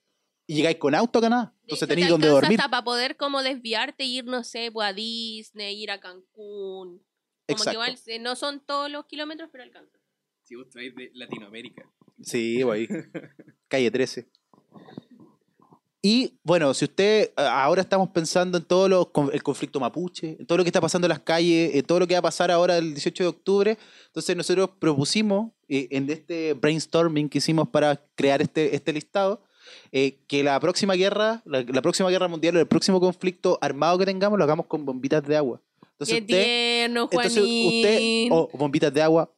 Y 0.46 0.54
llegáis 0.54 0.78
con 0.78 0.94
auto 0.94 1.18
a 1.18 1.22
Canadá. 1.22 1.54
Entonces 1.62 1.82
hecho, 1.82 1.88
tenéis 1.88 2.06
te 2.06 2.12
donde 2.12 2.28
dormir. 2.28 2.58
Hasta 2.58 2.70
para 2.70 2.84
poder 2.84 3.16
como 3.16 3.42
desviarte 3.42 4.04
e 4.04 4.06
ir, 4.06 4.24
no 4.24 4.44
sé, 4.44 4.70
pues, 4.72 4.88
a 4.88 4.92
Disney, 4.94 5.82
ir 5.82 5.90
a 5.90 6.00
Cancún. 6.00 7.04
Como 7.46 7.58
Exacto. 7.58 7.70
que 7.70 7.74
igual 7.74 8.22
no 8.22 8.34
son 8.34 8.60
todos 8.60 8.90
los 8.90 9.04
kilómetros, 9.06 9.50
pero 9.52 9.64
alcanza. 9.64 9.98
Si 10.44 10.54
vos 10.54 10.68
traes 10.70 10.94
de 10.94 11.10
Latinoamérica. 11.12 11.90
Sí, 12.22 12.62
ahí. 12.62 12.88
Calle 13.68 13.90
13. 13.90 14.30
Y 16.00 16.38
bueno, 16.44 16.72
si 16.74 16.84
usted 16.84 17.32
a- 17.36 17.64
ahora 17.64 17.82
estamos 17.82 18.08
pensando 18.10 18.56
en 18.58 18.64
todo 18.64 18.88
lo, 18.88 19.10
el 19.32 19.42
conflicto 19.42 19.80
mapuche, 19.80 20.36
en 20.38 20.46
todo 20.46 20.58
lo 20.58 20.64
que 20.64 20.68
está 20.68 20.80
pasando 20.80 21.06
en 21.06 21.10
las 21.10 21.20
calles, 21.20 21.74
en 21.74 21.82
todo 21.84 21.98
lo 21.98 22.06
que 22.06 22.14
va 22.14 22.20
a 22.20 22.22
pasar 22.22 22.50
ahora 22.50 22.78
el 22.78 22.94
18 22.94 23.24
de 23.24 23.28
octubre, 23.28 23.78
entonces 24.06 24.36
nosotros 24.36 24.70
propusimos 24.78 25.50
eh, 25.68 25.88
en 25.90 26.08
este 26.08 26.54
brainstorming 26.54 27.28
que 27.28 27.38
hicimos 27.38 27.68
para 27.68 28.00
crear 28.14 28.40
este, 28.40 28.76
este 28.76 28.92
listado, 28.92 29.42
eh, 29.90 30.18
que 30.28 30.44
la 30.44 30.58
próxima 30.60 30.94
guerra, 30.94 31.42
la, 31.44 31.62
la 31.62 31.82
próxima 31.82 32.08
guerra 32.10 32.28
mundial 32.28 32.56
o 32.56 32.60
el 32.60 32.66
próximo 32.68 33.00
conflicto 33.00 33.58
armado 33.60 33.98
que 33.98 34.06
tengamos 34.06 34.38
lo 34.38 34.44
hagamos 34.44 34.66
con 34.66 34.84
bombitas 34.84 35.22
de 35.26 35.36
agua. 35.36 35.60
Entonces 35.92 36.14
Qué 36.14 36.20
usted, 36.22 36.44
tierno, 36.44 37.08
entonces 37.10 37.42
usted, 37.42 38.28
o 38.30 38.48
bombitas 38.56 38.94
de 38.94 39.02
agua, 39.02 39.32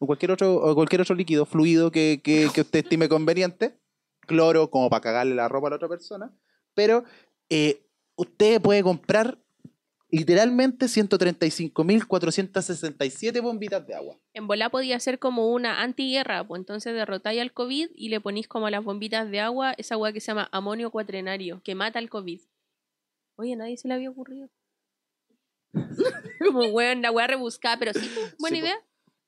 o 0.00 0.06
cualquier 0.06 0.32
otro, 0.32 0.56
o 0.56 0.74
cualquier 0.74 1.02
otro 1.02 1.14
líquido, 1.14 1.46
fluido 1.46 1.92
que, 1.92 2.20
que, 2.22 2.48
que 2.52 2.62
usted 2.62 2.80
estime 2.80 3.08
conveniente, 3.08 3.76
cloro, 4.24 4.70
como 4.70 4.88
para 4.90 5.02
cagarle 5.02 5.34
la 5.34 5.48
ropa 5.48 5.66
a 5.68 5.70
la 5.70 5.76
otra 5.76 5.88
persona, 5.88 6.30
pero 6.74 7.04
eh, 7.50 7.86
usted 8.16 8.60
puede 8.60 8.82
comprar 8.82 9.38
literalmente 10.10 10.86
135.467 10.86 13.40
bombitas 13.42 13.86
de 13.86 13.94
agua. 13.94 14.18
En 14.32 14.46
volá 14.46 14.70
podía 14.70 14.98
ser 15.00 15.18
como 15.18 15.48
una 15.48 15.82
antiguerra, 15.82 16.46
pues 16.46 16.60
entonces 16.60 16.94
derrotáis 16.94 17.40
al 17.40 17.52
COVID 17.52 17.90
y 17.94 18.10
le 18.10 18.20
ponís 18.20 18.46
como 18.46 18.68
a 18.68 18.70
las 18.70 18.84
bombitas 18.84 19.28
de 19.30 19.40
agua 19.40 19.74
esa 19.76 19.96
agua 19.96 20.12
que 20.12 20.20
se 20.20 20.28
llama 20.28 20.48
amonio 20.52 20.92
cuaternario, 20.92 21.60
que 21.64 21.74
mata 21.74 21.98
al 21.98 22.10
COVID. 22.10 22.40
Oye, 23.36 23.54
a 23.54 23.56
nadie 23.56 23.76
se 23.76 23.88
le 23.88 23.94
había 23.94 24.10
ocurrido. 24.10 24.48
como 26.46 26.66
weón, 26.66 27.02
la 27.02 27.10
weá 27.10 27.26
rebuscada, 27.26 27.76
pero 27.78 27.92
sí, 27.92 28.08
pues, 28.14 28.36
buena 28.38 28.58
Sí, 28.58 28.62
po. 28.62 28.68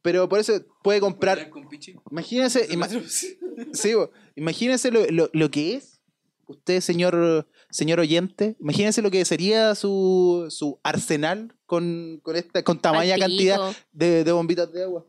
Pero 0.06 0.28
por 0.28 0.38
eso 0.38 0.52
puede 0.84 1.00
comprar, 1.00 1.50
con 1.50 1.68
pichi. 1.68 1.96
imagínese, 2.12 2.68
ima- 2.72 2.88
Sí, 3.72 3.94
bo. 3.94 4.12
imagínese 4.36 4.92
lo, 4.92 5.04
lo- 5.10 5.30
lo 5.32 5.50
que 5.50 5.74
es, 5.74 6.00
usted, 6.46 6.80
señor, 6.80 7.48
señor 7.70 7.98
oyente, 7.98 8.54
imagínese 8.60 9.02
lo 9.02 9.10
que 9.10 9.24
sería 9.24 9.74
su, 9.74 10.46
su 10.48 10.78
arsenal 10.84 11.56
con, 11.66 12.20
con, 12.22 12.36
esta, 12.36 12.62
con 12.62 12.78
tamaña 12.78 13.18
cantidad 13.18 13.58
de, 13.90 14.22
de 14.22 14.30
bombitas 14.30 14.72
de 14.72 14.84
agua. 14.84 15.04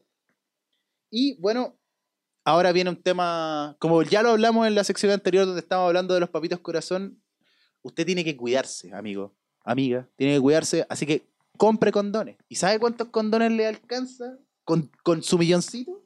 Y 1.11 1.35
bueno, 1.39 1.77
ahora 2.43 2.71
viene 2.71 2.89
un 2.89 2.99
tema, 3.03 3.75
como 3.79 4.01
ya 4.01 4.23
lo 4.23 4.29
hablamos 4.31 4.65
en 4.65 4.73
la 4.73 4.83
sección 4.83 5.11
anterior 5.11 5.45
donde 5.45 5.61
estábamos 5.61 5.89
hablando 5.89 6.15
de 6.15 6.21
los 6.21 6.29
papitos 6.31 6.59
corazón, 6.59 7.21
usted 7.83 8.03
tiene 8.03 8.23
que 8.23 8.35
cuidarse, 8.35 8.91
amigo, 8.95 9.35
amiga, 9.63 10.09
tiene 10.15 10.33
que 10.33 10.41
cuidarse, 10.41 10.87
así 10.89 11.05
que 11.05 11.29
compre 11.55 11.91
condones. 11.91 12.37
¿Y 12.49 12.55
sabe 12.55 12.79
cuántos 12.79 13.09
condones 13.09 13.51
le 13.51 13.67
alcanza 13.67 14.39
con, 14.67 14.91
con 15.01 15.23
su 15.23 15.37
milloncito? 15.37 16.03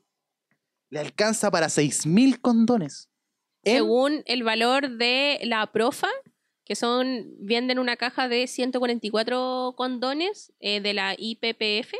Le 0.91 0.99
alcanza 0.99 1.49
para 1.49 1.67
6.000 1.67 2.39
condones. 2.39 3.09
En- 3.63 3.77
Según 3.77 4.21
el 4.27 4.43
valor 4.43 4.97
de 4.97 5.39
la 5.43 5.71
profa, 5.71 6.07
que 6.63 6.75
son, 6.75 7.25
venden 7.39 7.79
una 7.79 7.97
caja 7.97 8.27
de 8.27 8.45
144 8.47 9.73
condones 9.75 10.53
eh, 10.59 10.79
de 10.79 10.93
la 10.93 11.15
IPPF, 11.17 11.93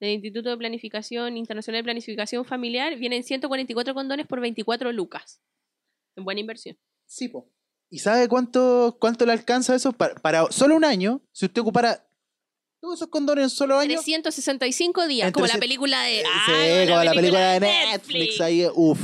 del 0.00 0.10
Instituto 0.12 0.50
de 0.50 0.56
Planificación 0.56 1.36
Internacional 1.36 1.80
de 1.80 1.84
Planificación 1.84 2.44
Familiar, 2.44 2.96
vienen 2.96 3.24
144 3.24 3.94
condones 3.94 4.26
por 4.28 4.40
24 4.40 4.92
lucas. 4.92 5.40
En 6.16 6.24
buena 6.24 6.40
inversión. 6.40 6.78
Sí, 7.06 7.28
po. 7.28 7.50
¿Y 7.90 7.98
sabe 7.98 8.28
cuánto, 8.28 8.98
cuánto 9.00 9.26
le 9.26 9.32
alcanza 9.32 9.74
eso? 9.74 9.92
Para, 9.92 10.14
para 10.16 10.52
solo 10.52 10.76
un 10.76 10.84
año, 10.84 11.22
si 11.32 11.46
usted 11.46 11.62
ocupara 11.62 12.07
todos 12.80 12.96
esos 12.98 13.08
condones 13.08 13.44
en 13.44 13.50
solo 13.50 13.78
año, 13.78 13.94
365 14.00 15.06
días, 15.06 15.32
como 15.32 15.46
la 15.46 15.54
se- 15.54 15.58
película 15.58 16.02
de. 16.02 16.18
Sí, 16.20 16.24
¡Ah, 16.26 16.84
como 16.88 17.04
la 17.04 17.12
película 17.12 17.52
de 17.54 17.60
Netflix, 17.60 18.40
ahí, 18.40 18.66
uff. 18.74 19.00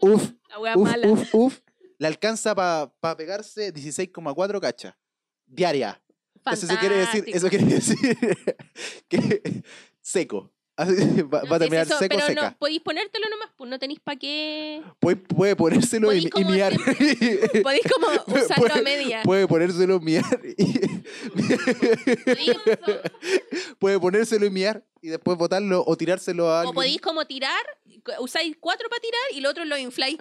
Uf, 0.00 0.30
La 0.48 0.58
wea 0.58 0.76
uf, 0.76 0.88
mala. 0.90 1.06
uf, 1.08 1.34
uf. 1.34 1.58
Le 1.98 2.06
alcanza 2.08 2.54
para 2.54 2.90
pegarse 3.16 3.72
16,4 3.72 4.60
cachas. 4.60 4.94
Diaria. 5.46 6.02
Entonces, 6.34 6.68
eso 6.70 6.78
quiere 6.80 6.96
decir, 6.96 7.24
eso 7.28 7.48
quiere 7.48 7.64
decir 7.66 7.96
que 9.08 9.62
seco. 10.00 10.52
Va, 11.32 11.42
No 11.42 11.50
va 11.50 11.56
a 11.56 11.58
terminar 11.58 11.86
eso- 11.86 11.98
seco, 11.98 12.14
pero 12.16 12.26
seca. 12.26 12.50
no, 12.50 12.56
podéis 12.58 12.80
ponértelo 12.80 13.28
nomás, 13.30 13.48
pues 13.56 13.70
no 13.70 13.78
tenéis 13.78 14.00
para 14.00 14.18
qué. 14.18 14.82
Puede, 15.00 15.16
puede 15.16 15.56
ponérselo 15.56 16.08
y, 16.12 16.18
Podéis 16.22 16.26
y 16.26 16.30
como 16.30 16.50
miar. 16.50 16.72
Podéis 17.62 17.82
como 17.92 18.06
usarlo 18.08 18.66
a 18.66 18.70
Puede- 18.70 18.82
media. 18.82 19.22
Puede 19.24 19.48
ponérselo, 19.48 20.00
miar. 20.00 20.24
y- 20.58 21.02
puede 23.78 23.98
ponérselo 23.98 24.46
y 24.46 24.50
miar 24.50 24.84
y 25.00 25.08
después 25.08 25.36
botarlo 25.36 25.84
o 25.86 25.96
tirárselo 25.96 26.48
a 26.50 26.54
O 26.54 26.58
alguien. 26.58 26.74
podéis 26.74 27.00
como 27.00 27.24
tirar, 27.26 27.62
usáis 28.20 28.56
cuatro 28.60 28.88
para 28.88 29.00
tirar 29.00 29.20
y 29.32 29.38
el 29.38 29.46
otro 29.46 29.64
lo 29.64 29.76
infláis 29.76 30.16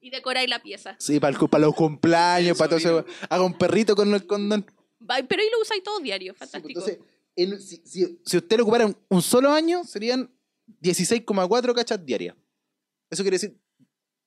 y 0.00 0.10
decoráis 0.10 0.48
la 0.48 0.60
pieza. 0.60 0.96
Sí, 0.98 1.20
para, 1.20 1.36
el- 1.38 1.48
para 1.48 1.62
los 1.66 1.74
cumpleaños, 1.74 2.58
para 2.58 2.70
todo 2.70 2.78
eso. 2.78 3.04
Haga 3.28 3.44
un 3.44 3.56
perrito 3.56 3.94
con 3.96 4.12
el 4.12 4.26
condón. 4.26 4.66
Pero 5.28 5.42
ahí 5.42 5.48
lo 5.50 5.60
usáis 5.60 5.82
todo 5.82 5.98
diario, 6.00 6.32
Sí, 6.32 6.38
pues, 6.38 6.50
fantástico. 6.50 6.80
entonces, 6.80 6.98
en- 7.36 7.60
si, 7.60 7.82
si- 7.84 8.20
si 8.24 8.36
usted 8.36 8.56
lo 8.56 8.62
ocupara 8.64 8.86
un, 8.86 8.96
un 9.08 9.22
solo 9.22 9.50
año, 9.52 9.84
serían 9.84 10.30
16,4 10.80 11.74
cachas 11.74 12.04
diarias. 12.04 12.36
Eso 13.10 13.22
quiere 13.22 13.36
decir 13.36 13.60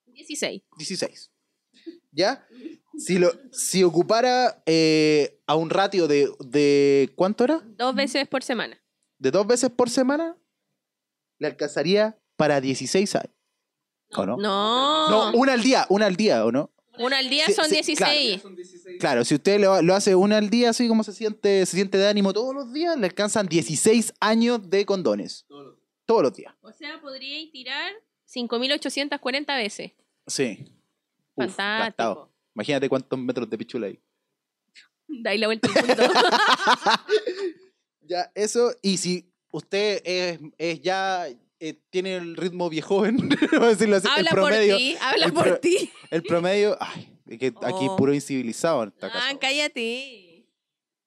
16. 0.07 0.61
16. 0.77 1.31
¿Ya? 2.11 2.47
Si, 2.97 3.17
lo, 3.19 3.29
si 3.51 3.83
ocupara 3.83 4.63
eh, 4.65 5.41
a 5.47 5.55
un 5.55 5.69
ratio 5.69 6.07
de, 6.07 6.29
de. 6.39 7.11
¿Cuánto 7.15 7.43
era? 7.43 7.59
Dos 7.77 7.93
veces 7.95 8.27
por 8.27 8.41
semana. 8.43 8.81
De 9.17 9.31
dos 9.31 9.45
veces 9.45 9.69
por 9.69 9.89
semana, 9.89 10.37
le 11.39 11.47
alcanzaría 11.47 12.17
para 12.37 12.61
16 12.61 13.15
años. 13.15 13.35
¿O 14.15 14.25
no? 14.25 14.37
No. 14.37 15.09
No, 15.31 15.37
una 15.37 15.53
al 15.53 15.61
día, 15.63 15.85
una 15.89 16.05
al 16.05 16.15
día, 16.15 16.45
¿o 16.45 16.51
no? 16.51 16.71
Una 16.99 17.17
al 17.19 17.29
día 17.29 17.45
Sí, 17.47 17.53
son 17.53 17.65
sí, 17.65 17.75
16. 17.75 18.41
Claro, 18.99 19.23
si 19.25 19.35
usted 19.35 19.59
lo, 19.59 19.81
lo 19.81 19.95
hace 19.95 20.15
una 20.15 20.37
al 20.37 20.49
día, 20.49 20.69
así 20.69 20.87
como 20.87 21.03
se 21.03 21.11
siente, 21.13 21.65
se 21.65 21.75
siente 21.75 21.97
de 21.97 22.07
ánimo 22.07 22.33
todos 22.33 22.53
los 22.55 22.71
días, 22.73 22.97
le 22.97 23.05
alcanzan 23.07 23.47
16 23.47 24.13
años 24.19 24.69
de 24.69 24.85
condones. 24.85 25.45
Todos 26.05 26.21
los 26.23 26.33
días. 26.35 26.53
O 26.61 26.71
sea, 26.71 27.01
podríais 27.01 27.51
tirar 27.51 27.91
5.840 28.31 29.57
veces. 29.57 29.91
Sí. 30.27 30.65
Uf, 31.35 31.45
Fantástico. 31.47 31.79
gastado. 31.85 32.31
Imagínate 32.55 32.87
cuántos 32.89 33.19
metros 33.19 33.49
de 33.49 33.57
pichula 33.57 33.87
hay. 33.87 33.99
Dais 35.07 35.39
la 35.39 35.47
vuelta 35.47 35.67
al 35.75 35.87
mundo. 35.87 36.03
Ya, 38.07 38.31
eso, 38.35 38.71
y 38.83 38.97
si 38.97 39.33
usted 39.51 39.99
es, 40.05 40.39
es 40.59 40.79
ya 40.81 41.27
eh, 41.69 41.81
tiene 41.89 42.15
el 42.15 42.35
ritmo 42.35 42.69
viejoven, 42.69 43.17
vamos 43.51 43.67
a 43.67 43.69
decirlo 43.69 43.95
así, 43.97 44.07
el 44.07 44.13
habla 44.27 44.29
por 44.31 44.39
promedio, 44.49 44.77
ti, 44.77 44.95
habla 45.01 45.25
el 45.25 45.33
por 45.33 45.43
pro- 45.43 45.59
ti. 45.59 45.91
el 46.11 46.23
promedio, 46.23 46.77
ay, 46.79 47.17
que 47.39 47.47
aquí 47.61 47.85
Oh. 47.89 47.95
puro 47.95 48.13
incivilizado 48.13 48.83
en 48.83 48.89
esta 48.89 49.07
Ah, 49.13 49.33
cállate. 49.39 50.47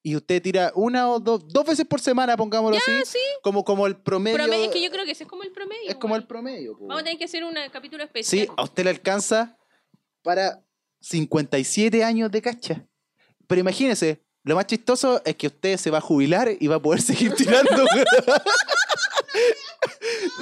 y 0.02 0.16
usted 0.16 0.40
tira 0.42 0.72
una 0.74 1.10
o 1.10 1.20
dos, 1.20 1.46
dos 1.48 1.64
veces 1.66 1.84
por 1.86 2.00
semana, 2.00 2.36
pongámoslo 2.36 2.76
así, 2.78 2.92
sí. 3.04 3.18
como, 3.42 3.62
como 3.64 3.86
el 3.86 3.96
promedio. 3.96 4.36
Promedio, 4.38 4.64
es 4.64 4.70
que 4.70 4.82
yo 4.82 4.90
creo 4.90 5.04
que 5.04 5.10
ese 5.12 5.24
es 5.24 5.28
como 5.28 5.42
el 5.42 5.52
promedio. 5.52 5.88
es 5.90 5.96
como 5.96 6.16
el 6.16 6.26
promedio. 6.26 6.76
Vamos 6.80 7.00
a 7.00 7.04
tener 7.04 7.18
que 7.18 7.24
hacer 7.24 7.44
un 7.44 7.54
capítulo 7.72 8.02
Sí, 8.04 8.06
especial. 8.06 8.48
a 8.56 8.62
usted 8.64 8.84
le 8.84 8.90
alcanza 8.90 9.58
para 10.22 10.64
57 11.00 12.02
años 12.04 12.30
de 12.30 12.42
cacha. 12.42 12.86
Pero 13.46 13.60
imagínese, 13.60 14.22
lo 14.48 14.54
más 14.56 14.66
chistoso 14.66 15.20
es 15.24 15.36
que 15.36 15.46
usted 15.48 15.76
se 15.76 15.90
va 15.90 15.98
a 15.98 16.00
jubilar 16.00 16.48
y 16.58 16.66
va 16.66 16.76
a 16.76 16.82
poder 16.82 17.02
seguir 17.02 17.34
tirando. 17.34 17.68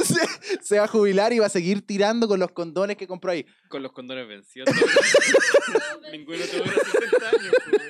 se, 0.05 0.63
se 0.63 0.79
va 0.79 0.85
a 0.85 0.89
jubilar 0.89 1.33
y 1.33 1.39
va 1.39 1.47
a 1.47 1.51
seguir 1.51 1.85
tirando 1.87 2.29
con 2.29 2.39
los 2.41 2.53
condones 2.53 2.97
que 2.97 3.07
compró 3.07 3.33
ahí. 3.33 3.45
Con 3.69 3.83
los 3.83 3.93
condones 3.93 4.29
vencidos. 4.29 4.69
Ninguno 6.13 6.39
te 6.51 6.57
dura 6.59 6.73
60 6.73 7.29
años. 7.29 7.55
pues. 7.71 7.83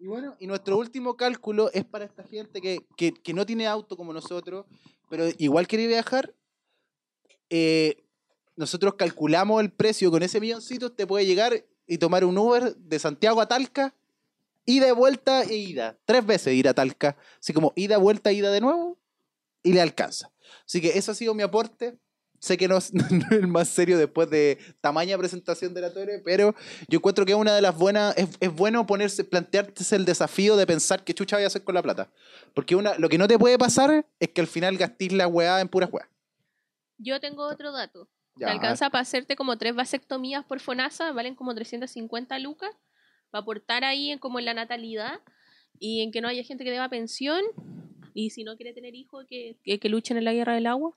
Y 0.00 0.06
bueno, 0.06 0.36
y 0.38 0.46
nuestro 0.46 0.76
último 0.76 1.16
cálculo 1.16 1.70
es 1.72 1.84
para 1.84 2.04
esta 2.04 2.22
gente 2.24 2.60
que, 2.60 2.84
que- 2.96 3.12
que 3.14 3.32
no 3.32 3.46
tiene 3.46 3.66
auto 3.66 3.96
como 3.96 4.12
nosotros, 4.12 4.66
pero 5.08 5.28
igual 5.38 5.66
quiere 5.66 5.86
viajar. 5.86 6.34
Eh, 7.48 8.02
nosotros 8.56 8.94
calculamos 8.94 9.62
el 9.62 9.70
precio 9.72 10.10
con 10.10 10.22
ese 10.22 10.40
milloncito, 10.40 10.86
usted 10.86 11.06
puede 11.06 11.24
llegar 11.26 11.64
y 11.86 11.98
tomar 11.98 12.24
un 12.24 12.36
Uber 12.38 12.74
de 12.76 12.98
Santiago 12.98 13.40
a 13.40 13.48
Talca, 13.48 13.94
ida, 14.66 14.92
vuelta 14.92 15.42
e 15.42 15.54
ida. 15.56 15.98
Tres 16.04 16.24
veces 16.24 16.54
ir 16.54 16.68
a 16.68 16.74
Talca. 16.74 17.16
Así 17.40 17.52
como 17.52 17.72
ida, 17.76 17.98
vuelta, 17.98 18.32
ida 18.32 18.50
de 18.50 18.60
nuevo, 18.60 18.98
y 19.62 19.72
le 19.72 19.80
alcanza. 19.80 20.30
Así 20.66 20.80
que 20.80 20.98
eso 20.98 21.12
ha 21.12 21.14
sido 21.14 21.34
mi 21.34 21.42
aporte. 21.42 21.98
Sé 22.38 22.58
que 22.58 22.68
no 22.68 22.76
es, 22.76 22.92
el 23.30 23.46
más 23.46 23.68
serio 23.68 23.96
después 23.98 24.28
de 24.28 24.58
tamaña 24.80 25.16
presentación 25.16 25.72
de 25.72 25.80
la 25.80 25.92
Torre, 25.92 26.20
pero 26.24 26.54
yo 26.88 26.98
encuentro 26.98 27.24
que 27.24 27.34
una 27.34 27.54
de 27.54 27.62
las 27.62 27.76
buenas, 27.76 28.16
es, 28.18 28.28
es 28.38 28.54
bueno 28.54 28.86
ponerse, 28.86 29.24
plantearse 29.24 29.96
el 29.96 30.04
desafío 30.04 30.56
de 30.56 30.66
pensar 30.66 31.04
qué 31.04 31.14
chucha 31.14 31.36
voy 31.36 31.44
a 31.44 31.46
hacer 31.46 31.64
con 31.64 31.74
la 31.74 31.82
plata. 31.82 32.10
Porque 32.54 32.76
una, 32.76 32.98
lo 32.98 33.08
que 33.08 33.18
no 33.18 33.26
te 33.28 33.38
puede 33.38 33.58
pasar 33.58 34.06
es 34.20 34.28
que 34.28 34.40
al 34.42 34.46
final 34.46 34.76
gastís 34.76 35.12
la 35.12 35.26
weá 35.26 35.60
en 35.60 35.68
puras 35.68 35.90
weá. 35.90 36.08
Yo 36.98 37.18
tengo 37.20 37.48
otro 37.48 37.72
dato. 37.72 38.08
Ya, 38.36 38.46
Te 38.48 38.52
alcanza 38.52 38.90
para 38.90 39.02
hacerte 39.02 39.36
como 39.36 39.56
tres 39.58 39.74
vasectomías 39.74 40.44
por 40.44 40.58
FONASA, 40.60 41.12
valen 41.12 41.34
como 41.34 41.54
350 41.54 42.38
lucas, 42.40 42.70
para 43.30 43.42
aportar 43.42 43.84
ahí 43.84 44.10
en 44.10 44.18
como 44.18 44.38
en 44.38 44.44
la 44.44 44.54
natalidad 44.54 45.20
y 45.78 46.02
en 46.02 46.10
que 46.12 46.20
no 46.20 46.28
haya 46.28 46.42
gente 46.44 46.64
que 46.64 46.70
deba 46.70 46.88
pensión 46.88 47.42
y 48.12 48.30
si 48.30 48.44
no 48.44 48.56
quiere 48.56 48.72
tener 48.72 48.94
hijos 48.94 49.24
que, 49.28 49.56
que, 49.62 49.78
que 49.78 49.88
luchen 49.88 50.16
en 50.16 50.24
la 50.24 50.32
guerra 50.32 50.54
del 50.54 50.66
agua. 50.66 50.96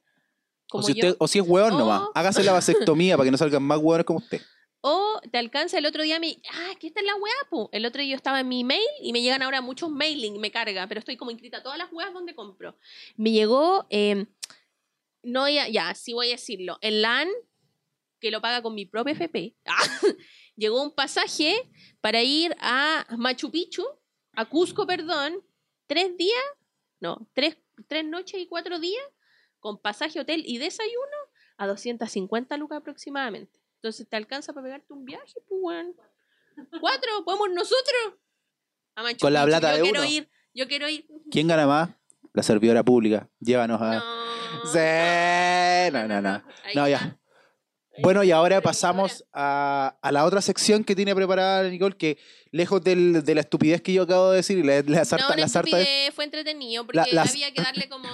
O 0.72 0.82
si, 0.84 0.94
yo. 0.94 1.08
usted, 1.08 1.16
o 1.20 1.28
si 1.28 1.40
es 1.40 1.46
weón 1.48 1.74
O- 1.74 1.78
nomás, 1.80 2.02
hágase 2.14 2.44
la 2.44 2.52
vasectomía 2.54 3.16
para 3.18 3.26
que 3.26 3.32
no 3.32 3.38
salgan 3.38 3.64
más 3.64 3.80
weones 3.80 4.06
como 4.06 4.20
usted. 4.20 4.42
O 4.82 5.20
te 5.32 5.38
alcanza 5.38 5.78
el 5.80 5.86
otro 5.86 6.04
día 6.04 6.20
mi. 6.20 6.40
Ah, 6.52 6.72
aquí 6.76 6.88
está 6.88 7.02
la 7.02 7.16
weá, 7.16 7.34
po. 7.50 7.70
El 7.72 7.86
otro 7.86 8.02
día 8.02 8.12
yo 8.12 8.16
estaba 8.16 8.40
en 8.42 8.48
mi 8.48 8.64
mail 8.64 8.82
y 9.02 9.12
me 9.14 9.22
llegan 9.22 9.42
ahora 9.42 9.62
muchos 9.62 9.90
mailing, 9.90 10.40
me 10.40 10.52
carga, 10.52 10.88
pero 10.88 11.00
estoy 11.00 11.18
como 11.18 11.32
inscrita 11.32 11.58
a 11.58 11.64
todas 11.64 11.78
las 11.78 11.92
weas 11.92 12.14
donde 12.14 12.36
compro. 12.36 12.76
Me 13.16 13.32
llegó. 13.32 13.86
eh, 13.90 14.26
no, 15.28 15.50
ya, 15.50 15.68
ya, 15.68 15.94
sí 15.94 16.14
voy 16.14 16.30
a 16.30 16.32
decirlo. 16.32 16.78
En 16.82 17.02
LAN, 17.02 17.28
que 18.20 18.32
lo 18.32 18.42
paga 18.42 18.62
con 18.62 18.74
mi 18.74 18.86
propio 18.86 19.14
FP, 19.14 19.56
ah, 19.66 19.84
llegó 20.56 20.82
un 20.82 20.96
pasaje 20.96 21.70
para 22.02 22.24
ir 22.24 22.56
a 22.60 23.06
Machu 23.18 23.52
Picchu, 23.52 23.84
a 24.34 24.46
Cusco, 24.46 24.88
perdón, 24.88 25.44
tres 25.86 26.16
días, 26.18 26.44
no, 27.00 27.30
tres, 27.34 27.58
tres 27.88 28.06
noches 28.06 28.40
y 28.40 28.48
cuatro 28.48 28.80
días, 28.80 29.04
con 29.60 29.82
pasaje, 29.82 30.20
hotel 30.20 30.44
y 30.46 30.60
desayuno 30.60 31.18
a 31.58 31.68
250 31.68 32.56
lucas 32.58 32.78
aproximadamente. 32.78 33.60
Entonces 33.76 34.08
te 34.08 34.16
alcanza 34.16 34.54
para 34.54 34.64
pegarte 34.66 34.94
un 34.94 35.04
viaje, 35.04 35.40
pues. 35.48 35.88
Cuatro, 36.80 37.24
podemos 37.26 37.50
nosotros. 37.52 38.14
A 38.96 39.04
Machu 39.04 39.20
Con 39.20 39.34
la 39.34 39.46
Picchu. 39.46 39.60
plata 39.60 39.72
yo 39.72 39.78
de 39.78 39.84
quiero 39.84 40.02
uno. 40.02 40.10
ir, 40.10 40.30
yo 40.54 40.68
quiero 40.68 40.88
ir. 40.90 41.06
¿Quién 41.30 41.48
gana 41.48 41.68
más? 41.68 41.90
La 42.38 42.44
servidora 42.44 42.84
pública. 42.84 43.28
Llévanos 43.40 43.82
a. 43.82 43.96
No. 43.96 44.04
Sí, 44.72 45.92
no, 45.92 46.08
no, 46.08 46.22
no. 46.22 46.44
No, 46.76 46.88
ya. 46.88 47.18
Bueno, 48.04 48.24
y 48.24 48.30
ahora 48.30 48.62
pasamos 48.62 49.26
a, 49.34 49.98
a 50.04 50.12
la 50.12 50.24
otra 50.24 50.40
sección 50.44 50.84
que 50.84 50.96
tiene 50.96 51.16
preparada 51.16 51.68
Nicole, 51.68 51.98
que 51.98 52.20
lejos 52.52 52.84
del- 52.84 53.24
de 53.24 53.34
la 53.34 53.42
estupidez 53.42 53.82
que 53.82 53.92
yo 53.92 54.04
acabo 54.04 54.30
de 54.30 54.36
decir 54.38 54.60
y 54.60 54.64
la, 54.64 54.84
la 54.86 55.04
sarta, 55.04 55.30
no, 55.30 55.36
la 55.36 55.48
sarta 55.48 55.78
de- 55.78 56.12
fue 56.14 56.26
entretenido 56.26 56.86
porque 56.86 57.00
La- 57.00 57.08
las- 57.12 57.32
había 57.32 57.52
que 57.52 57.60
darle 57.60 57.90
como 57.90 58.08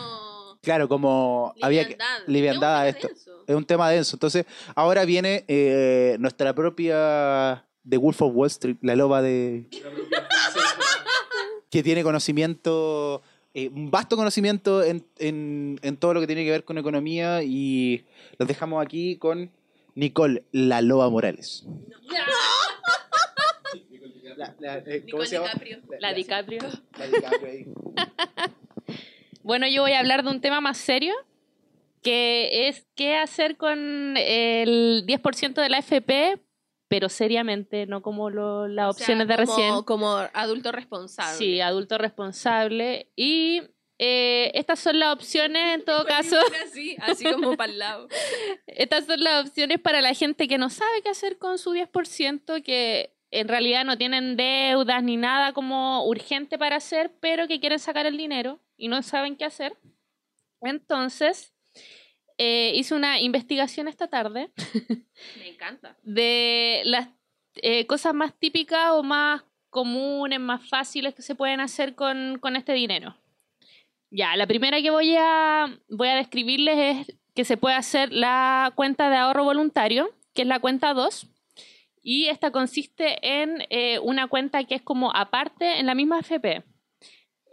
Claro, 0.62 0.88
como 0.88 1.54
había 1.62 1.84
que, 1.84 1.90
liviandad. 1.96 2.28
liviandad 2.28 2.78
a 2.80 2.88
esto. 2.88 3.10
denso. 3.10 3.44
es 3.46 3.56
un 3.58 3.66
tema 3.66 3.90
denso. 3.90 4.16
Entonces, 4.16 4.46
ahora 4.74 5.04
viene 5.04 5.44
eh, 5.50 6.16
nuestra 6.18 6.56
propia 6.56 7.68
The 7.86 7.98
Wolf 7.98 8.22
of 8.22 8.32
Wall 8.34 8.48
Street, 8.48 8.78
la 8.84 8.96
loba 8.96 9.22
de. 9.22 9.68
que 11.70 11.84
tiene 11.84 12.04
conocimiento, 12.04 13.22
eh, 13.54 13.70
un 13.70 13.92
vasto 13.92 14.16
conocimiento 14.16 14.84
en, 14.84 15.06
en- 15.20 15.80
en 15.84 15.98
todo 15.98 16.14
lo 16.14 16.20
que 16.22 16.28
tiene 16.28 16.44
que 16.44 16.52
ver 16.52 16.64
con 16.64 16.78
economía. 16.78 17.44
Y 17.44 18.06
los 18.38 18.48
dejamos 18.48 18.84
aquí 18.84 19.18
con 19.18 19.52
Nicole, 19.96 20.44
la 20.52 20.82
loba 20.82 21.10
Morales. 21.10 21.66
La- 24.36 24.56
la- 24.60 24.78
eh, 24.80 25.04
¿cómo 25.12 25.24
Nicole 25.24 25.28
se 25.28 25.36
llama? 25.36 25.48
DiCaprio. 25.54 25.80
La 26.00 26.14
DiCaprio. 26.14 26.60
La 26.98 27.08
DiCaprio 27.08 27.48
ahí. 27.52 27.66
Bueno, 29.44 29.68
yo 29.68 29.82
voy 29.82 29.92
a 29.92 30.00
hablar 30.00 30.24
de 30.24 30.30
un 30.32 30.40
tema 30.40 30.62
más 30.62 30.78
serio, 30.78 31.14
que 32.02 32.70
es 32.70 32.86
qué 32.96 33.18
hacer 33.18 33.58
con 33.58 34.16
el 34.16 35.04
10% 35.06 35.56
de 35.62 35.68
la 35.68 35.80
FP, 35.80 36.38
pero 36.94 37.10
seriamente, 37.10 37.88
no 37.88 38.04
como 38.04 38.30
lo- 38.30 38.68
las 38.68 38.90
O 38.90 38.94
sea, 38.94 39.04
opciones 39.04 39.28
de 39.28 39.36
como- 39.36 39.56
recién. 39.58 39.84
Como 39.84 40.08
adulto 40.34 40.72
responsable. 40.72 41.38
Sí, 41.40 41.60
adulto 41.60 41.98
responsable. 41.98 43.12
Y 43.16 43.64
eh, 43.98 44.52
estas 44.54 44.80
son 44.80 45.00
las 45.00 45.12
opciones, 45.14 45.76
en 45.76 45.86
todo 45.86 46.06
caso, 46.06 46.38
Así, 46.64 46.96
así 47.00 47.24
como 47.32 47.58
para 47.58 47.72
el 47.72 47.80
lado. 47.80 48.08
estas 48.68 49.06
son 49.08 49.22
las 49.24 49.48
opciones 49.48 49.80
para 49.80 50.02
la 50.02 50.14
gente 50.14 50.48
que 50.48 50.58
no 50.60 50.70
sabe 50.70 51.02
qué 51.02 51.10
hacer 51.10 51.38
con 51.40 51.58
su 51.58 51.72
10%, 51.74 52.62
que 52.64 53.16
en 53.32 53.48
realidad 53.48 53.86
no 53.86 53.98
tienen 53.98 54.36
deudas 54.38 55.02
ni 55.02 55.18
nada 55.18 55.54
como 55.54 56.06
urgente 56.06 56.58
para 56.60 56.76
hacer, 56.76 57.12
pero 57.20 57.48
que 57.48 57.60
quieren 57.60 57.80
sacar 57.80 58.06
el 58.06 58.18
dinero 58.18 58.60
y 58.78 58.88
no 58.88 59.02
saben 59.02 59.36
qué 59.36 59.46
hacer. 59.46 59.76
Entonces, 60.62 61.53
eh, 62.38 62.74
hice 62.76 62.96
una 62.96 63.20
investigación 63.20 63.88
esta 63.88 64.08
tarde 64.08 64.52
Me 65.38 65.50
encanta. 65.50 65.98
de 66.04 66.82
las 66.86 67.10
eh, 67.56 67.86
cosas 67.86 68.14
más 68.14 68.34
típicas 68.38 68.92
o 68.92 69.04
más 69.04 69.44
comunes, 69.70 70.40
más 70.40 70.68
fáciles 70.68 71.16
que 71.16 71.22
se 71.22 71.36
pueden 71.36 71.60
hacer 71.60 71.96
con, 71.96 72.38
con 72.40 72.56
este 72.56 72.74
dinero. 72.74 73.16
Ya, 74.12 74.36
la 74.36 74.46
primera 74.46 74.82
que 74.82 74.92
voy 74.92 75.16
a, 75.18 75.80
voy 75.90 76.08
a 76.08 76.16
describirles 76.16 77.08
es 77.08 77.18
que 77.34 77.44
se 77.46 77.58
puede 77.58 77.76
hacer 77.76 78.14
la 78.14 78.72
cuenta 78.76 79.10
de 79.10 79.18
ahorro 79.18 79.44
voluntario, 79.44 80.10
que 80.36 80.44
es 80.44 80.48
la 80.48 80.60
cuenta 80.60 80.94
2. 80.94 81.28
Y 82.04 82.28
esta 82.28 82.52
consiste 82.52 83.18
en 83.22 83.66
eh, 83.70 83.98
una 84.00 84.28
cuenta 84.28 84.64
que 84.66 84.76
es 84.76 84.82
como 84.82 85.12
aparte 85.16 85.80
en 85.80 85.88
la 85.88 85.96
misma 85.96 86.20
FP. 86.20 86.64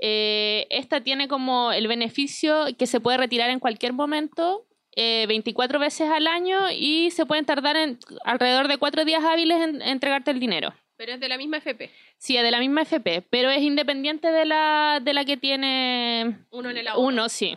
Eh, 0.03 0.67
esta 0.71 1.03
tiene 1.03 1.29
como 1.29 1.73
el 1.73 1.87
beneficio 1.89 2.67
que 2.79 2.87
se 2.87 3.01
puede 3.01 3.19
retirar 3.19 3.51
en 3.51 3.61
cualquier 3.61 3.93
momento, 3.93 4.67
eh, 4.97 5.27
24 5.29 5.79
veces 5.79 6.11
al 6.11 6.27
año 6.27 6.59
y 6.73 7.11
se 7.11 7.27
pueden 7.27 7.45
tardar 7.45 7.77
en 7.77 7.99
alrededor 8.25 8.69
de 8.69 8.77
4 8.79 9.05
días 9.05 9.23
hábiles 9.25 9.61
en, 9.63 9.83
en 9.83 9.89
entregarte 9.89 10.31
el 10.31 10.41
dinero. 10.41 10.73
Pero 10.97 11.13
es 11.15 11.21
de 11.21 11.29
la 11.29 11.39
misma 11.39 11.59
FP. 11.59 11.91
Sí, 12.19 12.37
es 12.37 12.43
de 12.43 12.51
la 12.51 12.59
misma 12.59 12.83
FP, 12.83 13.23
pero 13.31 13.51
es 13.51 13.63
independiente 13.63 14.31
de 14.31 14.45
la, 14.45 15.01
de 15.03 15.15
la 15.15 15.25
que 15.25 15.37
tiene 15.39 16.37
Uno 16.51 16.69
en 16.71 16.77
el 16.77 16.89
ahorro. 16.89 17.07
uno, 17.07 17.29
sí. 17.29 17.57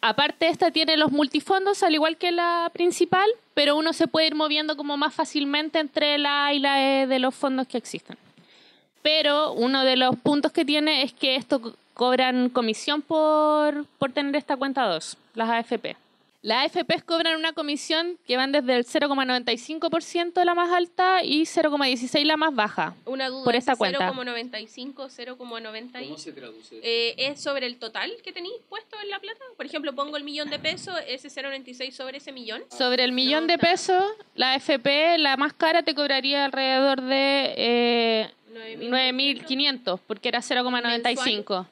Aparte, 0.00 0.46
esta 0.46 0.70
tiene 0.70 0.96
los 0.96 1.10
multifondos, 1.10 1.82
al 1.82 1.92
igual 1.94 2.16
que 2.18 2.30
la 2.30 2.70
principal, 2.72 3.28
pero 3.54 3.74
uno 3.74 3.92
se 3.92 4.06
puede 4.06 4.28
ir 4.28 4.36
moviendo 4.36 4.76
como 4.76 4.96
más 4.96 5.12
fácilmente 5.12 5.80
entre 5.80 6.18
la 6.18 6.46
A 6.46 6.54
y 6.54 6.60
la 6.60 7.00
E 7.02 7.06
de 7.08 7.18
los 7.18 7.34
fondos 7.34 7.66
que 7.66 7.78
existen. 7.78 8.16
Pero 9.02 9.52
uno 9.52 9.84
de 9.84 9.96
los 9.96 10.14
puntos 10.16 10.52
que 10.52 10.64
tiene 10.64 11.02
es 11.02 11.12
que 11.12 11.34
esto 11.34 11.60
co- 11.60 11.74
cobran 11.94 12.48
comisión 12.50 13.02
por, 13.02 13.86
por 13.98 14.12
tener 14.12 14.36
esta 14.36 14.56
cuenta 14.56 14.86
2, 14.86 15.16
las 15.34 15.48
AFP. 15.50 15.96
Las 16.40 16.66
AFPs 16.76 17.02
cobran 17.02 17.34
una 17.36 17.52
comisión 17.52 18.16
que 18.24 18.36
van 18.36 18.52
desde 18.52 18.76
el 18.76 18.84
0,95% 18.84 20.44
la 20.44 20.54
más 20.54 20.70
alta 20.70 21.24
y 21.24 21.42
0,16% 21.46 22.24
la 22.24 22.36
más 22.36 22.54
baja. 22.54 22.94
Una 23.06 23.28
duda. 23.28 23.42
Por 23.44 23.56
esta 23.56 23.74
cuenta. 23.74 24.12
0,95, 24.12 25.08
0,90 25.10 26.00
y- 26.00 26.04
¿Cómo 26.04 26.16
se 26.18 26.32
traduce? 26.32 26.78
eh, 26.82 27.14
¿Es 27.18 27.40
sobre 27.42 27.66
el 27.66 27.78
total 27.78 28.12
que 28.22 28.32
tenéis 28.32 28.54
puesto 28.68 28.96
en 29.02 29.10
la 29.10 29.18
plata? 29.18 29.40
Por 29.56 29.66
ejemplo, 29.66 29.92
pongo 29.96 30.16
el 30.16 30.22
millón 30.22 30.48
de 30.48 30.60
pesos, 30.60 30.94
ese 31.08 31.28
0,96 31.28 31.90
sobre 31.96 32.18
ese 32.18 32.30
millón. 32.30 32.62
Sobre 32.70 33.02
el 33.02 33.10
millón 33.10 33.48
No, 33.48 33.52
de 33.52 33.58
pesos, 33.58 34.04
la 34.36 34.52
AFP, 34.54 35.18
la 35.18 35.36
más 35.36 35.52
cara, 35.54 35.82
te 35.82 35.94
cobraría 35.96 36.44
alrededor 36.44 37.00
de 37.02 37.54
eh, 37.56 38.30
9.500, 38.52 40.00
porque 40.06 40.28
era 40.28 40.40
0,95. 40.40 41.66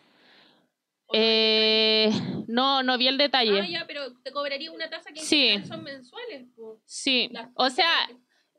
Eh, 1.12 2.10
no, 2.48 2.82
no 2.82 2.98
vi 2.98 3.08
el 3.08 3.18
detalle. 3.18 3.60
Ah, 3.60 3.66
ya, 3.68 3.84
pero 3.86 4.12
te 4.22 4.32
cobraría 4.32 4.70
una 4.72 4.88
tasa 4.90 5.12
que 5.12 5.20
Sí. 5.20 5.54
son 5.66 5.82
mensuales. 5.84 6.46
Sí, 6.84 7.30
o 7.54 7.70
sea, 7.70 8.08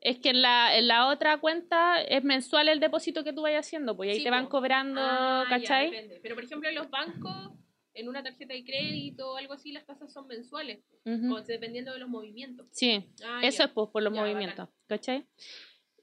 Es 0.00 0.20
que 0.20 0.28
en 0.30 0.42
la, 0.42 0.78
en 0.78 0.86
la 0.86 1.08
otra 1.08 1.38
cuenta 1.38 2.00
es 2.00 2.22
mensual 2.22 2.68
el 2.68 2.78
depósito 2.78 3.24
que 3.24 3.32
tú 3.32 3.42
vayas 3.42 3.66
haciendo, 3.66 3.96
pues 3.96 4.10
ahí 4.10 4.18
Sí, 4.18 4.22
te 4.22 4.30
van 4.30 4.46
cobrando, 4.46 5.00
Ah, 5.02 5.44
ya, 5.50 5.58
¿cachai? 5.58 5.90
depende. 5.90 6.20
Pero 6.22 6.36
por 6.36 6.44
ejemplo 6.44 6.68
en 6.68 6.76
los 6.76 6.88
bancos, 6.88 7.50
en 7.94 8.08
una 8.08 8.22
tarjeta 8.22 8.54
de 8.54 8.62
crédito 8.64 9.32
o 9.32 9.36
algo 9.36 9.54
así, 9.54 9.72
las 9.72 9.84
tasas 9.86 10.12
son 10.12 10.28
mensuales, 10.28 10.84
o 11.04 11.40
dependiendo 11.40 11.92
de 11.92 11.98
los 11.98 12.08
movimientos. 12.08 12.68
Sí, 12.70 13.10
Ah, 13.24 13.40
eso 13.42 13.58
ya. 13.58 13.64
es 13.64 13.70
pues, 13.72 13.88
por 13.90 14.04
los 14.04 14.14
Ya, 14.14 14.20
movimientos, 14.20 14.68
¿cachai? 14.86 15.26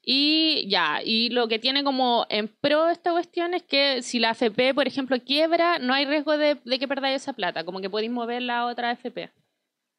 Y 0.08 0.68
ya, 0.70 1.02
y 1.04 1.30
lo 1.30 1.48
que 1.48 1.58
tiene 1.58 1.84
como 1.84 2.28
en 2.30 2.48
pro 2.48 2.90
esta 2.90 3.12
cuestión 3.12 3.56
es 3.56 3.64
que 3.64 4.04
si 4.04 4.20
la 4.20 4.30
AFP, 4.30 4.76
por 4.76 4.88
ejemplo, 4.88 5.18
quiebra, 5.20 5.80
no 5.80 5.94
hay 5.96 6.06
riesgo 6.06 6.38
de, 6.38 6.56
de 6.64 6.80
que 6.80 6.88
perdáis 6.88 7.24
esa 7.24 7.34
plata, 7.34 7.64
como 7.64 7.82
que 7.82 7.90
podéis 7.90 8.12
mover 8.12 8.44
la 8.44 8.68
otra 8.68 8.92
AFP. 8.92 9.32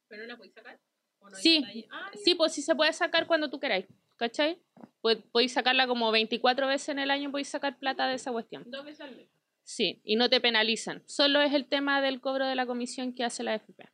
¿Pero 0.08 0.22
no 0.22 0.28
la 0.28 0.36
podéis 0.36 0.54
sacar? 0.54 0.78
¿O 1.18 1.28
no 1.28 1.36
hay 1.36 1.42
Sí? 1.42 1.86
Ah. 1.90 2.10
Sí, 2.24 2.36
pues 2.36 2.52
sí 2.52 2.62
se 2.62 2.76
puede 2.76 2.92
sacar 2.92 3.26
cuando 3.26 3.50
tú 3.50 3.58
queráis, 3.58 3.86
¿cachai? 4.16 4.58
Pod- 5.02 5.24
Podéis 5.32 5.52
sacarla 5.52 5.88
como 5.88 6.12
24 6.12 6.68
veces 6.68 6.90
en 6.90 7.00
el 7.00 7.10
año, 7.10 7.32
podéis 7.32 7.48
sacar 7.48 7.76
plata 7.76 8.06
de 8.06 8.14
esa 8.14 8.30
cuestión. 8.30 8.62
Dos 8.66 8.84
veces 8.84 9.00
al 9.00 9.16
mes. 9.16 9.28
Sí, 9.64 10.00
y 10.04 10.14
no 10.14 10.30
te 10.30 10.40
penalizan. 10.40 11.02
Solo 11.06 11.40
es 11.40 11.52
el 11.52 11.66
tema 11.66 12.00
del 12.00 12.20
cobro 12.20 12.46
de 12.46 12.54
la 12.54 12.66
comisión 12.66 13.12
que 13.12 13.24
hace 13.24 13.42
la 13.42 13.54
AFP. 13.54 13.88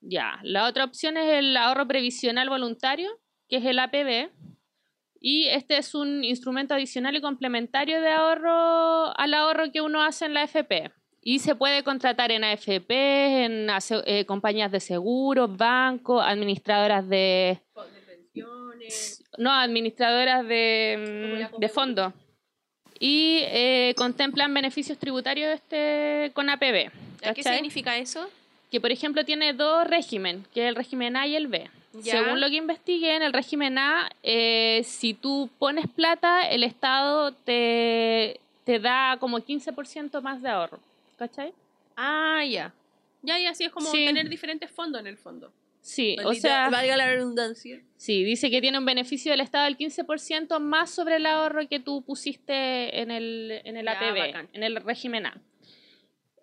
Ya, 0.00 0.40
la 0.42 0.66
otra 0.66 0.84
opción 0.84 1.18
es 1.18 1.30
el 1.34 1.54
ahorro 1.58 1.86
previsional 1.86 2.48
voluntario, 2.48 3.10
que 3.50 3.56
es 3.56 3.64
el 3.66 3.78
APB. 3.78 4.30
Y 5.20 5.48
este 5.48 5.78
es 5.78 5.94
un 5.94 6.24
instrumento 6.24 6.74
adicional 6.74 7.16
y 7.16 7.20
complementario 7.20 8.00
de 8.00 8.10
ahorro 8.10 9.18
al 9.18 9.34
ahorro 9.34 9.72
que 9.72 9.80
uno 9.80 10.02
hace 10.02 10.26
en 10.26 10.34
la 10.34 10.42
AFP. 10.42 10.90
Y 11.22 11.40
se 11.40 11.56
puede 11.56 11.82
contratar 11.82 12.30
en 12.30 12.44
AFP, 12.44 13.44
en 13.44 13.68
eh, 14.04 14.24
compañías 14.26 14.70
de 14.70 14.78
seguros, 14.78 15.56
bancos, 15.56 16.22
administradoras 16.24 17.08
de... 17.08 17.60
De 17.92 18.00
pensiones. 18.02 19.24
No, 19.36 19.52
administradoras 19.52 20.46
de, 20.46 21.48
mm, 21.52 21.58
de 21.58 21.68
fondos. 21.68 22.12
Y 23.00 23.40
eh, 23.42 23.94
contemplan 23.96 24.54
beneficios 24.54 24.98
tributarios 24.98 25.52
este 25.52 26.30
con 26.32 26.48
APB. 26.48 26.90
¿A 27.24 27.34
¿Qué 27.34 27.42
significa 27.42 27.96
eso? 27.98 28.28
Que, 28.70 28.80
por 28.80 28.92
ejemplo, 28.92 29.24
tiene 29.24 29.52
dos 29.52 29.86
regímenes, 29.86 30.46
que 30.48 30.62
es 30.62 30.68
el 30.68 30.76
régimen 30.76 31.16
A 31.16 31.26
y 31.26 31.36
el 31.36 31.48
B. 31.48 31.68
Ya. 32.02 32.12
Según 32.22 32.40
lo 32.40 32.48
que 32.48 32.56
investigué, 32.56 33.16
en 33.16 33.22
el 33.22 33.32
régimen 33.32 33.78
A, 33.78 34.10
eh, 34.22 34.82
si 34.84 35.14
tú 35.14 35.48
pones 35.58 35.86
plata, 35.88 36.42
el 36.48 36.62
Estado 36.62 37.32
te, 37.32 38.40
te 38.64 38.78
da 38.78 39.16
como 39.18 39.38
15% 39.40 40.20
más 40.22 40.42
de 40.42 40.48
ahorro. 40.48 40.78
¿Cachai? 41.18 41.52
Ah, 41.96 42.44
ya. 42.48 42.72
Ya, 43.22 43.38
y 43.40 43.46
así 43.46 43.64
es 43.64 43.72
como 43.72 43.90
Sí. 43.90 44.04
tener 44.04 44.28
diferentes 44.28 44.70
fondos 44.70 45.00
en 45.00 45.06
el 45.06 45.16
fondo. 45.16 45.50
Sí, 45.80 46.16
o 46.24 46.34
sea, 46.34 46.68
Valga 46.68 46.96
la 46.96 47.06
redundancia. 47.06 47.80
sí, 47.96 48.24
dice 48.24 48.50
que 48.50 48.60
tiene 48.60 48.76
un 48.76 48.84
beneficio 48.84 49.30
del 49.30 49.40
Estado 49.40 49.64
del 49.66 49.76
15% 49.76 50.58
más 50.58 50.90
sobre 50.90 51.16
el 51.16 51.26
ahorro 51.26 51.68
que 51.68 51.78
tú 51.78 52.02
pusiste 52.02 53.00
en 53.00 53.12
el, 53.12 53.60
en 53.64 53.76
el 53.76 53.84
Ya, 53.84 53.92
APB, 53.92 54.18
bacán. 54.18 54.48
en 54.52 54.62
el 54.64 54.76
régimen 54.76 55.26
A. 55.26 55.40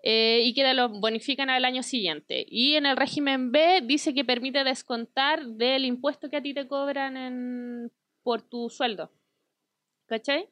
Eh, 0.05 0.41
y 0.43 0.53
que 0.53 0.73
lo 0.73 0.89
bonifican 0.89 1.49
al 1.49 1.63
año 1.63 1.81
siguiente. 1.81 2.45
Y 2.49 2.75
en 2.75 2.85
el 2.85 2.97
régimen 2.97 3.53
B 3.53 3.81
dice 3.85 4.13
que 4.13 4.25
permite 4.25 4.65
descontar 4.65 5.45
del 5.45 5.85
impuesto 5.85 6.29
que 6.29 6.35
a 6.37 6.41
ti 6.41 6.53
te 6.53 6.67
cobran 6.67 7.15
en, 7.15 7.91
por 8.21 8.41
tu 8.41 8.69
sueldo. 8.69 9.09
¿Cachai? 10.07 10.49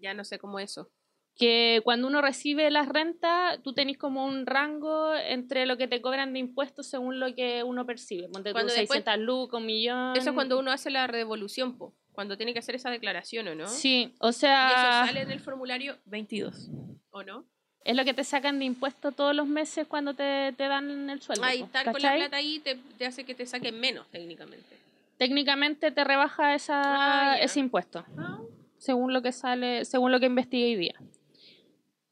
Ya 0.00 0.14
no 0.14 0.24
sé 0.24 0.38
cómo 0.38 0.58
eso. 0.60 0.90
que 1.36 1.80
cuando 1.82 2.06
uno 2.06 2.22
recibe 2.22 2.70
las 2.70 2.88
rentas, 2.88 3.60
tú 3.64 3.72
tenés 3.72 3.98
como 3.98 4.24
un 4.24 4.46
rango 4.46 5.12
entre 5.16 5.66
lo 5.66 5.76
que 5.76 5.88
te 5.88 6.00
cobran 6.00 6.32
de 6.32 6.38
impuestos 6.38 6.86
según 6.86 7.18
lo 7.18 7.34
que 7.34 7.64
uno 7.64 7.84
percibe. 7.84 8.28
Ponte 8.28 8.50
tú 8.50 8.54
Cuando 8.54 8.72
después- 8.72 8.98
600 9.02 9.18
lucas, 9.26 9.58
un 9.60 9.66
millón. 9.66 10.16
Eso 10.16 10.30
es 10.30 10.34
cuando 10.34 10.56
uno 10.60 10.70
hace 10.70 10.90
la 10.90 11.08
devolución, 11.08 11.76
po. 11.76 11.92
Cuando 12.12 12.36
tiene 12.36 12.52
que 12.52 12.60
hacer 12.60 12.76
esa 12.76 12.90
declaración, 12.90 13.48
¿o 13.48 13.54
no? 13.56 13.66
Sí, 13.66 14.14
o 14.20 14.28
Y 14.28 14.32
sea, 14.32 14.68
eso 14.68 15.08
sale 15.08 15.22
en 15.22 15.32
el 15.32 15.40
formulario 15.40 15.98
22, 16.04 16.70
¿o 17.10 17.24
no? 17.24 17.44
Es 17.84 17.94
lo 17.94 18.04
que 18.04 18.14
te 18.14 18.24
sacan 18.24 18.58
de 18.58 18.64
impuestos 18.64 19.14
todos 19.14 19.34
los 19.34 19.46
meses 19.46 19.86
cuando 19.86 20.14
te, 20.14 20.52
te 20.56 20.64
dan 20.64 21.10
el 21.10 21.20
sueldo. 21.20 21.44
Ah, 21.44 21.54
y 21.54 21.60
po, 21.60 21.66
estar 21.66 21.92
con 21.92 22.00
la 22.00 22.14
plata 22.14 22.36
ahí 22.36 22.58
te, 22.58 22.76
te 22.98 23.06
hace 23.06 23.24
que 23.24 23.34
te 23.34 23.44
saquen 23.46 23.78
menos, 23.78 24.06
técnicamente. 24.10 24.76
Técnicamente 25.18 25.90
te 25.90 26.02
rebaja 26.02 26.54
esa, 26.54 27.32
Ah, 27.32 27.38
ese 27.38 27.60
impuesto. 27.60 28.04
Ah, 28.18 28.40
según 28.78 29.12
lo 29.12 29.22
que 29.22 29.32
sale, 29.32 29.84
según 29.84 30.12
lo 30.12 30.18
que 30.18 30.26
investigué 30.26 30.64
hoy 30.64 30.76
día. 30.76 30.94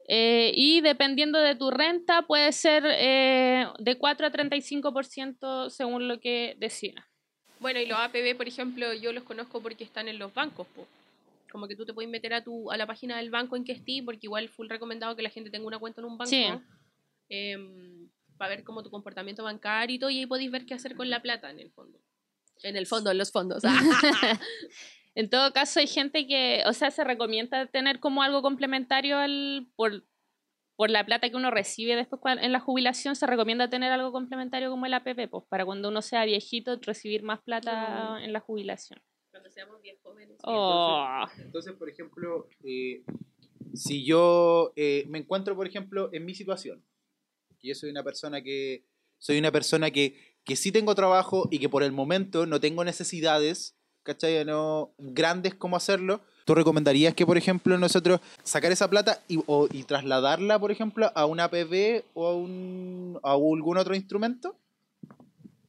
Eh, 0.08 0.52
y 0.54 0.82
dependiendo 0.82 1.38
de 1.38 1.54
tu 1.54 1.70
renta, 1.70 2.22
puede 2.22 2.52
ser 2.52 2.84
eh, 2.86 3.66
de 3.78 3.96
4 3.96 4.26
a 4.26 4.30
35% 4.30 5.70
según 5.70 6.08
lo 6.08 6.20
que 6.20 6.54
decida. 6.58 7.08
Bueno, 7.60 7.80
y 7.80 7.86
los 7.86 7.98
APB, 7.98 8.36
por 8.36 8.48
ejemplo, 8.48 8.92
yo 8.92 9.12
los 9.12 9.22
conozco 9.22 9.62
porque 9.62 9.84
están 9.84 10.08
en 10.08 10.18
los 10.18 10.34
bancos, 10.34 10.66
po. 10.74 10.86
Como 11.52 11.68
que 11.68 11.76
tú 11.76 11.84
te 11.84 11.92
puedes 11.92 12.10
meter 12.10 12.32
a 12.32 12.42
tu 12.42 12.72
a 12.72 12.76
la 12.78 12.86
página 12.86 13.18
del 13.18 13.30
banco 13.30 13.56
en 13.56 13.64
que 13.64 13.72
estés, 13.72 14.02
porque 14.04 14.26
igual 14.26 14.48
full 14.48 14.68
recomendado 14.68 15.14
que 15.14 15.22
la 15.22 15.30
gente 15.30 15.50
tenga 15.50 15.66
una 15.66 15.78
cuenta 15.78 16.00
en 16.00 16.06
un 16.06 16.18
banco. 16.18 16.30
Sí. 16.30 16.46
em, 17.28 18.08
para 18.38 18.56
ver 18.56 18.64
como 18.64 18.82
tu 18.82 18.90
comportamiento 18.90 19.44
bancario 19.44 19.94
y 19.94 19.98
todo, 19.98 20.10
y 20.10 20.18
ahí 20.18 20.26
podéis 20.26 20.50
ver 20.50 20.66
qué 20.66 20.74
hacer 20.74 20.96
con 20.96 21.08
la 21.10 21.22
plata 21.22 21.50
en 21.50 21.60
el 21.60 21.70
fondo. 21.70 22.00
En 22.62 22.76
el 22.76 22.86
fondo, 22.86 23.10
en 23.10 23.18
los 23.18 23.30
fondos. 23.30 23.62
En 25.14 25.28
todo 25.28 25.52
caso, 25.52 25.80
hay 25.80 25.86
gente 25.86 26.26
que, 26.26 26.62
o 26.66 26.72
sea, 26.72 26.90
se 26.90 27.04
recomienda 27.04 27.66
tener 27.66 28.00
como 28.00 28.22
algo 28.22 28.40
complementario 28.40 29.18
al, 29.18 29.68
por, 29.76 30.06
por 30.74 30.90
la 30.90 31.04
plata 31.04 31.28
que 31.28 31.36
uno 31.36 31.50
recibe 31.50 31.96
después 31.96 32.20
en 32.40 32.50
la 32.50 32.60
jubilación, 32.60 33.14
se 33.14 33.26
recomienda 33.26 33.68
tener 33.68 33.92
algo 33.92 34.10
complementario 34.10 34.70
como 34.70 34.86
el 34.86 34.94
APP, 34.94 35.28
pues 35.30 35.44
para 35.50 35.66
cuando 35.66 35.88
uno 35.88 36.00
sea 36.00 36.24
viejito, 36.24 36.78
recibir 36.80 37.22
más 37.22 37.42
plata 37.42 38.18
en 38.22 38.32
la 38.32 38.40
jubilación. 38.40 39.02
Cuando 39.42 39.54
seamos 39.54 39.82
bien 39.82 39.96
jóvenes. 40.04 40.36
Oh. 40.44 41.24
Entonces, 41.38 41.72
por 41.74 41.88
ejemplo, 41.88 42.46
eh, 42.62 43.02
si 43.74 44.04
yo 44.04 44.72
eh, 44.76 45.04
me 45.08 45.18
encuentro, 45.18 45.56
por 45.56 45.66
ejemplo, 45.66 46.10
en 46.12 46.24
mi 46.24 46.32
situación, 46.32 46.84
que 47.58 47.66
yo 47.68 47.74
soy 47.74 47.90
una 47.90 48.04
persona 48.04 48.40
que 48.40 48.84
soy 49.18 49.38
una 49.40 49.50
persona 49.50 49.90
que, 49.90 50.16
que 50.44 50.54
sí 50.54 50.70
tengo 50.70 50.94
trabajo 50.94 51.48
y 51.50 51.58
que 51.58 51.68
por 51.68 51.82
el 51.82 51.90
momento 51.90 52.46
no 52.46 52.60
tengo 52.60 52.84
necesidades, 52.84 53.76
¿cachai? 54.04 54.44
No, 54.44 54.94
grandes 54.98 55.56
como 55.56 55.76
hacerlo. 55.76 56.20
¿Tú 56.44 56.54
recomendarías 56.54 57.14
que, 57.14 57.26
por 57.26 57.36
ejemplo, 57.36 57.76
nosotros 57.78 58.20
sacar 58.44 58.70
esa 58.70 58.88
plata 58.90 59.24
y, 59.26 59.40
o- 59.46 59.66
y 59.72 59.82
trasladarla, 59.82 60.60
por 60.60 60.70
ejemplo, 60.70 61.10
a 61.16 61.26
una 61.26 61.44
APB 61.44 62.04
o 62.14 62.28
a, 62.28 62.36
un, 62.36 63.18
a 63.24 63.32
algún 63.32 63.76
otro 63.76 63.96
instrumento? 63.96 64.56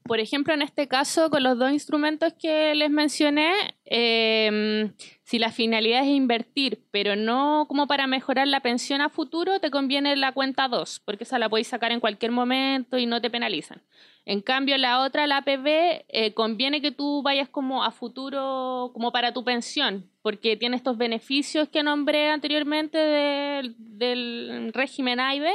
Por 0.06 0.20
ejemplo, 0.20 0.54
en 0.54 0.62
este 0.62 0.88
caso, 0.90 1.30
con 1.30 1.44
los 1.44 1.58
dos 1.58 1.72
instrumentos 1.72 2.34
que 2.34 2.76
les 2.76 2.90
mencioné, 2.90 3.54
eh, 3.86 4.92
si 5.24 5.40
la 5.40 5.50
finalidad 5.50 6.02
es 6.02 6.10
invertir, 6.10 6.84
pero 6.92 7.16
no 7.16 7.66
como 7.70 7.88
para 7.88 8.06
mejorar 8.06 8.48
la 8.48 8.60
pensión 8.60 9.00
a 9.00 9.08
futuro, 9.08 9.60
te 9.60 9.72
conviene 9.72 10.16
la 10.18 10.34
cuenta 10.34 10.68
2, 10.68 11.02
porque 11.06 11.24
esa 11.24 11.40
la 11.40 11.48
podéis 11.48 11.68
sacar 11.68 11.94
en 11.94 12.02
cualquier 12.02 12.32
momento 12.32 12.98
y 12.98 13.06
no 13.06 13.22
te 13.22 13.30
penalizan. 13.30 13.82
En 14.26 14.42
cambio, 14.42 14.78
la 14.78 15.02
otra, 15.02 15.26
la 15.26 15.38
APB, 15.38 16.06
eh, 16.08 16.34
conviene 16.34 16.82
que 16.82 16.92
tú 16.92 17.22
vayas 17.24 17.50
como 17.50 17.84
a 17.84 17.92
futuro, 17.92 18.92
como 18.94 19.12
para 19.12 19.34
tu 19.34 19.44
pensión, 19.44 20.10
porque 20.22 20.56
tiene 20.56 20.76
estos 20.76 20.98
beneficios 20.98 21.68
que 21.70 21.84
nombré 21.84 22.30
anteriormente 22.30 22.98
del, 22.98 23.76
del 23.78 24.72
régimen 24.74 25.20
AIB. 25.20 25.46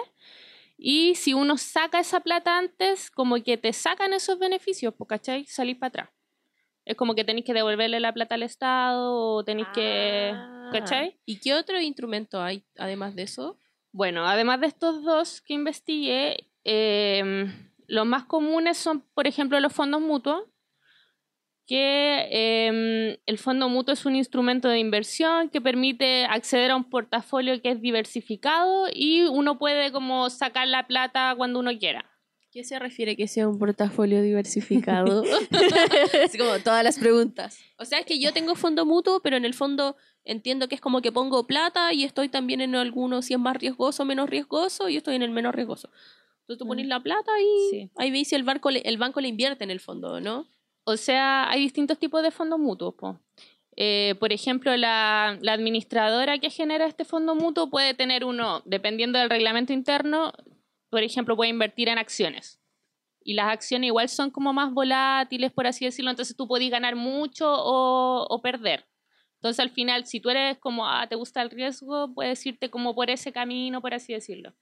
Y 0.81 1.16
si 1.16 1.35
uno 1.35 1.59
saca 1.59 1.99
esa 1.99 2.20
plata 2.20 2.57
antes, 2.57 3.11
como 3.11 3.43
que 3.43 3.59
te 3.59 3.72
sacan 3.72 4.12
esos 4.12 4.39
beneficios, 4.39 4.95
pues, 4.97 5.09
¿cachai? 5.09 5.45
Salís 5.47 5.76
para 5.76 5.89
atrás. 5.89 6.11
Es 6.85 6.97
como 6.97 7.14
que 7.14 7.24
tenéis 7.24 7.45
que 7.45 7.53
devolverle 7.53 7.99
la 7.99 8.14
plata 8.14 8.37
al 8.37 8.45
Estado 8.45 9.12
o 9.12 9.45
tenéis 9.45 9.68
que... 9.74 10.31
Ah. 10.33 10.70
¿Cachai? 10.72 11.18
¿Y 11.24 11.41
qué 11.41 11.55
otro 11.55 11.81
instrumento 11.81 12.41
hay 12.41 12.64
además 12.76 13.16
de 13.16 13.22
eso? 13.22 13.59
Bueno, 13.91 14.26
además 14.26 14.61
de 14.61 14.68
estos 14.68 15.03
dos 15.03 15.41
que 15.41 15.55
investigué, 15.55 16.51
eh, 16.64 17.51
los 17.87 18.07
más 18.07 18.24
comunes 18.24 18.76
son, 18.76 19.01
por 19.14 19.26
ejemplo, 19.26 19.59
los 19.61 19.72
fondos 19.72 20.01
mutuos, 20.01 20.45
que 21.68 22.26
eh, 22.32 23.20
el 23.26 23.38
fondo 23.38 23.68
mutuo 23.68 23.92
es 23.92 24.06
un 24.06 24.16
instrumento 24.16 24.68
de 24.68 24.78
inversión 24.78 25.50
que 25.50 25.60
permite 25.60 26.24
acceder 26.24 26.70
a 26.70 26.76
un 26.76 26.88
portafolio 26.88 27.60
que 27.60 27.68
es 27.70 27.80
diversificado 27.82 28.86
y 28.92 29.22
uno 29.24 29.58
puede 29.58 29.92
como 29.92 30.30
sacar 30.30 30.66
la 30.66 30.86
plata 30.86 31.34
cuando 31.36 31.61
uno 31.61 31.70
quiera. 31.78 32.11
¿Qué 32.50 32.64
se 32.64 32.78
refiere 32.78 33.14
que 33.16 33.28
sea 33.28 33.46
un 33.46 33.58
portafolio 33.58 34.22
diversificado? 34.22 35.22
Así 36.24 36.38
como 36.38 36.58
todas 36.64 36.82
las 36.82 36.99
preguntas. 36.99 37.58
O 37.78 37.84
sea, 37.84 37.99
es 37.99 38.07
que 38.07 38.18
yo 38.18 38.32
tengo 38.32 38.54
fondo 38.54 38.86
mutuo, 38.86 39.20
pero 39.20 39.36
en 39.36 39.45
el 39.45 39.53
fondo 39.53 39.96
entiendo 40.24 40.68
que 40.68 40.74
es 40.74 40.80
como 40.80 41.03
que 41.03 41.12
pongo 41.12 41.46
plata 41.46 41.92
y 41.92 42.04
estoy 42.04 42.30
también 42.30 42.62
en 42.62 42.74
alguno, 42.74 43.20
si 43.20 43.34
es 43.34 43.38
más 43.40 43.57
riesgoso 43.58 44.03
o 44.04 44.07
menos 44.07 44.30
riesgoso, 44.30 44.88
y 44.88 44.96
estoy 44.96 45.16
en 45.16 45.22
el 45.22 45.30
menos 45.30 45.54
riesgoso. 45.54 45.90
Entonces 46.40 46.58
tú 46.58 46.66
pones 46.66 46.86
Mm. 46.86 46.88
la 46.88 47.00
plata 47.00 47.30
y 47.38 47.70
Sí. 47.70 47.90
ahí 47.96 48.11
veis 48.11 48.28
si 48.28 48.34
el 48.34 48.42
banco, 48.42 48.70
le, 48.70 48.80
el 48.80 48.96
banco 48.96 49.20
le 49.20 49.28
invierte 49.28 49.64
en 49.64 49.70
el 49.70 49.80
fondo, 49.80 50.18
¿no? 50.20 50.46
O 50.90 50.96
sea, 50.96 51.50
hay 51.50 51.60
distintos 51.60 51.98
tipos 51.98 52.22
de 52.22 52.30
fondos 52.30 52.58
mutuos. 52.58 52.94
Eh, 53.76 54.14
por 54.18 54.32
ejemplo, 54.32 54.74
la, 54.74 55.36
la 55.42 55.52
administradora 55.52 56.38
que 56.38 56.48
genera 56.48 56.86
este 56.86 57.04
fondo 57.04 57.34
mutuo 57.34 57.68
puede 57.68 57.92
tener 57.92 58.24
uno, 58.24 58.62
dependiendo 58.64 59.18
del 59.18 59.28
reglamento 59.28 59.74
interno, 59.74 60.32
por 60.88 61.02
ejemplo, 61.02 61.36
puede 61.36 61.50
invertir 61.50 61.88
en 61.88 61.98
acciones. 61.98 62.58
y 63.22 63.34
las 63.34 63.48
acciones 63.52 63.88
igual 63.88 64.08
son 64.08 64.30
como 64.30 64.54
más 64.54 64.72
volátiles, 64.72 65.52
por 65.52 65.66
así 65.66 65.84
decirlo, 65.84 66.10
entonces 66.10 66.34
tú 66.36 66.48
podés 66.48 66.70
ganar 66.70 66.96
mucho 66.96 67.46
o, 67.52 68.26
o 68.26 68.40
perder. 68.40 68.86
Entonces 69.34 69.60
al 69.60 69.70
final, 69.70 70.06
si 70.06 70.20
tú 70.20 70.30
eres 70.30 70.58
como, 70.58 70.86
ah, 70.86 71.06
te 71.06 71.16
gusta 71.16 71.42
el 71.42 71.50
riesgo, 71.50 72.14
puedes 72.14 72.46
irte 72.46 72.70
como 72.70 72.94
por 72.94 73.10
ese 73.10 73.30
camino, 73.32 73.82
por 73.82 73.92
así 73.92 74.14
decirlo. 74.14 74.54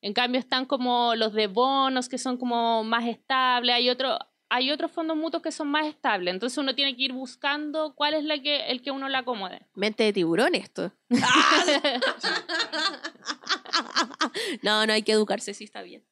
En 0.00 0.14
cambio 0.14 0.38
están 0.40 0.64
como 0.66 1.14
los 1.14 1.34
de 1.34 1.46
bonos, 1.46 2.08
que 2.08 2.18
son 2.18 2.38
como 2.38 2.84
más 2.84 3.06
estables, 3.06 3.74
hay 3.74 3.90
otro, 3.90 4.18
hay 4.54 4.70
otros 4.70 4.92
fondos 4.92 5.16
mutuos 5.16 5.42
que 5.42 5.50
son 5.50 5.66
más 5.66 5.84
estables, 5.84 6.32
entonces 6.32 6.56
uno 6.58 6.76
tiene 6.76 6.94
que 6.94 7.02
ir 7.02 7.12
buscando 7.12 7.92
cuál 7.96 8.14
es 8.14 8.22
la 8.22 8.40
que, 8.40 8.70
el 8.70 8.82
que 8.82 8.92
uno 8.92 9.08
le 9.08 9.16
acomode. 9.16 9.66
Mente 9.74 10.04
de 10.04 10.12
tiburón 10.12 10.54
esto. 10.54 10.92
no, 14.62 14.86
no 14.86 14.92
hay 14.92 15.02
que 15.02 15.10
educarse, 15.10 15.54
sí 15.54 15.64
está 15.64 15.82
bien. 15.82 16.04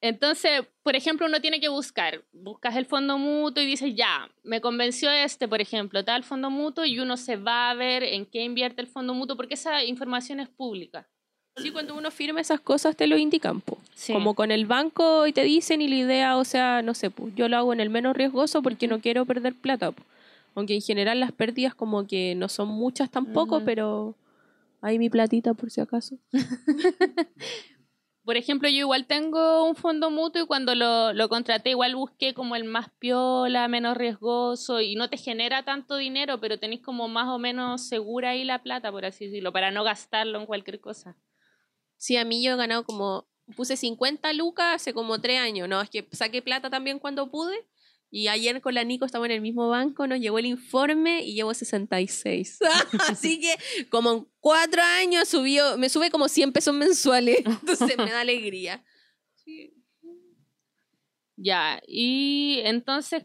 Entonces, 0.00 0.62
por 0.84 0.94
ejemplo, 0.94 1.26
uno 1.26 1.40
tiene 1.40 1.60
que 1.60 1.68
buscar, 1.68 2.24
buscas 2.30 2.76
el 2.76 2.86
fondo 2.86 3.18
mutuo 3.18 3.64
y 3.64 3.66
dices, 3.66 3.96
ya, 3.96 4.30
me 4.44 4.60
convenció 4.60 5.10
este, 5.10 5.48
por 5.48 5.60
ejemplo, 5.60 6.04
tal 6.04 6.22
fondo 6.22 6.50
mutuo 6.50 6.84
y 6.84 7.00
uno 7.00 7.16
se 7.16 7.34
va 7.34 7.70
a 7.70 7.74
ver 7.74 8.04
en 8.04 8.26
qué 8.26 8.44
invierte 8.44 8.80
el 8.80 8.86
fondo 8.86 9.12
mutuo 9.12 9.36
porque 9.36 9.54
esa 9.54 9.82
información 9.82 10.38
es 10.38 10.48
pública. 10.48 11.08
Sí, 11.56 11.70
cuando 11.70 11.94
uno 11.94 12.10
firma 12.10 12.40
esas 12.40 12.60
cosas 12.60 12.96
te 12.96 13.06
lo 13.06 13.18
indican, 13.18 13.60
po. 13.60 13.78
Sí. 13.94 14.12
Como 14.12 14.34
con 14.34 14.50
el 14.50 14.66
banco 14.66 15.26
y 15.26 15.32
te 15.32 15.42
dicen 15.42 15.82
y 15.82 15.88
la 15.88 15.96
idea, 15.96 16.36
o 16.36 16.44
sea, 16.44 16.82
no 16.82 16.94
sé, 16.94 17.10
pues 17.10 17.34
yo 17.34 17.48
lo 17.48 17.56
hago 17.56 17.72
en 17.72 17.80
el 17.80 17.90
menos 17.90 18.16
riesgoso 18.16 18.62
porque 18.62 18.88
no 18.88 19.00
quiero 19.00 19.26
perder 19.26 19.54
plata. 19.54 19.92
po. 19.92 20.02
Aunque 20.54 20.74
en 20.74 20.80
general 20.80 21.20
las 21.20 21.32
pérdidas 21.32 21.74
como 21.74 22.06
que 22.06 22.34
no 22.34 22.48
son 22.48 22.68
muchas 22.68 23.10
tampoco, 23.10 23.62
pero 23.64 24.14
hay 24.80 24.98
mi 24.98 25.10
platita 25.10 25.54
por 25.54 25.70
si 25.70 25.80
acaso. 25.80 26.16
Por 28.22 28.36
ejemplo, 28.36 28.68
yo 28.68 28.76
igual 28.76 29.06
tengo 29.06 29.64
un 29.64 29.74
fondo 29.74 30.10
mutuo 30.10 30.42
y 30.42 30.46
cuando 30.46 30.74
lo, 30.74 31.12
lo 31.14 31.28
contraté 31.28 31.70
igual 31.70 31.96
busqué 31.96 32.34
como 32.34 32.54
el 32.54 32.64
más 32.64 32.88
piola, 32.98 33.66
menos 33.66 33.96
riesgoso 33.96 34.80
y 34.80 34.94
no 34.94 35.08
te 35.08 35.16
genera 35.16 35.64
tanto 35.64 35.96
dinero, 35.96 36.38
pero 36.38 36.58
tenés 36.58 36.80
como 36.80 37.08
más 37.08 37.28
o 37.28 37.38
menos 37.38 37.88
segura 37.88 38.30
ahí 38.30 38.44
la 38.44 38.62
plata, 38.62 38.92
por 38.92 39.06
así 39.06 39.24
decirlo, 39.24 39.52
para 39.52 39.70
no 39.70 39.84
gastarlo 39.84 40.38
en 40.38 40.46
cualquier 40.46 40.80
cosa. 40.80 41.16
Sí, 42.00 42.16
a 42.16 42.24
mí 42.24 42.42
yo 42.42 42.54
he 42.54 42.56
ganado 42.56 42.82
como, 42.82 43.28
puse 43.54 43.76
50 43.76 44.32
lucas 44.32 44.76
hace 44.76 44.94
como 44.94 45.20
tres 45.20 45.38
años, 45.38 45.68
no, 45.68 45.82
es 45.82 45.90
que 45.90 46.08
saqué 46.12 46.40
plata 46.40 46.70
también 46.70 46.98
cuando 46.98 47.30
pude. 47.30 47.68
Y 48.10 48.28
ayer 48.28 48.62
con 48.62 48.74
la 48.74 48.84
Nico 48.84 49.04
estaba 49.04 49.26
en 49.26 49.32
el 49.32 49.42
mismo 49.42 49.68
banco, 49.68 50.06
nos 50.06 50.18
llegó 50.18 50.38
el 50.38 50.46
informe 50.46 51.22
y 51.22 51.34
llevo 51.34 51.52
66. 51.52 52.58
Así 53.06 53.38
que 53.38 53.54
como 53.90 54.12
en 54.12 54.26
cuatro 54.40 54.80
años 54.82 55.28
subió, 55.28 55.76
me 55.76 55.90
sube 55.90 56.10
como 56.10 56.28
100 56.28 56.52
pesos 56.52 56.74
mensuales. 56.74 57.40
Entonces 57.44 57.98
me 57.98 58.10
da 58.10 58.22
alegría. 58.22 58.82
Sí. 59.34 59.74
Ya, 61.36 61.82
y 61.86 62.60
entonces 62.64 63.24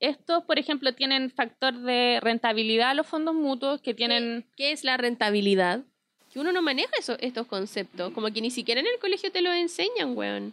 estos, 0.00 0.44
por 0.44 0.58
ejemplo, 0.58 0.94
tienen 0.94 1.30
factor 1.30 1.80
de 1.80 2.18
rentabilidad 2.20 2.94
los 2.94 3.06
fondos 3.06 3.34
mutuos 3.34 3.80
que 3.80 3.94
tienen... 3.94 4.50
¿Qué 4.56 4.72
es 4.72 4.84
la 4.84 4.96
rentabilidad? 4.96 5.84
Que 6.36 6.40
uno 6.40 6.52
no 6.52 6.60
maneja 6.60 6.92
eso- 6.98 7.16
estos 7.20 7.46
conceptos. 7.46 8.12
Como 8.12 8.30
que 8.30 8.42
ni 8.42 8.50
siquiera 8.50 8.78
en 8.82 8.86
el 8.86 8.98
colegio 9.00 9.32
te 9.32 9.40
lo 9.40 9.50
enseñan, 9.54 10.14
weón. 10.14 10.52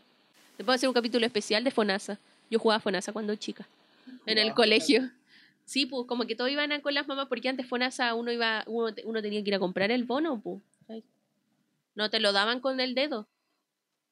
Te 0.55 0.63
puedo 0.63 0.75
hacer 0.77 0.87
un 0.87 0.93
capítulo 0.93 1.25
especial 1.25 1.61
de 1.61 1.71
Fonasa. 1.71 2.17
Yo 2.49 2.57
jugaba 2.57 2.79
Fonasa 2.79 3.11
cuando 3.11 3.35
chica. 3.35 3.67
En 4.25 4.37
el 4.37 4.53
colegio. 4.53 5.11
Sí, 5.65 5.85
pues 5.85 6.07
como 6.07 6.25
que 6.25 6.37
todos 6.37 6.49
iban 6.49 6.71
a 6.71 6.81
con 6.81 6.93
las 6.93 7.05
mamás 7.05 7.27
porque 7.27 7.49
antes 7.49 7.67
Fonasa 7.67 8.13
uno 8.13 8.31
iba 8.31 8.63
uno 8.67 8.93
tenía 9.21 9.43
que 9.43 9.49
ir 9.49 9.55
a 9.55 9.59
comprar 9.59 9.91
el 9.91 10.05
bono, 10.05 10.39
pues. 10.39 10.61
No 11.95 12.09
te 12.09 12.21
lo 12.21 12.31
daban 12.31 12.61
con 12.61 12.79
el 12.79 12.95
dedo. 12.95 13.27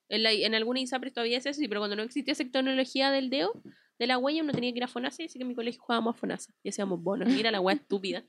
En, 0.09 0.23
la, 0.23 0.33
en 0.33 0.53
alguna 0.53 0.81
ISAPRES 0.81 1.13
todavía 1.13 1.37
es 1.37 1.45
eso, 1.45 1.57
sí, 1.61 1.69
pero 1.69 1.79
cuando 1.79 1.95
no 1.95 2.03
existía 2.03 2.33
esa 2.33 2.43
tecnología 2.43 3.11
del 3.11 3.29
dedo, 3.29 3.53
de 3.97 4.07
la 4.07 4.17
huella, 4.17 4.43
uno 4.43 4.51
tenía 4.51 4.71
que 4.73 4.77
ir 4.79 4.83
a 4.83 4.89
Fonasa 4.89 5.23
y 5.23 5.27
así 5.27 5.39
que 5.39 5.43
en 5.43 5.47
mi 5.47 5.55
colegio 5.55 5.81
jugábamos 5.81 6.17
a 6.17 6.19
Fonasa. 6.19 6.53
Y 6.63 6.69
hacíamos 6.69 7.01
bonos. 7.01 7.29
Mira 7.29 7.49
la 7.49 7.61
hueá 7.61 7.75
estúpida. 7.77 8.23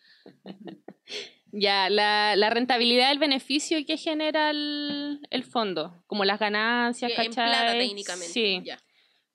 Ya, 1.55 1.91
la, 1.91 2.35
la 2.35 2.49
rentabilidad 2.51 3.11
del 3.11 3.19
beneficio 3.19 3.79
que 3.87 3.97
genera 3.99 4.51
el, 4.51 5.21
el 5.31 5.45
fondo, 5.45 6.03
como 6.07 6.25
las 6.25 6.41
ganancias, 6.41 7.13
Que 7.15 7.23
en 7.23 7.33
plata 7.33 7.51
¿cachai? 7.67 7.79
técnicamente. 7.79 8.33
Sí. 8.33 8.63
ya. 8.65 8.79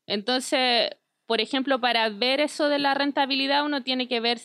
Entonces, 0.07 0.89
por 1.25 1.41
ejemplo, 1.41 1.79
para 1.79 2.09
ver 2.09 2.39
eso 2.39 2.69
de 2.69 2.79
la 2.79 2.93
rentabilidad, 2.93 3.65
uno 3.65 3.83
tiene 3.83 4.07
que 4.07 4.19
ver, 4.19 4.39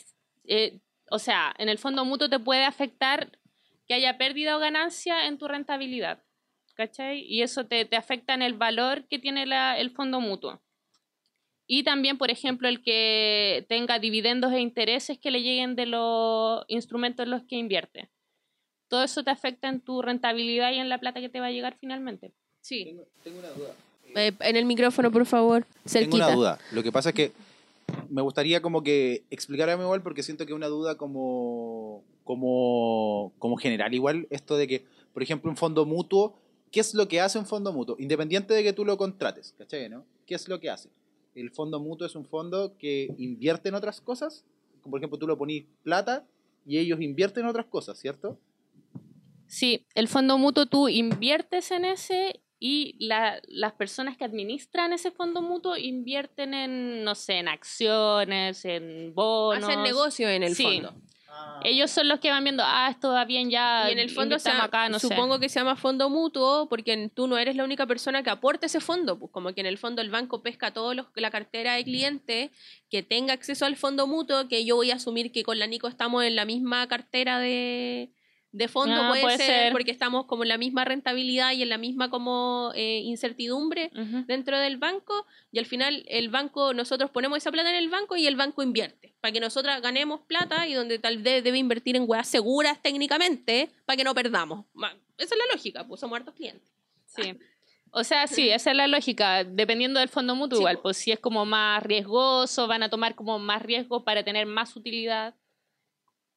eh, 0.45 0.79
o 1.09 1.19
sea, 1.19 1.53
en 1.57 1.69
el 1.69 1.77
fondo 1.77 2.05
mutuo 2.05 2.29
te 2.29 2.39
puede 2.39 2.65
afectar 2.65 3.39
que 3.87 3.93
haya 3.95 4.17
pérdida 4.17 4.55
o 4.55 4.59
ganancia 4.59 5.25
en 5.27 5.37
tu 5.37 5.47
rentabilidad, 5.47 6.23
¿cachai? 6.75 7.21
Y 7.27 7.41
eso 7.41 7.65
te, 7.65 7.85
te 7.85 7.95
afecta 7.95 8.33
en 8.33 8.41
el 8.41 8.53
valor 8.53 9.07
que 9.07 9.19
tiene 9.19 9.45
la- 9.45 9.77
el 9.77 9.91
fondo 9.91 10.19
mutuo. 10.21 10.61
Y 11.65 11.83
también, 11.83 12.17
por 12.17 12.29
ejemplo, 12.29 12.67
el 12.67 12.83
que 12.83 13.65
tenga 13.69 13.99
dividendos 13.99 14.51
e 14.51 14.59
intereses 14.59 15.17
que 15.17 15.31
le 15.31 15.41
lleguen 15.41 15.75
de 15.75 15.85
los 15.85 16.65
instrumentos 16.67 17.25
en 17.25 17.31
los 17.31 17.43
que 17.43 17.55
invierte. 17.55 18.09
Todo 18.89 19.03
eso 19.03 19.23
te 19.23 19.31
afecta 19.31 19.69
en 19.69 19.79
tu 19.79 20.01
rentabilidad 20.01 20.71
y 20.71 20.79
en 20.79 20.89
la 20.89 20.99
plata 20.99 21.21
que 21.21 21.29
te 21.29 21.39
va 21.39 21.47
a 21.47 21.51
llegar 21.51 21.77
finalmente. 21.79 22.33
Sí. 22.61 22.85
Tengo, 22.85 23.07
tengo 23.23 23.39
una 23.39 23.49
duda. 23.49 23.75
Eh, 24.15 24.33
en 24.39 24.55
el 24.55 24.65
micrófono, 24.65 25.11
por 25.11 25.25
favor. 25.25 25.65
Cerquita. 25.85 25.99
Tengo 25.99 26.15
una 26.15 26.31
duda. 26.35 26.59
Lo 26.71 26.83
que 26.83 26.91
pasa 26.91 27.09
es 27.09 27.15
que 27.15 27.31
me 28.09 28.21
gustaría 28.21 28.61
como 28.61 28.83
que 28.83 29.23
explicarme 29.29 29.83
igual 29.83 30.01
porque 30.01 30.23
siento 30.23 30.45
que 30.45 30.51
es 30.51 30.55
una 30.55 30.67
duda 30.67 30.95
como, 30.97 32.03
como, 32.23 33.33
como 33.39 33.57
general 33.57 33.93
igual 33.93 34.27
esto 34.29 34.57
de 34.57 34.67
que, 34.67 34.85
por 35.13 35.23
ejemplo, 35.23 35.49
un 35.49 35.57
fondo 35.57 35.85
mutuo, 35.85 36.35
¿qué 36.71 36.79
es 36.79 36.93
lo 36.93 37.07
que 37.07 37.21
hace 37.21 37.39
un 37.39 37.45
fondo 37.45 37.71
mutuo? 37.73 37.95
Independiente 37.99 38.53
de 38.53 38.63
que 38.63 38.73
tú 38.73 38.85
lo 38.85 38.97
contrates, 38.97 39.55
¿cachai? 39.57 39.89
¿no? 39.89 40.05
¿Qué 40.25 40.35
es 40.35 40.47
lo 40.47 40.59
que 40.59 40.69
hace? 40.69 40.89
El 41.35 41.51
fondo 41.51 41.79
mutuo 41.79 42.05
es 42.07 42.15
un 42.15 42.25
fondo 42.25 42.75
que 42.77 43.13
invierte 43.17 43.69
en 43.69 43.75
otras 43.75 44.01
cosas, 44.01 44.45
como 44.81 44.91
por 44.91 44.99
ejemplo 44.99 45.17
tú 45.17 45.27
lo 45.27 45.37
ponís 45.37 45.65
plata 45.83 46.25
y 46.65 46.77
ellos 46.77 47.01
invierten 47.01 47.43
en 47.43 47.49
otras 47.49 47.65
cosas, 47.67 47.97
¿cierto? 47.99 48.37
Sí, 49.47 49.85
el 49.93 50.07
fondo 50.07 50.37
mutuo 50.37 50.65
tú 50.65 50.87
inviertes 50.89 51.71
en 51.71 51.85
ese 51.85 52.41
y 52.59 52.95
la- 53.05 53.41
las 53.47 53.73
personas 53.73 54.15
que 54.17 54.23
administran 54.23 54.93
ese 54.93 55.11
fondo 55.11 55.41
mutuo 55.41 55.75
invierten 55.77 56.53
en, 56.53 57.03
no 57.03 57.13
sé, 57.13 57.33
en 57.39 57.47
acciones, 57.49 58.63
en 58.65 59.13
bonos. 59.13 59.63
Hacen 59.67 59.83
negocio 59.83 60.29
en 60.29 60.43
el 60.43 60.55
Sí. 60.55 60.63
fondo. 60.63 60.93
Ellos 61.63 61.91
son 61.91 62.09
los 62.09 62.19
que 62.19 62.29
van 62.29 62.43
viendo, 62.43 62.63
ah, 62.65 62.89
esto 62.89 63.09
va 63.09 63.23
bien 63.25 63.49
ya. 63.49 63.89
Y 63.89 63.93
en 63.93 63.99
el 63.99 64.09
fondo, 64.09 64.35
o 64.35 64.39
sea, 64.39 64.63
acá, 64.63 64.89
no 64.89 64.99
sé. 64.99 65.07
supongo 65.07 65.39
que 65.39 65.47
se 65.49 65.59
llama 65.59 65.75
fondo 65.75 66.09
mutuo 66.09 66.67
porque 66.67 67.09
tú 67.13 67.27
no 67.27 67.37
eres 67.37 67.55
la 67.55 67.63
única 67.63 67.85
persona 67.85 68.21
que 68.21 68.29
aporta 68.29 68.65
ese 68.65 68.81
fondo. 68.81 69.17
Pues 69.17 69.31
como 69.31 69.53
que 69.53 69.61
en 69.61 69.67
el 69.67 69.77
fondo 69.77 70.01
el 70.01 70.09
banco 70.09 70.43
pesca 70.43 70.71
toda 70.71 70.93
la 71.15 71.31
cartera 71.31 71.75
de 71.75 71.83
clientes 71.85 72.51
que 72.89 73.01
tenga 73.01 73.33
acceso 73.33 73.65
al 73.65 73.77
fondo 73.77 74.07
mutuo, 74.07 74.47
que 74.47 74.65
yo 74.65 74.75
voy 74.75 74.91
a 74.91 74.95
asumir 74.95 75.31
que 75.31 75.43
con 75.43 75.57
la 75.57 75.67
Nico 75.67 75.87
estamos 75.87 76.23
en 76.23 76.35
la 76.35 76.45
misma 76.45 76.87
cartera 76.87 77.39
de, 77.39 78.11
de 78.53 78.67
fondo, 78.69 78.95
Ah, 78.95 79.09
puede, 79.09 79.21
puede 79.23 79.37
ser, 79.37 79.47
ser. 79.47 79.71
porque 79.73 79.91
estamos 79.91 80.25
como 80.25 80.43
en 80.43 80.49
la 80.49 80.57
misma 80.57 80.85
rentabilidad 80.85 81.51
y 81.51 81.63
en 81.63 81.69
la 81.69 81.77
misma 81.77 82.09
como 82.09 82.71
eh, 82.75 82.99
incertidumbre 83.03 83.91
dentro 84.27 84.57
del 84.59 84.77
banco 84.77 85.25
y 85.51 85.59
al 85.59 85.65
final 85.65 86.05
el 86.07 86.29
banco, 86.29 86.73
nosotros 86.73 87.09
ponemos 87.11 87.37
esa 87.39 87.51
plata 87.51 87.69
en 87.71 87.75
el 87.75 87.89
banco 87.89 88.15
y 88.15 88.27
el 88.27 88.35
banco 88.35 88.61
invierte 88.63 89.15
para 89.19 89.31
que 89.31 89.39
nosotras 89.39 89.81
ganemos 89.81 90.21
plata 90.21 90.67
y 90.67 90.73
donde 90.73 90.99
tal 90.99 91.17
vez 91.17 91.43
debe 91.43 91.57
invertir 91.57 91.95
en 91.95 92.05
weas 92.07 92.27
seguras 92.27 92.79
técnicamente 92.81 93.71
para 93.85 93.97
que 93.97 94.03
no 94.03 94.13
perdamos. 94.13 94.65
Esa 95.17 95.35
es 95.35 95.39
la 95.47 95.53
lógica, 95.53 95.85
pues 95.87 95.99
somos 95.99 96.15
hartos 96.17 96.35
clientes. 96.35 96.71
Sí. 97.07 97.35
O 97.95 98.03
sea, 98.03 98.25
sí, 98.27 98.49
esa 98.49 98.71
es 98.71 98.77
la 98.77 98.87
lógica. 98.87 99.43
Dependiendo 99.43 99.99
del 99.99 100.09
fondo 100.09 100.35
mutuo, 100.35 100.57
Sí, 100.57 100.61
igual, 100.61 100.79
pues 100.79 100.97
si 100.97 101.11
es 101.11 101.19
como 101.19 101.45
más 101.45 101.81
riesgoso, 101.83 102.67
van 102.67 102.81
a 102.83 102.89
tomar 102.89 103.13
como 103.15 103.37
más 103.39 103.61
riesgo 103.61 104.03
para 104.03 104.23
tener 104.23 104.45
más 104.47 104.75
utilidad, 104.75 105.35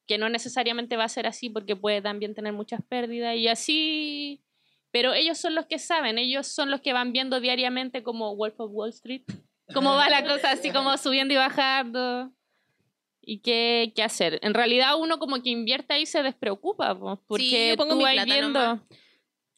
que 0.07 0.17
no 0.17 0.29
necesariamente 0.29 0.97
va 0.97 1.03
a 1.03 1.09
ser 1.09 1.27
así 1.27 1.49
porque 1.49 1.75
puede 1.75 2.01
también 2.01 2.33
tener 2.33 2.53
muchas 2.53 2.81
pérdidas 2.81 3.35
y 3.35 3.47
así. 3.47 4.41
Pero 4.91 5.13
ellos 5.13 5.37
son 5.37 5.53
los 5.53 5.65
que 5.65 5.79
saben, 5.79 6.17
ellos 6.17 6.47
son 6.47 6.71
los 6.71 6.81
que 6.81 6.93
van 6.93 7.11
viendo 7.11 7.39
diariamente 7.39 8.03
como 8.03 8.35
Wolf 8.35 8.59
of 8.59 8.71
Wall 8.73 8.89
Street, 8.89 9.23
cómo 9.73 9.93
va 9.95 10.09
la 10.09 10.25
cosa 10.25 10.51
así 10.51 10.71
como 10.71 10.97
subiendo 10.97 11.33
y 11.33 11.37
bajando. 11.37 12.31
¿Y 13.21 13.39
qué, 13.39 13.91
qué 13.93 14.03
hacer? 14.03 14.39
En 14.41 14.53
realidad 14.53 14.97
uno 14.97 15.19
como 15.19 15.43
que 15.43 15.49
invierte 15.49 15.93
ahí 15.93 16.05
se 16.05 16.23
despreocupa, 16.23 16.97
po, 16.97 17.21
porque 17.27 17.69
yo 17.69 17.75
pongo 17.75 17.91
tú 17.91 17.97
mi 17.97 18.03
vas 18.03 18.25
viendo, 18.25 18.59
nomás. 18.59 18.81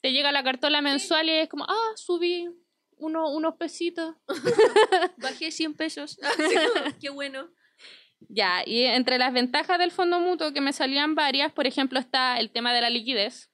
te 0.01 0.11
llega 0.11 0.31
la 0.31 0.43
cartola 0.43 0.81
mensual 0.81 1.29
y 1.29 1.33
es 1.33 1.49
como, 1.49 1.65
ah, 1.65 1.91
subí 1.95 2.47
uno, 2.97 3.31
unos 3.31 3.55
pesitos. 3.55 4.15
Bajé 5.17 5.51
100 5.51 5.73
pesos. 5.75 6.19
Qué 6.99 7.09
bueno. 7.09 7.49
Ya, 8.27 8.63
y 8.65 8.83
entre 8.83 9.17
las 9.17 9.33
ventajas 9.33 9.79
del 9.79 9.91
fondo 9.91 10.19
mutuo 10.19 10.51
que 10.53 10.61
me 10.61 10.73
salían 10.73 11.15
varias, 11.15 11.51
por 11.53 11.65
ejemplo, 11.67 11.99
está 11.99 12.37
el 12.39 12.51
tema 12.51 12.73
de 12.73 12.81
la 12.81 12.89
liquidez, 12.89 13.49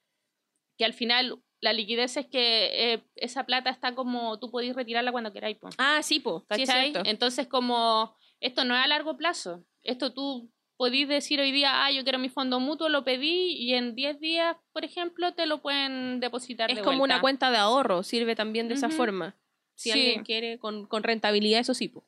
que 0.76 0.84
al 0.84 0.92
final 0.92 1.40
la 1.60 1.72
liquidez 1.72 2.16
es 2.16 2.26
que 2.26 2.92
eh, 2.94 3.04
esa 3.14 3.44
plata 3.44 3.70
está 3.70 3.94
como, 3.94 4.38
tú 4.38 4.50
podés 4.50 4.74
retirarla 4.74 5.12
cuando 5.12 5.32
queráis, 5.32 5.56
po, 5.56 5.68
Ah, 5.78 6.00
sí, 6.02 6.20
po. 6.20 6.44
Sí, 6.50 6.62
es 6.62 6.68
¿cachai? 6.68 6.90
cierto. 6.90 7.08
Entonces, 7.08 7.46
como, 7.46 8.14
esto 8.40 8.64
no 8.64 8.76
es 8.76 8.84
a 8.84 8.88
largo 8.88 9.16
plazo, 9.16 9.64
esto 9.82 10.12
tú 10.12 10.52
podís 10.76 11.08
decir 11.08 11.40
hoy 11.40 11.52
día, 11.52 11.84
ah, 11.86 11.90
yo 11.90 12.02
quiero 12.02 12.18
mi 12.18 12.28
fondo 12.28 12.60
mutuo, 12.60 12.88
lo 12.90 13.04
pedí 13.04 13.52
y 13.56 13.72
en 13.74 13.94
10 13.94 14.20
días, 14.20 14.56
por 14.72 14.84
ejemplo, 14.84 15.32
te 15.32 15.46
lo 15.46 15.62
pueden 15.62 16.20
depositar 16.20 16.70
Es 16.70 16.76
de 16.76 16.82
como 16.82 17.02
una 17.02 17.20
cuenta 17.22 17.50
de 17.50 17.56
ahorro, 17.56 18.02
sirve 18.02 18.36
también 18.36 18.68
de 18.68 18.74
esa 18.74 18.90
forma. 18.90 19.34
Si 19.74 19.90
Sí. 19.90 19.98
alguien 19.98 20.24
quiere, 20.24 20.58
con, 20.58 20.86
con 20.86 21.02
rentabilidad, 21.02 21.60
eso 21.60 21.72
sí. 21.72 21.88
po. 21.88 22.04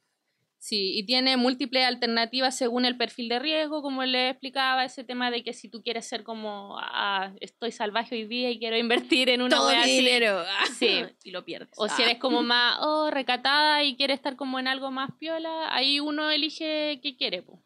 Sí, 0.61 0.99
y 0.99 1.07
tiene 1.07 1.37
múltiples 1.37 1.85
alternativas 1.85 2.57
según 2.59 2.85
el 2.85 2.97
perfil 2.97 3.29
de 3.29 3.39
riesgo, 3.39 3.81
como 3.81 4.05
le 4.05 4.31
explicaba, 4.31 4.85
ese 4.85 5.05
tema 5.05 5.31
de 5.31 5.45
que 5.45 5.53
si 5.53 5.69
tú 5.69 5.83
quieres 5.85 6.05
ser 6.07 6.25
como, 6.25 6.77
ah, 6.81 7.33
estoy 7.41 7.71
salvaje 7.71 8.17
hoy 8.17 8.25
día 8.27 8.51
y 8.51 8.59
quiero 8.59 8.77
invertir 9.17 9.29
en 9.29 9.43
una 9.43 9.57
Todo 9.57 9.71
mi 9.77 9.85
dinero. 9.91 10.43
Sí. 10.79 11.03
y 11.23 11.31
lo 11.31 11.45
pierdes. 11.45 11.71
O 11.77 11.89
si 11.89 12.03
Ah. 12.03 12.07
eres 12.07 12.19
como 12.19 12.43
más 12.43 12.77
oh, 12.81 13.09
recatada 13.11 13.85
y 13.85 13.97
quieres 13.97 14.17
estar 14.17 14.35
como 14.37 14.59
en 14.59 14.67
algo 14.67 14.91
más 14.91 15.11
piola, 15.19 15.73
ahí 15.75 16.01
uno 16.01 16.29
elige 16.31 16.99
qué 17.03 17.17
quiere. 17.17 17.43
po. 17.43 17.63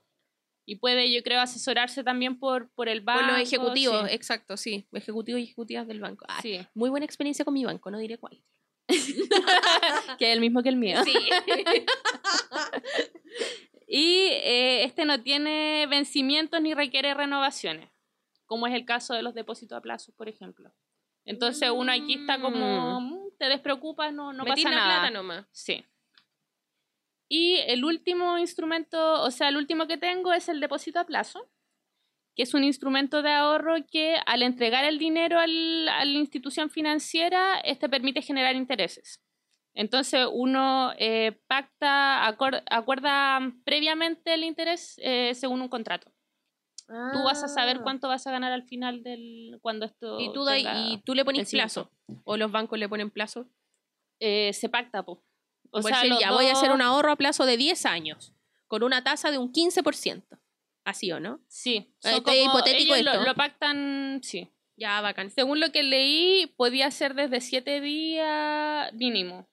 Y 0.67 0.77
puede, 0.77 1.11
yo 1.13 1.23
creo, 1.23 1.41
asesorarse 1.41 2.05
también 2.05 2.39
por, 2.39 2.71
por 2.75 2.89
el 2.89 3.01
banco. 3.01 3.21
Por 3.25 3.33
los 3.33 3.41
ejecutivos, 3.41 4.07
sí. 4.09 4.15
exacto, 4.15 4.57
sí. 4.57 4.87
Ejecutivos 4.93 5.41
y 5.41 5.45
ejecutivas 5.45 5.89
del 5.89 6.01
banco. 6.01 6.25
Ah, 6.29 6.41
Sí, 6.43 6.61
Muy 6.75 6.89
buena 6.91 7.05
experiencia 7.07 7.45
con 7.45 7.55
mi 7.55 7.65
banco, 7.65 7.91
no 7.91 7.99
diré 7.99 8.19
cuál. 8.19 8.41
que 10.19 10.29
es 10.31 10.33
el 10.35 10.41
mismo 10.41 10.63
que 10.63 10.69
el 10.71 10.77
mío. 10.77 11.03
Sí. 11.05 11.13
Y 13.95 14.29
eh, 14.31 14.85
este 14.85 15.05
no 15.05 15.23
tiene 15.23 15.87
vencimientos 15.87 16.63
ni 16.63 16.73
requiere 16.73 17.13
renovaciones, 17.13 17.91
como 18.47 18.67
es 18.67 18.73
el 18.73 18.87
caso 18.87 19.13
de 19.13 19.23
los 19.23 19.35
depósitos 19.35 19.77
a 19.77 19.83
plazo, 19.83 20.13
por 20.17 20.31
ejemplo. 20.31 20.73
Entonces 21.27 21.69
uno 21.71 21.93
aquí 21.93 22.15
está 22.15 22.41
como, 22.41 23.01
"Mm, 23.03 23.37
te 23.39 23.47
despreocupas, 23.51 24.11
no, 24.15 24.33
no 24.33 24.45
Metí 24.45 24.63
pasa 24.65 24.75
nada. 24.75 24.95
plata 25.01 25.11
nomás. 25.11 25.45
Sí. 25.53 25.85
Y 27.29 27.57
el 27.67 27.85
último 27.85 28.39
instrumento, 28.39 29.21
o 29.23 29.31
sea, 29.31 29.49
el 29.51 29.59
último 29.59 29.87
que 29.87 29.99
tengo 29.99 30.33
es 30.33 30.49
el 30.49 30.61
depósito 30.61 30.99
a 30.99 31.05
plazo, 31.05 31.47
que 32.35 32.43
es 32.45 32.55
un 32.55 32.65
instrumento 32.65 33.23
de 33.23 33.31
ahorro 33.33 33.75
que 33.91 34.17
al 34.27 34.43
entregar 34.43 34.85
el 34.85 34.99
dinero 34.99 35.39
al- 35.39 35.89
a 35.89 36.05
la 36.05 36.19
institución 36.19 36.71
financiera, 36.71 37.61
este 37.61 37.89
permite 37.89 38.23
generar 38.23 38.55
intereses. 38.57 39.21
Entonces 39.75 40.27
uno 40.31 40.93
eh, 40.99 41.33
pacta, 41.47 42.27
acuerda 42.27 43.41
previamente 43.65 44.35
el 44.35 44.45
interés 44.45 44.97
eh, 45.03 45.35
según 45.35 45.63
un 45.63 45.69
contrato. 45.69 46.13
Tú 47.13 47.23
vas 47.25 47.43
a 47.43 47.49
saber 47.49 47.79
Ah. 47.79 47.83
cuánto 47.83 48.09
vas 48.09 48.27
a 48.27 48.31
ganar 48.33 48.53
al 48.53 48.65
final 48.65 49.03
del 49.03 49.59
cuando 49.63 49.87
esto 49.87 50.21
Y 50.21 50.31
tú, 50.33 50.45
tenga 50.45 50.79
y 50.79 51.01
tú 51.05 51.15
le 51.15 51.25
pones 51.25 51.51
plazo. 51.51 51.91
O 52.25 52.37
los 52.37 52.53
bancos 52.53 52.79
le 52.79 52.87
ponen 52.89 53.11
plazo. 53.11 53.47
Eh, 54.21 54.53
se 54.53 54.69
pacta, 54.69 55.03
po. 55.03 55.25
O 55.71 55.81
sea, 55.81 56.03
voy 56.33 56.47
a 56.49 56.53
hacer 56.53 56.71
un 56.71 56.83
ahorro 56.83 57.13
a 57.13 57.17
plazo 57.17 57.47
de 57.47 57.57
10 57.57 57.87
años. 57.87 58.35
Con 58.67 58.83
una 58.83 59.03
tasa 59.03 59.31
de 59.31 59.39
un 59.39 59.53
15%. 59.53 60.39
Así 60.85 61.13
o 61.13 61.21
no? 61.21 61.41
Sí, 61.49 61.77
Eh, 61.77 61.95
son 62.01 62.13
este 62.15 62.31
es 62.33 62.47
como- 62.47 62.59
hipotético 62.59 62.95
ellos 62.95 63.05
lo- 63.05 63.13
esto. 63.13 63.25
Lo, 63.25 63.35
pactan, 63.35 64.21
sí. 64.23 64.49
Ya, 64.77 65.01
bacán. 65.01 65.31
Según 65.31 65.61
lo 65.61 65.71
que 65.71 65.83
leí, 65.83 66.47
podía 66.57 66.91
ser 66.91 67.15
desde 67.15 67.41
7 67.41 67.81
días 67.81 68.93
mínimo. 68.95 69.49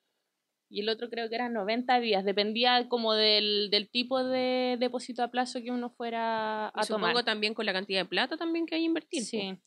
Y 0.71 0.81
el 0.81 0.89
otro 0.89 1.09
creo 1.09 1.29
que 1.29 1.35
eran 1.35 1.53
90 1.53 1.99
días. 1.99 2.23
Dependía 2.23 2.87
como 2.89 3.13
del, 3.13 3.69
del 3.71 3.89
tipo 3.89 4.23
de 4.23 4.77
depósito 4.79 5.23
a 5.23 5.29
plazo 5.31 5.61
que 5.61 5.71
uno 5.71 5.89
fuera 5.89 6.67
a 6.69 6.81
Y 6.81 6.83
supongo 6.85 7.07
tomar. 7.09 7.25
también 7.25 7.53
con 7.53 7.65
la 7.65 7.73
cantidad 7.73 8.01
de 8.01 8.05
plata 8.05 8.37
también 8.37 8.65
que 8.65 8.75
hay 8.75 8.81
que 8.81 8.85
invertir. 8.85 9.23
Sí. 9.23 9.57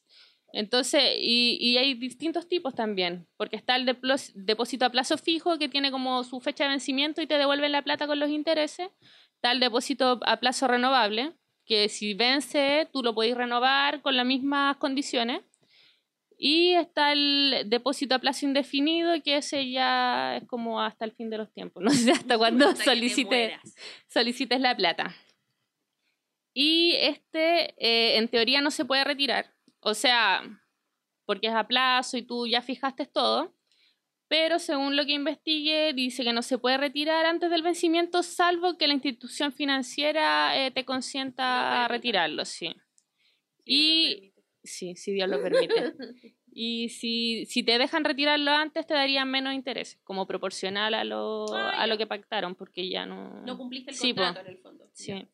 Entonces, 0.55 1.03
y, 1.19 1.57
y 1.61 1.79
hay 1.79 1.95
distintos 1.95 2.47
tipos 2.49 2.75
también, 2.75 3.27
porque 3.37 3.57
está 3.57 3.75
el 3.77 3.87
deplos- 3.87 4.33
depósito 4.35 4.85
a 4.85 4.91
plazo 4.91 5.17
fijo 5.17 5.59
que 5.59 5.69
tiene 5.69 5.91
como 5.91 6.25
su 6.25 6.41
fecha 6.41 6.65
de 6.65 6.71
vencimiento 6.71 7.23
y 7.23 7.27
te 7.27 7.39
devuelven 7.39 7.73
la 7.73 7.83
plata 7.83 8.07
con 8.07 8.21
los 8.21 8.29
intereses. 8.31 8.89
Está 9.37 9.53
el 9.53 9.61
depósito 9.61 10.21
a 10.25 10.37
plazo 10.41 10.69
renovable, 10.69 11.33
que 11.65 11.89
si 11.89 12.15
vence, 12.15 12.89
tú 12.93 13.03
lo 13.03 13.15
podéis 13.15 13.37
renovar 13.37 14.03
con 14.03 14.17
las 14.17 14.27
mismas 14.27 14.77
condiciones. 14.77 15.43
Y 16.45 16.73
está 16.73 17.13
el 17.13 17.65
depósito 17.67 18.17
a 18.17 18.19
plazo 18.19 18.47
indefinido, 18.47 19.13
que 19.23 19.37
ese 19.37 19.71
ya 19.71 20.39
es 20.39 20.49
como 20.49 20.81
hasta 20.81 21.05
el 21.05 21.13
fin 21.13 21.31
de 21.31 21.39
los 21.39 21.53
tiempos. 21.53 21.83
No 21.85 21.91
sé 21.91 22.11
hasta 22.11 22.37
cuándo 22.37 22.69
Hasta 22.69 22.79
que 22.79 22.91
te 22.91 22.97
solicites 22.97 23.53
solicites 24.09 24.61
la 24.61 24.77
plata. 24.77 25.15
Y 26.53 26.97
este, 26.99 27.75
eh, 27.79 28.19
en 28.19 28.29
teoría, 28.29 28.61
no 28.61 28.71
se 28.71 28.85
puede 28.85 29.05
retirar. 29.05 29.55
O 29.81 29.95
sea, 29.95 30.43
porque 31.25 31.47
es 31.47 31.55
a 31.55 31.67
plazo 31.67 32.17
y 32.17 32.23
tú 32.23 32.47
ya 32.47 32.61
fijaste 32.61 33.07
todo. 33.07 33.55
Pero 34.33 34.59
según 34.59 34.97
lo 34.97 35.05
que 35.05 35.13
investigue, 35.13 35.93
dice 35.93 36.25
que 36.25 36.33
no 36.33 36.41
se 36.41 36.57
puede 36.57 36.79
retirar 36.79 37.27
antes 37.27 37.51
del 37.51 37.63
vencimiento, 37.63 38.23
salvo 38.23 38.79
que 38.79 38.87
la 38.87 38.95
institución 38.95 39.53
financiera 39.53 40.57
eh, 40.57 40.71
te 40.71 40.87
consienta 40.87 41.43
permita. 41.45 41.89
retirarlo, 41.89 42.45
sí. 42.47 42.75
Sí, 43.59 43.63
Y-. 43.67 44.33
Sí, 44.65 44.97
si 44.97 45.13
Dios 45.13 45.29
lo 45.29 45.43
permite. 45.43 45.75
Y 46.55 46.91
si, 46.91 47.47
si 47.47 47.63
te 47.63 47.79
dejan 47.79 48.05
retirarlo 48.05 48.51
antes, 48.51 48.87
te 48.87 48.93
darían 48.95 49.31
menos 49.31 49.55
intereses, 49.55 49.99
como 50.05 50.27
proporcional 50.27 50.93
a 50.95 51.03
lo, 51.03 51.47
Ah, 51.55 51.83
a 51.83 51.87
lo 51.87 51.97
que 51.97 52.07
pactaron, 52.07 52.55
porque 52.55 52.89
ya 52.91 53.07
no... 53.07 53.43
No 53.47 53.57
cumpliste 53.57 53.91
el 53.93 53.97
Sí, 53.97 54.15
contrato 54.15 54.41
en 54.41 54.47
el 54.49 54.59
fondo. 54.59 54.87
Sí. 54.93 55.27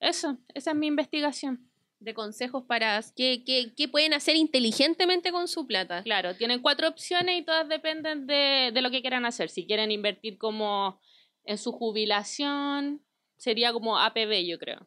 Eso, 0.00 0.38
esa 0.54 0.70
es 0.72 0.76
mi 0.76 0.86
investigación. 0.86 1.67
De 2.00 2.14
consejos 2.14 2.64
para 2.64 3.00
qué, 3.16 3.42
qué, 3.44 3.74
qué 3.76 3.88
pueden 3.88 4.14
hacer 4.14 4.36
inteligentemente 4.36 5.32
con 5.32 5.48
su 5.48 5.66
plata. 5.66 6.02
Claro, 6.04 6.34
tienen 6.36 6.62
cuatro 6.62 6.88
opciones 6.88 7.40
y 7.40 7.42
todas 7.44 7.68
dependen 7.68 8.26
de, 8.26 8.70
de 8.72 8.82
lo 8.82 8.90
que 8.90 9.00
quieran 9.00 9.26
hacer. 9.26 9.50
Si 9.50 9.66
quieren 9.66 9.90
invertir 9.90 10.38
como 10.38 11.00
en 11.44 11.58
su 11.58 11.72
jubilación, 11.72 13.02
sería 13.38 13.72
como 13.72 13.98
APB, 13.98 14.46
yo 14.46 14.58
creo. 14.58 14.86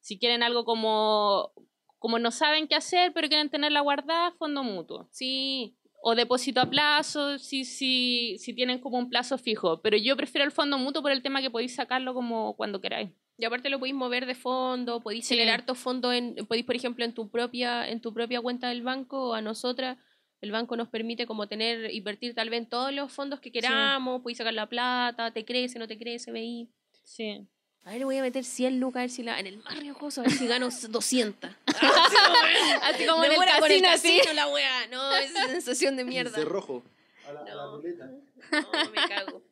Si 0.00 0.18
quieren 0.18 0.42
algo 0.42 0.64
como, 0.64 1.52
como 1.98 2.18
no 2.18 2.30
saben 2.30 2.66
qué 2.66 2.74
hacer, 2.74 3.12
pero 3.12 3.28
quieren 3.28 3.50
tenerla 3.50 3.80
guardada, 3.80 4.32
fondo 4.32 4.62
mutuo. 4.64 5.08
Sí, 5.12 5.76
O 6.00 6.14
depósito 6.14 6.60
a 6.60 6.70
plazo, 6.70 7.38
si, 7.38 7.64
si, 7.64 8.38
si 8.38 8.54
tienen 8.54 8.78
como 8.80 8.98
un 8.98 9.10
plazo 9.10 9.36
fijo. 9.36 9.82
Pero 9.82 9.96
yo 9.96 10.16
prefiero 10.16 10.44
el 10.44 10.52
fondo 10.52 10.78
mutuo 10.78 11.02
por 11.02 11.12
el 11.12 11.22
tema 11.22 11.42
que 11.42 11.50
podéis 11.50 11.74
sacarlo 11.74 12.14
como 12.14 12.56
cuando 12.56 12.80
queráis. 12.80 13.10
Y 13.40 13.44
aparte 13.44 13.70
lo 13.70 13.78
podéis 13.78 13.94
mover 13.94 14.26
de 14.26 14.34
fondo, 14.34 15.00
podéis 15.00 15.26
Sí. 15.26 15.36
tener 15.36 15.48
hartos 15.54 15.78
fondos, 15.78 16.12
en, 16.12 16.34
podéis, 16.46 16.66
por 16.66 16.74
ejemplo, 16.74 17.04
en 17.04 17.14
tu 17.14 17.28
propia, 17.30 17.88
en 17.88 18.00
tu 18.00 18.12
propia 18.12 18.40
cuenta 18.40 18.68
del 18.68 18.82
banco, 18.82 19.28
o 19.30 19.34
a 19.34 19.40
nosotras, 19.40 19.96
el 20.40 20.50
banco 20.50 20.76
nos 20.76 20.88
permite 20.88 21.24
como 21.26 21.46
tener, 21.46 21.92
invertir 21.94 22.34
tal 22.34 22.50
vez 22.50 22.58
en 22.58 22.66
todos 22.68 22.92
los 22.92 23.12
fondos 23.12 23.38
que 23.40 23.52
queramos, 23.52 24.22
podéis 24.22 24.38
sacar 24.38 24.54
la 24.54 24.66
plata, 24.68 25.30
te 25.32 25.44
crece, 25.44 25.78
no 25.78 25.86
te 25.86 25.96
crece, 25.96 26.32
veí. 26.32 26.68
Sí. 27.04 27.46
A 27.84 27.92
ver, 27.92 28.04
voy 28.04 28.16
a 28.18 28.22
meter 28.22 28.44
100 28.44 28.80
lucas 28.80 28.96
a 28.98 29.02
ver 29.02 29.10
si 29.10 29.22
la, 29.22 29.38
en 29.38 29.46
el 29.46 29.58
más 29.58 29.78
riesgoso, 29.78 30.20
a 30.20 30.24
ver 30.24 30.32
si 30.32 30.46
gano 30.48 30.68
200. 30.90 31.50
Así 32.82 33.06
como 33.06 33.24
en 33.24 33.30
el 33.30 33.30
Demora 33.38 33.60
con 33.60 33.70
el 33.70 33.82
casino, 33.82 34.18
casino, 34.20 34.32
la 34.34 34.48
wea. 34.48 34.86
No, 34.90 35.14
esa 35.16 35.46
sensación 35.46 35.96
de 35.96 36.04
mierda. 36.04 36.44
rojo. 36.44 36.82
A 37.26 37.32
la, 37.32 37.44
No. 37.54 37.76
ruleta. 37.76 38.10
No, 38.50 38.90
me 38.90 39.08
cago. 39.08 39.42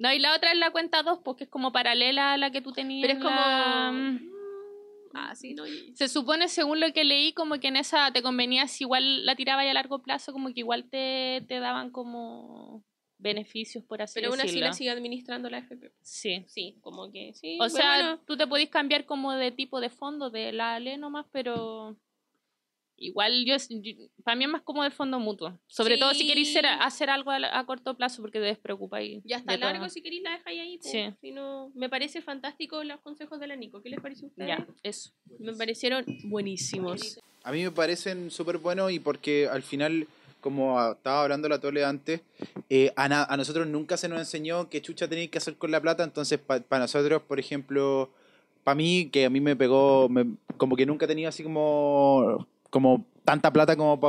No, 0.00 0.12
y 0.12 0.18
la 0.18 0.34
otra 0.34 0.50
es 0.52 0.58
la 0.58 0.70
cuenta 0.70 1.02
2, 1.02 1.20
porque 1.22 1.44
es 1.44 1.50
como 1.50 1.72
paralela 1.72 2.32
a 2.32 2.36
la 2.38 2.50
que 2.50 2.60
tú 2.62 2.72
tenías. 2.72 3.06
Pero 3.06 3.18
es 3.18 3.22
como... 3.24 3.38
la- 3.38 3.92
mm, 3.92 4.30
Ah, 5.12 5.34
sí, 5.34 5.54
no. 5.54 5.66
y- 5.66 5.94
Se 5.96 6.08
supone, 6.08 6.48
según 6.48 6.78
lo 6.80 6.92
que 6.92 7.04
leí, 7.04 7.32
como 7.32 7.58
que 7.58 7.68
en 7.68 7.76
esa 7.76 8.12
te 8.12 8.22
convenía 8.22 8.66
si 8.68 8.84
igual 8.84 9.26
la 9.26 9.34
tiraba 9.36 9.64
ya 9.64 9.72
a 9.72 9.74
largo 9.74 10.02
plazo, 10.02 10.32
como 10.32 10.48
que 10.54 10.60
igual 10.60 10.88
te, 10.88 11.44
te 11.48 11.58
daban 11.58 11.90
como 11.90 12.84
beneficios, 13.18 13.84
por 13.84 14.00
así 14.00 14.14
Pero 14.14 14.28
aún 14.28 14.38
así 14.38 14.46
decirlo. 14.48 14.66
la 14.68 14.72
sigue 14.72 14.90
administrando 14.90 15.50
la 15.50 15.58
FP. 15.58 15.92
Sí. 16.00 16.44
Sí, 16.48 16.78
como 16.80 17.10
que 17.12 17.34
sí. 17.34 17.56
O 17.56 17.64
pero 17.64 17.70
sea, 17.70 17.94
bueno. 17.96 18.20
tú 18.26 18.36
te 18.36 18.46
podés 18.46 18.68
cambiar 18.70 19.04
como 19.04 19.32
de 19.34 19.50
tipo 19.50 19.80
de 19.80 19.90
fondo 19.90 20.30
de 20.30 20.52
la 20.52 20.74
ALE 20.76 20.96
nomás, 20.96 21.26
pero 21.32 21.96
igual 23.00 23.44
yo, 23.44 23.56
para 24.22 24.36
mí 24.36 24.44
es 24.44 24.50
más 24.50 24.62
como 24.62 24.84
de 24.84 24.90
fondo 24.90 25.18
mutuo. 25.18 25.58
Sobre 25.66 25.98
todo 25.98 26.14
si 26.14 26.26
queréis 26.26 26.52
Sí. 26.52 26.60
hacer 26.80 27.10
algo 27.10 27.30
a, 27.32 27.58
a 27.58 27.66
corto 27.66 27.94
plazo 27.96 28.22
porque 28.22 28.38
te 28.38 28.44
despreocupáis. 28.44 29.22
Ya 29.24 29.38
está 29.38 29.54
todo. 29.58 29.64
largo, 29.70 29.88
si 29.88 30.02
queréis 30.02 30.22
la 30.22 30.32
dejáis 30.32 30.60
ahí. 30.60 30.78
Sí. 30.82 31.04
Si 31.20 31.32
no, 31.32 31.72
me 31.74 31.88
parece 31.88 32.22
fantástico 32.22 32.84
los 32.84 33.00
consejos 33.00 33.40
de 33.40 33.46
la 33.48 33.56
Nico. 33.56 33.82
¿Qué 33.82 33.88
les 33.90 34.00
parece 34.00 34.26
a 34.26 34.28
ustedes? 34.28 34.48
Ya, 34.48 34.66
eso. 34.84 35.10
Me 35.40 35.54
parecieron 35.54 36.04
buenísimos. 36.24 37.18
A 37.42 37.52
mí 37.52 37.62
me 37.62 37.70
parecen 37.70 38.30
súper 38.30 38.58
buenos 38.58 38.92
y 38.92 39.00
porque 39.00 39.48
al 39.48 39.62
final, 39.62 40.06
como 40.42 40.78
estaba 40.92 41.22
hablando 41.22 41.48
la 41.48 41.58
Tole 41.58 41.84
antes, 41.84 42.20
eh, 42.68 42.92
a, 42.96 43.08
na- 43.08 43.24
a 43.24 43.36
nosotros 43.36 43.66
nunca 43.66 43.96
se 43.96 44.08
nos 44.08 44.18
enseñó 44.18 44.68
qué 44.68 44.82
chucha 44.82 45.08
tenéis 45.08 45.30
que 45.30 45.38
hacer 45.38 45.56
con 45.56 45.70
la 45.70 45.80
plata, 45.80 46.04
entonces 46.04 46.38
para 46.38 46.64
nosotros, 46.78 47.22
por 47.22 47.40
ejemplo, 47.40 48.10
para 48.62 48.74
mí, 48.74 49.08
que 49.10 49.24
a 49.24 49.30
mí 49.30 49.40
me 49.40 49.56
pegó, 49.56 50.08
me- 50.10 50.34
como 50.58 50.76
que 50.76 50.84
nunca 50.84 51.06
tenía 51.06 51.30
así 51.30 51.42
como, 51.42 52.46
como 52.70 53.04
tanta 53.24 53.52
plata 53.52 53.76
como 53.76 54.00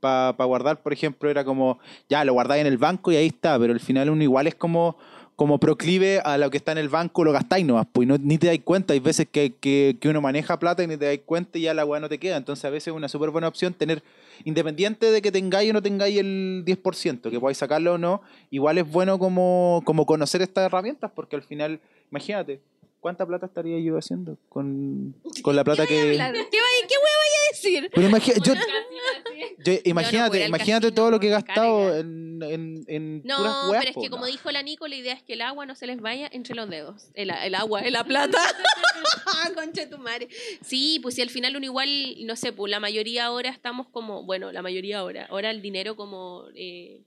para 0.00 0.44
guardar, 0.44 0.82
por 0.82 0.92
ejemplo, 0.92 1.28
era 1.28 1.44
como, 1.44 1.78
ya, 2.08 2.24
lo 2.24 2.32
guardáis 2.32 2.62
en 2.62 2.66
el 2.66 2.78
banco 2.78 3.12
y 3.12 3.16
ahí 3.16 3.26
está, 3.26 3.58
pero 3.58 3.72
al 3.72 3.80
final 3.80 4.10
uno 4.10 4.22
igual 4.22 4.46
es 4.46 4.54
como 4.54 4.96
como 5.36 5.60
proclive 5.60 6.20
a 6.20 6.38
lo 6.38 6.50
que 6.50 6.56
está 6.56 6.72
en 6.72 6.78
el 6.78 6.88
banco, 6.88 7.22
lo 7.22 7.30
gastáis 7.30 7.64
nomás, 7.64 7.86
pues 7.92 8.08
no, 8.08 8.16
ni 8.16 8.38
te 8.38 8.46
dais 8.46 8.62
cuenta. 8.62 8.94
Hay 8.94 9.00
veces 9.00 9.28
que, 9.30 9.54
que, 9.54 9.98
que 10.00 10.08
uno 10.08 10.22
maneja 10.22 10.58
plata 10.58 10.82
y 10.82 10.86
ni 10.86 10.96
te 10.96 11.04
dais 11.04 11.20
cuenta 11.26 11.58
y 11.58 11.62
ya 11.62 11.74
la 11.74 11.84
weá 11.84 12.00
no 12.00 12.08
te 12.08 12.18
queda. 12.18 12.38
Entonces, 12.38 12.64
a 12.64 12.70
veces 12.70 12.88
es 12.88 12.94
una 12.94 13.06
súper 13.06 13.30
buena 13.30 13.46
opción 13.46 13.74
tener, 13.74 14.02
independiente 14.44 15.10
de 15.10 15.20
que 15.20 15.30
tengáis 15.30 15.70
o 15.70 15.74
no 15.74 15.82
tengáis 15.82 16.18
el 16.18 16.64
10%, 16.64 17.30
que 17.30 17.38
podáis 17.38 17.58
sacarlo 17.58 17.94
o 17.94 17.98
no, 17.98 18.22
igual 18.50 18.78
es 18.78 18.90
bueno 18.90 19.18
como, 19.18 19.82
como 19.84 20.06
conocer 20.06 20.40
estas 20.40 20.64
herramientas, 20.64 21.10
porque 21.14 21.36
al 21.36 21.42
final, 21.42 21.80
imagínate, 22.10 22.62
¿cuánta 23.06 23.24
plata 23.24 23.46
estaría 23.46 23.78
yo 23.78 23.96
haciendo 23.96 24.36
con, 24.48 25.14
con 25.42 25.54
la 25.54 25.62
plata 25.62 25.86
que. 25.86 25.94
¿Qué, 25.94 26.18
va- 26.18 26.32
qué 26.32 26.38
hueá 26.40 27.16
vaya 27.22 27.38
a 27.44 27.52
decir? 27.52 27.90
Pero 27.94 28.08
imagina- 28.08 28.36
yo, 28.42 28.54
Yo- 28.54 29.72
voy 29.72 29.80
imagínate, 29.84 30.44
imagínate 30.46 30.86
casino, 30.88 30.94
todo 30.94 31.10
lo 31.12 31.20
que 31.20 31.28
he 31.28 31.30
gastado 31.30 31.84
carga. 31.86 31.98
en, 32.00 32.42
en, 32.42 32.84
en 32.88 33.22
No, 33.24 33.36
puras 33.36 33.78
pero 33.78 33.90
es 33.90 33.94
po, 33.94 34.02
que 34.02 34.10
como 34.10 34.24
no. 34.26 34.30
dijo 34.32 34.50
la 34.50 34.62
Nico, 34.64 34.88
la 34.88 34.96
idea 34.96 35.14
es 35.14 35.22
que 35.22 35.34
el 35.34 35.42
agua 35.42 35.66
no 35.66 35.76
se 35.76 35.86
les 35.86 36.00
vaya 36.00 36.28
entre 36.32 36.56
los 36.56 36.68
dedos. 36.68 37.10
El, 37.14 37.30
el 37.30 37.54
agua, 37.54 37.80
la 37.90 38.02
plata. 38.02 38.38
Concha 39.54 39.82
de 39.82 39.86
tu 39.86 39.98
madre. 39.98 40.28
Sí, 40.64 40.98
pues 41.00 41.14
si 41.14 41.22
al 41.22 41.30
final 41.30 41.54
uno 41.56 41.64
igual, 41.64 42.16
no 42.26 42.34
sé, 42.34 42.52
pues 42.52 42.70
la 42.72 42.80
mayoría 42.80 43.26
ahora 43.26 43.50
estamos 43.50 43.86
como, 43.88 44.24
bueno, 44.24 44.50
la 44.50 44.62
mayoría 44.62 44.98
ahora, 44.98 45.26
ahora 45.30 45.50
el 45.52 45.62
dinero 45.62 45.94
como, 45.94 46.44
eh, 46.56 47.02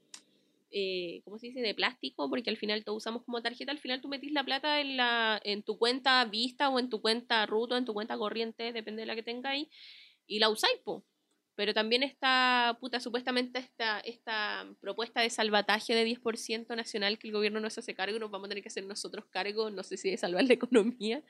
eh, 0.70 1.20
¿cómo 1.24 1.38
se 1.38 1.48
dice? 1.48 1.60
De 1.60 1.74
plástico, 1.74 2.28
porque 2.30 2.50
al 2.50 2.56
final 2.56 2.84
todo 2.84 2.96
usamos 2.96 3.24
como 3.24 3.42
tarjeta, 3.42 3.72
al 3.72 3.78
final 3.78 4.00
tú 4.00 4.08
metís 4.08 4.32
la 4.32 4.44
plata 4.44 4.80
en, 4.80 4.96
la, 4.96 5.40
en 5.44 5.62
tu 5.62 5.78
cuenta 5.78 6.24
vista 6.24 6.68
o 6.68 6.78
en 6.78 6.88
tu 6.88 7.00
cuenta 7.00 7.44
ruto, 7.46 7.76
en 7.76 7.84
tu 7.84 7.94
cuenta 7.94 8.16
corriente, 8.16 8.72
depende 8.72 9.02
de 9.02 9.06
la 9.06 9.14
que 9.14 9.22
tengáis, 9.22 9.68
y 10.26 10.38
la 10.38 10.48
usáis, 10.48 10.78
po. 10.84 11.04
Pero 11.56 11.74
también 11.74 12.02
está, 12.02 12.78
puta, 12.80 13.00
supuestamente 13.00 13.58
esta, 13.58 14.00
esta 14.00 14.66
propuesta 14.80 15.20
de 15.20 15.28
salvataje 15.28 15.94
de 15.94 16.06
10% 16.06 16.74
nacional 16.74 17.18
que 17.18 17.26
el 17.26 17.34
gobierno 17.34 17.60
no 17.60 17.68
se 17.68 17.80
hace 17.80 17.94
cargo, 17.94 18.18
nos 18.18 18.30
vamos 18.30 18.46
a 18.46 18.50
tener 18.50 18.62
que 18.62 18.68
hacer 18.68 18.86
nosotros 18.86 19.26
cargo, 19.26 19.70
no 19.70 19.82
sé 19.82 19.96
si 19.96 20.10
de 20.10 20.16
salvar 20.16 20.44
la 20.44 20.54
economía, 20.54 21.22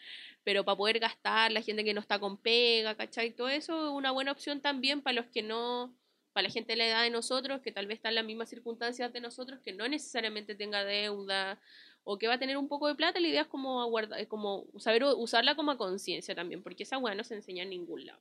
pero 0.45 0.65
para 0.65 0.77
poder 0.77 1.01
gastar, 1.01 1.51
la 1.51 1.63
gente 1.63 1.83
que 1.83 1.95
no 1.95 2.01
está 2.01 2.19
con 2.21 2.37
pega, 2.37 2.95
¿cachai? 2.95 3.33
Todo 3.35 3.49
eso 3.49 3.89
es 3.89 3.93
una 3.93 4.13
buena 4.13 4.33
opción 4.33 4.61
también 4.61 5.03
para 5.03 5.15
los 5.15 5.27
que 5.27 5.43
no, 5.43 5.95
para 6.33 6.49
la 6.49 6.53
gente 6.53 6.73
de 6.73 6.77
la 6.77 6.87
edad 6.87 7.03
de 7.03 7.11
nosotros, 7.11 7.61
que 7.61 7.73
tal 7.73 7.87
vez 7.87 7.97
está 7.97 8.09
en 8.09 8.15
las 8.17 8.25
mismas 8.25 8.49
circunstancias 8.49 9.13
de 9.13 9.21
nosotros, 9.21 9.61
que 9.61 9.73
no 9.73 9.89
necesariamente 9.89 10.55
tenga 10.55 10.85
deuda 10.85 11.59
o 12.05 12.19
que 12.19 12.29
va 12.29 12.35
a 12.35 12.39
tener 12.39 12.57
un 12.57 12.69
poco 12.69 12.89
de 12.89 12.95
plata, 12.95 13.21
la 13.21 13.29
idea 13.29 13.43
es 13.43 13.49
como, 13.49 13.83
aguardar, 13.83 14.27
como 14.29 14.67
saber 14.79 15.05
usarla 15.05 15.55
como 15.55 15.77
conciencia 15.77 16.35
también, 16.35 16.63
porque 16.63 16.85
esa 16.85 16.99
weá 16.99 17.15
no 17.15 17.25
se 17.25 17.35
enseña 17.35 17.63
en 17.63 17.71
ningún 17.71 18.07
lado. 18.07 18.21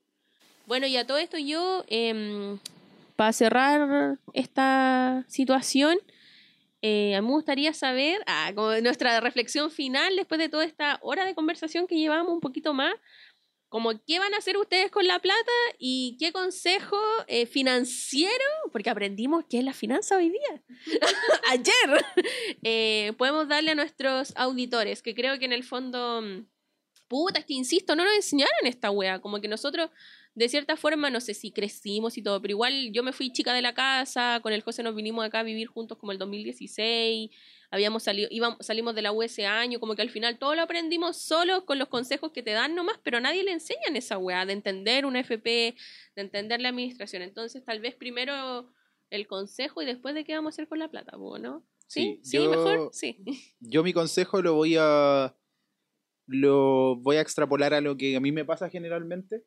Bueno, 0.66 0.86
y 0.86 0.98
a 0.98 1.08
todo 1.08 1.18
esto 1.18 1.38
yo, 1.38 1.84
em, 1.88 2.60
para 3.16 3.34
cerrar 3.34 4.20
esta 4.34 5.26
situación, 5.28 5.98
eh, 6.82 7.16
a 7.16 7.22
mí 7.22 7.28
me 7.28 7.34
gustaría 7.34 7.74
saber, 7.74 8.22
ah, 8.28 8.52
como 8.56 8.72
nuestra 8.82 9.20
reflexión 9.20 9.70
final 9.72 10.16
después 10.16 10.40
de 10.40 10.48
toda 10.48 10.64
esta 10.64 10.98
hora 11.02 11.26
de 11.26 11.36
conversación 11.36 11.88
que 11.88 11.96
llevamos, 11.98 12.32
un 12.32 12.40
poquito 12.40 12.74
más, 12.74 12.94
como 13.70 13.92
qué 14.06 14.20
van 14.20 14.34
a 14.34 14.38
hacer 14.38 14.58
ustedes 14.58 14.92
con 14.92 15.08
la 15.08 15.20
plata 15.20 15.52
y 15.78 16.18
qué 16.20 16.32
consejo 16.32 17.00
eh, 17.28 17.46
financiero, 17.46 18.34
porque 18.72 18.90
aprendimos 18.90 19.46
qué 19.50 19.60
es 19.60 19.64
la 19.64 19.74
finanza 19.74 20.18
hoy 20.18 20.30
día, 20.30 20.64
ayer, 21.52 22.06
eh, 22.64 23.14
podemos 23.18 23.48
darle 23.48 23.72
a 23.72 23.76
nuestros 23.76 24.34
auditores, 24.36 25.02
que 25.04 25.14
creo 25.14 25.38
que 25.38 25.46
en 25.46 25.54
el 25.54 25.64
fondo, 25.64 26.22
mm, 26.22 26.48
puta, 27.08 27.40
es 27.40 27.46
que 27.46 27.54
insisto, 27.54 27.96
no 27.96 28.04
nos 28.04 28.16
enseñaron 28.16 28.66
esta 28.66 28.90
wea, 28.90 29.20
como 29.20 29.40
que 29.40 29.48
nosotros 29.48 29.92
de 30.36 30.48
cierta 30.48 30.78
forma, 30.78 31.10
no 31.10 31.20
sé 31.20 31.34
si 31.34 31.52
crecimos 31.52 32.18
y 32.18 32.24
todo, 32.24 32.42
pero 32.42 32.54
igual 32.54 32.92
yo 32.94 33.04
me 33.04 33.12
fui 33.12 33.32
chica 33.32 33.54
de 33.54 33.62
la 33.62 33.74
casa, 33.74 34.40
con 34.42 34.54
el 34.54 34.62
José 34.62 34.84
nos 34.84 34.96
vinimos 34.96 35.26
acá 35.26 35.40
a 35.40 35.44
vivir 35.44 35.68
juntos 35.68 35.98
como 35.98 36.12
el 36.12 36.18
2016, 36.18 37.30
habíamos 37.72 38.04
salido, 38.04 38.28
íbamos, 38.32 38.58
salimos 38.66 38.96
de 38.96 39.02
la 39.02 39.12
U 39.12 39.22
ese 39.22 39.46
año, 39.46 39.80
como 39.80 39.96
que 39.96 40.02
al 40.02 40.10
final 40.10 40.40
todo 40.40 40.56
lo 40.56 40.62
aprendimos 40.64 41.18
solo 41.18 41.66
con 41.66 41.78
los 41.80 41.88
consejos 41.88 42.32
que 42.32 42.44
te 42.44 42.52
dan 42.52 42.76
nomás, 42.76 43.00
pero 43.04 43.20
nadie 43.20 43.44
le 43.44 43.52
enseñan 43.52 43.96
esa 43.96 44.18
weá 44.18 44.46
de 44.46 44.54
entender 44.54 45.06
una 45.06 45.20
FP, 45.20 45.76
de 46.16 46.22
entender 46.22 46.62
la 46.62 46.70
administración. 46.70 47.22
Entonces, 47.22 47.64
tal 47.64 47.80
vez 47.80 47.96
primero 47.96 48.72
el 49.10 49.28
consejo 49.28 49.82
y 49.82 49.86
después 49.86 50.16
de 50.16 50.24
qué 50.24 50.34
vamos 50.36 50.54
a 50.54 50.56
hacer 50.56 50.68
con 50.68 50.80
la 50.80 50.90
plata, 50.90 51.18
¿no? 51.18 51.66
Sí, 51.88 52.20
Sí, 52.24 52.32
sí, 52.32 52.38
yo- 52.44 52.50
mejor, 52.50 52.90
sí. 52.94 53.24
Yo 53.60 53.84
mi 53.84 53.94
consejo 53.94 54.42
lo 54.42 54.54
voy 54.56 54.76
a 54.80 55.36
lo 56.28 56.96
voy 56.98 57.16
a 57.18 57.22
extrapolar 57.22 57.74
a 57.74 57.82
lo 57.82 57.98
que 57.98 58.16
a 58.16 58.20
mí 58.20 58.32
me 58.32 58.46
pasa 58.46 58.70
generalmente, 58.70 59.44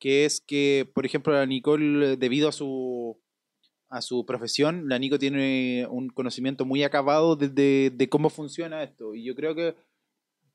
que 0.00 0.24
es 0.24 0.40
que, 0.40 0.90
por 0.92 1.06
ejemplo, 1.06 1.32
la 1.32 1.46
Nicole, 1.46 2.16
debido 2.16 2.48
a 2.48 2.52
su 2.52 3.22
a 3.96 4.02
su 4.02 4.24
profesión, 4.26 4.88
la 4.88 4.98
Nico 4.98 5.18
tiene 5.18 5.86
un 5.90 6.08
conocimiento 6.08 6.64
muy 6.64 6.82
acabado 6.82 7.36
de, 7.36 7.90
de- 7.90 8.08
cómo 8.08 8.30
funciona 8.30 8.82
esto. 8.82 9.14
Y 9.14 9.24
yo 9.24 9.34
creo 9.34 9.54
que, 9.54 9.74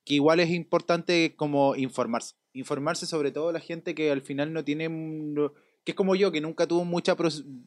que 0.06 0.14
igual 0.16 0.40
es 0.40 0.50
importante 0.52 1.36
como 1.36 1.76
informarse. 1.76 2.36
Informarse 2.54 3.06
sobre 3.06 3.32
todo 3.32 3.52
la 3.52 3.60
gente 3.60 3.96
que 3.96 4.12
al 4.12 4.22
final 4.22 4.54
no 4.54 4.64
tiene... 4.64 4.88
que 5.84 5.92
es 5.92 5.96
como 5.96 6.16
yo, 6.16 6.32
que 6.32 6.42
nunca 6.42 6.68
tuvo 6.68 6.86
mucha, 6.86 7.16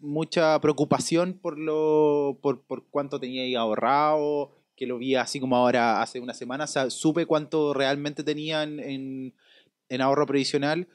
mucha 0.01 0.61
preocupación 0.61 1.35
por, 1.35 1.59
lo, 1.59 2.39
por, 2.41 2.63
por 2.63 2.87
cuánto 2.89 3.19
tenía 3.19 3.43
ahí 3.43 3.55
ahorrado, 3.55 4.53
que 4.77 4.87
lo 4.87 4.99
vi 4.99 5.15
así 5.15 5.41
como 5.41 5.57
ahora 5.57 6.03
hace 6.03 6.21
una 6.21 6.35
semana, 6.35 6.65
o 6.65 6.91
supe 6.91 7.27
cuánto 7.27 7.75
realmente 7.75 8.23
tenía 8.23 8.63
en, 8.63 8.79
en, 8.81 9.35
en 9.89 10.01
ahorro 10.01 10.27
previsional 10.27 10.87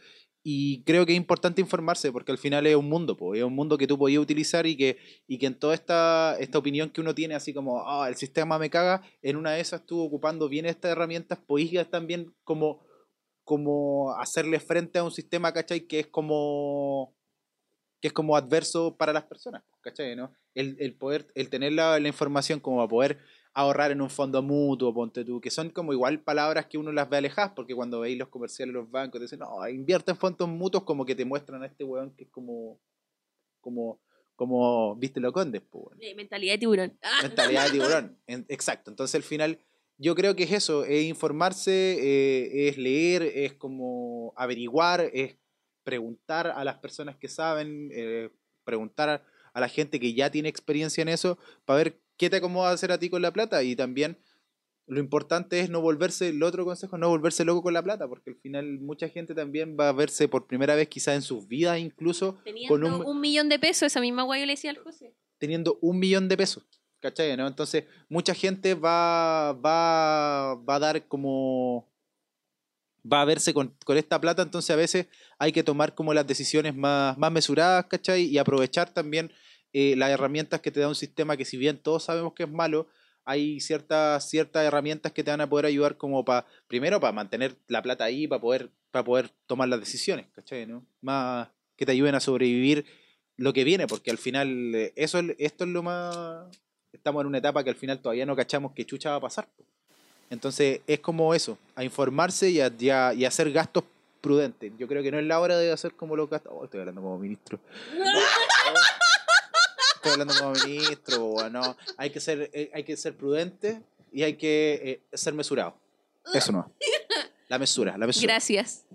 y 0.44 0.84
creo 0.84 1.06
que 1.06 1.12
es 1.12 1.18
importante 1.18 1.62
informarse 1.62 2.12
porque 2.12 2.32
al 2.32 2.38
final 2.38 2.66
es 2.66 2.76
un 2.76 2.88
mundo, 2.88 3.18
po, 3.18 3.36
es 3.36 3.44
un 3.44 3.56
mundo 3.56 3.78
que 3.78 3.88
tú 3.88 3.98
podías 3.98 4.22
utilizar 4.22 4.66
y 4.66 4.78
que, 4.78 4.98
y 5.28 5.38
que 5.38 5.48
en 5.48 5.60
toda 5.60 5.74
esta, 5.74 6.38
esta 6.40 6.58
opinión 6.58 6.90
que 6.90 7.02
uno 7.02 7.14
tiene 7.14 7.36
así 7.36 7.54
como, 7.54 7.86
ah, 7.86 8.08
el 8.08 8.16
sistema 8.16 8.58
me 8.58 8.70
caga, 8.70 9.02
en 9.22 9.36
una 9.36 9.52
de 9.52 9.60
esas 9.60 9.86
tú 9.86 10.02
ocupando 10.02 10.48
bien 10.48 10.66
estas 10.66 10.92
herramientas, 10.92 11.40
podías 11.40 11.90
también 11.90 12.34
como, 12.44 12.86
como 13.44 14.14
hacerle 14.14 14.60
frente 14.60 15.00
a 15.00 15.04
un 15.04 15.12
sistema, 15.12 15.52
¿cachai? 15.52 15.82
Que 15.82 16.00
es 16.02 16.08
como 16.08 17.16
que 18.02 18.08
es 18.08 18.14
como 18.14 18.38
adverso 18.38 18.96
para 18.96 19.12
las 19.12 19.24
personas, 19.24 19.64
¿cachai? 19.82 20.16
¿no? 20.16 20.34
El, 20.54 20.78
el 20.80 20.96
poder, 20.96 21.28
el 21.36 21.50
tener 21.50 21.74
la, 21.74 22.00
la 22.00 22.08
información 22.08 22.62
como 22.62 22.78
para 22.78 22.88
poder 22.88 23.20
ahorrar 23.60 23.92
en 23.92 24.02
un 24.02 24.10
fondo 24.10 24.42
mutuo, 24.42 24.94
ponte 24.94 25.26
tú, 25.26 25.42
que 25.42 25.50
son 25.50 25.70
como 25.70 25.94
igual 25.94 26.22
palabras 26.22 26.68
que 26.68 26.78
uno 26.78 26.92
las 26.92 27.10
ve 27.10 27.18
alejadas, 27.18 27.52
porque 27.56 27.76
cuando 27.76 28.00
veis 28.00 28.18
los 28.18 28.30
comerciales 28.30 28.74
de 28.74 28.80
los 28.80 28.90
bancos, 28.90 29.20
te 29.20 29.26
dicen, 29.26 29.40
no, 29.40 29.68
invierte 29.68 30.12
en 30.12 30.18
fondos 30.18 30.48
mutuos, 30.48 30.84
como 30.84 31.06
que 31.06 31.16
te 31.16 31.26
muestran 31.26 31.64
a 31.64 31.66
este 31.66 31.84
weón 31.84 32.16
que 32.16 32.24
es 32.24 32.30
como, 32.30 32.80
como, 33.60 34.00
como, 34.36 34.96
viste 34.96 35.20
lo 35.20 35.34
condes, 35.34 35.62
pues, 35.70 35.98
mentalidad 36.16 36.54
de 36.54 36.58
tiburón. 36.60 37.00
Mentalidad 37.24 37.66
de 37.66 37.72
tiburón. 37.72 38.18
Exacto. 38.28 38.92
Entonces, 38.92 39.16
al 39.16 39.24
final, 39.24 39.60
yo 39.98 40.16
creo 40.16 40.36
que 40.36 40.44
es 40.44 40.52
eso: 40.54 40.86
es 40.86 41.04
informarse, 41.04 41.98
eh, 42.00 42.70
es 42.70 42.78
leer, 42.78 43.24
es 43.24 43.54
como 43.54 44.34
averiguar, 44.38 45.10
es 45.14 45.36
preguntar 45.84 46.48
a 46.48 46.64
las 46.64 46.78
personas 46.78 47.18
que 47.18 47.28
saben, 47.28 47.90
eh, 47.94 48.30
preguntar 48.64 49.26
a 49.54 49.60
la 49.60 49.68
gente 49.68 50.00
que 50.00 50.14
ya 50.14 50.30
tiene 50.30 50.48
experiencia 50.48 51.02
en 51.02 51.10
eso, 51.10 51.38
para 51.66 51.78
ver 51.84 52.00
qué 52.20 52.30
te 52.30 52.36
acomoda 52.36 52.72
hacer 52.72 52.92
a 52.92 53.00
ti 53.00 53.10
con 53.10 53.24
la 53.24 53.34
plata. 53.34 53.64
Y 53.64 53.76
también. 53.76 54.18
Lo 54.86 55.00
importante 55.00 55.60
es 55.60 55.70
no 55.70 55.82
volverse, 55.82 56.30
el 56.30 56.42
otro 56.42 56.66
consejo, 56.66 56.98
no 56.98 57.10
volverse 57.10 57.46
loco 57.46 57.62
con 57.62 57.76
la 57.76 57.84
plata, 57.84 58.08
porque 58.08 58.32
al 58.32 58.38
final 58.38 58.80
mucha 58.80 59.08
gente 59.08 59.36
también 59.36 59.78
va 59.80 59.90
a 59.90 59.92
verse 59.92 60.28
por 60.28 60.48
primera 60.48 60.74
vez, 60.74 60.88
quizás 60.88 61.14
en 61.14 61.22
sus 61.22 61.48
vidas 61.48 61.78
incluso, 61.78 62.40
Teniendo 62.44 62.74
con 62.74 62.84
un... 62.84 63.06
un, 63.06 63.22
millón 63.22 63.50
de 63.50 63.60
pesos, 63.60 63.84
esa 63.84 64.02
misma 64.02 64.24
guay 64.24 64.40
yo 64.40 64.48
le 64.48 64.54
decía 64.54 64.72
al 64.72 64.80
José. 64.80 65.14
teniendo 65.38 65.78
un 65.82 66.00
millón 66.00 66.28
de 66.28 66.38
pesos. 66.38 66.64
¿Cachai? 67.02 67.38
¿no? 67.38 67.46
Entonces, 67.46 67.84
mucha 68.10 68.34
gente 68.34 68.74
va, 68.74 69.54
va, 69.54 70.56
va 70.56 70.76
a 70.76 70.80
dar 70.80 71.08
como. 71.08 71.88
va 73.06 73.22
a 73.22 73.26
verse 73.26 73.54
con, 73.54 73.76
con 73.86 73.96
esta 73.96 74.20
plata, 74.20 74.42
entonces 74.42 74.72
a 74.72 74.76
veces 74.76 75.06
hay 75.38 75.52
que 75.52 75.64
tomar 75.64 75.94
como 75.94 76.16
las 76.16 76.26
decisiones 76.26 76.76
más, 76.76 77.16
más 77.16 77.32
mesuradas, 77.32 77.86
¿cachai? 77.86 78.24
Y 78.24 78.40
aprovechar 78.40 78.92
también 78.92 79.32
eh, 79.74 79.96
las 79.96 80.10
herramientas 80.12 80.62
que 80.62 80.72
te 80.72 80.80
da 80.80 80.88
un 80.88 80.96
sistema 80.96 81.38
que, 81.38 81.46
si 81.46 81.58
bien 81.58 81.78
todos 81.78 82.04
sabemos 82.04 82.34
que 82.34 82.44
es 82.44 82.50
malo, 82.50 82.88
hay 83.26 83.60
ciertas, 83.60 84.28
ciertas 84.30 84.66
herramientas 84.66 85.12
que 85.12 85.24
te 85.24 85.30
van 85.32 85.42
a 85.42 85.50
poder 85.50 85.66
ayudar 85.68 85.98
como 85.98 86.26
para, 86.26 86.46
primero, 86.68 87.00
para 87.00 87.14
mantener 87.14 87.56
la 87.68 87.82
plata 87.82 88.04
ahí, 88.06 88.28
para 88.28 88.42
poder, 88.42 88.70
para 88.92 89.04
poder 89.06 89.30
tomar 89.46 89.70
las 89.70 89.80
decisiones, 89.80 90.26
¿cachai? 90.34 90.66
¿no? 90.66 90.84
Más 91.02 91.48
que 91.76 91.86
te 91.86 91.92
ayuden 91.92 92.16
a 92.16 92.20
sobrevivir 92.20 92.86
lo 93.38 93.54
que 93.54 93.64
viene, 93.64 93.86
porque 93.88 94.10
al 94.12 94.18
final 94.18 94.74
eh, 94.76 94.94
eso 94.96 95.20
es- 95.20 95.36
esto 95.38 95.64
es 95.64 95.70
lo 95.70 95.84
más 95.84 96.48
estamos 96.92 97.22
en 97.22 97.28
una 97.28 97.38
etapa 97.38 97.64
que 97.64 97.70
al 97.70 97.76
final 97.76 98.00
todavía 98.00 98.26
no 98.26 98.36
cachamos 98.36 98.72
qué 98.74 98.84
chucha 98.86 99.12
va 99.12 99.18
a 99.18 99.22
pasar. 99.22 99.48
Entonces 100.32 100.82
es 100.88 101.00
como 101.00 101.34
eso, 101.34 101.58
a 101.76 101.84
informarse 101.84 102.50
y 102.50 102.60
a, 102.62 102.72
y 102.78 102.90
a- 102.90 103.14
y 103.14 103.26
a 103.26 103.28
hacer 103.30 103.52
gastos 103.52 103.84
prudentes. 104.22 104.72
Yo 104.78 104.88
creo 104.88 105.02
que 105.04 105.12
no 105.12 105.20
es 105.20 105.26
la 105.26 105.40
hora 105.40 105.56
de 105.58 105.72
hacer 105.72 105.94
como 105.94 106.16
los 106.16 106.30
gastos. 106.30 106.52
Oh, 106.56 106.66
estoy 106.66 106.80
hablando 106.82 107.02
como 107.02 107.18
ministro. 107.20 107.60
Estoy 110.00 110.14
hablando 110.14 110.34
como 110.40 110.54
ministro, 110.54 111.26
o 111.26 111.50
no. 111.50 111.76
Hay 111.98 112.10
que 112.10 112.22
ser, 112.22 112.50
eh, 112.54 112.72
hay 112.74 112.86
que 112.86 112.96
ser 112.96 113.18
prudente 113.18 113.82
y 114.14 114.24
hay 114.24 114.36
que 114.36 115.02
eh, 115.12 115.18
ser 115.18 115.34
mesurado. 115.34 115.76
Eso 116.34 116.54
no. 116.54 116.72
La 117.50 117.60
mesura, 117.60 117.98
la 117.98 118.08
mesura. 118.08 118.34
Gracias. 118.34 118.86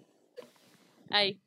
Ay. 1.11 1.39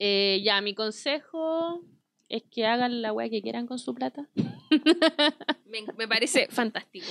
Eh, 0.00 0.42
ya, 0.44 0.60
mi 0.60 0.74
consejo 0.74 1.82
es 2.28 2.42
que 2.50 2.66
hagan 2.66 3.00
la 3.00 3.12
weá 3.12 3.28
que 3.30 3.42
quieran 3.42 3.68
con 3.68 3.78
su 3.78 3.94
plata. 3.94 4.26
Me, 5.66 5.84
me 5.96 6.08
parece 6.08 6.48
fantástico. 6.48 7.06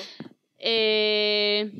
Eh, 0.57 1.71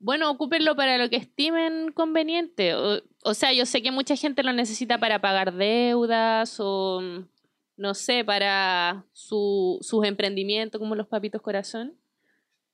bueno, 0.00 0.30
ocúpenlo 0.30 0.74
para 0.74 0.98
lo 0.98 1.08
que 1.08 1.16
estimen 1.16 1.92
conveniente. 1.92 2.74
O, 2.74 3.00
o 3.22 3.34
sea, 3.34 3.52
yo 3.52 3.66
sé 3.66 3.82
que 3.82 3.92
mucha 3.92 4.16
gente 4.16 4.42
lo 4.42 4.52
necesita 4.52 4.98
para 4.98 5.20
pagar 5.20 5.54
deudas 5.54 6.56
o, 6.58 7.00
no 7.80 7.94
sé, 7.94 8.24
para 8.24 9.06
su, 9.14 9.78
sus 9.80 10.04
emprendimientos 10.04 10.78
como 10.78 10.94
los 10.94 11.06
papitos 11.06 11.40
corazón. 11.40 11.94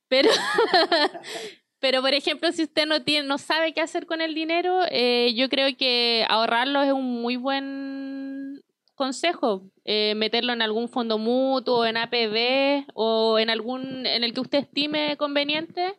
Pero, 0.09 0.29
pero 1.79 2.01
por 2.01 2.13
ejemplo, 2.13 2.51
si 2.51 2.63
usted 2.63 2.85
no, 2.85 3.01
tiene, 3.03 3.25
no 3.25 3.37
sabe 3.37 3.73
qué 3.73 3.79
hacer 3.79 4.05
con 4.05 4.19
el 4.19 4.35
dinero, 4.35 4.81
eh, 4.91 5.33
yo 5.33 5.47
creo 5.47 5.69
que 5.77 6.25
ahorrarlo 6.27 6.81
es 6.83 6.91
un 6.91 7.21
muy 7.21 7.37
buen 7.37 8.61
consejos, 8.95 9.61
eh, 9.85 10.13
meterlo 10.15 10.51
en 10.51 10.61
algún 10.61 10.89
fondo 10.89 11.17
mutuo, 11.17 11.85
en 11.85 11.95
APB 11.95 12.91
o 12.93 13.39
en 13.39 13.49
algún 13.49 14.05
en 14.05 14.25
el 14.25 14.33
que 14.33 14.41
usted 14.41 14.59
estime 14.59 15.15
conveniente 15.15 15.93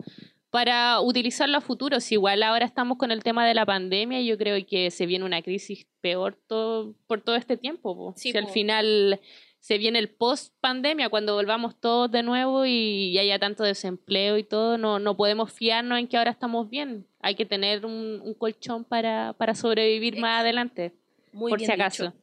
para 0.51 1.01
utilizarlo 1.01 1.59
a 1.59 1.61
futuro. 1.61 2.01
Si 2.01 2.15
igual 2.15 2.43
ahora 2.43 2.65
estamos 2.65 2.99
con 2.99 3.11
el 3.11 3.23
tema 3.23 3.47
de 3.47 3.55
la 3.55 3.66
pandemia, 3.66 4.20
yo 4.23 4.39
creo 4.39 4.65
que 4.66 4.91
se 4.91 5.07
viene 5.07 5.25
una 5.25 5.43
crisis 5.43 5.87
peor 6.01 6.39
todo, 6.47 6.95
por 7.07 7.20
todo 7.20 7.37
este 7.37 7.57
tiempo. 7.57 7.95
po. 7.97 8.15
Sí, 8.16 8.33
si 8.33 8.39
al 8.39 8.49
final 8.49 9.20
se 9.61 9.77
viene 9.77 9.99
el 9.99 10.09
post 10.09 10.55
pandemia, 10.61 11.11
cuando 11.11 11.35
volvamos 11.35 11.79
todos 11.79 12.11
de 12.11 12.23
nuevo 12.23 12.65
y, 12.65 13.19
haya 13.19 13.39
tanto 13.39 13.65
desempleo 13.65 14.39
y 14.39 14.45
todo, 14.45 14.79
no, 14.79 14.99
no 14.99 15.16
podemos 15.16 15.53
fiarnos 15.53 15.99
en 15.99 16.09
que 16.09 16.16
ahora 16.16 16.31
estamos 16.31 16.70
bien. 16.70 17.07
Hay 17.20 17.35
que 17.35 17.45
tener 17.45 17.85
un, 17.85 18.20
un 18.23 18.35
colchón 18.35 18.85
para, 18.85 19.35
para 19.35 19.55
sobrevivir 19.55 20.19
más 20.19 20.41
adelante, 20.41 20.95
Muy 21.33 21.51
por 21.51 21.59
bien 21.59 21.69
si 21.69 21.75
acaso. 21.75 22.05
dicho. 22.05 22.16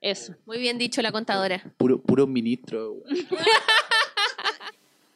Eso. 0.00 0.34
Muy 0.46 0.58
bien 0.58 0.78
dicho 0.78 1.02
la 1.02 1.12
contadora. 1.12 1.62
Puro, 1.76 2.00
puro 2.00 2.26
ministro. 2.26 2.96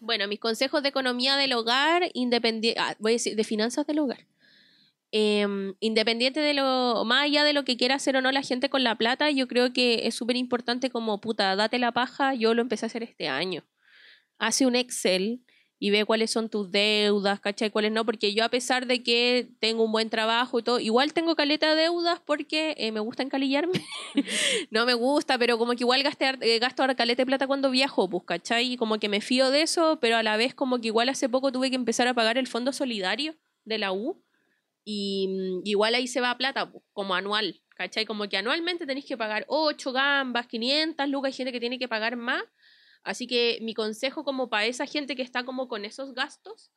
Bueno, 0.03 0.27
mis 0.27 0.41
consejos 0.41 0.83
de 0.83 0.89
economía 0.89 1.37
del 1.37 1.53
hogar, 1.53 2.11
independiente, 2.13 2.81
voy 2.99 3.13
a 3.13 3.15
decir, 3.15 3.37
de 3.37 3.45
finanzas 3.45 3.87
del 3.87 4.01
hogar. 4.01 4.27
Em, 5.13 5.75
independiente 5.79 6.41
de 6.41 6.55
lo, 6.55 7.05
más 7.05 7.23
allá 7.27 7.45
de 7.45 7.53
lo 7.53 7.63
que 7.65 7.77
quiera 7.77 7.95
hacer 7.95 8.17
o 8.17 8.21
no 8.21 8.33
la 8.33 8.43
gente 8.43 8.69
con 8.69 8.83
la 8.83 8.97
plata, 8.97 9.31
yo 9.31 9.47
creo 9.47 9.73
que 9.73 10.09
es 10.09 10.17
súper 10.17 10.35
importante 10.35 10.91
como, 10.91 11.21
puta, 11.21 11.55
date 11.55 11.79
la 11.79 11.93
paja, 11.93 12.35
yo 12.35 12.53
lo 12.53 12.63
empecé 12.63 12.85
a 12.85 12.89
hacer 12.89 13.05
este 13.05 13.29
año. 13.29 13.65
Hace 14.39 14.67
un 14.67 14.75
Excel 14.75 15.45
y 15.85 15.91
ve 15.91 16.05
cuáles 16.05 16.31
son 16.31 16.49
tus 16.49 16.71
deudas, 16.71 17.41
¿cachai? 17.41 17.73
Cuáles 17.73 17.91
no, 17.91 18.05
porque 18.05 18.33
yo 18.33 18.45
a 18.45 18.49
pesar 18.49 18.87
de 18.87 19.03
que 19.03 19.49
tengo 19.59 19.83
un 19.83 19.91
buen 19.91 20.11
trabajo 20.11 20.61
y 20.61 20.63
todo, 20.63 20.79
igual 20.79 21.13
tengo 21.13 21.35
caleta 21.35 21.75
de 21.75 21.83
deudas 21.83 22.21
porque 22.25 22.77
eh, 22.79 22.93
me 22.93 23.01
gusta 23.01 23.25
encalillarme. 23.25 23.73
no 24.71 24.87
me 24.87 24.95
gusta, 24.95 25.39
pero 25.39 25.59
como 25.59 25.73
que 25.73 25.83
igual 25.83 26.05
gasté, 26.05 26.27
har- 26.27 26.39
eh, 26.41 26.61
gasto 26.61 26.85
caleta 26.97 27.23
de 27.23 27.27
plata 27.27 27.49
cuando 27.49 27.69
viajo, 27.69 28.09
pues, 28.09 28.23
¿cachai? 28.25 28.75
Y 28.75 28.77
como 28.77 29.01
que 29.01 29.09
me 29.09 29.21
fío 29.21 29.51
de 29.51 29.63
eso, 29.63 29.99
pero 30.01 30.17
a 30.17 30.23
la 30.23 30.37
vez 30.37 30.55
como 30.55 30.81
que 30.81 30.87
igual 30.87 31.09
hace 31.09 31.29
poco 31.29 31.51
tuve 31.51 31.69
que 31.69 31.75
empezar 31.75 32.07
a 32.07 32.15
pagar 32.15 32.39
el 32.39 32.47
fondo 32.47 32.73
solidario 32.73 33.35
de 33.65 33.79
la 33.79 33.93
U 33.93 34.23
y 34.85 35.27
mm, 35.29 35.61
igual 35.67 35.97
ahí 35.97 36.07
se 36.07 36.21
va 36.21 36.39
plata, 36.39 36.71
pues, 36.71 36.85
como 36.93 37.17
anual, 37.17 37.61
¿cachai? 37.75 38.05
Como 38.07 38.29
que 38.29 38.37
anualmente 38.37 38.87
tenéis 38.87 39.07
que 39.07 39.17
pagar 39.17 39.47
8 39.49 39.91
gambas, 39.93 40.47
500 40.47 41.09
lucas, 41.09 41.31
hay 41.31 41.37
gente 41.39 41.51
que 41.51 41.59
tiene 41.59 41.81
que 41.81 41.89
pagar 41.89 42.15
más. 42.15 42.45
Así 43.05 43.27
que 43.27 43.59
mi 43.63 43.75
consejo 43.75 44.25
como 44.25 44.49
para 44.49 44.67
esa 44.67 44.87
gente 44.87 45.17
que 45.17 45.23
está 45.23 45.45
como 45.45 45.69
con 45.69 45.85
esos 45.85 46.15
gastos, 46.15 46.71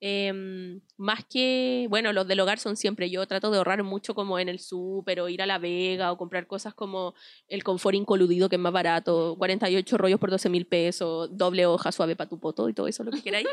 em, 0.00 0.80
más 0.96 1.24
que, 1.24 1.86
bueno, 1.90 2.12
los 2.12 2.26
del 2.26 2.40
hogar 2.40 2.58
son 2.58 2.76
siempre, 2.76 3.10
yo 3.10 3.26
trato 3.26 3.50
de 3.50 3.58
ahorrar 3.58 3.82
mucho 3.82 4.14
como 4.14 4.38
en 4.38 4.48
el 4.48 4.58
súper 4.58 5.20
o 5.20 5.28
ir 5.28 5.42
a 5.42 5.46
la 5.46 5.58
vega 5.58 6.12
o 6.12 6.16
comprar 6.16 6.46
cosas 6.46 6.74
como 6.74 7.14
el 7.48 7.62
confort 7.64 7.94
incoludido 7.94 8.48
que 8.48 8.56
es 8.56 8.60
más 8.60 8.72
barato, 8.72 9.36
48 9.38 9.98
rollos 9.98 10.20
por 10.20 10.30
12 10.30 10.48
mil 10.48 10.66
pesos, 10.66 11.28
doble 11.36 11.66
hoja 11.66 11.92
suave 11.92 12.16
para 12.16 12.30
tu 12.30 12.38
poto 12.38 12.68
y 12.68 12.74
todo 12.74 12.86
eso, 12.88 13.04
lo 13.04 13.10
que 13.10 13.22
queráis. 13.22 13.48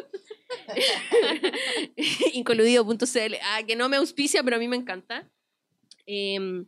Incoludido.cl, 2.34 3.36
ah, 3.44 3.62
que 3.66 3.76
no 3.76 3.90
me 3.90 3.98
auspicia, 3.98 4.44
pero 4.44 4.56
a 4.56 4.60
mí 4.60 4.68
me 4.68 4.78
encanta. 4.78 5.30
Em, 6.06 6.66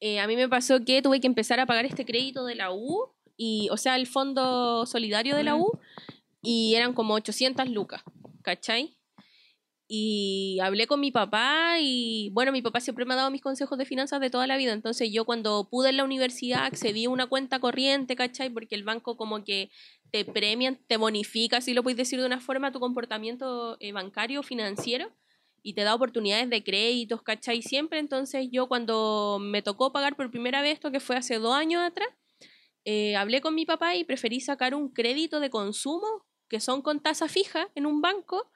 eh, 0.00 0.20
a 0.20 0.26
mí 0.26 0.36
me 0.36 0.48
pasó 0.48 0.84
que 0.84 1.02
tuve 1.02 1.20
que 1.20 1.26
empezar 1.26 1.60
a 1.60 1.66
pagar 1.66 1.84
este 1.84 2.04
crédito 2.04 2.44
de 2.46 2.54
la 2.54 2.72
U, 2.72 3.12
y, 3.38 3.68
o 3.70 3.78
sea, 3.78 3.96
el 3.96 4.06
fondo 4.06 4.84
solidario 4.84 5.36
de 5.36 5.44
la 5.44 5.54
U, 5.54 5.78
y 6.42 6.74
eran 6.74 6.92
como 6.92 7.14
800 7.14 7.68
lucas, 7.70 8.02
¿cachai? 8.42 8.98
Y 9.90 10.58
hablé 10.60 10.86
con 10.86 11.00
mi 11.00 11.10
papá 11.10 11.76
y 11.80 12.28
bueno, 12.34 12.52
mi 12.52 12.60
papá 12.60 12.80
siempre 12.80 13.06
me 13.06 13.14
ha 13.14 13.16
dado 13.16 13.30
mis 13.30 13.40
consejos 13.40 13.78
de 13.78 13.86
finanzas 13.86 14.20
de 14.20 14.28
toda 14.28 14.46
la 14.46 14.58
vida. 14.58 14.74
Entonces 14.74 15.10
yo 15.10 15.24
cuando 15.24 15.66
pude 15.70 15.88
en 15.88 15.96
la 15.96 16.04
universidad 16.04 16.64
accedí 16.64 17.06
a 17.06 17.10
una 17.10 17.26
cuenta 17.26 17.58
corriente, 17.58 18.14
¿cachai? 18.14 18.50
Porque 18.50 18.74
el 18.74 18.84
banco 18.84 19.16
como 19.16 19.44
que 19.44 19.70
te 20.10 20.26
premian, 20.26 20.78
te 20.86 20.98
bonifica, 20.98 21.62
si 21.62 21.72
lo 21.72 21.82
puedes 21.82 21.96
decir 21.96 22.20
de 22.20 22.26
una 22.26 22.40
forma, 22.40 22.70
tu 22.70 22.80
comportamiento 22.80 23.78
eh, 23.80 23.92
bancario, 23.92 24.42
financiero 24.42 25.10
y 25.62 25.72
te 25.72 25.84
da 25.84 25.94
oportunidades 25.94 26.50
de 26.50 26.62
créditos, 26.62 27.22
¿cachai? 27.22 27.62
Siempre. 27.62 27.98
Entonces 27.98 28.48
yo 28.50 28.68
cuando 28.68 29.38
me 29.40 29.62
tocó 29.62 29.92
pagar 29.92 30.16
por 30.16 30.30
primera 30.30 30.60
vez, 30.60 30.74
esto 30.74 30.90
que 30.90 31.00
fue 31.00 31.16
hace 31.16 31.38
dos 31.38 31.54
años 31.54 31.82
atrás, 31.82 32.08
eh, 32.84 33.16
hablé 33.16 33.40
con 33.40 33.54
mi 33.54 33.66
papá 33.66 33.96
y 33.96 34.04
preferí 34.04 34.40
sacar 34.40 34.74
un 34.74 34.88
crédito 34.88 35.40
de 35.40 35.50
consumo 35.50 36.26
que 36.48 36.60
son 36.60 36.82
con 36.82 37.00
tasa 37.00 37.28
fija 37.28 37.68
en 37.74 37.86
un 37.86 38.00
banco 38.00 38.50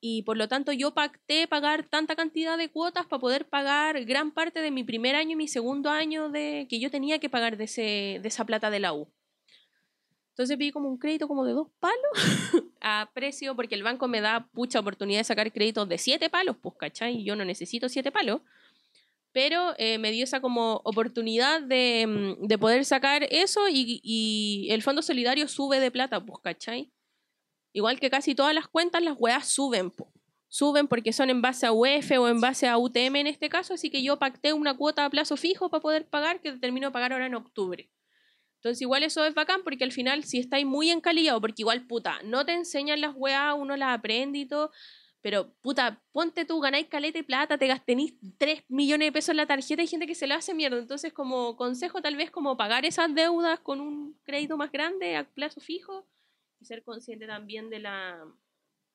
y 0.00 0.22
por 0.22 0.36
lo 0.36 0.48
tanto 0.48 0.72
yo 0.72 0.94
pacté 0.94 1.46
pagar 1.46 1.84
tanta 1.84 2.16
cantidad 2.16 2.58
de 2.58 2.70
cuotas 2.70 3.06
para 3.06 3.20
poder 3.20 3.48
pagar 3.48 4.04
gran 4.04 4.32
parte 4.32 4.60
de 4.60 4.70
mi 4.70 4.82
primer 4.82 5.14
año 5.14 5.32
y 5.32 5.36
mi 5.36 5.48
segundo 5.48 5.90
año 5.90 6.28
de 6.28 6.66
que 6.68 6.80
yo 6.80 6.90
tenía 6.90 7.20
que 7.20 7.30
pagar 7.30 7.56
de, 7.56 7.64
ese, 7.64 8.18
de 8.20 8.28
esa 8.28 8.44
plata 8.44 8.68
de 8.68 8.80
la 8.80 8.92
U. 8.92 9.08
Entonces 10.30 10.56
pedí 10.56 10.72
como 10.72 10.88
un 10.88 10.98
crédito 10.98 11.28
como 11.28 11.44
de 11.44 11.52
dos 11.52 11.68
palos 11.78 11.94
a 12.80 13.10
precio, 13.14 13.54
porque 13.54 13.74
el 13.74 13.82
banco 13.82 14.08
me 14.08 14.20
da 14.20 14.48
mucha 14.52 14.80
oportunidad 14.80 15.20
de 15.20 15.24
sacar 15.24 15.52
créditos 15.52 15.88
de 15.88 15.98
siete 15.98 16.30
palos, 16.30 16.56
pues, 16.60 16.74
¿cachai? 16.78 17.22
Yo 17.22 17.36
no 17.36 17.44
necesito 17.44 17.88
siete 17.88 18.10
palos. 18.10 18.40
Pero 19.32 19.74
eh, 19.78 19.98
me 19.98 20.10
dio 20.10 20.24
esa 20.24 20.40
como 20.40 20.82
oportunidad 20.84 21.62
de, 21.62 22.06
mm, 22.06 22.46
de 22.46 22.58
poder 22.58 22.84
sacar 22.84 23.26
eso 23.30 23.68
y, 23.68 24.00
y 24.02 24.68
el 24.70 24.82
Fondo 24.82 25.02
Solidario 25.02 25.48
sube 25.48 25.80
de 25.80 25.90
plata, 25.90 26.24
pues, 26.24 26.38
¿cachai? 26.42 26.92
Igual 27.72 27.98
que 27.98 28.10
casi 28.10 28.34
todas 28.34 28.54
las 28.54 28.68
cuentas, 28.68 29.02
las 29.02 29.16
weas 29.18 29.48
suben. 29.48 29.92
Suben 30.48 30.86
porque 30.86 31.14
son 31.14 31.30
en 31.30 31.40
base 31.40 31.64
a 31.64 31.72
UEF 31.72 32.10
o 32.18 32.28
en 32.28 32.40
base 32.40 32.68
a 32.68 32.76
UTM 32.76 33.16
en 33.16 33.26
este 33.26 33.48
caso, 33.48 33.72
así 33.72 33.88
que 33.88 34.02
yo 34.02 34.18
pacté 34.18 34.52
una 34.52 34.76
cuota 34.76 35.06
a 35.06 35.10
plazo 35.10 35.38
fijo 35.38 35.70
para 35.70 35.80
poder 35.80 36.06
pagar, 36.06 36.42
que 36.42 36.52
termino 36.52 36.88
de 36.88 36.92
pagar 36.92 37.14
ahora 37.14 37.26
en 37.26 37.34
octubre. 37.34 37.90
Entonces 38.56 38.82
igual 38.82 39.02
eso 39.02 39.24
es 39.24 39.34
bacán 39.34 39.62
porque 39.64 39.82
al 39.82 39.92
final 39.92 40.24
si 40.24 40.38
estáis 40.38 40.66
muy 40.66 40.90
encalillado, 40.90 41.40
porque 41.40 41.62
igual 41.62 41.86
puta, 41.86 42.20
no 42.24 42.44
te 42.44 42.52
enseñan 42.52 43.00
las 43.00 43.14
weas, 43.16 43.54
uno 43.58 43.76
las 43.76 43.98
aprende 43.98 44.40
y 44.40 44.46
todo, 44.46 44.70
pero 45.22 45.54
puta, 45.62 46.02
ponte 46.10 46.44
tú, 46.44 46.60
ganáis 46.60 46.88
caleta 46.88 47.18
y 47.18 47.22
plata, 47.22 47.56
te 47.56 47.68
gastenís 47.68 48.14
3 48.38 48.64
millones 48.68 49.06
de 49.06 49.12
pesos 49.12 49.30
en 49.30 49.36
la 49.36 49.46
tarjeta, 49.46 49.80
hay 49.80 49.86
gente 49.88 50.08
que 50.08 50.16
se 50.16 50.26
lo 50.26 50.34
hace 50.34 50.52
mierda. 50.52 50.78
Entonces 50.78 51.12
como 51.12 51.56
consejo 51.56 52.02
tal 52.02 52.16
vez 52.16 52.30
como 52.32 52.56
pagar 52.56 52.84
esas 52.84 53.14
deudas 53.14 53.60
con 53.60 53.80
un 53.80 54.18
crédito 54.24 54.56
más 54.56 54.72
grande 54.72 55.16
a 55.16 55.24
plazo 55.24 55.60
fijo 55.60 56.06
y 56.60 56.64
ser 56.64 56.82
consciente 56.82 57.26
también 57.26 57.70
de 57.70 57.78
la 57.78 58.24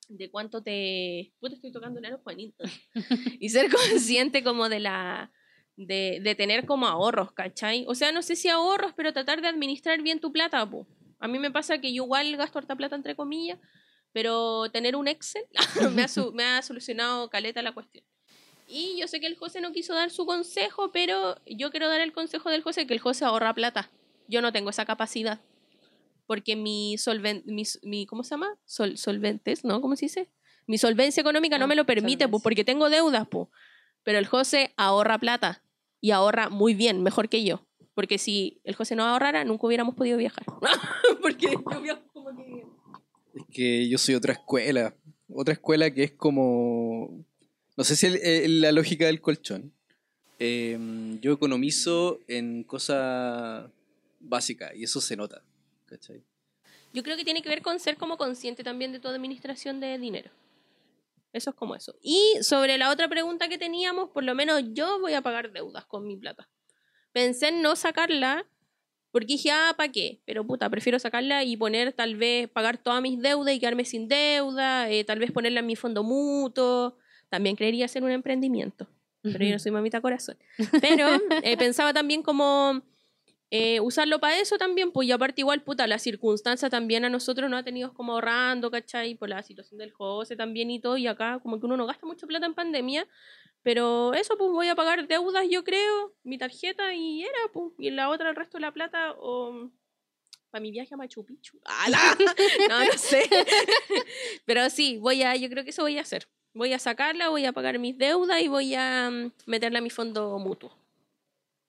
de 0.10 0.30
cuánto 0.30 0.62
te 0.62 1.34
puta 1.40 1.56
estoy 1.56 1.72
tocando 1.72 2.00
el 2.00 2.16
Juanito 2.18 2.64
y 3.40 3.50
ser 3.50 3.72
consciente 3.72 4.44
como 4.44 4.70
de 4.70 4.82
la 4.82 5.32
de, 5.78 6.20
de 6.24 6.36
tener 6.36 6.66
como 6.66 6.88
ahorros, 6.88 7.32
¿cachai? 7.32 7.86
O 7.88 7.94
sea, 7.94 8.12
no 8.12 8.22
sé 8.22 8.36
si 8.36 8.50
ahorros, 8.50 8.94
pero 8.96 9.14
tratar 9.14 9.42
de 9.42 9.48
administrar 9.48 10.02
bien 10.02 10.20
tu 10.20 10.32
plata, 10.32 10.68
po. 10.68 10.88
A 11.20 11.28
mí 11.28 11.40
me 11.40 11.52
pasa 11.52 11.80
que 11.80 11.94
yo 11.94 12.04
igual 12.04 12.36
gasto 12.36 12.58
harta 12.58 12.76
plata 12.76 12.96
entre 12.96 13.16
comillas, 13.16 13.60
pero 14.18 14.68
tener 14.72 14.96
un 14.96 15.08
Excel 15.08 15.44
me, 15.94 16.02
ha 16.02 16.08
me 16.34 16.44
ha 16.44 16.62
solucionado 16.64 17.30
caleta 17.30 17.62
la 17.62 17.72
cuestión. 17.72 18.04
Y 18.68 18.98
yo 19.00 19.08
sé 19.08 19.20
que 19.20 19.28
el 19.28 19.38
José 19.38 19.62
no 19.62 19.72
quiso 19.72 19.94
dar 19.94 20.10
su 20.10 20.26
consejo, 20.26 20.90
pero 20.92 21.36
yo 21.46 21.70
quiero 21.70 21.88
dar 21.88 22.02
el 22.02 22.14
consejo 22.14 22.50
del 22.50 22.64
José, 22.64 22.88
que 22.88 22.96
el 22.96 23.00
José 23.00 23.26
ahorra 23.26 23.54
plata. 23.54 23.92
Yo 24.28 24.42
no 24.42 24.52
tengo 24.52 24.72
esa 24.72 24.86
capacidad. 24.86 25.40
Porque 26.26 26.56
mi 26.56 26.98
solven, 26.98 27.44
mi, 27.46 27.62
mi 27.84 28.08
¿cómo 28.08 28.24
se 28.24 28.32
llama? 28.32 28.58
Sol, 28.66 28.98
solventes, 28.98 29.64
¿no? 29.64 29.82
¿Cómo 29.82 29.96
se 29.96 30.06
dice? 30.06 30.32
Mi 30.66 30.80
solvencia 30.80 31.22
económica 31.22 31.60
no 31.60 31.66
Ah, 31.66 31.68
me 31.68 31.76
lo 31.76 31.86
permite, 31.86 32.28
pues, 32.28 32.42
porque 32.42 32.64
tengo 32.64 32.90
deudas, 32.90 33.28
pues. 33.30 33.50
Pero 34.02 34.18
el 34.18 34.26
José 34.26 34.74
ahorra 34.78 35.20
plata. 35.20 35.62
Y 36.02 36.10
ahorra 36.10 36.50
muy 36.50 36.74
bien, 36.74 37.04
mejor 37.04 37.30
que 37.30 37.44
yo. 37.44 37.68
Porque 37.94 38.18
si 38.18 38.62
el 38.64 38.74
José 38.74 38.96
no 38.96 39.06
ahorrara, 39.06 39.44
nunca 39.44 39.68
hubiéramos 39.68 39.94
podido 39.94 40.18
viajar. 40.18 40.44
porque 41.22 41.56
yo 41.72 41.82
viajo 41.82 42.02
como 42.12 42.36
que... 42.36 42.77
Que 43.52 43.88
yo 43.88 43.98
soy 43.98 44.16
otra 44.16 44.34
escuela. 44.34 44.96
Otra 45.30 45.54
escuela 45.54 45.92
que 45.92 46.04
es 46.04 46.12
como. 46.12 47.26
No 47.76 47.84
sé 47.84 47.96
si 47.96 48.08
es 48.08 48.50
la 48.50 48.72
lógica 48.72 49.06
del 49.06 49.22
colchón. 49.22 49.74
Eh, 50.40 50.78
yo 51.22 51.34
economizo 51.34 52.20
en 52.28 52.64
cosas 52.64 53.70
básicas 54.20 54.76
y 54.76 54.84
eso 54.84 55.02
se 55.02 55.16
nota. 55.16 55.44
¿Cachai? 55.86 56.24
Yo 56.94 57.04
creo 57.04 57.18
que 57.18 57.24
tiene 57.24 57.42
que 57.42 57.50
ver 57.50 57.62
con 57.62 57.80
ser 57.80 57.98
como 57.98 58.18
consciente 58.18 58.64
también 58.64 58.92
de 58.92 59.00
tu 59.00 59.08
administración 59.08 59.80
de 59.80 59.98
dinero. 59.98 60.32
Eso 61.34 61.52
es 61.52 61.56
como 61.56 61.76
eso. 61.76 61.96
Y 62.02 62.38
sobre 62.42 62.78
la 62.78 62.90
otra 62.90 63.08
pregunta 63.08 63.48
que 63.48 63.58
teníamos, 63.58 64.10
por 64.10 64.24
lo 64.24 64.34
menos 64.34 64.64
yo 64.74 65.00
voy 65.00 65.14
a 65.14 65.22
pagar 65.22 65.52
deudas 65.52 65.86
con 65.86 66.08
mi 66.08 66.18
plata. 66.18 66.50
Pensé 67.12 67.50
en 67.50 67.62
no 67.62 67.76
sacarla 67.76 68.46
porque 69.12 69.28
dije, 69.28 69.52
ah, 69.52 69.74
¿para 69.78 69.92
qué? 69.92 70.22
Pero 70.26 70.46
puta, 70.46 70.70
prefiero 70.70 71.00
sacarla 71.00 71.44
y 71.44 71.58
poner 71.58 71.94
tal 71.94 72.16
vez, 72.16 72.50
pagar 72.50 72.78
todas 72.78 73.02
mis 73.02 73.20
deudas 73.20 73.54
y 73.54 73.60
quedarme 73.60 73.86
sin 73.86 74.08
deuda, 74.08 74.90
eh, 74.90 75.04
tal 75.04 75.20
vez 75.20 75.32
ponerla 75.32 75.62
en 75.62 75.66
mi 75.66 75.76
fondo 75.76 76.04
mutuo. 76.04 76.98
También 77.30 77.56
creería 77.56 77.86
hacer 77.86 78.04
un 78.04 78.12
emprendimiento, 78.12 78.88
pero 79.22 79.44
yo 79.44 79.52
no 79.52 79.60
soy 79.60 79.72
mamita 79.72 80.02
corazón. 80.02 80.38
Pero 80.82 81.08
eh, 81.44 81.58
pensaba 81.58 81.94
también 81.94 82.22
como 82.22 82.82
eh, 83.50 83.80
usarlo 83.80 84.20
para 84.20 84.40
eso 84.40 84.58
también, 84.58 84.92
pues 84.92 85.08
y 85.08 85.12
aparte 85.14 85.40
igual, 85.40 85.64
puta, 85.64 85.88
la 85.88 86.00
circunstancia 86.00 86.70
también 86.70 87.06
a 87.06 87.10
nosotros 87.10 87.50
nos 87.50 87.62
ha 87.62 87.64
tenido 87.64 87.94
como 87.94 88.14
ahorrando, 88.14 88.70
¿cachai? 88.70 89.16
Por 89.16 89.30
la 89.30 89.42
situación 89.42 89.78
del 89.78 89.92
José 89.92 90.36
también 90.36 90.70
y 90.70 90.82
todo, 90.82 90.98
y 90.98 91.08
acá 91.08 91.40
como 91.42 91.58
que 91.60 91.66
uno 91.66 91.78
no 91.78 91.86
gasta 91.86 92.06
mucho 92.06 92.28
plata 92.28 92.46
en 92.46 92.54
pandemia, 92.54 93.08
Pero 93.68 94.14
eso, 94.14 94.38
pues 94.38 94.50
voy 94.50 94.70
a 94.70 94.76
pagar 94.76 95.10
deudas, 95.10 95.46
yo 95.50 95.66
creo, 95.66 96.16
mi 96.24 96.38
tarjeta 96.38 96.94
y 96.94 97.24
era, 97.24 97.52
pues. 97.52 97.74
Y 97.78 97.90
la 97.90 98.08
otra, 98.08 98.30
el 98.30 98.36
resto 98.38 98.56
de 98.56 98.62
la 98.62 98.72
plata, 98.72 99.14
o 99.20 99.70
para 100.50 100.62
mi 100.62 100.72
viaje 100.72 100.94
a 100.94 100.98
Machu 100.98 101.26
Picchu. 101.26 101.60
¡Ala! 101.66 102.00
No, 102.70 102.86
no 102.86 102.94
sé. 102.94 103.24
Pero 104.46 104.70
sí, 104.70 105.00
voy 105.00 105.22
a, 105.22 105.36
yo 105.36 105.50
creo 105.50 105.66
que 105.66 105.72
eso 105.72 105.82
voy 105.82 105.98
a 105.98 106.02
hacer. 106.04 106.30
Voy 106.54 106.72
a 106.72 106.80
sacarla, 106.80 107.28
voy 107.28 107.44
a 107.44 107.52
pagar 107.52 107.78
mis 107.78 107.98
deudas 107.98 108.42
y 108.42 108.48
voy 108.48 108.74
a 108.74 109.10
mm, 109.12 109.34
meterla 109.48 109.80
a 109.80 109.82
mi 109.82 109.90
fondo 109.90 110.40
mutuo. 110.40 110.72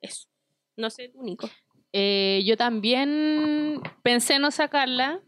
Eso. 0.00 0.28
No 0.76 0.90
sé, 0.90 1.08
tú, 1.08 1.24
Nico. 1.24 1.50
Eh, 1.92 2.44
yo 2.44 2.56
también 2.56 3.82
pensé 4.04 4.38
no 4.38 4.52
sacarla 4.52 5.20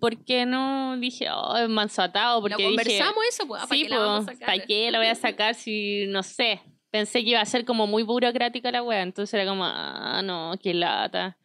porque 0.00 0.46
no 0.46 0.96
dije, 0.98 1.28
oh, 1.30 1.56
es 1.56 1.68
mansatado, 1.68 2.40
porque 2.40 2.62
Lo 2.62 2.70
dije, 2.70 2.76
conversamos 2.76 3.24
eso, 3.28 3.46
pues. 3.46 3.62
¿Para 3.62 3.74
sí, 3.74 3.82
qué 3.82 3.88
la 3.88 3.98
vamos 3.98 4.22
a 4.22 4.24
pues, 4.26 4.38
sacar? 4.38 4.54
¿para 4.54 4.66
qué 4.66 4.90
la 4.90 4.98
voy 4.98 5.06
a 5.06 5.14
sacar 5.14 5.54
si 5.54 6.06
no 6.08 6.22
sé? 6.22 6.60
Pensé 6.90 7.22
que 7.22 7.30
iba 7.30 7.40
a 7.40 7.46
ser 7.46 7.64
como 7.64 7.86
muy 7.86 8.02
burocrática 8.02 8.70
la 8.70 8.82
wea, 8.82 9.02
entonces 9.02 9.34
era 9.34 9.48
como, 9.48 9.64
ah, 9.64 10.22
no, 10.24 10.54
qué 10.62 10.74
lata. 10.74 11.36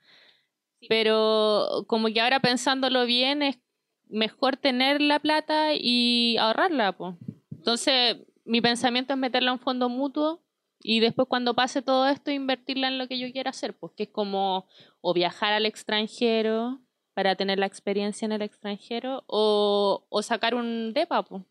Sí. 0.80 0.88
Pero 0.89 1.85
como 1.88 2.07
que 2.07 2.22
ahora 2.22 2.39
pensándolo 2.39 3.05
bien, 3.05 3.41
es 3.41 3.60
mejor 4.07 4.57
tener 4.57 5.01
la 5.01 5.19
plata 5.19 5.73
y 5.73 6.38
ahorrarla, 6.38 6.93
pues. 6.93 7.15
Entonces, 7.51 8.18
mi 8.45 8.61
pensamiento 8.61 9.14
es 9.14 9.19
meterla 9.19 9.51
a 9.51 9.53
un 9.53 9.60
fondo 9.60 9.89
mutuo 9.89 10.41
y 10.80 10.99
después 10.99 11.27
cuando 11.27 11.53
pase 11.53 11.81
todo 11.81 12.07
esto, 12.07 12.31
invertirla 12.31 12.88
en 12.88 12.97
lo 12.97 13.07
que 13.07 13.18
yo 13.18 13.31
quiera 13.31 13.51
hacer, 13.51 13.73
pues 13.73 13.93
que 13.95 14.03
es 14.03 14.10
como 14.10 14.68
o 15.01 15.14
viajar 15.14 15.53
al 15.53 15.65
extranjero 15.65 16.82
para 17.14 17.35
tener 17.35 17.60
la 17.60 17.65
experiencia 17.65 18.26
en 18.26 18.31
el 18.31 18.41
extranjero 18.41 19.23
o, 19.27 20.06
o 20.10 20.22
sacar 20.22 20.56
un 20.56 20.94
DEPA, 20.94 21.23
pues. 21.23 21.44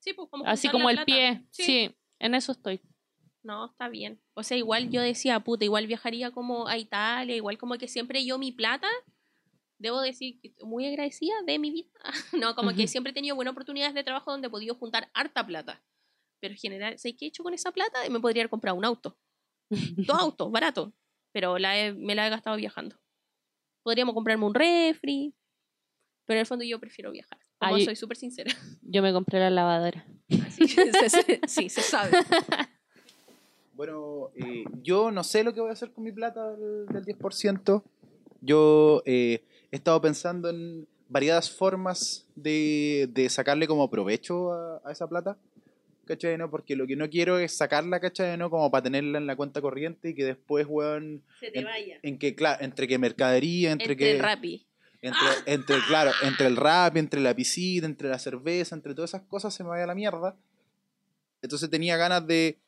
Sí, 0.00 0.12
pues, 0.14 0.28
como 0.30 0.44
Así 0.46 0.68
como 0.68 0.88
el 0.90 0.96
plata. 0.96 1.06
pie. 1.06 1.42
Sí. 1.50 1.62
Sí. 1.64 1.94
en 2.18 2.34
eso 2.34 2.52
estoy. 2.52 2.80
No, 3.42 3.66
está 3.66 3.88
bien. 3.88 4.20
O 4.34 4.42
sea, 4.42 4.56
igual 4.56 4.90
yo 4.90 5.00
decía, 5.02 5.40
puta, 5.40 5.64
igual 5.64 5.86
viajaría 5.86 6.30
como 6.30 6.68
a 6.68 6.78
Italia, 6.78 7.34
igual 7.36 7.58
como 7.58 7.76
que 7.76 7.88
siempre 7.88 8.24
yo 8.24 8.38
mi 8.38 8.52
plata, 8.52 8.88
debo 9.78 10.00
decir 10.00 10.40
muy 10.62 10.86
agradecida 10.86 11.34
de 11.46 11.58
mi 11.58 11.70
vida. 11.70 11.88
No, 12.32 12.54
como 12.54 12.72
que 12.72 12.86
siempre 12.86 13.10
he 13.10 13.14
tenido 13.14 13.34
buenas 13.36 13.52
oportunidades 13.52 13.94
de 13.94 14.04
trabajo 14.04 14.30
donde 14.30 14.46
he 14.46 14.50
podido 14.50 14.74
juntar 14.76 15.10
harta 15.14 15.44
plata. 15.46 15.82
Pero 16.40 16.54
en 16.54 16.58
general, 16.58 16.98
¿sabes 16.98 17.16
qué 17.18 17.26
he 17.26 17.28
hecho 17.28 17.42
con 17.42 17.54
esa 17.54 17.70
plata? 17.72 17.98
Me 18.10 18.18
podría 18.20 18.42
haber 18.42 18.50
comprado 18.50 18.76
un 18.76 18.84
auto. 18.84 19.16
Dos 19.70 20.18
autos, 20.18 20.50
barato. 20.50 20.92
Pero 21.32 21.58
la 21.58 21.78
he- 21.78 21.92
me 21.94 22.14
la 22.14 22.26
he 22.26 22.30
gastado 22.30 22.56
viajando. 22.56 22.96
Podríamos 23.82 24.14
comprarme 24.14 24.44
un 24.46 24.54
refri. 24.54 25.34
Pero 26.26 26.36
en 26.38 26.40
el 26.40 26.46
fondo 26.46 26.64
yo 26.64 26.78
prefiero 26.78 27.10
viajar. 27.10 27.38
Como 27.58 27.74
Ay. 27.76 27.84
soy 27.84 27.96
súper 27.96 28.16
sincera. 28.16 28.52
Yo 28.82 29.02
me 29.02 29.12
compré 29.12 29.38
la 29.38 29.50
lavadora. 29.50 30.04
Se- 30.28 31.10
se- 31.10 31.40
sí, 31.46 31.68
se 31.68 31.80
sabe. 31.80 32.10
Bueno, 33.74 34.30
eh, 34.36 34.64
yo 34.82 35.10
no 35.10 35.24
sé 35.24 35.42
lo 35.42 35.52
que 35.54 35.60
voy 35.60 35.70
a 35.70 35.72
hacer 35.72 35.92
con 35.92 36.04
mi 36.04 36.12
plata 36.12 36.52
del, 36.54 36.86
del 36.86 37.04
10%. 37.04 37.82
Yo 38.42 39.02
eh, 39.06 39.42
he 39.70 39.76
estado 39.76 40.00
pensando 40.00 40.50
en 40.50 40.86
variadas 41.08 41.50
formas 41.50 42.26
de, 42.36 43.08
de 43.12 43.28
sacarle 43.30 43.66
como 43.66 43.88
provecho 43.90 44.52
a, 44.52 44.82
a 44.84 44.92
esa 44.92 45.08
plata. 45.08 45.38
¿Cachai? 46.06 46.36
No? 46.36 46.50
Porque 46.50 46.74
lo 46.74 46.86
que 46.86 46.96
no 46.96 47.08
quiero 47.08 47.38
es 47.38 47.56
sacarla, 47.56 48.00
¿cachai? 48.00 48.36
No? 48.36 48.50
Como 48.50 48.70
para 48.70 48.82
tenerla 48.82 49.18
en 49.18 49.26
la 49.26 49.36
cuenta 49.36 49.60
corriente 49.60 50.10
y 50.10 50.14
que 50.14 50.24
después, 50.24 50.66
weón, 50.68 51.22
Se 51.38 51.50
te 51.50 51.62
vaya. 51.62 51.98
en 52.02 52.18
que, 52.18 52.34
claro, 52.34 52.62
entre 52.64 52.88
que 52.88 52.98
mercadería, 52.98 53.70
entre, 53.70 53.92
Entre 53.92 53.96
que... 53.96 54.12
el 54.12 54.18
Rappi. 54.18 54.66
Entre, 55.00 55.26
entre, 55.46 55.76
claro, 55.88 56.12
entre 56.22 56.46
el 56.46 56.56
rap, 56.56 56.96
entre 56.96 57.20
la 57.20 57.34
piscina, 57.34 57.86
entre 57.86 58.08
la 58.08 58.20
cerveza, 58.20 58.76
entre 58.76 58.94
todas 58.94 59.10
esas 59.10 59.22
cosas 59.22 59.52
se 59.52 59.64
me 59.64 59.70
vaya 59.70 59.82
a 59.82 59.88
la 59.88 59.96
mierda. 59.96 60.36
Entonces 61.42 61.68
tenía 61.70 61.96
ganas 61.96 62.24
de, 62.24 62.60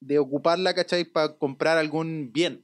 de 0.00 0.18
ocuparla, 0.18 0.74
¿cachai? 0.74 1.04
Para 1.04 1.34
comprar 1.38 1.78
algún 1.78 2.30
bien, 2.30 2.62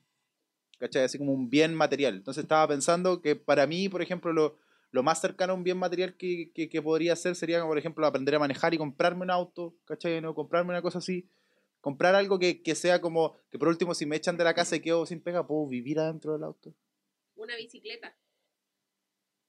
¿cachai? 0.78 1.04
Así 1.04 1.16
como 1.16 1.32
un 1.32 1.48
bien 1.48 1.74
material. 1.74 2.16
Entonces 2.16 2.42
estaba 2.42 2.68
pensando 2.68 3.22
que 3.22 3.34
para 3.34 3.66
mí, 3.66 3.88
por 3.88 4.02
ejemplo, 4.02 4.30
lo, 4.34 4.58
lo 4.92 5.02
más 5.02 5.20
cercano 5.20 5.52
a 5.52 5.56
un 5.56 5.64
bien 5.64 5.78
material 5.78 6.16
que, 6.16 6.52
que, 6.54 6.68
que 6.68 6.80
podría 6.82 7.16
ser 7.16 7.34
sería, 7.34 7.58
como, 7.58 7.70
por 7.70 7.78
ejemplo, 7.78 8.06
aprender 8.06 8.34
a 8.34 8.38
manejar 8.38 8.72
y 8.74 8.78
comprarme 8.78 9.22
un 9.22 9.30
auto, 9.30 9.74
¿cachai? 9.84 10.20
¿No? 10.20 10.34
Comprarme 10.34 10.70
una 10.70 10.82
cosa 10.82 10.98
así. 10.98 11.28
Comprar 11.80 12.14
algo 12.14 12.38
que, 12.38 12.62
que 12.62 12.74
sea 12.76 13.00
como, 13.00 13.34
que 13.50 13.58
por 13.58 13.68
último, 13.68 13.94
si 13.94 14.06
me 14.06 14.14
echan 14.16 14.36
de 14.36 14.44
la 14.44 14.54
casa 14.54 14.76
y 14.76 14.80
quedo 14.80 15.04
sin 15.06 15.20
pega, 15.20 15.46
puedo 15.46 15.66
vivir 15.66 15.98
adentro 15.98 16.34
del 16.34 16.44
auto. 16.44 16.72
Una 17.34 17.56
bicicleta. 17.56 18.14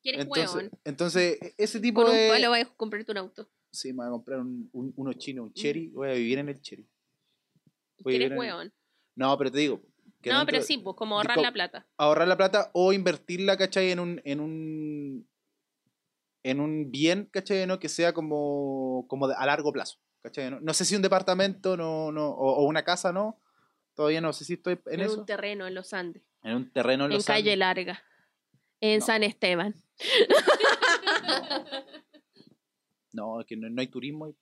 ¿Quieres 0.01 0.21
Entonces, 0.21 0.55
hueón? 0.55 0.71
entonces, 0.83 1.37
e- 1.41 1.53
ese 1.57 1.79
tipo 1.79 2.01
Con 2.01 2.11
un 2.11 2.17
de... 2.17 2.27
palo 2.29 2.49
vas 2.49 2.61
a 2.63 2.75
comprarte 2.75 3.11
un 3.11 3.17
auto. 3.19 3.47
Sí, 3.71 3.89
me 3.93 3.97
voy 3.99 4.07
a 4.07 4.09
comprar 4.11 4.39
un, 4.39 4.69
un- 4.73 4.93
uno 4.95 5.13
chino, 5.13 5.43
un 5.43 5.53
cherry. 5.53 5.87
Voy 5.89 6.09
a 6.09 6.13
vivir 6.13 6.39
en 6.39 6.49
el 6.49 6.61
cherry. 6.61 6.87
Voy 7.99 8.13
¿Quieres 8.13 8.31
el- 8.31 8.37
hueón? 8.37 8.73
No, 9.15 9.37
pero 9.37 9.51
te 9.51 9.59
digo. 9.59 9.81
No, 10.25 10.37
dentro- 10.39 10.45
pero 10.45 10.61
sí, 10.61 10.77
pues 10.77 10.95
como 10.95 11.17
ahorrar 11.17 11.37
la 11.37 11.51
plata. 11.51 11.85
Ahorrar 11.97 12.27
la 12.27 12.37
plata 12.37 12.71
o 12.73 12.93
invertirla, 12.93 13.57
¿cachai? 13.57 13.91
En 13.91 13.99
un, 13.99 14.21
en 14.25 14.39
un, 14.39 15.27
en 16.43 16.59
un 16.59 16.91
bien, 16.91 17.27
¿cachai? 17.31 17.65
¿No? 17.67 17.79
Que 17.79 17.89
sea 17.89 18.13
como, 18.13 19.05
como 19.07 19.27
a 19.27 19.45
largo 19.45 19.71
plazo, 19.73 19.99
¿cachai? 20.21 20.51
No, 20.51 20.59
no 20.59 20.73
sé 20.73 20.85
si 20.85 20.95
un 20.95 21.01
departamento 21.01 21.77
no, 21.77 22.11
no, 22.11 22.29
o, 22.29 22.55
o 22.57 22.65
una 22.65 22.83
casa, 22.83 23.11
¿no? 23.13 23.39
Todavía 23.95 24.21
no 24.21 24.33
sé 24.33 24.43
si 24.45 24.53
estoy 24.53 24.73
en, 24.87 24.99
En 24.99 25.01
eso. 25.01 25.19
un 25.19 25.25
terreno 25.25 25.67
en 25.67 25.75
los 25.75 25.93
Andes. 25.93 26.23
en 26.43 26.55
un 26.55 26.71
terreno 26.71 27.05
en 27.05 27.11
En 27.11 27.17
los 27.17 27.25
calle 27.25 27.51
Andes. 27.53 27.57
larga. 27.59 28.03
En 28.81 28.99
No. 28.99 29.05
San 29.05 29.23
Esteban. 29.23 29.75
No, 33.11 33.39
es 33.41 33.45
que 33.45 33.55
no, 33.55 33.69
no 33.69 33.81
hay 33.81 33.87
turismo. 33.87 34.33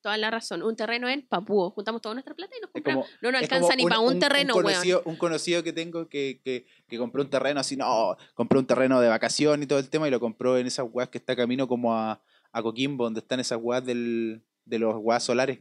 Toda 0.00 0.16
la 0.16 0.30
razón. 0.30 0.62
Un 0.62 0.76
terreno 0.76 1.08
en 1.08 1.26
Papúo. 1.26 1.70
Juntamos 1.70 2.00
toda 2.00 2.14
nuestra 2.14 2.34
plata 2.34 2.54
y 2.56 2.60
nos 2.60 2.70
compramos. 2.70 3.06
como, 3.06 3.18
no 3.20 3.32
nos 3.32 3.42
alcanza 3.42 3.74
ni 3.74 3.82
para 3.84 3.98
un, 3.98 4.18
terreno, 4.18 4.54
un 4.56 4.64
weón. 4.64 5.02
un 5.04 5.16
conocido 5.16 5.62
que 5.64 5.72
tengo 5.72 6.08
que, 6.08 6.40
que, 6.44 6.66
que 6.88 6.98
compró 6.98 7.22
un 7.22 7.30
terreno 7.30 7.60
así, 7.60 7.76
no, 7.76 8.16
compró 8.34 8.60
un 8.60 8.66
terreno 8.66 9.00
de 9.00 9.08
vacación 9.08 9.62
y 9.62 9.66
todo 9.66 9.78
el 9.78 9.88
tema 9.90 10.06
y 10.06 10.10
lo 10.10 10.20
compró 10.20 10.56
en 10.56 10.66
esas 10.66 10.86
weas 10.90 11.08
que 11.08 11.18
está 11.18 11.34
camino 11.34 11.66
como 11.66 11.94
a, 11.96 12.22
a 12.52 12.62
Coquimbo, 12.62 13.04
donde 13.04 13.20
están 13.20 13.40
esas 13.40 13.58
weas 13.60 13.84
del, 13.84 14.42
de 14.64 14.78
los 14.78 14.94
weas 14.98 15.22
solares. 15.24 15.60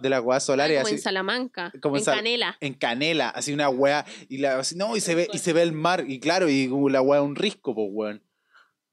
De 0.00 0.08
las 0.08 0.22
weas 0.22 0.44
Ah, 0.44 0.46
solares, 0.46 0.78
como 0.82 0.94
en 0.94 1.00
Salamanca. 1.00 1.72
como 1.82 1.96
en 1.96 2.04
Canela. 2.04 2.56
en 2.60 2.74
canela, 2.74 3.30
así 3.30 3.52
una 3.52 3.68
wea, 3.68 4.06
y 4.28 4.38
la, 4.38 4.58
así, 4.60 4.76
no, 4.76 4.96
y 4.96 5.00
se 5.00 5.16
ve, 5.16 5.28
y 5.32 5.38
se 5.38 5.52
ve 5.52 5.62
el 5.62 5.72
mar, 5.72 6.04
y 6.06 6.20
claro, 6.20 6.48
y 6.48 6.68
la 6.90 7.02
wea 7.02 7.20
un 7.20 7.34
risco, 7.34 7.74
pues 7.74 7.88
weón. 7.90 8.22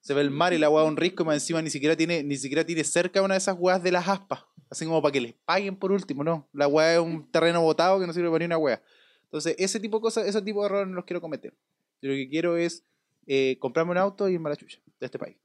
Se 0.05 0.13
ve 0.13 0.21
el 0.21 0.29
mar 0.29 0.53
y 0.53 0.59
la 0.59 0.69
wea 0.69 0.83
un 0.83 0.97
risco, 0.97 1.23
y 1.23 1.25
más 1.25 1.37
encima 1.37 1.63
ni 1.63 1.71
siquiera 1.71 1.95
tiene, 1.97 2.21
ni 2.21 2.37
siquiera 2.37 2.63
tiene 2.63 2.83
cerca 2.83 3.23
una 3.23 3.33
de 3.33 3.39
esas 3.39 3.55
weas 3.57 3.81
de 3.81 3.91
las 3.91 4.07
aspas. 4.07 4.41
Así 4.69 4.85
como 4.85 5.01
para 5.01 5.11
que 5.11 5.19
les 5.19 5.33
paguen 5.33 5.75
por 5.75 5.91
último, 5.91 6.23
no. 6.23 6.47
La 6.53 6.67
wea 6.67 6.93
es 6.93 6.99
un 6.99 7.27
terreno 7.31 7.59
botado 7.63 7.99
que 7.99 8.05
no 8.05 8.13
sirve 8.13 8.27
para 8.29 8.37
ni 8.37 8.45
una 8.45 8.59
wea. 8.59 8.83
Entonces, 9.23 9.55
ese 9.57 9.79
tipo 9.79 9.97
de 9.97 10.01
cosas, 10.03 10.27
ese 10.27 10.39
tipo 10.43 10.59
de 10.61 10.67
errores 10.67 10.87
no 10.89 10.93
los 10.93 11.05
quiero 11.05 11.21
cometer. 11.21 11.55
Yo 12.03 12.09
lo 12.11 12.15
que 12.17 12.29
quiero 12.29 12.55
es 12.55 12.85
eh, 13.25 13.57
comprarme 13.59 13.93
un 13.93 13.97
auto 13.97 14.29
y 14.29 14.33
irme 14.33 14.47
a 14.49 14.51
la 14.51 14.57
chucha 14.57 14.77
de 14.99 15.05
este 15.07 15.17
país. 15.17 15.37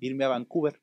Irme 0.00 0.26
a 0.26 0.28
Vancouver. 0.28 0.82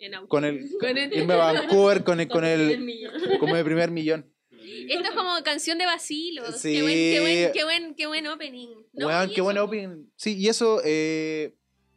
En 0.00 0.14
auto. 0.16 0.28
Con 0.28 0.44
el, 0.44 0.68
Con 0.80 0.98
el- 0.98 1.16
irme 1.16 1.34
a 1.34 1.52
Vancouver 1.52 2.02
con 2.02 2.18
el, 2.18 2.26
con 2.26 2.44
el 2.44 3.38
como 3.38 3.54
el 3.54 3.64
primer 3.64 3.92
millón. 3.92 4.26
Esto 4.50 5.04
es 5.04 5.14
como 5.14 5.40
canción 5.44 5.78
de 5.78 5.86
Basilos. 5.86 6.56
Sí. 6.60 6.72
Qué, 6.72 6.82
buen, 6.82 6.94
qué, 6.96 7.20
buen, 7.20 7.52
qué, 7.52 7.64
buen, 7.64 7.94
qué 7.94 8.06
buen 8.08 8.26
opening. 8.26 8.68
No, 8.92 9.08
qué 9.32 9.40
buen 9.40 9.56
eso, 9.56 9.64
opening. 9.64 10.10
Sí, 10.16 10.36
y 10.36 10.48
eso, 10.48 10.80
eh, 10.84 11.54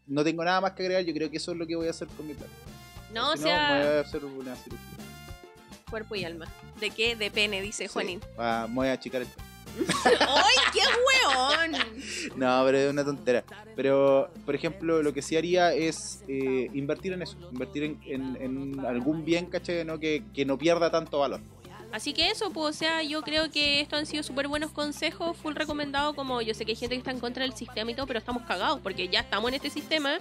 no 0.08 0.24
tengo 0.24 0.44
nada 0.44 0.62
más 0.62 0.72
que 0.74 0.84
agregar. 0.84 1.04
Yo 1.04 1.14
creo 1.14 1.30
que 1.30 1.38
eso 1.38 1.52
es 1.52 1.58
lo 1.58 1.66
que 1.68 1.76
voy 1.76 1.88
a 1.88 1.92
hacer 1.92 2.08
con 2.10 2.28
mi 2.28 2.34
plata. 2.34 2.52
No, 3.14 3.32
o 3.32 3.38
Si 3.38 3.44
no, 3.44 3.46
me 3.50 3.52
sea, 3.52 3.78
voy 3.78 3.88
a 3.98 4.00
hacer 4.02 4.26
una 4.26 4.56
cirugía. 4.56 4.88
cuerpo 5.90 6.16
y 6.16 6.24
alma. 6.26 6.46
¿De 6.80 6.90
qué? 6.90 7.16
De 7.16 7.30
pene, 7.32 7.62
dice 7.62 7.88
Sí, 7.88 7.94
Juanín. 7.94 8.20
ah, 8.38 8.66
me 8.70 8.76
voy 8.76 8.88
a 8.88 8.94
achicar 8.94 9.22
el 9.22 9.28
¡Ay, 10.20 10.56
qué 10.72 10.80
hueón! 10.80 11.72
No, 12.36 12.62
pero 12.66 12.78
es 12.78 12.92
una 12.92 13.04
tontera. 13.04 13.44
Pero, 13.76 14.30
por 14.46 14.54
ejemplo, 14.56 15.02
lo 15.02 15.14
que 15.14 15.22
sí 15.24 15.36
haría 15.36 15.74
es 15.74 16.24
eh, 16.28 16.70
invertir 16.74 17.14
en 17.14 17.22
eso. 17.24 17.38
Invertir 17.52 17.84
en, 17.84 18.00
en- 18.06 18.38
en 18.40 18.86
algún 18.86 19.26
bien, 19.26 19.48
¿cachai? 19.48 19.84
¿no? 19.86 20.00
Que, 20.00 20.24
que 20.34 20.46
no 20.46 20.58
pierda 20.60 20.92
tanto 20.92 21.20
valor. 21.20 21.40
Así 21.94 22.11
que 22.11 22.32
eso, 22.32 22.49
pues, 22.49 22.76
o 22.76 22.80
sea, 22.80 23.03
yo 23.03 23.22
creo 23.22 23.52
que 23.52 23.80
estos 23.80 23.99
han 23.99 24.07
sido 24.07 24.24
súper 24.24 24.48
buenos 24.48 24.72
consejos, 24.72 25.38
full 25.38 25.53
recomendado, 25.53 26.15
como 26.15 26.41
yo 26.41 26.56
sé 26.56 26.65
que 26.65 26.72
hay 26.72 26.76
gente 26.76 26.95
que 26.95 26.99
está 26.99 27.11
en 27.11 27.20
contra 27.20 27.44
del 27.44 27.53
sistema 27.53 27.91
y 27.91 27.94
todo, 27.94 28.07
pero 28.07 28.18
estamos 28.18 28.41
cagados 28.48 28.80
porque 28.82 29.07
ya 29.10 29.20
estamos 29.20 29.49
en 29.49 29.53
este 29.53 29.70
sistema. 29.70 30.18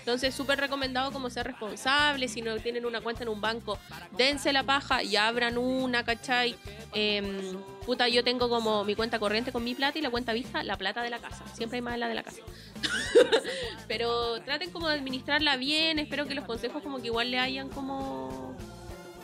Entonces, 0.00 0.34
súper 0.34 0.58
recomendado 0.58 1.12
como 1.12 1.30
ser 1.30 1.46
responsable, 1.46 2.26
si 2.26 2.42
no 2.42 2.56
tienen 2.56 2.84
una 2.86 3.00
cuenta 3.00 3.22
en 3.22 3.28
un 3.28 3.40
banco, 3.40 3.78
dense 4.18 4.52
la 4.52 4.64
paja 4.64 5.04
y 5.04 5.14
abran 5.14 5.58
una, 5.58 6.04
¿cachai? 6.04 6.56
Em, 6.92 7.56
puta, 7.86 8.08
yo 8.08 8.24
tengo 8.24 8.48
como 8.48 8.82
mi 8.82 8.96
cuenta 8.96 9.20
corriente 9.20 9.52
con 9.52 9.62
mi 9.62 9.76
plata 9.76 10.00
y 10.00 10.02
la 10.02 10.10
cuenta 10.10 10.32
vista, 10.32 10.64
la 10.64 10.76
plata 10.76 11.04
de 11.04 11.10
la 11.10 11.20
casa. 11.20 11.44
Siempre 11.54 11.76
hay 11.76 11.82
más 11.82 11.96
la 12.00 12.08
de 12.08 12.14
la 12.14 12.24
casa. 12.24 12.40
pero 13.86 14.42
traten 14.42 14.72
como 14.72 14.88
de 14.88 14.94
administrarla 14.94 15.56
bien, 15.56 16.00
espero 16.00 16.26
que 16.26 16.34
los 16.34 16.46
consejos 16.46 16.82
como 16.82 16.98
que 16.98 17.06
igual 17.06 17.30
le 17.30 17.38
hayan 17.38 17.68
como 17.68 18.51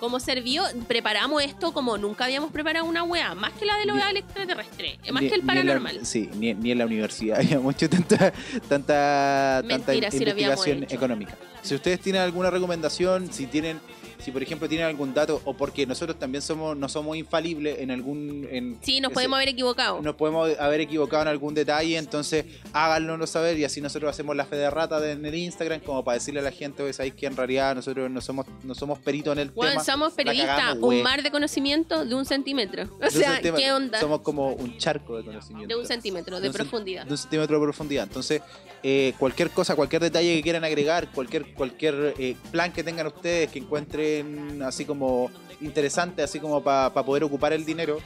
como 0.00 0.20
servido, 0.20 0.64
preparamos 0.86 1.42
esto 1.42 1.72
como 1.72 1.98
nunca 1.98 2.24
habíamos 2.24 2.50
preparado 2.52 2.86
una 2.86 3.02
wea, 3.02 3.34
más 3.34 3.52
que 3.52 3.64
la 3.64 3.76
de 3.78 3.86
lo 3.86 3.94
Ni- 3.94 4.00
extraterrestre, 4.18 4.98
más 5.12 5.22
Ni- 5.22 5.28
que 5.28 5.34
el 5.34 5.40
ni 5.42 5.46
la- 5.46 5.52
paranormal. 5.54 6.06
sí, 6.06 6.30
ni, 6.36 6.54
ni 6.54 6.70
en 6.72 6.78
la 6.78 6.86
universidad 6.86 7.38
había 7.40 7.60
mucho 7.60 7.88
tanta, 7.90 8.32
tanta, 8.68 9.62
tanta 9.68 9.92
Mentira, 9.92 10.08
habíamos 10.08 10.14
investigación 10.14 10.82
hecho. 10.84 10.94
económica. 10.94 11.34
Si 11.62 11.74
ustedes 11.74 12.00
tienen 12.00 12.22
alguna 12.22 12.50
recomendación, 12.50 13.32
si 13.32 13.46
tienen 13.46 13.80
si 14.18 14.30
por 14.32 14.42
ejemplo 14.42 14.68
tienen 14.68 14.86
algún 14.86 15.14
dato 15.14 15.40
o 15.44 15.54
porque 15.54 15.86
nosotros 15.86 16.18
también 16.18 16.42
somos 16.42 16.76
no 16.76 16.88
somos 16.88 17.16
infalibles 17.16 17.78
en 17.80 17.90
algún 17.90 18.46
en 18.50 18.78
Sí, 18.82 19.00
nos 19.00 19.10
ese- 19.10 19.14
podemos 19.14 19.36
haber 19.36 19.48
equivocado. 19.50 20.00
nos 20.02 20.14
podemos 20.16 20.50
haber 20.58 20.80
equivocado 20.80 21.22
en 21.22 21.28
algún 21.28 21.54
detalle, 21.54 21.96
entonces 21.96 22.44
háganlo 22.72 23.26
saber 23.26 23.58
y 23.58 23.64
así 23.64 23.80
nosotros 23.80 24.10
hacemos 24.10 24.34
la 24.36 24.44
fe 24.44 24.56
de 24.56 24.70
rata 24.70 25.10
en 25.10 25.24
el 25.24 25.34
Instagram 25.34 25.80
como 25.80 26.04
para 26.04 26.14
decirle 26.14 26.40
a 26.40 26.42
la 26.42 26.50
gente, 26.52 26.82
oye, 26.82 26.92
sabéis 26.92 27.14
que 27.14 27.26
en 27.26 27.36
realidad 27.36 27.74
nosotros 27.74 28.10
no 28.10 28.20
somos 28.20 28.46
no 28.64 28.74
somos 28.74 28.98
peritos 28.98 29.32
en 29.34 29.38
el 29.40 29.50
Bueno, 29.50 29.72
tema. 29.72 29.84
somos 29.84 30.12
periodistas, 30.12 30.76
un 30.80 31.02
mar 31.02 31.22
de 31.22 31.30
conocimiento 31.30 32.04
de 32.04 32.14
un 32.14 32.24
centímetro. 32.24 32.84
O 33.08 33.10
sea, 33.10 33.40
¿qué 33.40 33.72
onda? 33.72 34.00
Somos 34.00 34.20
como 34.20 34.52
un 34.52 34.76
charco 34.78 35.16
de 35.16 35.24
conocimiento. 35.24 35.74
De 35.74 35.80
un 35.80 35.86
centímetro 35.86 36.40
de 36.40 36.48
De 36.48 36.52
profundidad. 36.54 37.04
de 37.06 37.10
un 37.12 37.18
centímetro 37.18 37.58
de 37.58 37.62
profundidad. 37.64 38.04
Entonces, 38.04 38.42
eh, 38.82 39.14
cualquier 39.18 39.50
cosa, 39.50 39.74
cualquier 39.74 40.02
detalle 40.02 40.36
que 40.36 40.42
quieran 40.42 40.64
agregar, 40.64 41.10
cualquier 41.12 41.54
cualquier 41.54 42.14
eh, 42.18 42.36
plan 42.50 42.72
que 42.72 42.84
tengan 42.84 43.06
ustedes 43.06 43.50
que 43.50 43.58
encuentren 43.58 44.62
así 44.62 44.84
como 44.84 45.30
interesante, 45.60 46.22
así 46.22 46.38
como 46.40 46.62
para 46.62 46.92
poder 46.92 47.24
ocupar 47.24 47.52
el 47.52 47.64
dinero. 47.64 47.98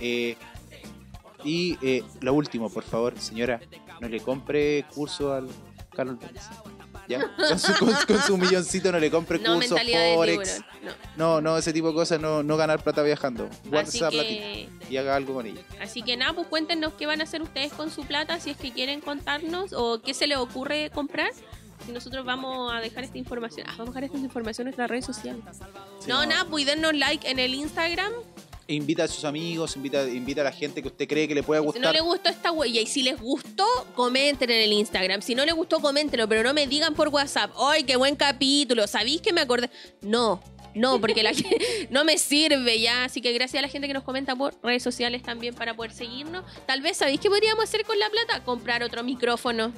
eh, 0.00 0.36
y 1.44 1.78
eh, 1.82 2.02
lo 2.20 2.34
último, 2.34 2.68
por 2.68 2.82
favor, 2.82 3.18
señora, 3.18 3.60
no 4.00 4.08
le 4.08 4.20
compre 4.20 4.84
curso 4.92 5.32
al 5.32 5.48
Carlos 5.94 6.18
Pérez. 6.18 6.42
¿Ya? 7.08 7.34
Con 7.36 7.58
su, 7.58 7.72
con- 7.78 7.94
con 8.06 8.22
su 8.22 8.36
milloncito 8.36 8.92
no 8.92 8.98
le 8.98 9.10
compre 9.10 9.38
No 9.38 9.54
curso 9.54 9.74
mentalidad 9.74 10.00
de 10.04 10.14
Forex. 10.14 10.60
No. 10.82 10.92
No, 11.16 11.40
no, 11.40 11.56
ese 11.58 11.72
tipo 11.72 11.88
de 11.88 11.94
cosas, 11.94 12.20
no, 12.20 12.42
no 12.42 12.56
ganar 12.58 12.82
plata 12.84 13.02
viajando. 13.02 13.48
Guarde 13.64 13.88
Así 13.88 13.96
esa 13.98 14.10
platita 14.10 14.90
y 14.90 14.96
haga 14.98 15.16
algo 15.16 15.34
con 15.34 15.46
ella. 15.46 15.60
así 15.80 16.02
que 16.02 16.16
nada, 16.16 16.34
pues 16.34 16.46
cuéntenos 16.48 16.92
qué 16.94 17.06
van 17.06 17.20
a 17.20 17.24
hacer 17.24 17.40
ustedes 17.42 17.72
con 17.72 17.90
su 17.90 18.04
plata, 18.04 18.38
si 18.40 18.50
es 18.50 18.56
que 18.58 18.72
quieren 18.72 19.00
contarnos 19.00 19.72
o 19.72 20.02
qué 20.02 20.12
se 20.12 20.26
les 20.26 20.36
ocurre 20.38 20.90
comprar. 20.90 21.30
Y 21.88 21.92
nosotros 21.92 22.26
vamos 22.26 22.70
a 22.72 22.80
dejar 22.80 23.04
esta 23.04 23.16
información. 23.18 23.66
Ah, 23.70 23.74
vamos 23.78 23.88
a 23.96 24.00
dejar 24.00 24.04
esta 24.04 24.18
información 24.18 24.66
en 24.66 24.70
nuestras 24.70 24.90
redes 24.90 25.06
sociales. 25.06 25.42
Sí, 26.00 26.08
no, 26.08 26.20
no. 26.22 26.26
nada, 26.26 26.44
pues 26.44 26.62
y 26.62 26.66
dennos 26.66 26.92
like 26.94 27.26
en 27.30 27.38
el 27.38 27.54
Instagram. 27.54 28.12
Invita 28.70 29.04
a 29.04 29.08
sus 29.08 29.24
amigos, 29.24 29.76
invita, 29.76 30.06
invita 30.06 30.42
a 30.42 30.44
la 30.44 30.52
gente 30.52 30.82
que 30.82 30.88
usted 30.88 31.08
cree 31.08 31.26
que 31.26 31.34
le 31.34 31.42
pueda 31.42 31.62
Si 31.62 31.66
no 31.66 31.72
gustar. 31.72 31.94
les 31.94 32.02
gustó 32.02 32.28
esta 32.28 32.52
huella 32.52 32.82
y 32.82 32.86
si 32.86 33.02
les 33.02 33.18
gustó, 33.18 33.64
comenten 33.94 34.50
en 34.50 34.60
el 34.60 34.72
Instagram. 34.74 35.22
Si 35.22 35.34
no 35.34 35.46
les 35.46 35.54
gustó, 35.54 35.80
coméntenlo, 35.80 36.28
pero 36.28 36.42
no 36.42 36.52
me 36.52 36.66
digan 36.66 36.94
por 36.94 37.08
WhatsApp, 37.08 37.50
¡ay, 37.58 37.84
qué 37.84 37.96
buen 37.96 38.14
capítulo! 38.14 38.86
¿Sabéis 38.86 39.22
que 39.22 39.32
me 39.32 39.40
acordé? 39.40 39.70
No, 40.02 40.42
no, 40.74 41.00
porque 41.00 41.22
la 41.22 41.32
gente 41.34 41.88
no 41.90 42.04
me 42.04 42.18
sirve 42.18 42.78
ya. 42.78 43.04
Así 43.04 43.22
que 43.22 43.32
gracias 43.32 43.58
a 43.60 43.62
la 43.62 43.68
gente 43.68 43.88
que 43.88 43.94
nos 43.94 44.04
comenta 44.04 44.36
por 44.36 44.54
redes 44.62 44.82
sociales 44.82 45.22
también 45.22 45.54
para 45.54 45.74
poder 45.74 45.92
seguirnos. 45.92 46.44
Tal 46.66 46.82
vez, 46.82 46.98
¿sabéis 46.98 47.20
qué 47.20 47.30
podríamos 47.30 47.64
hacer 47.64 47.86
con 47.86 47.98
la 47.98 48.10
plata? 48.10 48.44
Comprar 48.44 48.82
otro 48.82 49.02
micrófono. 49.02 49.72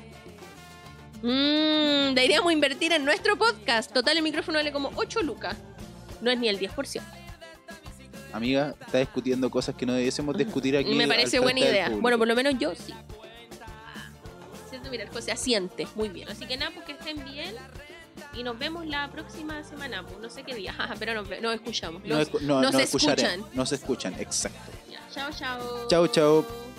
Mmm, 1.22 2.12
deberíamos 2.14 2.52
invertir 2.52 2.90
en 2.90 3.04
nuestro 3.04 3.38
podcast. 3.38 3.92
Total, 3.92 4.16
el 4.16 4.22
micrófono 4.24 4.58
vale 4.58 4.72
como 4.72 4.90
8 4.96 5.22
lucas. 5.22 5.56
No 6.20 6.30
es 6.32 6.38
ni 6.40 6.48
el 6.48 6.58
10%. 6.58 7.00
Amiga, 8.32 8.74
está 8.80 8.98
discutiendo 8.98 9.50
cosas 9.50 9.74
que 9.74 9.84
no 9.86 9.92
debiésemos 9.92 10.36
discutir 10.36 10.76
aquí. 10.76 10.94
Me 10.94 11.08
parece 11.08 11.38
buena 11.40 11.60
idea. 11.60 11.88
Bueno, 11.90 12.18
por 12.18 12.28
lo 12.28 12.34
menos 12.34 12.54
yo 12.58 12.74
sí. 12.74 12.94
Siento, 14.68 14.90
mira, 14.90 15.04
el 15.04 15.22
se 15.22 15.32
asiente 15.32 15.86
muy 15.96 16.08
bien. 16.08 16.28
Así 16.28 16.46
que 16.46 16.56
nada, 16.56 16.70
pues 16.72 16.86
que 16.86 16.92
estén 16.92 17.24
bien. 17.24 17.54
Y 18.34 18.42
nos 18.42 18.58
vemos 18.58 18.86
la 18.86 19.10
próxima 19.10 19.62
semana. 19.64 20.04
pues, 20.04 20.18
no 20.20 20.30
sé 20.30 20.42
qué 20.44 20.54
día, 20.54 20.74
pero 20.98 21.14
nos, 21.14 21.54
escuchamos. 21.54 22.02
no, 22.04 22.20
escu- 22.20 22.40
no, 22.42 22.60
nos 22.62 22.72
no 22.72 22.78
escuchan. 22.78 23.44
Nos 23.54 23.72
escuchan, 23.72 24.14
exacto. 24.18 24.70
Ya, 24.90 25.00
Chao, 25.12 25.30
chao. 25.36 25.88
Chao, 25.88 26.06
chao. 26.06 26.69